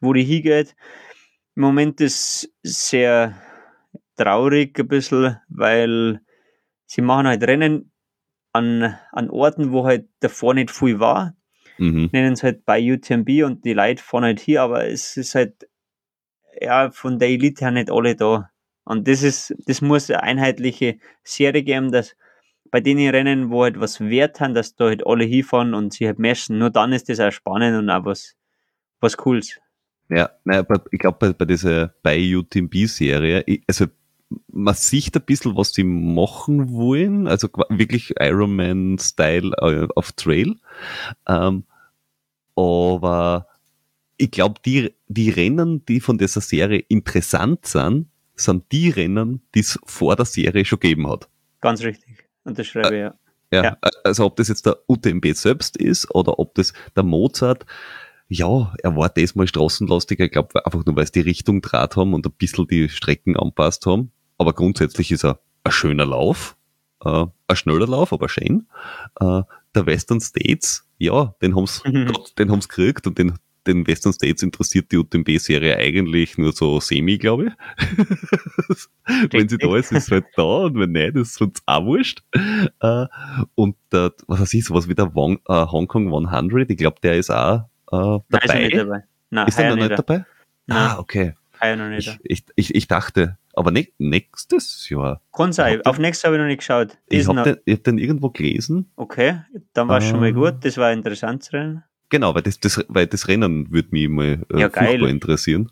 wo 0.00 0.12
die 0.12 0.24
hingeht. 0.24 0.74
Im 1.56 1.62
Moment 1.62 2.00
ist 2.00 2.50
sehr 2.62 3.34
traurig 4.20 4.78
ein 4.78 4.88
bisschen, 4.88 5.36
weil 5.48 6.20
sie 6.86 7.00
machen 7.00 7.26
halt 7.26 7.42
Rennen 7.42 7.90
an, 8.52 8.96
an 9.12 9.30
Orten, 9.30 9.72
wo 9.72 9.84
halt 9.84 10.08
davor 10.20 10.54
nicht 10.54 10.70
viel 10.70 11.00
war. 11.00 11.34
Mhm. 11.78 12.10
Nennen 12.12 12.34
es 12.34 12.42
halt 12.42 12.66
bei 12.66 12.80
UTMB 12.92 13.44
und 13.44 13.64
die 13.64 13.72
Leute 13.72 14.02
fahren 14.02 14.24
halt 14.24 14.40
hier, 14.40 14.62
aber 14.62 14.86
es 14.86 15.16
ist 15.16 15.34
halt 15.34 15.68
ja 16.60 16.90
von 16.90 17.18
der 17.18 17.28
Elite 17.28 17.64
her 17.64 17.70
nicht 17.70 17.90
alle 17.90 18.16
da. 18.16 18.50
Und 18.84 19.08
das 19.08 19.22
ist, 19.22 19.54
das 19.66 19.80
muss 19.80 20.10
eine 20.10 20.22
einheitliche 20.22 20.98
Serie 21.22 21.62
geben, 21.62 21.90
dass 21.90 22.16
bei 22.70 22.80
den 22.80 22.98
Rennen, 23.08 23.50
wo 23.50 23.62
halt 23.62 23.80
was 23.80 24.00
wert 24.00 24.40
haben, 24.40 24.54
dass 24.54 24.76
da 24.76 24.86
halt 24.86 25.06
alle 25.06 25.24
hinfahren 25.24 25.74
und 25.74 25.92
sie 25.94 26.06
halt 26.06 26.18
messen. 26.18 26.58
Nur 26.58 26.70
dann 26.70 26.92
ist 26.92 27.08
das 27.08 27.20
auch 27.20 27.32
spannend 27.32 27.78
und 27.78 27.88
auch 27.88 28.04
was, 28.04 28.36
was 29.00 29.16
Cooles. 29.16 29.58
Ja, 30.10 30.30
naja, 30.44 30.66
ich 30.90 30.98
glaube, 30.98 31.18
bei, 31.18 31.32
bei 31.32 31.44
dieser 31.44 31.94
bei 32.02 32.36
UTMB-Serie, 32.36 33.44
also 33.68 33.86
man 34.48 34.74
sieht 34.74 35.16
ein 35.16 35.22
bisschen, 35.22 35.56
was 35.56 35.72
sie 35.72 35.84
machen 35.84 36.70
wollen, 36.70 37.26
also 37.26 37.48
wirklich 37.68 38.14
Ironman-Style 38.18 39.52
äh, 39.58 39.88
auf 39.94 40.12
Trail. 40.12 40.56
Ähm, 41.26 41.64
aber 42.54 43.46
ich 44.16 44.30
glaube, 44.30 44.60
die, 44.64 44.94
die 45.08 45.30
Rennen, 45.30 45.84
die 45.86 46.00
von 46.00 46.18
dieser 46.18 46.40
Serie 46.40 46.84
interessant 46.88 47.66
sind, 47.66 48.06
sind 48.36 48.70
die 48.72 48.90
Rennen, 48.90 49.42
die 49.54 49.60
es 49.60 49.78
vor 49.84 50.16
der 50.16 50.26
Serie 50.26 50.64
schon 50.64 50.80
gegeben 50.80 51.08
hat. 51.08 51.28
Ganz 51.60 51.82
richtig. 51.82 52.28
Unterschreibe, 52.44 52.96
ja. 52.96 53.14
Ja, 53.52 53.64
Ja. 53.64 53.76
also 54.04 54.26
ob 54.26 54.36
das 54.36 54.48
jetzt 54.48 54.64
der 54.66 54.78
UTMB 54.88 55.34
selbst 55.34 55.76
ist 55.76 56.14
oder 56.14 56.38
ob 56.38 56.54
das 56.54 56.72
der 56.94 57.02
Mozart, 57.02 57.66
ja, 58.28 58.72
er 58.82 58.96
war 58.96 59.08
diesmal 59.08 59.48
straßenlastiger, 59.48 60.26
ich 60.26 60.30
glaube 60.30 60.64
einfach 60.64 60.84
nur, 60.86 60.94
weil 60.94 61.06
sie 61.06 61.12
die 61.14 61.20
Richtung 61.20 61.60
draht 61.62 61.96
haben 61.96 62.14
und 62.14 62.24
ein 62.26 62.32
bisschen 62.32 62.68
die 62.68 62.88
Strecken 62.88 63.36
anpasst 63.36 63.86
haben. 63.86 64.12
Aber 64.40 64.54
grundsätzlich 64.54 65.12
ist 65.12 65.22
er 65.24 65.38
ein 65.64 65.70
schöner 65.72 66.06
Lauf, 66.06 66.56
äh, 67.04 67.26
ein 67.46 67.56
schneller 67.56 67.86
Lauf, 67.86 68.10
aber 68.14 68.30
schön. 68.30 68.66
Äh, 69.20 69.42
der 69.74 69.84
Western 69.86 70.18
States, 70.22 70.88
ja, 70.96 71.34
den 71.42 71.54
haben's, 71.54 71.82
Mhm. 71.84 72.10
den 72.38 72.50
haben's 72.50 72.66
gekriegt 72.68 73.06
und 73.06 73.18
den, 73.18 73.34
den 73.66 73.86
Western 73.86 74.14
States 74.14 74.42
interessiert 74.42 74.90
die 74.92 74.96
UTMB-Serie 74.96 75.76
eigentlich 75.76 76.38
nur 76.38 76.52
so 76.52 76.80
semi, 76.80 77.18
glaube 77.18 77.48
ich. 77.48 77.52
wenn 79.30 79.48
sie 79.50 79.58
da 79.58 79.76
ist, 79.76 79.92
ist 79.92 80.06
sie 80.06 80.14
halt 80.14 80.24
da 80.36 80.42
und 80.42 80.78
wenn 80.78 80.92
nicht, 80.92 81.16
ist 81.16 81.40
uns 81.42 81.62
auch 81.66 81.84
wurscht. 81.84 82.22
Äh, 82.80 83.06
und 83.54 83.76
der, 83.92 84.12
was 84.26 84.40
weiß 84.40 84.54
ich, 84.54 84.64
sowas 84.64 84.88
wie 84.88 84.94
der 84.94 85.14
Wong, 85.14 85.38
äh, 85.48 85.66
Hong 85.66 85.86
Kong 85.86 86.06
100, 86.14 86.70
ich 86.70 86.78
glaube, 86.78 86.96
der 87.02 87.16
ist 87.18 87.30
auch 87.30 87.68
äh, 87.92 87.96
Nein, 87.96 88.22
ist 88.30 88.32
er 88.32 88.48
dabei. 88.48 88.60
nicht 88.62 88.76
dabei. 88.78 89.02
Nein, 89.32 89.46
Ist 89.48 89.58
er 89.58 89.68
noch 89.68 89.76
nicht 89.76 89.88
nicht. 89.90 89.98
dabei? 89.98 90.24
Nein, 90.66 90.78
Ah, 90.78 90.98
okay. 90.98 91.34
Heuer 91.60 91.76
noch 91.76 91.88
nicht. 91.88 92.18
Ich, 92.22 92.44
ich, 92.56 92.74
ich, 92.74 92.88
dachte, 92.88 93.38
aber 93.54 93.70
ne, 93.70 93.88
nächstes 93.98 94.88
Jahr. 94.88 95.20
Kann 95.32 95.52
sein. 95.52 95.80
Auf 95.84 95.98
nächstes 95.98 96.24
habe 96.24 96.36
ich 96.36 96.40
noch 96.40 96.46
nicht 96.46 96.58
geschaut. 96.58 96.98
Ich 97.08 97.26
habe 97.28 97.42
den, 97.42 97.56
ich 97.64 97.74
hab 97.76 97.84
den 97.84 97.98
irgendwo 97.98 98.30
gelesen. 98.30 98.90
okay, 98.96 99.40
dann 99.72 99.88
war 99.88 99.98
es 99.98 100.08
schon 100.08 100.20
mal 100.20 100.28
Ah. 100.30 100.32
gut. 100.32 100.64
Das 100.64 100.76
war 100.76 100.88
ein 100.88 100.98
interessantes 100.98 101.52
Rennen. 101.52 101.84
Genau, 102.08 102.34
weil 102.34 102.42
das, 102.42 102.58
das, 102.58 102.84
weil 102.88 103.06
das 103.06 103.28
Rennen 103.28 103.70
würde 103.70 103.88
mich 103.92 104.08
mal 104.08 104.44
äh, 104.52 104.60
Ja, 104.60 104.66
interessieren. 105.06 105.70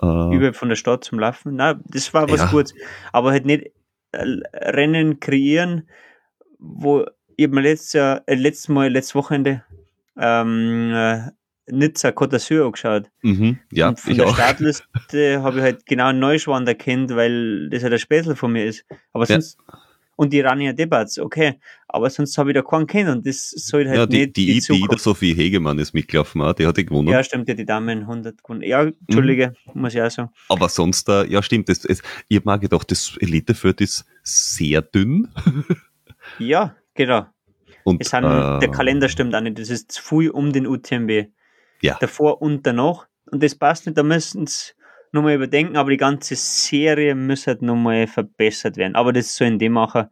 Äh, 0.00 0.06
Überall 0.34 0.54
von 0.54 0.68
der 0.68 0.76
Stadt 0.76 1.04
zum 1.04 1.18
Laufen. 1.18 1.56
Nein, 1.56 1.82
das 1.86 2.14
war 2.14 2.30
was 2.30 2.40
Ja. 2.40 2.46
Gutes. 2.50 2.74
Aber 3.12 3.32
halt 3.32 3.44
nicht 3.44 3.72
äh, 4.12 4.24
Rennen 4.54 5.20
kreieren, 5.20 5.88
wo 6.58 7.04
ich 7.36 7.48
mir 7.48 7.60
letztes 7.60 7.92
Jahr, 7.92 8.22
äh, 8.26 8.34
letztes 8.34 8.68
Mal, 8.68 8.90
letztes 8.90 9.14
Wochenende 9.14 9.62
ähm, 10.16 10.92
äh, 10.94 11.30
Nizza 11.70 12.10
Côte 12.10 12.32
d'Azur 12.36 12.64
angeschaut. 12.66 13.10
mhm, 13.22 13.58
ja, 13.72 13.88
und 13.90 14.00
von 14.00 14.12
ich 14.12 14.18
der 14.18 14.26
auch. 14.26 14.34
Startliste 14.34 14.82
habe 15.42 15.58
ich 15.58 15.62
halt 15.62 15.86
genau 15.86 16.12
Neuschwand 16.12 16.68
erkannt, 16.68 17.10
weil 17.14 17.68
das 17.70 17.82
halt 17.82 17.92
ein 17.92 17.98
Spätzle 17.98 18.36
von 18.36 18.52
mir 18.52 18.64
ist. 18.66 18.84
Aber 19.12 19.24
Ja. 19.24 19.34
sonst, 19.34 19.58
und 20.16 20.32
die 20.32 20.40
Rania 20.40 20.72
Debats, 20.72 21.18
okay. 21.20 21.60
Aber 21.86 22.10
sonst 22.10 22.36
habe 22.38 22.50
ich 22.50 22.54
da 22.54 22.62
keinen 22.62 22.88
kennen 22.88 23.18
und 23.18 23.26
das 23.26 23.50
soll 23.50 23.86
halt 23.86 23.96
Ja, 23.96 24.06
die, 24.06 24.18
nicht 24.18 24.36
die, 24.36 24.46
die, 24.46 24.52
die 24.54 24.60
Zukunft- 24.60 25.00
Sophie 25.00 25.32
Hegemann 25.32 25.78
ist 25.78 25.94
mitgelaufen, 25.94 26.42
auch, 26.42 26.52
die 26.54 26.66
hat 26.66 26.76
die 26.76 26.84
gewonnen. 26.84 27.08
Ja, 27.08 27.22
stimmt, 27.22 27.48
ja, 27.48 27.54
die 27.54 27.64
Damen 27.64 28.00
100 28.04 28.42
gewonnen. 28.42 28.62
Ja, 28.62 28.82
Entschuldige, 29.06 29.54
Mhm. 29.74 29.82
muss 29.82 29.94
ich 29.94 30.02
auch 30.02 30.10
sagen. 30.10 30.30
Aber 30.48 30.68
sonst, 30.68 31.08
äh, 31.08 31.24
ja 31.26 31.40
stimmt, 31.42 31.68
das, 31.68 31.84
es, 31.84 32.02
ich 32.28 32.36
habe 32.38 32.46
mal 32.46 32.56
gedacht, 32.56 32.90
das 32.90 33.16
Elitefeld 33.20 33.80
ist 33.80 34.04
sehr 34.24 34.82
dünn. 34.82 35.28
Ja, 36.38 36.74
genau. 36.94 37.26
Und, 37.84 38.00
Es 38.02 38.10
sind, 38.10 38.24
äh, 38.24 38.58
der 38.58 38.70
Kalender 38.70 39.08
stimmt 39.08 39.34
auch 39.34 39.40
nicht. 39.40 39.58
Das 39.58 39.70
ist 39.70 39.92
zu 39.92 40.02
viel 40.02 40.30
um 40.30 40.52
den 40.52 40.66
UTMB. 40.66 41.28
Ja. 41.82 41.96
Davor 42.00 42.42
und 42.42 42.66
danach. 42.66 43.06
Und 43.30 43.42
das 43.42 43.54
passt 43.54 43.86
nicht. 43.86 43.96
Da 43.98 44.02
müssen 44.02 44.46
sie 44.46 44.72
nochmal 45.12 45.34
überdenken. 45.34 45.76
Aber 45.76 45.90
die 45.90 45.96
ganze 45.96 46.34
Serie 46.36 47.14
muss 47.14 47.46
halt 47.46 47.62
nochmal 47.62 48.06
verbessert 48.06 48.76
werden. 48.76 48.94
Aber 48.94 49.12
das 49.12 49.34
sollen 49.36 49.58
die 49.58 49.68
machen. 49.68 50.08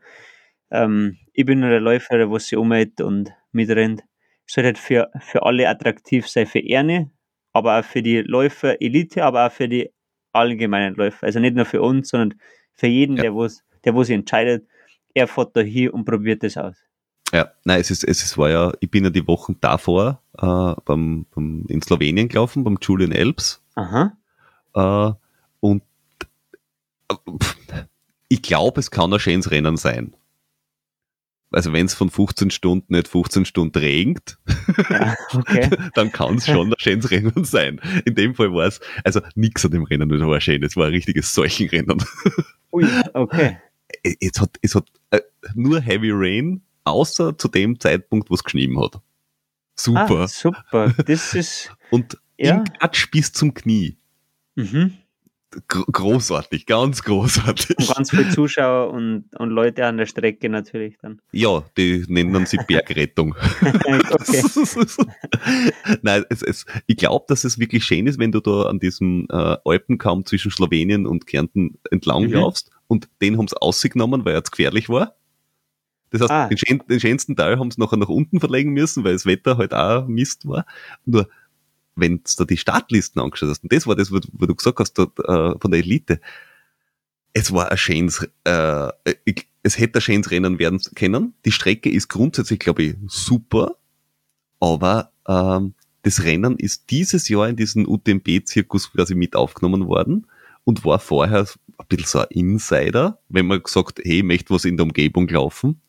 Ähm, 0.71 1.17
ich 1.33 1.45
bin 1.45 1.61
nur 1.61 1.71
der 1.71 1.81
Läufer, 1.81 2.19
der 2.19 2.39
sie 2.41 2.57
umhält 2.57 3.01
und 3.01 3.33
mitrennt. 3.53 4.03
Es 4.47 4.55
soll 4.55 4.65
halt 4.65 4.79
für, 4.79 5.11
für 5.21 5.43
alle 5.43 5.69
attraktiv 5.69 6.29
sein. 6.29 6.47
Für 6.47 6.61
Erne, 6.61 7.11
aber 7.53 7.79
auch 7.81 7.85
für 7.85 8.03
die 8.03 8.23
Läufer 8.23 8.81
Elite, 8.81 9.25
aber 9.25 9.47
auch 9.47 9.53
für 9.53 9.69
die 9.69 9.93
allgemeinen 10.33 10.95
Läufer. 10.95 11.27
Also 11.27 11.41
nicht 11.41 11.57
nur 11.57 11.65
für 11.65 11.83
uns, 11.83 12.09
sondern 12.11 12.39
für 12.75 12.87
jeden, 12.87 13.17
Ja. 13.17 13.23
der, 13.25 13.35
was, 13.37 13.65
der 13.85 13.95
was 13.95 14.09
sich 14.09 14.17
entscheidet. 14.17 14.67
Er 15.15 15.27
fährt 15.27 15.57
da 15.57 15.63
hier 15.63 15.95
und 15.95 16.05
probiert 16.05 16.43
das 16.43 16.57
aus. 16.59 16.86
Ja, 17.33 17.51
nein, 17.65 17.81
es 17.81 17.91
ist, 17.91 18.05
es 18.05 18.23
ist, 18.23 18.39
war 18.39 18.51
ja, 18.51 18.73
ich 18.81 18.91
bin 18.91 19.05
ja 19.05 19.11
die 19.11 19.27
Wochen 19.27 19.57
davor 19.61 20.23
äh, 20.39 20.81
beim, 20.85 21.27
beim, 21.35 21.65
in 21.69 21.83
Slowenien 21.83 22.29
gelaufen, 22.29 22.65
beim 22.65 22.79
Julian 22.81 23.13
Elbs. 23.13 23.63
Aha. 23.75 24.17
Äh, 24.75 25.13
und 25.61 25.83
äh, 27.11 27.15
pff, 27.39 27.57
ich 28.29 28.43
glaube, 28.43 28.81
es 28.81 28.91
kann 28.91 29.13
ein 29.13 29.21
schönes 29.21 29.51
Rennen 29.51 29.77
sein. 29.77 30.15
Also 31.53 31.73
wenn 31.73 31.87
es 31.87 31.95
von 31.95 32.11
15 32.11 32.51
Stunden 32.51 32.93
nicht 32.93 33.09
15 33.09 33.45
Stunden 33.45 33.79
regnet, 33.79 34.37
Ja, 34.91 35.15
okay. 35.33 35.71
dann 35.95 36.13
kann 36.13 36.37
es 36.37 36.47
schon 36.47 36.69
ein 36.69 36.75
schönes 36.79 37.11
Rennen 37.11 37.45
sein. 37.45 37.81
In 38.05 38.15
dem 38.15 38.35
Fall 38.35 38.53
war 38.53 38.67
es, 38.67 38.81
also 39.05 39.21
nichts 39.37 39.65
an 39.65 39.71
dem 39.71 39.85
Rennen 39.85 40.11
war 40.11 40.41
schön, 40.41 40.63
es 40.65 40.77
war 40.77 40.87
ein 40.87 40.93
richtiges 40.93 41.33
Seuchenrennen. 41.35 42.03
Ui, 42.73 42.85
okay. 43.15 43.59
es 44.03 44.41
hat, 44.41 44.59
es 44.61 44.75
hat, 44.75 44.87
äh, 45.11 45.21
nur 45.55 45.81
Heavy 45.81 46.11
Rain, 46.13 46.63
außer 46.87 47.37
zu 47.37 47.49
dem 47.49 47.79
Zeitpunkt, 47.81 48.31
wo 48.31 48.35
es 48.35 48.45
geschrieben 48.45 48.81
hat. 48.83 49.01
Super. 49.75 50.21
Ah, 50.23 50.29
super. 50.29 50.95
Das 51.07 51.35
ist. 51.35 51.73
Und 51.91 52.17
Ja. 52.39 52.57
im 52.57 52.65
Klatsch 52.65 53.11
bis 53.11 53.33
zum 53.33 53.55
Knie. 53.55 53.97
mhm. 54.55 54.93
Gro- 55.69 55.85
großartig, 55.91 56.67
ganz 56.67 57.03
großartig. 57.03 57.79
Und 57.79 57.95
ganz 57.95 58.11
viele 58.11 58.29
Zuschauer 58.29 58.91
und, 58.93 59.25
und 59.39 59.49
Leute 59.51 59.87
an 59.87 59.97
der 59.97 60.05
Strecke 60.05 60.51
natürlich 60.51 60.99
dann. 61.01 61.23
Ja, 61.33 61.65
die 61.79 62.05
nennen 62.09 62.45
sie 62.45 62.59
Bergrettung. 62.69 63.35
Nein, 66.03 66.25
es, 66.29 66.43
es, 66.43 66.67
ich 66.87 66.97
glaube, 66.97 67.25
dass 67.29 67.45
es 67.45 67.59
wirklich 67.59 67.85
schön 67.85 68.07
ist, 68.07 68.19
wenn 68.19 68.33
du 68.33 68.41
da 68.41 68.63
an 68.65 68.79
diesem 68.81 69.27
äh, 69.31 69.57
Alpenkamm 69.65 70.25
zwischen 70.27 70.51
Slowenien 70.51 71.07
und 71.07 71.27
Kärnten 71.27 71.79
entlang 71.91 72.25
Mhm. 72.27 72.33
laufst 72.35 72.71
und 72.89 73.09
den 73.23 73.39
haben 73.39 73.49
sie 73.49 73.61
ausgenommen, 73.61 74.25
weil 74.25 74.35
er 74.35 74.45
zu 74.45 74.51
gefährlich 74.51 74.89
war. 74.89 75.15
Das 76.11 76.21
heißt, 76.23 76.31
Ah. 76.31 76.49
den, 76.49 76.59
schön, 76.59 76.83
den 76.89 77.01
schönsten 77.01 77.37
Teil 77.37 77.59
haben 77.59 77.71
sie 77.71 77.81
nachher 77.81 77.97
nach 77.97 78.09
unten 78.09 78.41
verlegen 78.41 78.73
müssen, 78.73 79.05
weil 79.05 79.15
das 79.15 79.27
Wetter 79.27 79.59
halt 79.59 79.75
auch 79.75 80.07
Mist 80.07 80.47
war. 80.47 80.67
Nur, 81.05 81.29
wenn 81.95 82.19
du 82.19 82.23
da 82.39 82.45
die 82.45 82.57
Startlisten 82.57 83.21
angeschaut 83.21 83.51
hast, 83.51 83.63
und 83.63 83.73
das 83.73 83.87
war 83.87 83.97
das, 83.97 84.11
wo 84.13 84.19
du 84.47 84.55
gesagt 84.55 84.79
hast, 84.79 84.95
dort, 84.95 85.19
äh, 85.21 85.59
von 85.59 85.71
der 85.71 85.81
Elite, 85.81 86.21
es 87.33 87.53
war 87.53 87.71
ein 87.71 87.77
schönes, 87.77 88.29
äh, 88.45 88.89
ich, 89.25 89.47
es 89.63 89.79
hätte 89.79 89.99
ein 89.99 90.03
schönes 90.03 90.31
Rennen 90.31 90.59
werden 90.59 90.81
können. 90.95 91.35
Die 91.45 91.53
Strecke 91.53 91.91
ist 91.91 92.09
grundsätzlich, 92.09 92.59
glaube 92.61 92.83
ich, 92.83 92.97
super, 93.09 93.77
aber 94.61 95.11
ähm, 95.29 95.75
das 96.03 96.23
Rennen 96.23 96.57
ist 96.57 96.91
dieses 96.91 97.29
Jahr 97.29 97.49
in 97.49 97.57
diesen 97.57 97.87
UTMB-Zirkus 97.87 98.93
quasi 98.93 99.15
mit 99.15 99.35
aufgenommen 99.35 99.87
worden 99.87 100.27
und 100.67 100.85
war 100.85 100.99
vorher 100.99 101.47
ein 101.79 101.87
bisschen 101.89 102.07
so 102.07 102.19
ein 102.19 102.27
Insider, 102.31 103.21
wenn 103.29 103.47
man 103.47 103.63
gesagt, 103.63 104.01
hey, 104.03 104.19
ich 104.19 104.25
möchte 104.25 104.53
was 104.53 104.65
in 104.65 104.77
der 104.77 104.85
Umgebung 104.85 105.29
laufen. 105.29 105.81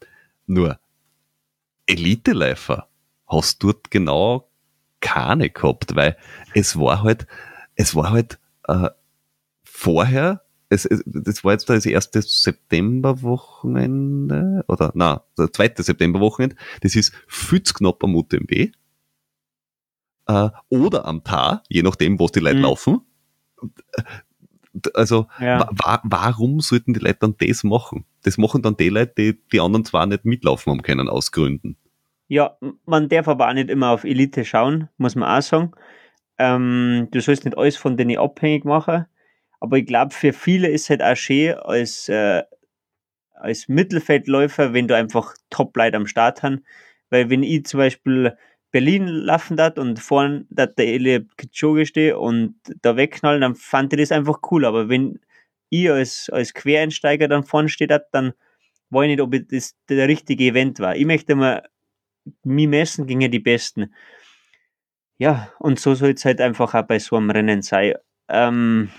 Nur 0.45 0.79
Elite-Läufer 1.87 2.87
hast 3.27 3.63
dort 3.63 3.89
genau 3.89 4.51
keine 4.99 5.49
gehabt, 5.49 5.95
weil 5.95 6.15
es 6.53 6.77
war 6.77 7.01
halt, 7.01 7.25
es 7.75 7.95
war 7.95 8.11
halt 8.11 8.37
äh, 8.67 8.89
vorher, 9.63 10.43
es, 10.69 10.85
es, 10.85 11.01
das 11.07 11.43
war 11.43 11.53
jetzt 11.53 11.67
das 11.69 11.87
erste 11.87 12.21
Septemberwochenende, 12.21 14.63
oder 14.67 14.91
na, 14.93 15.23
das 15.35 15.53
zweite 15.53 15.81
Septemberwochenende, 15.81 16.55
das 16.81 16.95
ist 16.95 17.13
viel 17.27 17.63
zu 17.63 17.73
knapp 17.73 18.03
am 18.03 18.15
UTMB. 18.15 18.51
Äh, 20.27 20.49
oder 20.69 21.05
am 21.05 21.23
Tag, 21.23 21.63
je 21.67 21.81
nachdem, 21.81 22.19
wo 22.19 22.27
die 22.27 22.41
Leute 22.41 22.57
Mhm. 22.57 22.61
laufen. 22.61 23.01
Also, 24.93 25.27
Ja. 25.39 25.59
wa 25.59 25.69
wa 25.71 26.01
warum 26.03 26.59
sollten 26.59 26.93
die 26.93 26.99
Leute 26.99 27.19
dann 27.21 27.35
das 27.37 27.63
machen? 27.63 28.05
Das 28.23 28.37
machen 28.37 28.61
dann 28.61 28.77
die 28.77 28.89
Leute, 28.89 29.13
die 29.17 29.39
die 29.51 29.59
anderen 29.59 29.85
zwar 29.85 30.05
nicht 30.05 30.25
mitlaufen 30.25 30.71
haben 30.71 30.81
können, 30.81 31.09
aus 31.09 31.31
Gründen. 31.31 31.77
Ja, 32.27 32.57
man 32.85 33.07
darf 33.09 33.27
aber 33.27 33.47
auch 33.49 33.53
nicht 33.53 33.69
immer 33.69 33.91
auf 33.91 34.03
Elite 34.03 34.43
schauen, 34.43 34.89
muss 34.97 35.15
man 35.15 35.29
auch 35.37 35.41
sagen. 35.41 35.71
Ähm, 36.37 37.07
du 37.11 37.21
sollst 37.21 37.45
nicht 37.45 37.57
alles 37.57 37.77
von 37.77 37.97
denen 37.97 38.17
abhängig 38.17 38.65
machen. 38.65 39.05
Aber 39.59 39.77
ich 39.77 39.85
glaube, 39.85 40.13
für 40.13 40.33
viele 40.33 40.67
ist 40.67 40.89
halt 40.89 41.01
auch 41.01 41.15
schön 41.15 41.55
als, 41.55 42.09
äh, 42.09 42.43
als 43.33 43.67
Mittelfeldläufer, 43.67 44.73
wenn 44.73 44.87
du 44.87 44.95
einfach 44.95 45.33
Top-Leute 45.49 45.97
am 45.97 46.05
Start 46.07 46.43
hast. 46.43 46.59
Weil 47.09 47.29
wenn 47.29 47.43
ich 47.43 47.65
zum 47.65 47.79
Beispiel 47.79 48.37
Berlin 48.71 49.07
laufen 49.07 49.57
dat 49.57 49.79
und 49.79 49.99
vorne 49.99 50.45
dat 50.49 50.77
der 50.77 50.87
Eliab 50.87 51.23
Kipchoge 51.37 51.85
stehe 51.85 52.19
und 52.19 52.55
da 52.81 52.97
wegknallen, 52.97 53.41
dann 53.41 53.55
fand 53.55 53.93
ich 53.93 53.99
das 53.99 54.11
einfach 54.11 54.39
cool. 54.51 54.65
Aber 54.65 54.89
wenn 54.89 55.19
ich 55.69 55.89
als, 55.89 56.29
als 56.29 56.53
Quereinsteiger 56.53 57.27
dann 57.27 57.43
vorne 57.43 57.69
stehe, 57.69 57.87
dat, 57.87 58.07
dann 58.11 58.33
weiß 58.89 59.03
ich 59.03 59.09
nicht, 59.09 59.21
ob 59.21 59.35
das 59.49 59.75
der 59.89 60.07
richtige 60.07 60.45
Event 60.45 60.79
war. 60.79 60.95
Ich 60.95 61.05
möchte 61.05 61.35
mal 61.35 61.63
mich 62.43 62.67
messen 62.67 63.07
gegen 63.07 63.31
die 63.31 63.39
Besten. 63.39 63.93
Ja, 65.17 65.51
und 65.59 65.79
so 65.79 65.95
soll 65.95 66.11
es 66.11 66.25
halt 66.25 66.41
einfach 66.41 66.73
auch 66.75 66.83
bei 66.83 66.99
so 66.99 67.15
einem 67.15 67.31
Rennen 67.31 67.61
sein. 67.61 67.95
Ähm, 68.29 68.89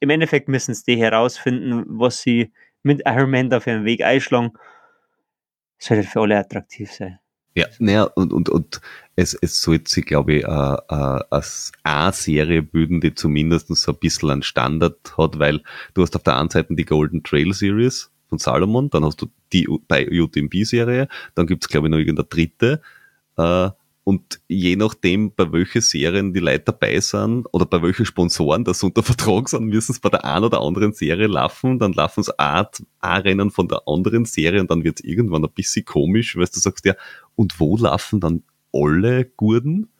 Im 0.00 0.10
Endeffekt 0.10 0.48
müssen 0.48 0.72
es 0.72 0.84
die 0.84 0.96
herausfinden, 0.96 1.84
was 1.86 2.20
sie 2.20 2.52
mit 2.82 3.02
Ironman 3.06 3.50
da 3.50 3.60
für 3.60 3.72
einen 3.72 3.84
Weg 3.84 4.02
einschlagen. 4.02 4.52
Es 5.78 5.86
soll 5.86 5.98
halt 5.98 6.08
für 6.08 6.20
alle 6.20 6.38
attraktiv 6.38 6.92
sein. 6.92 7.18
Ja, 7.54 7.66
naja, 7.78 8.04
und, 8.04 8.32
und, 8.32 8.48
und 8.48 8.80
es, 9.16 9.34
es 9.34 9.60
sollte 9.60 9.90
sich, 9.90 10.06
glaube 10.06 10.34
ich, 10.34 10.44
äh, 10.44 10.46
äh, 10.46 11.20
als 11.30 11.72
A-Serie 11.82 12.62
bilden, 12.62 13.00
die 13.00 13.14
zumindest 13.14 13.74
so 13.74 13.92
ein 13.92 13.98
bisschen 13.98 14.30
einen 14.30 14.42
Standard 14.42 15.18
hat, 15.18 15.38
weil 15.38 15.62
du 15.94 16.02
hast 16.02 16.14
auf 16.14 16.22
der 16.22 16.36
einen 16.36 16.50
Seite 16.50 16.74
die 16.74 16.84
Golden 16.84 17.24
Trail 17.24 17.52
Series 17.52 18.12
von 18.28 18.38
Salomon, 18.38 18.90
dann 18.90 19.04
hast 19.04 19.20
du 19.22 19.26
die 19.52 19.66
bei 19.88 20.08
UTMB-Serie, 20.08 21.08
dann 21.34 21.46
gibt's 21.46 21.68
glaube 21.68 21.88
ich, 21.88 21.90
noch 21.90 21.98
irgendeine 21.98 22.28
dritte. 22.28 22.80
Äh, 23.36 23.70
und 24.08 24.40
je 24.48 24.74
nachdem, 24.74 25.34
bei 25.34 25.52
welchen 25.52 25.82
Serien 25.82 26.32
die 26.32 26.40
Leute 26.40 26.64
dabei 26.64 26.98
sind 26.98 27.46
oder 27.52 27.66
bei 27.66 27.82
welchen 27.82 28.06
Sponsoren 28.06 28.64
das 28.64 28.82
unter 28.82 29.02
Vertrag 29.02 29.50
sind, 29.50 29.66
müssen 29.66 29.92
sie 29.92 30.00
bei 30.00 30.08
der 30.08 30.24
einen 30.24 30.46
oder 30.46 30.62
anderen 30.62 30.94
Serie 30.94 31.26
laufen, 31.26 31.78
dann 31.78 31.92
laufen 31.92 32.24
ein, 32.38 32.64
ein 33.00 33.20
Rennen 33.20 33.50
von 33.50 33.68
der 33.68 33.82
anderen 33.86 34.24
Serie 34.24 34.62
und 34.62 34.70
dann 34.70 34.82
wird's 34.82 35.02
irgendwann 35.02 35.44
ein 35.44 35.52
bisschen 35.52 35.84
komisch, 35.84 36.38
weil 36.38 36.46
du 36.46 36.58
sagst, 36.58 36.86
ja, 36.86 36.94
und 37.36 37.60
wo 37.60 37.76
laufen 37.76 38.18
dann 38.18 38.44
alle 38.72 39.26
Gurden? 39.26 39.90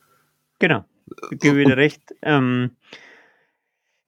Genau, 0.58 0.86
ich 1.30 1.40
gebe 1.40 1.58
wieder 1.58 1.76
recht. 1.76 2.00
Ähm, 2.22 2.70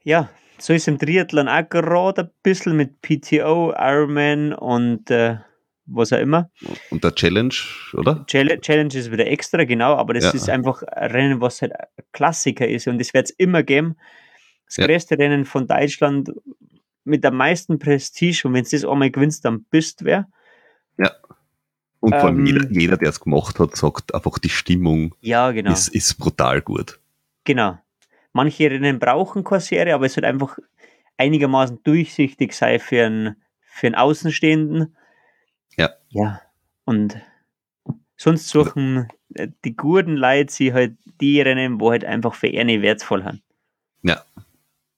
ja, 0.03 0.31
so 0.57 0.73
ist 0.73 0.89
im 0.89 0.99
Triathlon 0.99 1.47
auch 1.47 1.69
gerade 1.69 2.23
ein 2.23 2.31
bisschen 2.43 2.75
mit 2.75 3.03
PTO, 3.03 3.75
Ironman 3.77 4.55
und 4.55 5.11
äh, 5.11 5.41
was 5.91 6.13
auch 6.13 6.19
immer. 6.19 6.51
Und 6.91 7.05
der 7.05 7.15
Challenge, 7.15 7.55
oder? 7.95 8.25
Challenge, 8.27 8.61
Challenge 8.61 8.95
ist 8.95 9.11
wieder 9.11 9.27
extra, 9.27 9.65
genau, 9.65 9.95
aber 9.95 10.15
das 10.15 10.25
Ja. 10.25 10.31
ist 10.31 10.49
einfach 10.49 10.83
ein 10.83 11.11
Rennen, 11.11 11.41
was 11.41 11.63
halt 11.63 11.73
ein 11.75 11.87
Klassiker 12.13 12.67
ist 12.67 12.87
und 12.87 12.99
das 12.99 13.13
wird 13.15 13.27
es 13.27 13.31
immer 13.33 13.63
geben. 13.63 13.97
Das 14.67 14.77
Ja. 14.77 14.87
größte 14.87 15.19
Rennen 15.19 15.45
von 15.45 15.67
Deutschland 15.67 16.31
mit 17.05 17.25
der 17.25 17.33
meisten 17.33 17.79
Prestige 17.79 18.43
und 18.47 18.55
wenn 18.55 18.65
du 18.65 18.71
das 18.71 18.85
einmal 18.85 19.11
gewinnst, 19.11 19.45
dann 19.45 19.65
bist 19.65 20.01
du 20.01 20.05
wer. 20.07 20.29
Und 22.01 22.15
vor 22.15 22.31
allem 22.31 22.39
Ähm, 22.41 22.47
jeder, 22.47 22.71
jeder 22.71 22.97
der 22.97 23.11
es 23.11 23.21
gemacht 23.21 23.59
hat, 23.61 23.77
sagt 23.77 24.15
einfach, 24.15 24.39
die 24.39 24.49
Stimmung 24.49 25.15
Ja, 25.21 25.51
genau. 25.51 25.73
ist, 25.73 25.89
ist 25.89 26.15
brutal 26.19 26.63
gut. 26.63 26.99
Genau. 27.45 27.79
Manche 28.33 28.71
Rennen 28.71 28.99
brauchen 28.99 29.45
Serie, 29.61 29.95
aber 29.95 30.07
es 30.07 30.17
wird 30.17 30.25
einfach 30.25 30.59
einigermaßen 31.19 31.83
durchsichtig 31.83 32.55
sein 32.55 32.81
für 32.81 33.05
einen, 33.05 33.43
für 33.61 33.89
einen 33.89 33.97
Außenstehenden. 33.97 34.97
Ja. 36.11 36.23
Ja. 36.23 36.41
Und 36.85 37.17
sonst 38.17 38.49
suchen 38.49 39.09
äh, 39.35 39.49
die 39.65 39.77
guten 39.77 40.17
Leute 40.17 40.53
sie 40.53 40.73
halt 40.73 40.97
die 41.21 41.41
Rennen, 41.41 41.81
wo 41.81 41.91
halt 41.91 42.05
einfach 42.05 42.35
für 42.35 42.49
eine 42.49 42.83
wertvoll 42.83 43.25
haben. 43.25 43.43
Ja. 44.03 44.23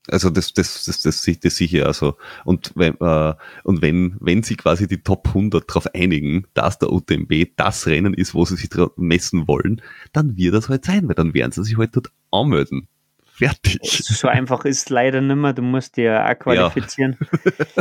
Also 0.09 0.31
das, 0.31 0.53
das, 0.53 0.85
das, 0.85 1.01
das, 1.03 1.23
das, 1.23 1.39
das 1.39 1.57
sicher 1.57 1.87
also 1.87 2.17
und 2.45 2.73
wenn, 2.75 2.95
äh, 3.01 3.35
und 3.63 3.83
wenn, 3.83 4.17
wenn 4.19 4.43
sie 4.43 4.57
quasi 4.57 4.89
die 4.89 5.01
Top 5.01 5.29
100 5.29 5.69
darauf 5.71 5.87
einigen, 5.95 6.45
dass 6.55 6.81
der 6.81 6.91
UTMB 6.91 7.53
das 7.55 7.87
Rennen 7.87 8.13
ist, 8.13 8.35
wo 8.35 8.45
sie 8.45 8.57
sich 8.57 8.71
messen 8.97 9.47
wollen, 9.47 9.81
dann 10.13 10.37
wird 10.37 10.55
das 10.55 10.69
halt 10.69 10.85
sein, 10.85 11.07
weil 11.07 11.15
dann 11.15 11.35
werden 11.35 11.53
sie 11.53 11.63
sich 11.63 11.79
halt 11.79 11.95
dort 11.95 12.11
anmelden. 12.33 12.89
Fertig. 13.33 13.81
So 13.83 14.29
einfach 14.29 14.65
ist 14.65 14.83
es 14.83 14.89
leider 14.89 15.21
nicht 15.21 15.37
mehr. 15.37 15.53
Du 15.53 15.63
musst 15.63 15.97
dir 15.97 16.05
ja 16.05 16.31
auch 16.31 16.39
qualifizieren. 16.39 17.17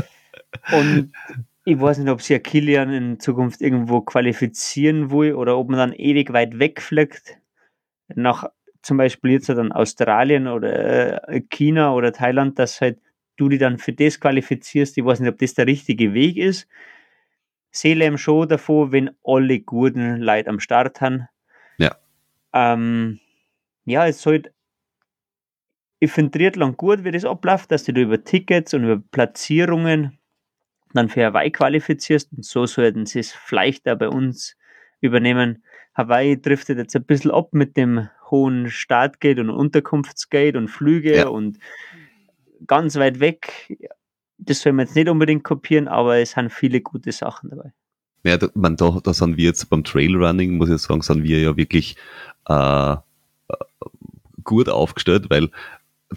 Und 0.71 1.11
ich 1.63 1.79
weiß 1.79 1.99
nicht, 1.99 2.09
ob 2.09 2.21
sich 2.21 2.35
ein 2.35 2.43
Kilian 2.43 2.91
in 2.91 3.19
Zukunft 3.19 3.61
irgendwo 3.61 4.01
qualifizieren 4.01 5.11
will 5.11 5.35
oder 5.35 5.57
ob 5.57 5.69
man 5.69 5.77
dann 5.77 5.93
ewig 5.93 6.33
weit 6.33 6.57
wegfliegt. 6.59 7.37
Nach 8.07 8.49
zum 8.81 8.97
Beispiel 8.97 9.31
jetzt 9.31 9.49
dann 9.49 9.71
Australien 9.71 10.47
oder 10.47 11.29
äh, 11.29 11.41
China 11.41 11.93
oder 11.93 12.11
Thailand, 12.11 12.57
dass 12.57 12.81
halt 12.81 12.99
du 13.37 13.47
die 13.47 13.59
dann 13.59 13.77
für 13.77 13.93
das 13.93 14.19
qualifizierst. 14.19 14.97
Ich 14.97 15.05
weiß 15.05 15.19
nicht, 15.19 15.29
ob 15.29 15.37
das 15.37 15.53
der 15.53 15.67
richtige 15.67 16.13
Weg 16.13 16.37
ist. 16.37 16.67
Seele 17.69 18.05
im 18.05 18.17
Show 18.17 18.45
davor, 18.45 18.91
wenn 18.91 19.11
alle 19.23 19.59
guten 19.59 20.17
Leute 20.17 20.49
am 20.49 20.59
Start 20.59 20.99
haben. 20.99 21.27
Ja. 21.77 21.95
Ähm, 22.53 23.19
ja, 23.85 24.07
es 24.07 24.21
sollte 24.21 24.51
ich 26.03 26.11
finde 26.11 26.31
Triathlon 26.31 26.75
gut, 26.77 27.03
wie 27.03 27.11
das 27.11 27.25
abläuft, 27.25 27.71
dass 27.71 27.83
du 27.83 27.93
da 27.93 28.01
über 28.01 28.23
Tickets 28.23 28.73
und 28.73 28.83
über 28.85 29.03
Platzierungen 29.11 30.17
dann 30.97 31.09
für 31.09 31.25
Hawaii 31.25 31.51
qualifizierst 31.51 32.31
und 32.35 32.45
so 32.45 32.65
sollten 32.65 33.05
sie 33.05 33.19
es 33.19 33.31
vielleicht 33.31 33.87
auch 33.87 33.97
bei 33.97 34.09
uns 34.09 34.55
übernehmen. 35.01 35.63
Hawaii 35.93 36.39
driftet 36.41 36.77
jetzt 36.77 36.95
ein 36.95 37.03
bisschen 37.03 37.31
ab 37.31 37.49
mit 37.51 37.75
dem 37.77 38.09
hohen 38.29 38.69
Startgate 38.69 39.39
und 39.39 39.49
Unterkunftsgate 39.49 40.57
und 40.57 40.69
Flüge 40.69 41.17
Ja. 41.17 41.27
und 41.27 41.59
ganz 42.67 42.95
weit 42.95 43.19
weg. 43.19 43.77
Das 44.37 44.61
soll 44.61 44.73
man 44.73 44.85
jetzt 44.85 44.95
nicht 44.95 45.09
unbedingt 45.09 45.43
kopieren, 45.43 45.87
aber 45.87 46.17
es 46.17 46.31
sind 46.31 46.51
viele 46.51 46.81
gute 46.81 47.11
Sachen 47.11 47.49
dabei. 47.49 47.73
Ja, 48.23 48.37
da, 48.37 48.49
man, 48.53 48.75
da, 48.75 48.99
da 49.03 49.13
sind 49.13 49.37
wir 49.37 49.45
jetzt 49.45 49.69
beim 49.69 49.83
Trailrunning, 49.83 50.57
muss 50.57 50.69
ich 50.69 50.77
sagen, 50.79 51.01
sind 51.01 51.23
wir 51.23 51.39
ja 51.41 51.57
wirklich 51.57 51.95
äh, 52.47 52.93
äh, 52.93 52.97
gut 54.43 54.69
aufgestellt, 54.69 55.29
weil 55.29 55.49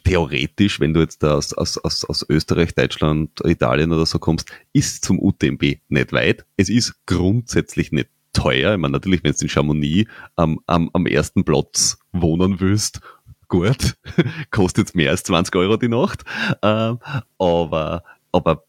theoretisch, 0.02 0.80
wenn 0.80 0.94
du 0.94 1.00
jetzt 1.00 1.24
aus, 1.24 1.52
aus, 1.52 1.78
aus, 1.78 2.04
aus 2.04 2.26
Österreich, 2.28 2.74
Deutschland, 2.74 3.30
Italien 3.44 3.92
oder 3.92 4.06
so 4.06 4.18
kommst, 4.18 4.50
ist 4.72 5.04
zum 5.04 5.20
UTMB 5.20 5.78
nicht 5.88 6.12
weit. 6.12 6.44
Es 6.56 6.68
ist 6.68 6.94
grundsätzlich 7.06 7.92
nicht 7.92 8.08
teuer. 8.32 8.74
Ich 8.74 8.80
meine, 8.80 8.92
natürlich, 8.92 9.22
wenn 9.22 9.32
du 9.32 9.42
in 9.42 9.48
Chamonix 9.48 10.10
am, 10.36 10.58
am, 10.66 10.90
am 10.92 11.06
ersten 11.06 11.44
Platz 11.44 11.98
wohnen 12.12 12.58
willst, 12.60 13.00
gut, 13.48 13.96
kostet 14.50 14.94
mehr 14.94 15.10
als 15.10 15.22
20 15.22 15.54
Euro 15.54 15.76
die 15.76 15.88
Nacht. 15.88 16.24
Ähm, 16.62 16.98
aber 17.38 18.02
aber 18.34 18.64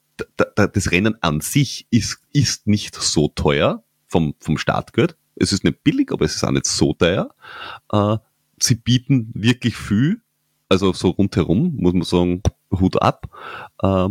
das 0.56 0.92
Rennen 0.92 1.16
an 1.22 1.42
sich 1.42 1.88
ist, 1.90 2.22
ist 2.32 2.68
nicht 2.68 2.96
so 2.96 3.30
teuer 3.30 3.84
vom, 4.08 4.36
vom 4.40 4.58
Startgeld. 4.58 5.18
Es 5.36 5.52
ist 5.52 5.64
nicht 5.64 5.84
billig, 5.84 6.12
aber 6.12 6.24
es 6.26 6.36
ist 6.36 6.44
auch 6.44 6.52
nicht 6.52 6.68
so 6.68 6.94
teuer. 6.94 7.34
Äh, 7.92 8.18
sie 8.62 8.76
bieten 8.76 9.32
wirklich 9.34 9.76
viel, 9.76 10.22
also 10.70 10.94
so 10.94 11.10
rundherum, 11.10 11.76
muss 11.78 11.94
man 11.94 12.04
sagen, 12.04 12.44
Hut 12.72 13.02
ab. 13.02 13.28
Äh, 13.82 14.10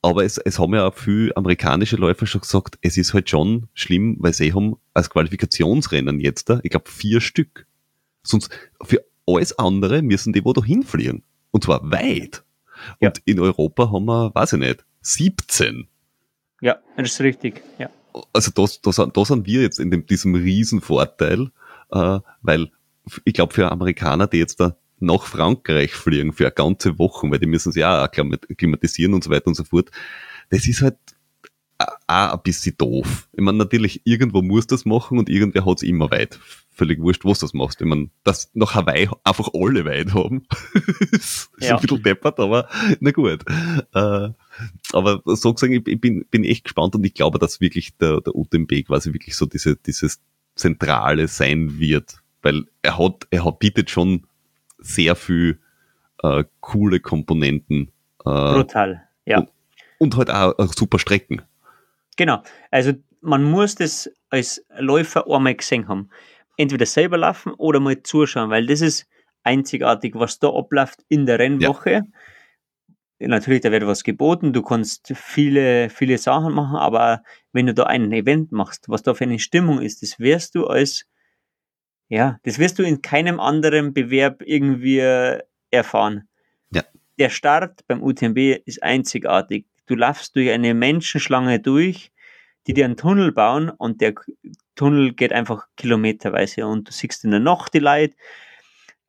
aber 0.00 0.24
es, 0.24 0.38
es 0.38 0.58
haben 0.58 0.74
ja 0.74 0.86
auch 0.86 0.94
viele 0.94 1.36
amerikanische 1.36 1.96
Läufer 1.96 2.26
schon 2.26 2.42
gesagt, 2.42 2.78
es 2.82 2.96
ist 2.96 3.14
halt 3.14 3.28
schon 3.28 3.68
schlimm, 3.74 4.16
weil 4.20 4.32
sie 4.32 4.52
haben 4.52 4.76
als 4.94 5.10
Qualifikationsrennen 5.10 6.20
jetzt, 6.20 6.50
ich 6.62 6.70
glaube, 6.70 6.88
vier 6.88 7.20
Stück. 7.20 7.66
Sonst 8.22 8.50
für 8.82 9.04
alles 9.26 9.58
andere 9.58 10.02
müssen 10.02 10.32
die 10.32 10.44
wo 10.44 10.52
da 10.52 10.62
hinfliegen. 10.62 11.24
Und 11.50 11.64
zwar 11.64 11.90
weit. 11.90 12.44
Und 13.00 13.18
ja. 13.18 13.22
in 13.24 13.40
Europa 13.40 13.90
haben 13.90 14.04
wir, 14.04 14.34
weiß 14.34 14.54
ich 14.54 14.60
nicht, 14.60 14.84
17. 15.02 15.88
Ja, 16.60 16.78
das 16.96 17.12
ist 17.12 17.20
richtig, 17.20 17.62
ja. 17.78 17.90
Also 18.32 18.50
da, 18.52 18.66
da, 18.82 19.06
da 19.06 19.24
sind 19.24 19.46
wir 19.46 19.62
jetzt 19.62 19.78
in 19.78 19.90
dem, 19.90 20.06
diesem 20.06 20.34
Riesenvorteil, 20.34 21.50
äh, 21.90 22.20
weil 22.42 22.70
ich 23.24 23.34
glaube 23.34 23.54
für 23.54 23.70
Amerikaner, 23.70 24.26
die 24.26 24.38
jetzt 24.38 24.60
da 24.60 24.76
nach 25.00 25.24
Frankreich 25.24 25.92
fliegen 25.92 26.32
für 26.32 26.44
eine 26.44 26.54
ganze 26.54 26.98
Woche, 26.98 27.30
weil 27.30 27.38
die 27.38 27.46
müssen 27.46 27.72
sich 27.72 27.84
auch 27.84 28.02
akklimatisieren 28.02 29.14
und 29.14 29.24
so 29.24 29.30
weiter 29.30 29.48
und 29.48 29.54
so 29.54 29.64
fort, 29.64 29.90
das 30.50 30.66
ist 30.66 30.82
halt 30.82 30.96
auch 31.78 32.32
ein 32.32 32.42
bisschen 32.42 32.76
doof. 32.76 33.28
Ich 33.32 33.40
meine, 33.40 33.58
natürlich, 33.58 34.02
irgendwo 34.04 34.42
muss 34.42 34.66
das 34.66 34.84
machen 34.84 35.18
und 35.18 35.28
irgendwer 35.28 35.64
hat 35.64 35.76
es 35.78 35.82
immer 35.82 36.10
weit. 36.10 36.40
Völlig 36.72 37.00
wurscht, 37.00 37.24
was 37.24 37.40
du 37.40 37.46
das 37.46 37.54
machst. 37.54 37.80
Ich 37.80 37.86
meine, 37.86 38.10
dass 38.24 38.50
nach 38.54 38.74
Hawaii 38.74 39.08
einfach 39.24 39.48
alle 39.52 39.84
weit 39.84 40.14
haben, 40.14 40.46
ist 41.12 41.50
ja. 41.60 41.76
ein 41.76 41.80
bisschen 41.80 42.02
deppert, 42.02 42.38
aber 42.40 42.68
na 43.00 43.10
gut. 43.10 43.44
Äh, 43.94 44.30
aber 44.92 45.22
so 45.24 45.54
gesagt, 45.54 45.72
ich, 45.72 45.86
ich 45.86 46.00
bin, 46.00 46.24
bin 46.30 46.44
echt 46.44 46.64
gespannt 46.64 46.94
und 46.94 47.04
ich 47.04 47.14
glaube, 47.14 47.38
dass 47.38 47.60
wirklich 47.60 47.96
der, 47.96 48.20
der 48.20 48.34
UTMB 48.34 48.86
quasi 48.86 49.12
wirklich 49.12 49.36
so 49.36 49.46
diese, 49.46 49.76
dieses 49.76 50.20
Zentrale 50.56 51.28
sein 51.28 51.78
wird. 51.78 52.22
Weil 52.42 52.64
er 52.82 52.98
hat, 52.98 53.26
er 53.30 53.44
hat, 53.44 53.58
bietet 53.58 53.90
schon 53.90 54.26
sehr 54.78 55.16
viel 55.16 55.60
äh, 56.22 56.44
coole 56.60 57.00
Komponenten. 57.00 57.92
Äh, 58.20 58.54
Brutal, 58.54 59.02
ja. 59.24 59.38
Und, 59.38 59.48
und 59.98 60.16
halt 60.16 60.30
auch, 60.30 60.58
auch 60.58 60.72
super 60.72 60.98
Strecken. 60.98 61.42
Genau. 62.16 62.42
Also 62.70 62.92
man 63.20 63.44
muss 63.44 63.74
das 63.74 64.10
als 64.30 64.64
Läufer 64.78 65.26
einmal 65.28 65.54
gesehen 65.54 65.88
haben. 65.88 66.10
Entweder 66.56 66.86
selber 66.86 67.18
laufen 67.18 67.52
oder 67.54 67.80
mal 67.80 68.02
zuschauen, 68.02 68.50
weil 68.50 68.66
das 68.66 68.80
ist 68.80 69.06
einzigartig, 69.44 70.14
was 70.16 70.38
da 70.38 70.48
abläuft 70.48 71.04
in 71.08 71.26
der 71.26 71.38
Rennwoche. 71.38 71.90
Ja. 71.90 72.02
Natürlich, 73.20 73.62
da 73.62 73.72
wird 73.72 73.86
was 73.86 74.04
geboten, 74.04 74.52
du 74.52 74.62
kannst 74.62 75.12
viele, 75.16 75.90
viele 75.90 76.18
Sachen 76.18 76.54
machen, 76.54 76.76
aber 76.76 77.22
wenn 77.52 77.66
du 77.66 77.74
da 77.74 77.84
ein 77.84 78.12
Event 78.12 78.52
machst, 78.52 78.88
was 78.88 79.02
da 79.02 79.14
für 79.14 79.24
eine 79.24 79.40
Stimmung 79.40 79.80
ist, 79.80 80.02
das 80.02 80.20
wirst 80.20 80.54
du 80.54 80.66
als, 80.66 81.07
ja, 82.08 82.38
das 82.44 82.58
wirst 82.58 82.78
du 82.78 82.82
in 82.82 83.02
keinem 83.02 83.40
anderen 83.40 83.92
Bewerb 83.92 84.42
irgendwie 84.44 84.98
erfahren. 85.70 86.28
Ja. 86.70 86.82
Der 87.18 87.28
Start 87.28 87.86
beim 87.86 88.02
UTMB 88.02 88.60
ist 88.64 88.82
einzigartig. 88.82 89.66
Du 89.86 89.94
laufst 89.94 90.36
durch 90.36 90.50
eine 90.50 90.74
Menschenschlange 90.74 91.60
durch, 91.60 92.12
die 92.66 92.74
dir 92.74 92.84
einen 92.84 92.96
Tunnel 92.96 93.32
bauen 93.32 93.70
und 93.70 94.00
der 94.00 94.14
Tunnel 94.74 95.12
geht 95.14 95.32
einfach 95.32 95.66
kilometerweise 95.76 96.66
und 96.66 96.88
du 96.88 96.92
siehst 96.92 97.24
in 97.24 97.30
der 97.30 97.40
Nacht 97.40 97.74
die 97.74 97.78
Leute 97.78 98.14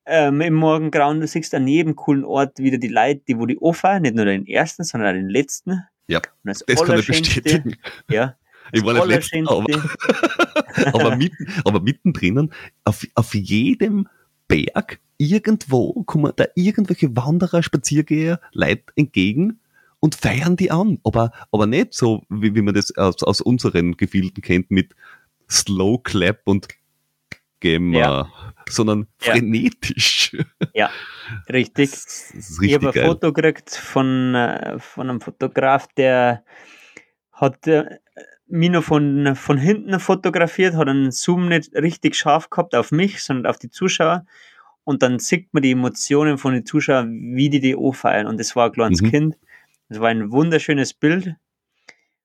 ähm, 0.06 0.42
im 0.42 0.56
Morgengrauen, 0.56 1.22
du 1.22 1.28
siehst 1.28 1.54
an 1.54 1.68
jedem 1.68 1.96
coolen 1.96 2.26
Ort 2.26 2.58
wieder 2.58 2.78
die 2.78 2.88
Leute, 2.88 3.22
die 3.28 3.38
wo 3.38 3.46
die 3.46 3.60
anfahren, 3.62 4.02
nicht 4.02 4.16
nur 4.16 4.26
den 4.26 4.48
ersten, 4.48 4.84
sondern 4.84 5.10
auch 5.10 5.20
den 5.20 5.30
letzten. 5.30 5.84
Ja, 6.08 6.22
das, 6.44 6.64
das 6.66 6.84
kann 6.84 7.00
ich 7.00 7.08
bestätigen. 7.08 7.76
Ja, 8.10 8.36
ich 8.72 8.84
war 8.84 8.94
nicht 8.94 9.06
letzten, 9.08 9.48
aber, 9.48 9.66
aber, 10.94 11.16
mitten, 11.16 11.48
aber 11.66 11.80
mittendrin, 11.82 12.52
auf, 12.84 13.06
auf 13.16 13.34
jedem 13.34 14.08
Berg, 14.48 15.00
irgendwo 15.18 16.04
kommen 16.04 16.34
da 16.36 16.46
irgendwelche 16.56 17.16
Wanderer, 17.16 17.64
Spaziergeher, 17.64 18.40
Leute 18.54 18.84
entgegen 18.96 19.60
und 20.00 20.16
feiern 20.16 20.56
die 20.56 20.72
an. 20.72 21.00
Aber, 21.04 21.32
aber 21.52 21.68
nicht 21.68 21.94
so, 21.94 22.24
wie, 22.30 22.56
wie 22.56 22.62
man 22.62 22.74
das 22.74 22.96
aus, 22.98 23.22
aus 23.24 23.42
unseren 23.42 23.98
Gefilden 23.98 24.42
kennt, 24.42 24.72
mit 24.72 24.96
Slow 25.50 26.00
Clap 26.04 26.42
und 26.46 26.68
Gamer, 27.60 27.98
ja. 27.98 28.32
sondern 28.70 29.08
ja. 29.22 29.34
frenetisch. 29.34 30.36
Ja, 30.74 30.90
richtig. 31.50 31.92
richtig 31.92 32.62
ich 32.62 32.74
habe 32.74 32.94
ein 32.94 33.06
Foto 33.06 33.34
gekriegt 33.34 33.72
von, 33.72 34.34
äh, 34.36 34.80
von 34.80 35.10
einem 35.10 35.22
Fotograf, 35.22 35.88
der 35.96 36.44
hat 37.34 37.68
äh, 37.68 37.98
mich 38.50 38.70
noch 38.70 38.84
von, 38.84 39.36
von 39.36 39.58
hinten 39.58 40.00
fotografiert, 40.00 40.76
hat 40.76 40.88
einen 40.88 41.12
Zoom 41.12 41.48
nicht 41.48 41.74
richtig 41.76 42.16
scharf 42.16 42.50
gehabt 42.50 42.76
auf 42.76 42.92
mich, 42.92 43.24
sondern 43.24 43.50
auf 43.50 43.58
die 43.58 43.70
Zuschauer. 43.70 44.26
Und 44.84 45.04
dann 45.04 45.20
sieht 45.20 45.54
man 45.54 45.62
die 45.62 45.72
Emotionen 45.72 46.38
von 46.38 46.54
den 46.54 46.66
Zuschauern, 46.66 47.36
wie 47.36 47.50
die 47.50 47.60
die 47.60 47.76
anfeiern. 47.76 48.28
Und 48.28 48.40
das 48.40 48.56
war 48.56 48.66
ein 48.66 48.72
kleines 48.72 49.02
mhm. 49.02 49.12
Kind. 49.12 49.38
Das 49.88 50.00
war 50.00 50.10
ein 50.10 50.32
wunderschönes 50.32 50.94
Bild. 50.94 51.36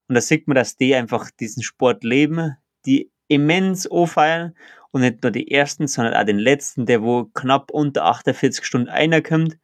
Und 0.09 0.15
da 0.15 0.21
sieht 0.21 0.49
man, 0.49 0.55
dass 0.55 0.77
die 0.77 0.95
einfach 0.95 1.31
diesen 1.31 1.63
Sport 1.63 2.05
leben, 2.05 2.57
die 2.87 3.11
immens 3.29 3.91
anfeiern 3.91 4.55
und 4.91 5.01
nicht 5.01 5.23
nur 5.23 5.33
die 5.33 5.51
ersten, 5.51 5.89
sondern 5.89 6.15
auch 6.15 6.25
den 6.25 6.39
letzten, 6.39 6.87
der 6.87 7.03
wo 7.03 7.25
knapp 7.35 7.71
unter 7.71 8.05
48 8.05 8.65
Stunden 8.65 8.89
einer 8.89 9.23
kommt. 9.23 9.59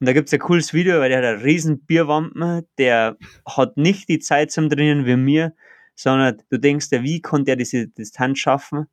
Und 0.00 0.06
da 0.06 0.12
gibt 0.12 0.28
es 0.28 0.32
ein 0.32 0.40
cooles 0.40 0.72
Video, 0.72 1.00
weil 1.00 1.10
der 1.10 1.18
hat 1.18 1.24
einen 1.24 1.42
riesen 1.42 1.84
Bierwampen, 1.84 2.66
der 2.78 3.16
hat 3.46 3.76
nicht 3.76 4.08
die 4.08 4.18
Zeit 4.18 4.50
zum 4.50 4.68
Trainieren 4.68 5.06
wie 5.06 5.16
mir, 5.16 5.54
sondern 5.94 6.42
du 6.50 6.58
denkst 6.58 6.88
ja, 6.90 7.02
wie 7.02 7.20
konnte 7.20 7.52
er 7.52 7.56
diese 7.56 7.88
Distanz 7.88 8.38
schaffen? 8.38 8.86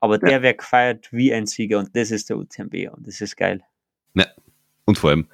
Aber 0.00 0.14
ja. 0.14 0.28
der 0.28 0.42
wird 0.42 0.58
gefeiert 0.58 1.08
wie 1.12 1.32
ein 1.32 1.46
Sieger 1.46 1.78
und 1.78 1.94
das 1.96 2.10
ist 2.10 2.30
der 2.30 2.36
UTMB 2.36 2.90
und 2.92 3.06
das 3.06 3.20
ist 3.20 3.36
geil. 3.36 3.62
Ja. 4.14 4.26
Und 4.84 4.98
vor 4.98 5.10
allem, 5.10 5.28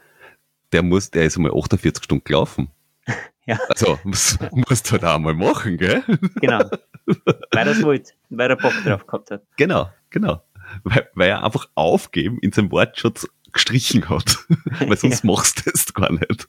der 0.72 0.82
muss, 0.82 1.10
der 1.10 1.24
ist 1.24 1.36
einmal 1.36 1.52
48 1.52 2.04
Stunden 2.04 2.24
gelaufen. 2.24 2.70
ja. 3.46 3.58
Also, 3.68 3.98
muss, 4.04 4.38
musst 4.52 4.88
du 4.88 4.92
halt 4.92 5.04
auch 5.04 5.18
mal 5.18 5.34
machen, 5.34 5.76
gell? 5.76 6.02
Genau. 6.40 6.70
Weil 7.50 7.66
er 7.66 7.72
es 7.72 7.82
wollte, 7.82 8.12
weil 8.30 8.48
er 8.48 8.56
Bock 8.56 8.72
drauf 8.84 9.06
gehabt 9.06 9.30
hat. 9.32 9.42
Genau, 9.56 9.90
genau. 10.08 10.42
Weil, 10.84 11.10
weil 11.14 11.30
er 11.30 11.44
einfach 11.44 11.68
aufgeben 11.74 12.38
in 12.40 12.52
seinem 12.52 12.70
Wortschutz 12.70 13.28
gestrichen 13.52 14.08
hat. 14.08 14.38
weil 14.78 14.96
sonst 14.96 15.24
ja. 15.24 15.30
machst 15.30 15.66
du 15.66 15.70
es 15.74 15.92
gar 15.92 16.12
nicht. 16.12 16.48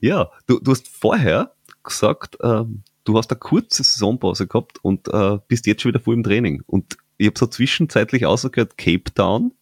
ja, 0.00 0.30
du, 0.46 0.58
du 0.58 0.70
hast 0.72 0.88
vorher 0.88 1.54
gesagt, 1.84 2.36
ähm, 2.42 2.82
du 3.08 3.16
hast 3.16 3.30
eine 3.30 3.38
kurze 3.38 3.82
Saisonpause 3.82 4.46
gehabt 4.46 4.78
und 4.82 5.08
äh, 5.08 5.38
bist 5.48 5.66
jetzt 5.66 5.82
schon 5.82 5.90
wieder 5.90 6.00
voll 6.00 6.14
im 6.14 6.22
Training. 6.22 6.62
Und 6.66 6.98
ich 7.16 7.26
habe 7.26 7.38
so 7.38 7.46
zwischenzeitlich 7.46 8.26
ausgehört, 8.26 8.76
Cape 8.76 9.12
Town 9.14 9.52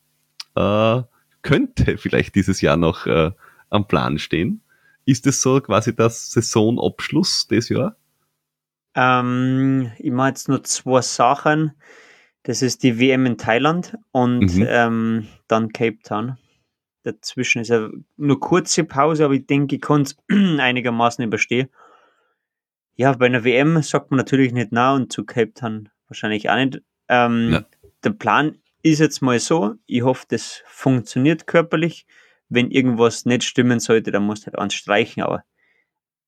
äh, 0.56 1.02
könnte 1.42 1.96
vielleicht 1.98 2.34
dieses 2.34 2.60
Jahr 2.60 2.76
noch 2.76 3.06
äh, 3.06 3.30
am 3.70 3.86
Plan 3.86 4.18
stehen. 4.18 4.62
Ist 5.04 5.26
es 5.26 5.40
so 5.40 5.60
quasi 5.60 5.94
das 5.94 6.32
Saisonabschluss 6.32 7.46
des 7.46 7.68
Jahr? 7.68 7.96
Ähm, 8.96 9.92
ich 9.98 10.10
mache 10.10 10.28
jetzt 10.28 10.48
nur 10.48 10.64
zwei 10.64 11.00
Sachen. 11.00 11.72
Das 12.42 12.62
ist 12.62 12.82
die 12.82 12.98
WM 12.98 13.26
in 13.26 13.38
Thailand 13.38 13.96
und 14.10 14.56
mhm. 14.56 14.66
ähm, 14.68 15.28
dann 15.46 15.72
Cape 15.72 15.98
Town. 16.02 16.36
Dazwischen 17.04 17.62
ist 17.62 17.68
ja 17.68 17.88
nur 18.16 18.40
kurze 18.40 18.82
Pause, 18.82 19.24
aber 19.24 19.34
ich 19.34 19.46
denke, 19.46 19.76
ich 19.76 19.82
kann 19.82 20.02
es 20.02 20.16
einigermaßen 20.28 21.24
überstehen. 21.24 21.68
Ja, 22.96 23.12
bei 23.12 23.26
einer 23.26 23.44
WM 23.44 23.82
sagt 23.82 24.10
man 24.10 24.18
natürlich 24.18 24.52
nicht 24.52 24.72
nah 24.72 24.94
und 24.94 25.12
zu 25.12 25.24
Cape 25.24 25.52
Town 25.52 25.90
wahrscheinlich 26.08 26.48
auch 26.48 26.56
nicht. 26.56 26.82
Ähm, 27.08 27.52
ja. 27.52 27.64
Der 28.04 28.10
Plan 28.10 28.58
ist 28.82 29.00
jetzt 29.00 29.20
mal 29.20 29.38
so, 29.38 29.74
ich 29.86 30.02
hoffe, 30.02 30.24
das 30.28 30.62
funktioniert 30.66 31.46
körperlich. 31.46 32.06
Wenn 32.48 32.70
irgendwas 32.70 33.26
nicht 33.26 33.44
stimmen 33.44 33.80
sollte, 33.80 34.12
dann 34.12 34.24
musst 34.24 34.44
du 34.44 34.46
halt 34.46 34.58
anstreichen, 34.58 35.22
aber 35.22 35.44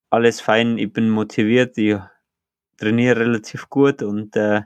alles 0.09 0.41
fein, 0.41 0.77
ich 0.77 0.91
bin 0.91 1.09
motiviert, 1.09 1.77
ich 1.77 1.97
trainiere 2.77 3.19
relativ 3.19 3.69
gut 3.69 4.01
und 4.01 4.35
äh, 4.35 4.61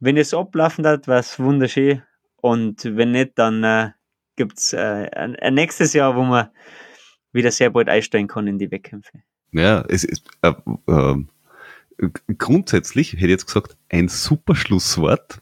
wenn 0.00 0.16
es 0.16 0.34
ablaufen 0.34 0.86
hat, 0.86 1.08
war 1.08 1.18
es 1.18 1.38
wunderschön 1.38 2.02
und 2.36 2.84
wenn 2.84 3.12
nicht, 3.12 3.38
dann 3.38 3.62
äh, 3.62 3.90
gibt 4.36 4.58
es 4.58 4.72
äh, 4.72 5.08
ein, 5.12 5.36
ein, 5.36 5.54
nächstes 5.54 5.92
Jahr, 5.92 6.16
wo 6.16 6.22
man 6.22 6.50
wieder 7.32 7.50
sehr 7.50 7.70
bald 7.70 7.88
einsteigen 7.88 8.28
kann 8.28 8.46
in 8.46 8.58
die 8.58 8.70
Wettkämpfe. 8.70 9.22
Ja, 9.52 9.84
es 9.88 10.04
ist 10.04 10.24
äh, 10.42 10.52
äh, 10.86 11.24
grundsätzlich, 12.38 13.12
hätte 13.14 13.24
ich 13.26 13.30
jetzt 13.30 13.46
gesagt, 13.46 13.76
ein 13.90 14.08
super 14.08 14.54
Schlusswort. 14.54 15.40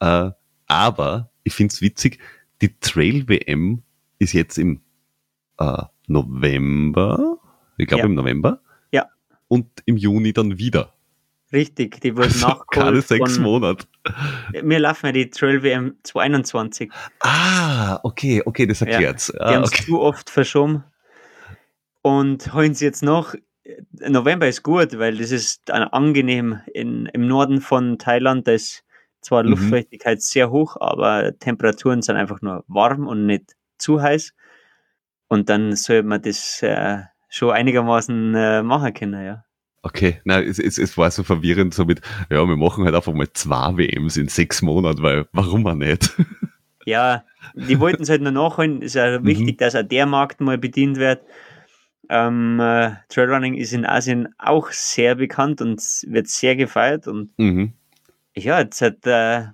Äh, 0.00 0.30
aber 0.66 1.30
ich 1.42 1.54
finde 1.54 1.72
es 1.72 1.80
witzig, 1.80 2.18
die 2.60 2.78
Trail-WM 2.78 3.82
ist 4.18 4.32
jetzt 4.32 4.58
im 4.58 4.80
äh, 5.58 5.82
November, 6.06 7.38
ich 7.78 7.86
glaube 7.86 8.00
Ja. 8.02 8.06
im 8.06 8.14
November. 8.14 8.60
Ja. 8.92 9.08
Und 9.48 9.66
im 9.86 9.96
Juni 9.96 10.32
dann 10.32 10.58
wieder. 10.58 10.92
Richtig, 11.52 12.00
die 12.00 12.16
wurde 12.16 12.26
Also 12.26 12.46
keine 12.70 12.86
nachgeholt. 13.00 13.06
sechs 13.06 13.34
von, 13.34 13.42
Monate. 13.44 13.86
wir 14.62 14.78
laufen 14.80 15.06
ja 15.06 15.12
die 15.12 15.30
Trail 15.30 15.62
WM 15.62 15.96
2021. 16.02 16.90
Ah, 17.20 18.00
okay, 18.02 18.42
okay, 18.44 18.66
das 18.66 18.80
Ja, 18.80 18.86
erklärt's. 18.88 19.26
Die 19.28 19.40
ah, 19.40 19.54
haben 19.54 19.62
es 19.64 19.72
okay. 19.72 19.84
zu 19.84 20.00
oft 20.00 20.30
verschoben 20.30 20.84
und 22.04 22.52
holen 22.52 22.74
sie 22.74 22.84
jetzt 22.84 23.02
noch. 23.02 23.34
November 24.06 24.46
ist 24.46 24.62
gut, 24.62 24.98
weil 24.98 25.16
das 25.16 25.30
ist 25.30 25.70
angenehm 25.70 26.60
in, 26.74 27.06
im 27.06 27.26
Norden 27.26 27.62
von 27.62 27.98
Thailand. 27.98 28.46
Da 28.46 28.52
ist 28.52 28.84
zwar 29.22 29.42
Mhm. 29.42 29.50
Luftfeuchtigkeit 29.50 30.20
sehr 30.20 30.50
hoch, 30.50 30.76
aber 30.78 31.36
Temperaturen 31.38 32.02
sind 32.02 32.16
einfach 32.16 32.42
nur 32.42 32.62
warm 32.68 33.06
und 33.06 33.24
nicht 33.24 33.56
zu 33.78 34.02
heiß. 34.02 34.34
Und 35.28 35.48
dann 35.48 35.74
sollte 35.76 36.06
man 36.06 36.20
das 36.20 36.62
äh, 36.62 36.98
schon 37.30 37.52
einigermaßen 37.52 38.34
äh, 38.34 38.62
machen 38.62 38.92
können, 38.92 39.24
ja. 39.24 39.44
Okay, 39.80 40.20
nein, 40.24 40.44
es, 40.46 40.58
es, 40.58 40.76
es 40.76 40.98
war 40.98 41.10
so 41.10 41.22
verwirrend, 41.22 41.72
so 41.72 41.86
mit, 41.86 42.02
ja, 42.30 42.46
wir 42.46 42.56
machen 42.56 42.84
halt 42.84 42.94
einfach 42.94 43.14
mal 43.14 43.32
zwei 43.32 43.78
WMs 43.78 44.18
in 44.18 44.28
sechs 44.28 44.60
Monaten, 44.60 45.02
weil 45.02 45.26
warum 45.32 45.66
auch 45.66 45.74
nicht? 45.74 46.14
Ja, 46.84 47.24
die 47.54 47.80
wollten 47.80 48.02
es 48.02 48.10
halt 48.10 48.20
noch 48.20 48.30
nachholen. 48.30 48.82
Ist 48.82 48.94
ja 48.94 49.18
Mhm. 49.20 49.24
wichtig, 49.26 49.56
dass 49.56 49.74
auch 49.74 49.82
der 49.82 50.04
Markt 50.04 50.42
mal 50.42 50.58
bedient 50.58 50.98
wird. 50.98 51.22
Ähm, 52.08 52.60
äh, 52.60 52.92
Trailrunning 53.08 53.54
ist 53.54 53.72
in 53.72 53.86
Asien 53.86 54.28
auch 54.38 54.70
sehr 54.70 55.14
bekannt 55.14 55.60
und 55.60 55.80
wird 56.06 56.28
sehr 56.28 56.56
gefeiert. 56.56 57.06
Und 57.06 57.36
mhm. 57.38 57.72
ja, 58.34 58.60
jetzt 58.60 58.80
hat, 58.82 59.06
äh, 59.06 59.46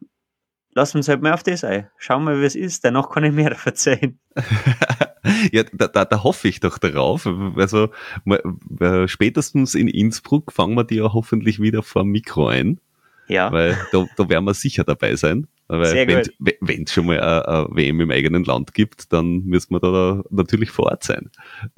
lassen 0.74 0.94
wir 0.94 0.98
uns 0.98 1.08
halt 1.08 1.22
mal 1.22 1.32
auf 1.32 1.42
das 1.42 1.64
ein. 1.64 1.88
Schauen 1.96 2.24
wir, 2.24 2.40
wie 2.40 2.44
es 2.44 2.56
ist. 2.56 2.84
Danach 2.84 3.10
kann 3.10 3.24
ich 3.24 3.32
mehr 3.32 3.54
verzeihen. 3.56 4.18
ja, 5.52 5.64
da, 5.72 5.88
da, 5.88 6.04
da 6.04 6.22
hoffe 6.22 6.48
ich 6.48 6.60
doch 6.60 6.78
darauf. 6.78 7.28
Also 7.56 7.90
äh, 8.26 9.08
spätestens 9.08 9.74
in 9.74 9.88
Innsbruck 9.88 10.52
fangen 10.52 10.76
wir 10.76 10.84
die 10.84 10.96
ja 10.96 11.12
hoffentlich 11.12 11.60
wieder 11.60 11.82
vor 11.82 12.02
dem 12.02 12.10
Mikro 12.10 12.48
ein, 12.48 12.80
Ja, 13.28 13.52
weil 13.52 13.76
da, 13.92 14.06
da 14.16 14.28
werden 14.28 14.44
wir 14.44 14.54
sicher 14.54 14.84
dabei 14.84 15.16
sein. 15.16 15.46
Weil 15.78 16.24
wenn 16.60 16.82
es 16.84 16.92
schon 16.92 17.06
mal 17.06 17.20
eine, 17.20 17.46
eine 17.48 17.66
WM 17.70 18.00
im 18.00 18.10
eigenen 18.10 18.44
Land 18.44 18.74
gibt, 18.74 19.12
dann 19.12 19.44
müssen 19.44 19.72
wir 19.74 19.80
da 19.80 20.22
natürlich 20.30 20.70
vor 20.70 20.86
Ort 20.86 21.04
sein. 21.04 21.30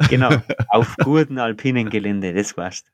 genau. 0.08 0.30
auf 0.68 0.96
guten 1.02 1.38
alpinen 1.38 1.90
Gelände, 1.90 2.32
das 2.32 2.56
war's. 2.56 2.84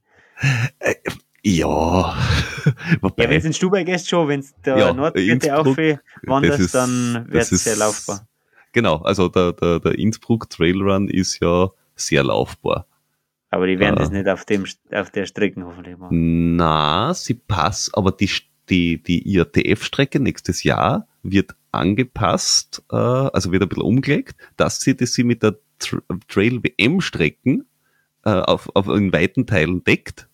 Ja, 1.42 2.16
wobei, 3.00 3.24
Ja, 3.24 3.30
wenn 3.30 3.38
es 3.38 3.44
in 3.44 3.52
Stubai 3.52 3.84
gehst, 3.84 4.08
schon. 4.08 4.28
Wenn 4.28 4.40
es 4.40 4.54
der 4.64 4.76
Ja, 4.76 4.92
Nordkette 4.92 5.56
aufwanderst, 5.56 6.60
ist- 6.60 6.74
dann 6.74 7.26
wird 7.28 7.50
es 7.52 7.64
sehr 7.64 7.76
laufbar. 7.76 8.26
genau, 8.72 8.96
also 8.96 9.28
der, 9.28 9.52
der, 9.52 9.78
der 9.80 9.98
Innsbruck 9.98 10.50
Trailrun 10.50 11.08
ist 11.08 11.38
ja 11.40 11.70
sehr 11.94 12.24
laufbar. 12.24 12.86
Aber 13.50 13.66
die 13.66 13.78
werden 13.78 13.94
Ah. 13.96 14.00
das 14.00 14.10
nicht 14.10 14.28
auf, 14.28 14.44
dem, 14.44 14.64
auf 14.92 15.10
der 15.10 15.24
Strecke 15.26 15.64
hoffentlich 15.64 15.96
machen. 15.96 16.56
Na, 16.56 17.14
sie 17.14 17.34
passt, 17.34 17.96
aber 17.96 18.12
die, 18.12 18.28
die, 18.70 19.02
die 19.02 19.28
IATF-Strecke 19.28 20.20
nächstes 20.20 20.62
Jahr 20.62 21.06
wird 21.22 21.54
angepasst, 21.72 22.82
äh, 22.90 22.96
also 22.96 23.52
wird 23.52 23.62
ein 23.62 23.68
bisschen 23.68 23.84
umgelegt, 23.84 24.36
dass 24.56 24.80
sie 24.80 24.96
das 24.96 25.12
sie 25.12 25.24
mit 25.24 25.42
der 25.42 25.58
Tra 25.78 26.00
Trail-WM-Strecken 26.28 27.66
äh, 28.24 28.30
auf, 28.30 28.68
auf 28.74 28.88
in 28.88 29.12
weiten 29.12 29.46
Teilen 29.46 29.84
deckt, 29.84 30.28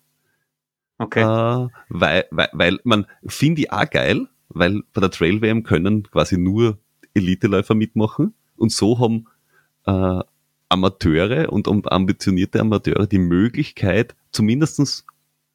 Okay. 0.98 1.20
äh, 1.20 1.68
weil, 1.88 2.24
weil, 2.30 2.48
weil 2.52 2.80
man 2.84 3.06
finde 3.26 3.62
ich 3.62 3.72
auch 3.72 3.88
geil, 3.90 4.28
weil 4.48 4.82
bei 4.92 5.00
der 5.00 5.10
Trail-WM 5.10 5.64
können 5.64 6.04
quasi 6.04 6.38
nur 6.38 6.78
Eliteläufer 7.14 7.74
mitmachen 7.74 8.34
und 8.56 8.72
so 8.72 8.98
haben 9.00 9.26
äh, 9.86 10.22
Amateure 10.68 11.52
und, 11.52 11.68
und 11.68 11.90
ambitionierte 11.90 12.60
Amateure 12.60 13.06
die 13.06 13.18
Möglichkeit, 13.18 14.14
zumindestens 14.32 15.04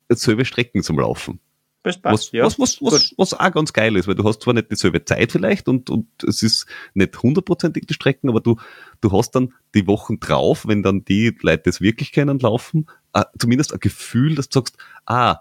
selbe 0.09 0.45
Strecken 0.45 0.83
zum 0.83 0.99
Laufen. 0.99 1.39
Passt, 1.81 1.99
Was, 2.03 2.31
ja. 2.33 2.43
was, 2.43 2.59
was, 2.59 2.81
was, 2.81 3.13
was 3.17 3.33
auch 3.33 3.51
ganz 3.51 3.71
geil 3.71 3.95
ist, 3.95 4.07
weil 4.07 4.15
du 4.15 4.23
hast 4.25 4.41
zwar 4.41 4.53
nicht 4.53 4.69
dieselbe 4.69 5.03
Zeit 5.05 5.31
vielleicht 5.31 5.67
und, 5.69 5.89
und 5.89 6.07
es 6.27 6.43
ist 6.43 6.65
nicht 6.93 7.21
hundertprozentig 7.23 7.85
die 7.87 7.93
Strecken, 7.93 8.29
aber 8.29 8.41
du, 8.41 8.57
du 8.99 9.11
hast 9.13 9.31
dann 9.31 9.53
die 9.73 9.87
Wochen 9.87 10.19
drauf, 10.19 10.67
wenn 10.67 10.83
dann 10.83 11.05
die 11.05 11.35
Leute 11.41 11.63
das 11.65 11.79
wirklich 11.79 12.11
kennen, 12.11 12.37
laufen, 12.39 12.85
äh, 13.13 13.23
zumindest 13.37 13.73
ein 13.73 13.79
Gefühl, 13.79 14.35
dass 14.35 14.49
du 14.49 14.59
sagst, 14.59 14.77
ah, 15.05 15.37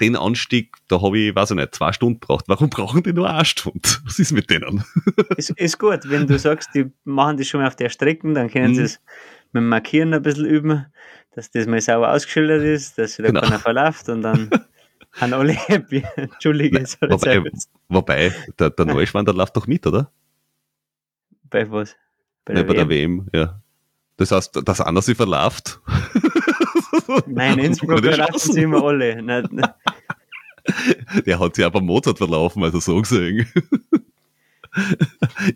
den 0.00 0.16
Anstieg, 0.16 0.74
da 0.88 1.00
habe 1.00 1.18
ich, 1.18 1.34
weiß 1.36 1.50
ich 1.52 1.56
nicht, 1.56 1.74
zwei 1.76 1.92
Stunden 1.92 2.18
braucht. 2.18 2.48
Warum 2.48 2.68
brauchen 2.70 3.02
die 3.04 3.12
nur 3.12 3.30
eine 3.30 3.44
Stunde? 3.44 3.80
Was 4.04 4.18
ist 4.18 4.32
mit 4.32 4.50
denen? 4.50 4.82
Ist, 5.36 5.50
ist 5.50 5.78
gut, 5.78 6.00
wenn 6.10 6.26
du 6.26 6.38
sagst, 6.38 6.70
die 6.74 6.90
machen 7.04 7.36
das 7.36 7.46
schon 7.46 7.60
mal 7.60 7.68
auf 7.68 7.76
der 7.76 7.88
Strecke, 7.90 8.32
dann 8.32 8.50
können 8.50 8.74
sie 8.74 8.80
Mhm. 8.80 8.86
es 8.86 9.00
mit 9.52 9.60
dem 9.60 9.68
Markieren 9.68 10.12
ein 10.14 10.22
bisschen 10.22 10.46
üben, 10.46 10.86
dass 11.36 11.50
das 11.50 11.66
mal 11.66 11.80
sauber 11.80 12.10
ausgeschildert 12.10 12.62
ist, 12.62 12.98
dass 12.98 13.12
sich 13.14 13.22
da 13.24 13.28
Genau. 13.28 13.42
keiner 13.42 13.58
verläuft 13.60 14.08
und 14.08 14.22
dann 14.22 14.50
haben 15.20 15.32
alle 15.34 15.52
happy. 15.52 16.04
Entschuldige, 16.16 16.80
hat 16.80 16.82
jetzt 16.82 17.00
Wobei, 17.02 17.40
kurz- 17.40 17.68
wobei 17.88 18.32
der, 18.58 18.70
der 18.70 18.84
Neuschwan, 18.86 19.24
der 19.24 19.34
läuft 19.34 19.56
doch 19.56 19.66
mit, 19.66 19.86
oder? 19.86 20.10
bei 21.50 21.70
was? 21.70 21.94
Bei 22.44 22.54
der 22.54 22.64
bei 22.64 22.74
der 22.74 22.88
WM? 22.88 23.26
WM, 23.26 23.28
ja. 23.32 23.60
Das 24.16 24.30
heißt, 24.32 24.60
dass 24.64 24.80
einer 24.80 25.02
sich 25.02 25.16
verläuft. 25.16 25.80
Nein, 27.26 27.58
in 27.58 27.64
Innsbruck 27.66 27.96
Gute 27.96 28.08
verlaufen 28.10 28.32
Chancen. 28.32 28.52
sie 28.54 28.62
immer 28.62 28.82
alle. 28.84 29.22
Nein, 29.22 29.48
nein. 29.50 29.70
Der 31.26 31.40
hat 31.40 31.56
sich 31.56 31.64
aber 31.64 31.80
Mozart 31.80 32.18
verlaufen, 32.18 32.62
also 32.62 32.78
so 32.78 33.00
gesehen. 33.02 33.46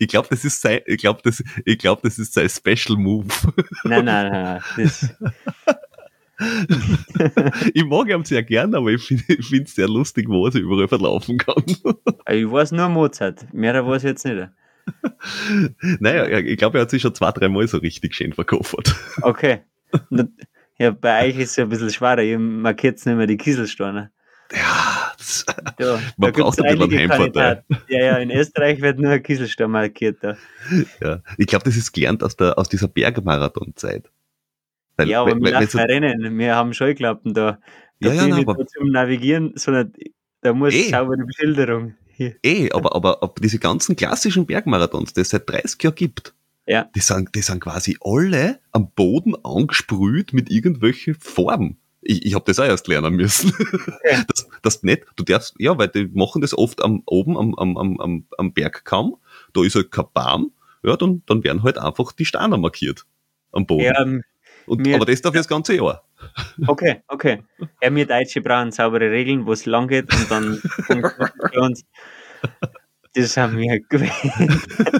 Ich 0.00 0.08
glaube, 0.08 0.26
das 0.28 0.44
ist 0.44 0.60
sein, 0.60 0.80
ich 0.84 0.98
glaube, 0.98 1.20
das, 1.22 1.42
ich 1.64 1.78
glaube, 1.78 2.02
das 2.02 2.18
ist 2.18 2.34
sein 2.34 2.48
Special 2.50 2.98
Move. 2.98 3.28
Nein, 3.84 4.04
nein, 4.04 4.32
nein. 4.32 4.60
Das, 4.76 5.14
Ich 7.74 7.84
mag 7.84 8.08
ihn 8.08 8.24
sehr 8.24 8.42
gern, 8.42 8.74
aber 8.74 8.90
ich 8.90 9.02
finde 9.02 9.64
es 9.64 9.74
sehr 9.74 9.88
lustig, 9.88 10.28
wo 10.28 10.46
er 10.46 10.52
sich 10.52 10.62
überall 10.62 10.88
verlaufen 10.88 11.38
kann. 11.38 11.62
ich 11.66 12.50
weiß 12.50 12.72
nur 12.72 12.88
Mozart. 12.88 13.52
Mehr 13.52 13.86
weiß 13.86 14.04
ich 14.04 14.08
jetzt 14.08 14.24
nicht. 14.24 14.48
Naja, 15.98 16.38
ich 16.38 16.58
glaube, 16.58 16.78
er 16.78 16.82
hat 16.82 16.90
sich 16.90 17.02
schon 17.02 17.14
zwei, 17.14 17.32
dreimal 17.32 17.66
so 17.66 17.78
richtig 17.78 18.14
schön 18.14 18.32
verkauft. 18.32 18.94
Okay. 19.22 19.60
Ja, 20.78 20.90
bei 20.90 21.26
euch 21.26 21.38
ist 21.38 21.50
es 21.50 21.56
ja 21.56 21.64
ein 21.64 21.70
bisschen 21.70 21.90
schwerer. 21.90 22.22
Ihr 22.22 22.38
markiert 22.38 23.04
nicht 23.04 23.16
mehr 23.16 23.26
die 23.26 23.36
Kieselsteine. 23.36 24.10
Ja, 24.52 25.12
das, 25.16 25.44
Ja, 25.78 25.98
Man 26.16 26.32
da 26.32 26.42
braucht 26.42 26.60
ein 26.60 26.64
bisschen 26.64 26.82
einige 26.82 26.98
Heimvorteil. 26.98 27.64
Ja, 27.88 27.98
ja, 27.98 28.16
in 28.18 28.30
Österreich 28.30 28.80
wird 28.80 28.98
nur 28.98 29.10
ein 29.10 29.22
Kieselstein 29.22 29.70
markiert. 29.70 30.18
Da. 30.20 30.36
ja. 31.00 31.22
Ich 31.38 31.46
glaube, 31.46 31.64
das 31.64 31.76
ist 31.76 31.92
gelernt 31.92 32.22
aus, 32.22 32.36
der, 32.36 32.58
aus 32.58 32.68
dieser 32.68 32.88
Bergmarathon-Zeit. 32.88 34.10
Weil- 34.96 35.08
Ja, 35.08 35.22
aber 35.22 35.36
wir 35.38 35.66
so- 35.68 35.78
Rennen. 35.78 36.38
Wir 36.38 36.54
haben 36.56 36.72
Scheuklappen 36.74 37.34
da. 37.34 37.58
Da 38.00 38.08
Ja, 38.08 38.14
ja, 38.14 38.26
nein, 38.26 38.36
nicht 38.40 38.48
aber- 38.48 38.66
zum 38.66 38.90
Navigieren, 38.90 39.52
sondern 39.56 39.92
da 40.42 40.52
muss 40.52 40.74
Eh. 40.74 40.90
saubere 40.90 41.24
Beschilderung. 41.24 41.94
Hier. 42.08 42.34
Eh, 42.42 42.70
aber, 42.72 42.94
aber, 42.94 43.22
aber 43.22 43.34
diese 43.42 43.58
ganzen 43.58 43.94
klassischen 43.96 44.46
Bergmarathons, 44.46 45.12
die 45.12 45.20
es 45.20 45.30
seit 45.30 45.48
30 45.48 45.82
Jahren 45.82 45.94
gibt, 45.96 46.34
Ja. 46.66 46.88
die 46.94 47.00
sind, 47.00 47.34
die 47.34 47.42
sind 47.42 47.60
quasi 47.60 47.96
alle 48.02 48.58
am 48.72 48.90
Boden 48.90 49.34
angesprüht 49.44 50.32
mit 50.32 50.50
irgendwelchen 50.50 51.14
Farben. 51.14 51.78
Ich, 52.00 52.24
ich 52.24 52.34
habe 52.34 52.44
das 52.46 52.58
auch 52.60 52.64
erst 52.64 52.86
lernen 52.88 53.16
müssen. 53.16 53.52
Okay. 53.58 54.22
Das, 54.28 54.48
das 54.62 54.82
nicht, 54.82 55.04
du 55.16 55.24
darfst, 55.24 55.54
ja, 55.58 55.76
weil 55.76 55.88
die 55.88 56.06
machen 56.14 56.40
das 56.40 56.56
oft 56.56 56.82
am, 56.82 57.02
oben 57.06 57.36
am, 57.36 57.54
am, 57.56 57.76
am, 57.76 58.00
am, 58.00 58.24
am 58.38 58.52
Bergkamm, 58.52 59.16
da 59.52 59.62
ist 59.64 59.74
halt 59.74 59.90
kein 59.90 60.04
Baum, 60.14 60.52
ja, 60.82 60.96
dann, 60.96 61.22
dann 61.26 61.42
werden 61.44 61.62
halt 61.64 61.78
einfach 61.78 62.12
die 62.12 62.24
Steine 62.24 62.56
markiert 62.58 63.04
am 63.52 63.66
Boden. 63.66 63.84
Ja, 63.84 64.00
ähm, 64.02 64.22
Und, 64.66 64.80
mir- 64.80 64.96
aber 64.96 65.06
das 65.06 65.20
dafür 65.22 65.40
das 65.40 65.48
ganze 65.48 65.76
Jahr. 65.76 66.02
okay, 66.66 67.02
okay. 67.08 67.42
Ja, 67.82 67.94
wir 67.94 68.06
Deutsche 68.06 68.40
brauchen 68.40 68.72
saubere 68.72 69.10
Regeln, 69.10 69.46
wo 69.46 69.52
es 69.52 69.66
lang 69.66 69.88
geht 69.88 70.12
und 70.12 70.30
dann 70.30 70.62
uns. 71.60 71.84
Das 73.14 73.36
haben 73.38 73.56
wir 73.56 73.80
gewählt. 73.80 74.12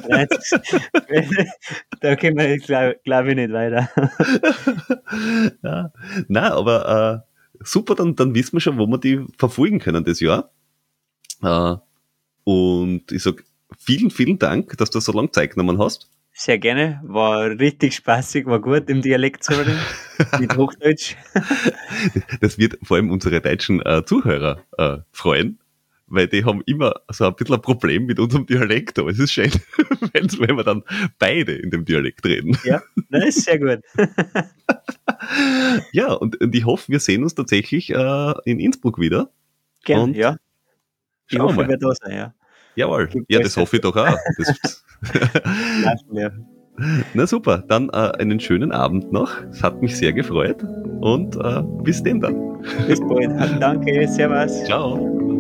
Nein, 0.09 0.27
das- 0.31 0.51
da 2.01 2.17
können 2.17 2.39
wir, 2.39 2.57
glaube 2.59 2.99
glaub 3.05 3.27
ich, 3.27 3.35
nicht 3.35 3.53
weiter. 3.53 3.91
ja. 5.63 5.93
Nein, 6.29 6.53
aber 6.53 7.25
äh, 7.61 7.63
super, 7.65 7.95
dann, 7.95 8.17
dann 8.17 8.35
wissen 8.35 8.55
wir 8.55 8.61
schon, 8.61 8.79
wo 8.79 8.87
wir 8.87 8.99
die 8.99 9.25
verfolgen 9.39 9.79
können 9.81 10.05
das 10.05 10.21
Jahr. 10.21 10.51
Äh, 11.43 11.75
und 12.45 13.11
ich 13.13 13.23
sag 13.23 13.45
vielen, 13.79 14.11
vielen 14.11 14.39
Dank, 14.39 14.77
dass 14.79 14.91
du 14.91 15.01
so 15.01 15.13
lange 15.13 15.31
Zeit 15.33 15.51
genommen 15.55 15.79
hast. 15.79 16.09
Sehr 16.39 16.59
gerne. 16.59 17.01
War 17.03 17.49
richtig 17.59 17.95
spaßig, 17.95 18.45
war 18.45 18.61
gut 18.61 18.91
im 18.91 19.01
Dialekt 19.01 19.43
zu 19.43 19.59
reden. 19.59 19.79
Mit 20.39 20.55
Hochdeutsch. 20.55 21.17
Das 22.43 22.59
wird 22.59 22.79
vor 22.83 22.99
allem 22.99 23.11
unsere 23.11 23.41
deutschen 23.41 23.81
äh, 23.81 24.05
Zuhörer 24.05 24.63
äh, 24.77 24.99
freuen, 25.13 25.59
weil 26.09 26.29
die 26.29 26.45
haben 26.45 26.63
immer 26.67 26.97
so 27.11 27.25
ein 27.25 27.35
bisschen 27.35 27.55
ein 27.55 27.63
Problem 27.63 28.05
mit 28.05 28.19
unserem 28.19 28.45
Dialekt, 28.45 28.99
aber 28.99 29.11
es 29.11 29.19
ist 29.19 29.33
schön, 29.33 29.51
wenn, 30.13 30.29
wir 30.31 30.63
dann 30.63 30.83
beide 31.19 31.55
in 31.55 31.71
dem 31.71 31.87
Dialekt 31.87 32.27
reden. 32.27 32.59
Ja, 32.65 32.83
das 33.09 33.29
ist 33.29 33.45
sehr 33.45 33.59
gut. 33.59 33.81
Ja, 35.93 36.13
und, 36.13 36.41
und 36.41 36.55
ich 36.55 36.65
hoffe, 36.65 36.93
wir 36.93 37.01
sehen 37.01 37.23
uns 37.23 37.35
tatsächlich 37.35 37.91
äh, 37.91 38.35
in 38.45 38.61
Innsbruck 38.61 39.01
wieder. 39.01 39.31
Gerne, 39.85 40.17
ja. 40.17 40.37
Ich 41.29 41.39
hoffe, 41.39 41.67
wir 41.67 41.77
da 41.79 41.95
sein, 41.95 42.17
ja. 42.17 42.35
Jawohl. 42.77 43.09
Ja, 43.29 43.41
das 43.41 43.57
hoffe 43.57 43.77
ich 43.77 43.83
doch 43.83 43.97
auch. 43.97 44.17
Na 47.15 47.27
super, 47.27 47.65
dann 47.69 47.89
äh, 47.89 48.13
einen 48.19 48.39
schönen 48.39 48.71
Abend 48.71 49.11
noch. 49.13 49.31
Es 49.51 49.63
hat 49.63 49.81
mich 49.81 49.97
sehr 49.97 50.13
gefreut 50.13 50.63
und 51.01 51.37
äh, 51.37 51.63
bis 51.83 52.03
denn 52.03 52.21
dann. 52.21 52.63
Bis 52.87 53.01
bald. 53.01 53.31
Danke, 53.61 54.07
Servus. 54.07 54.65
Ciao. 54.65 55.36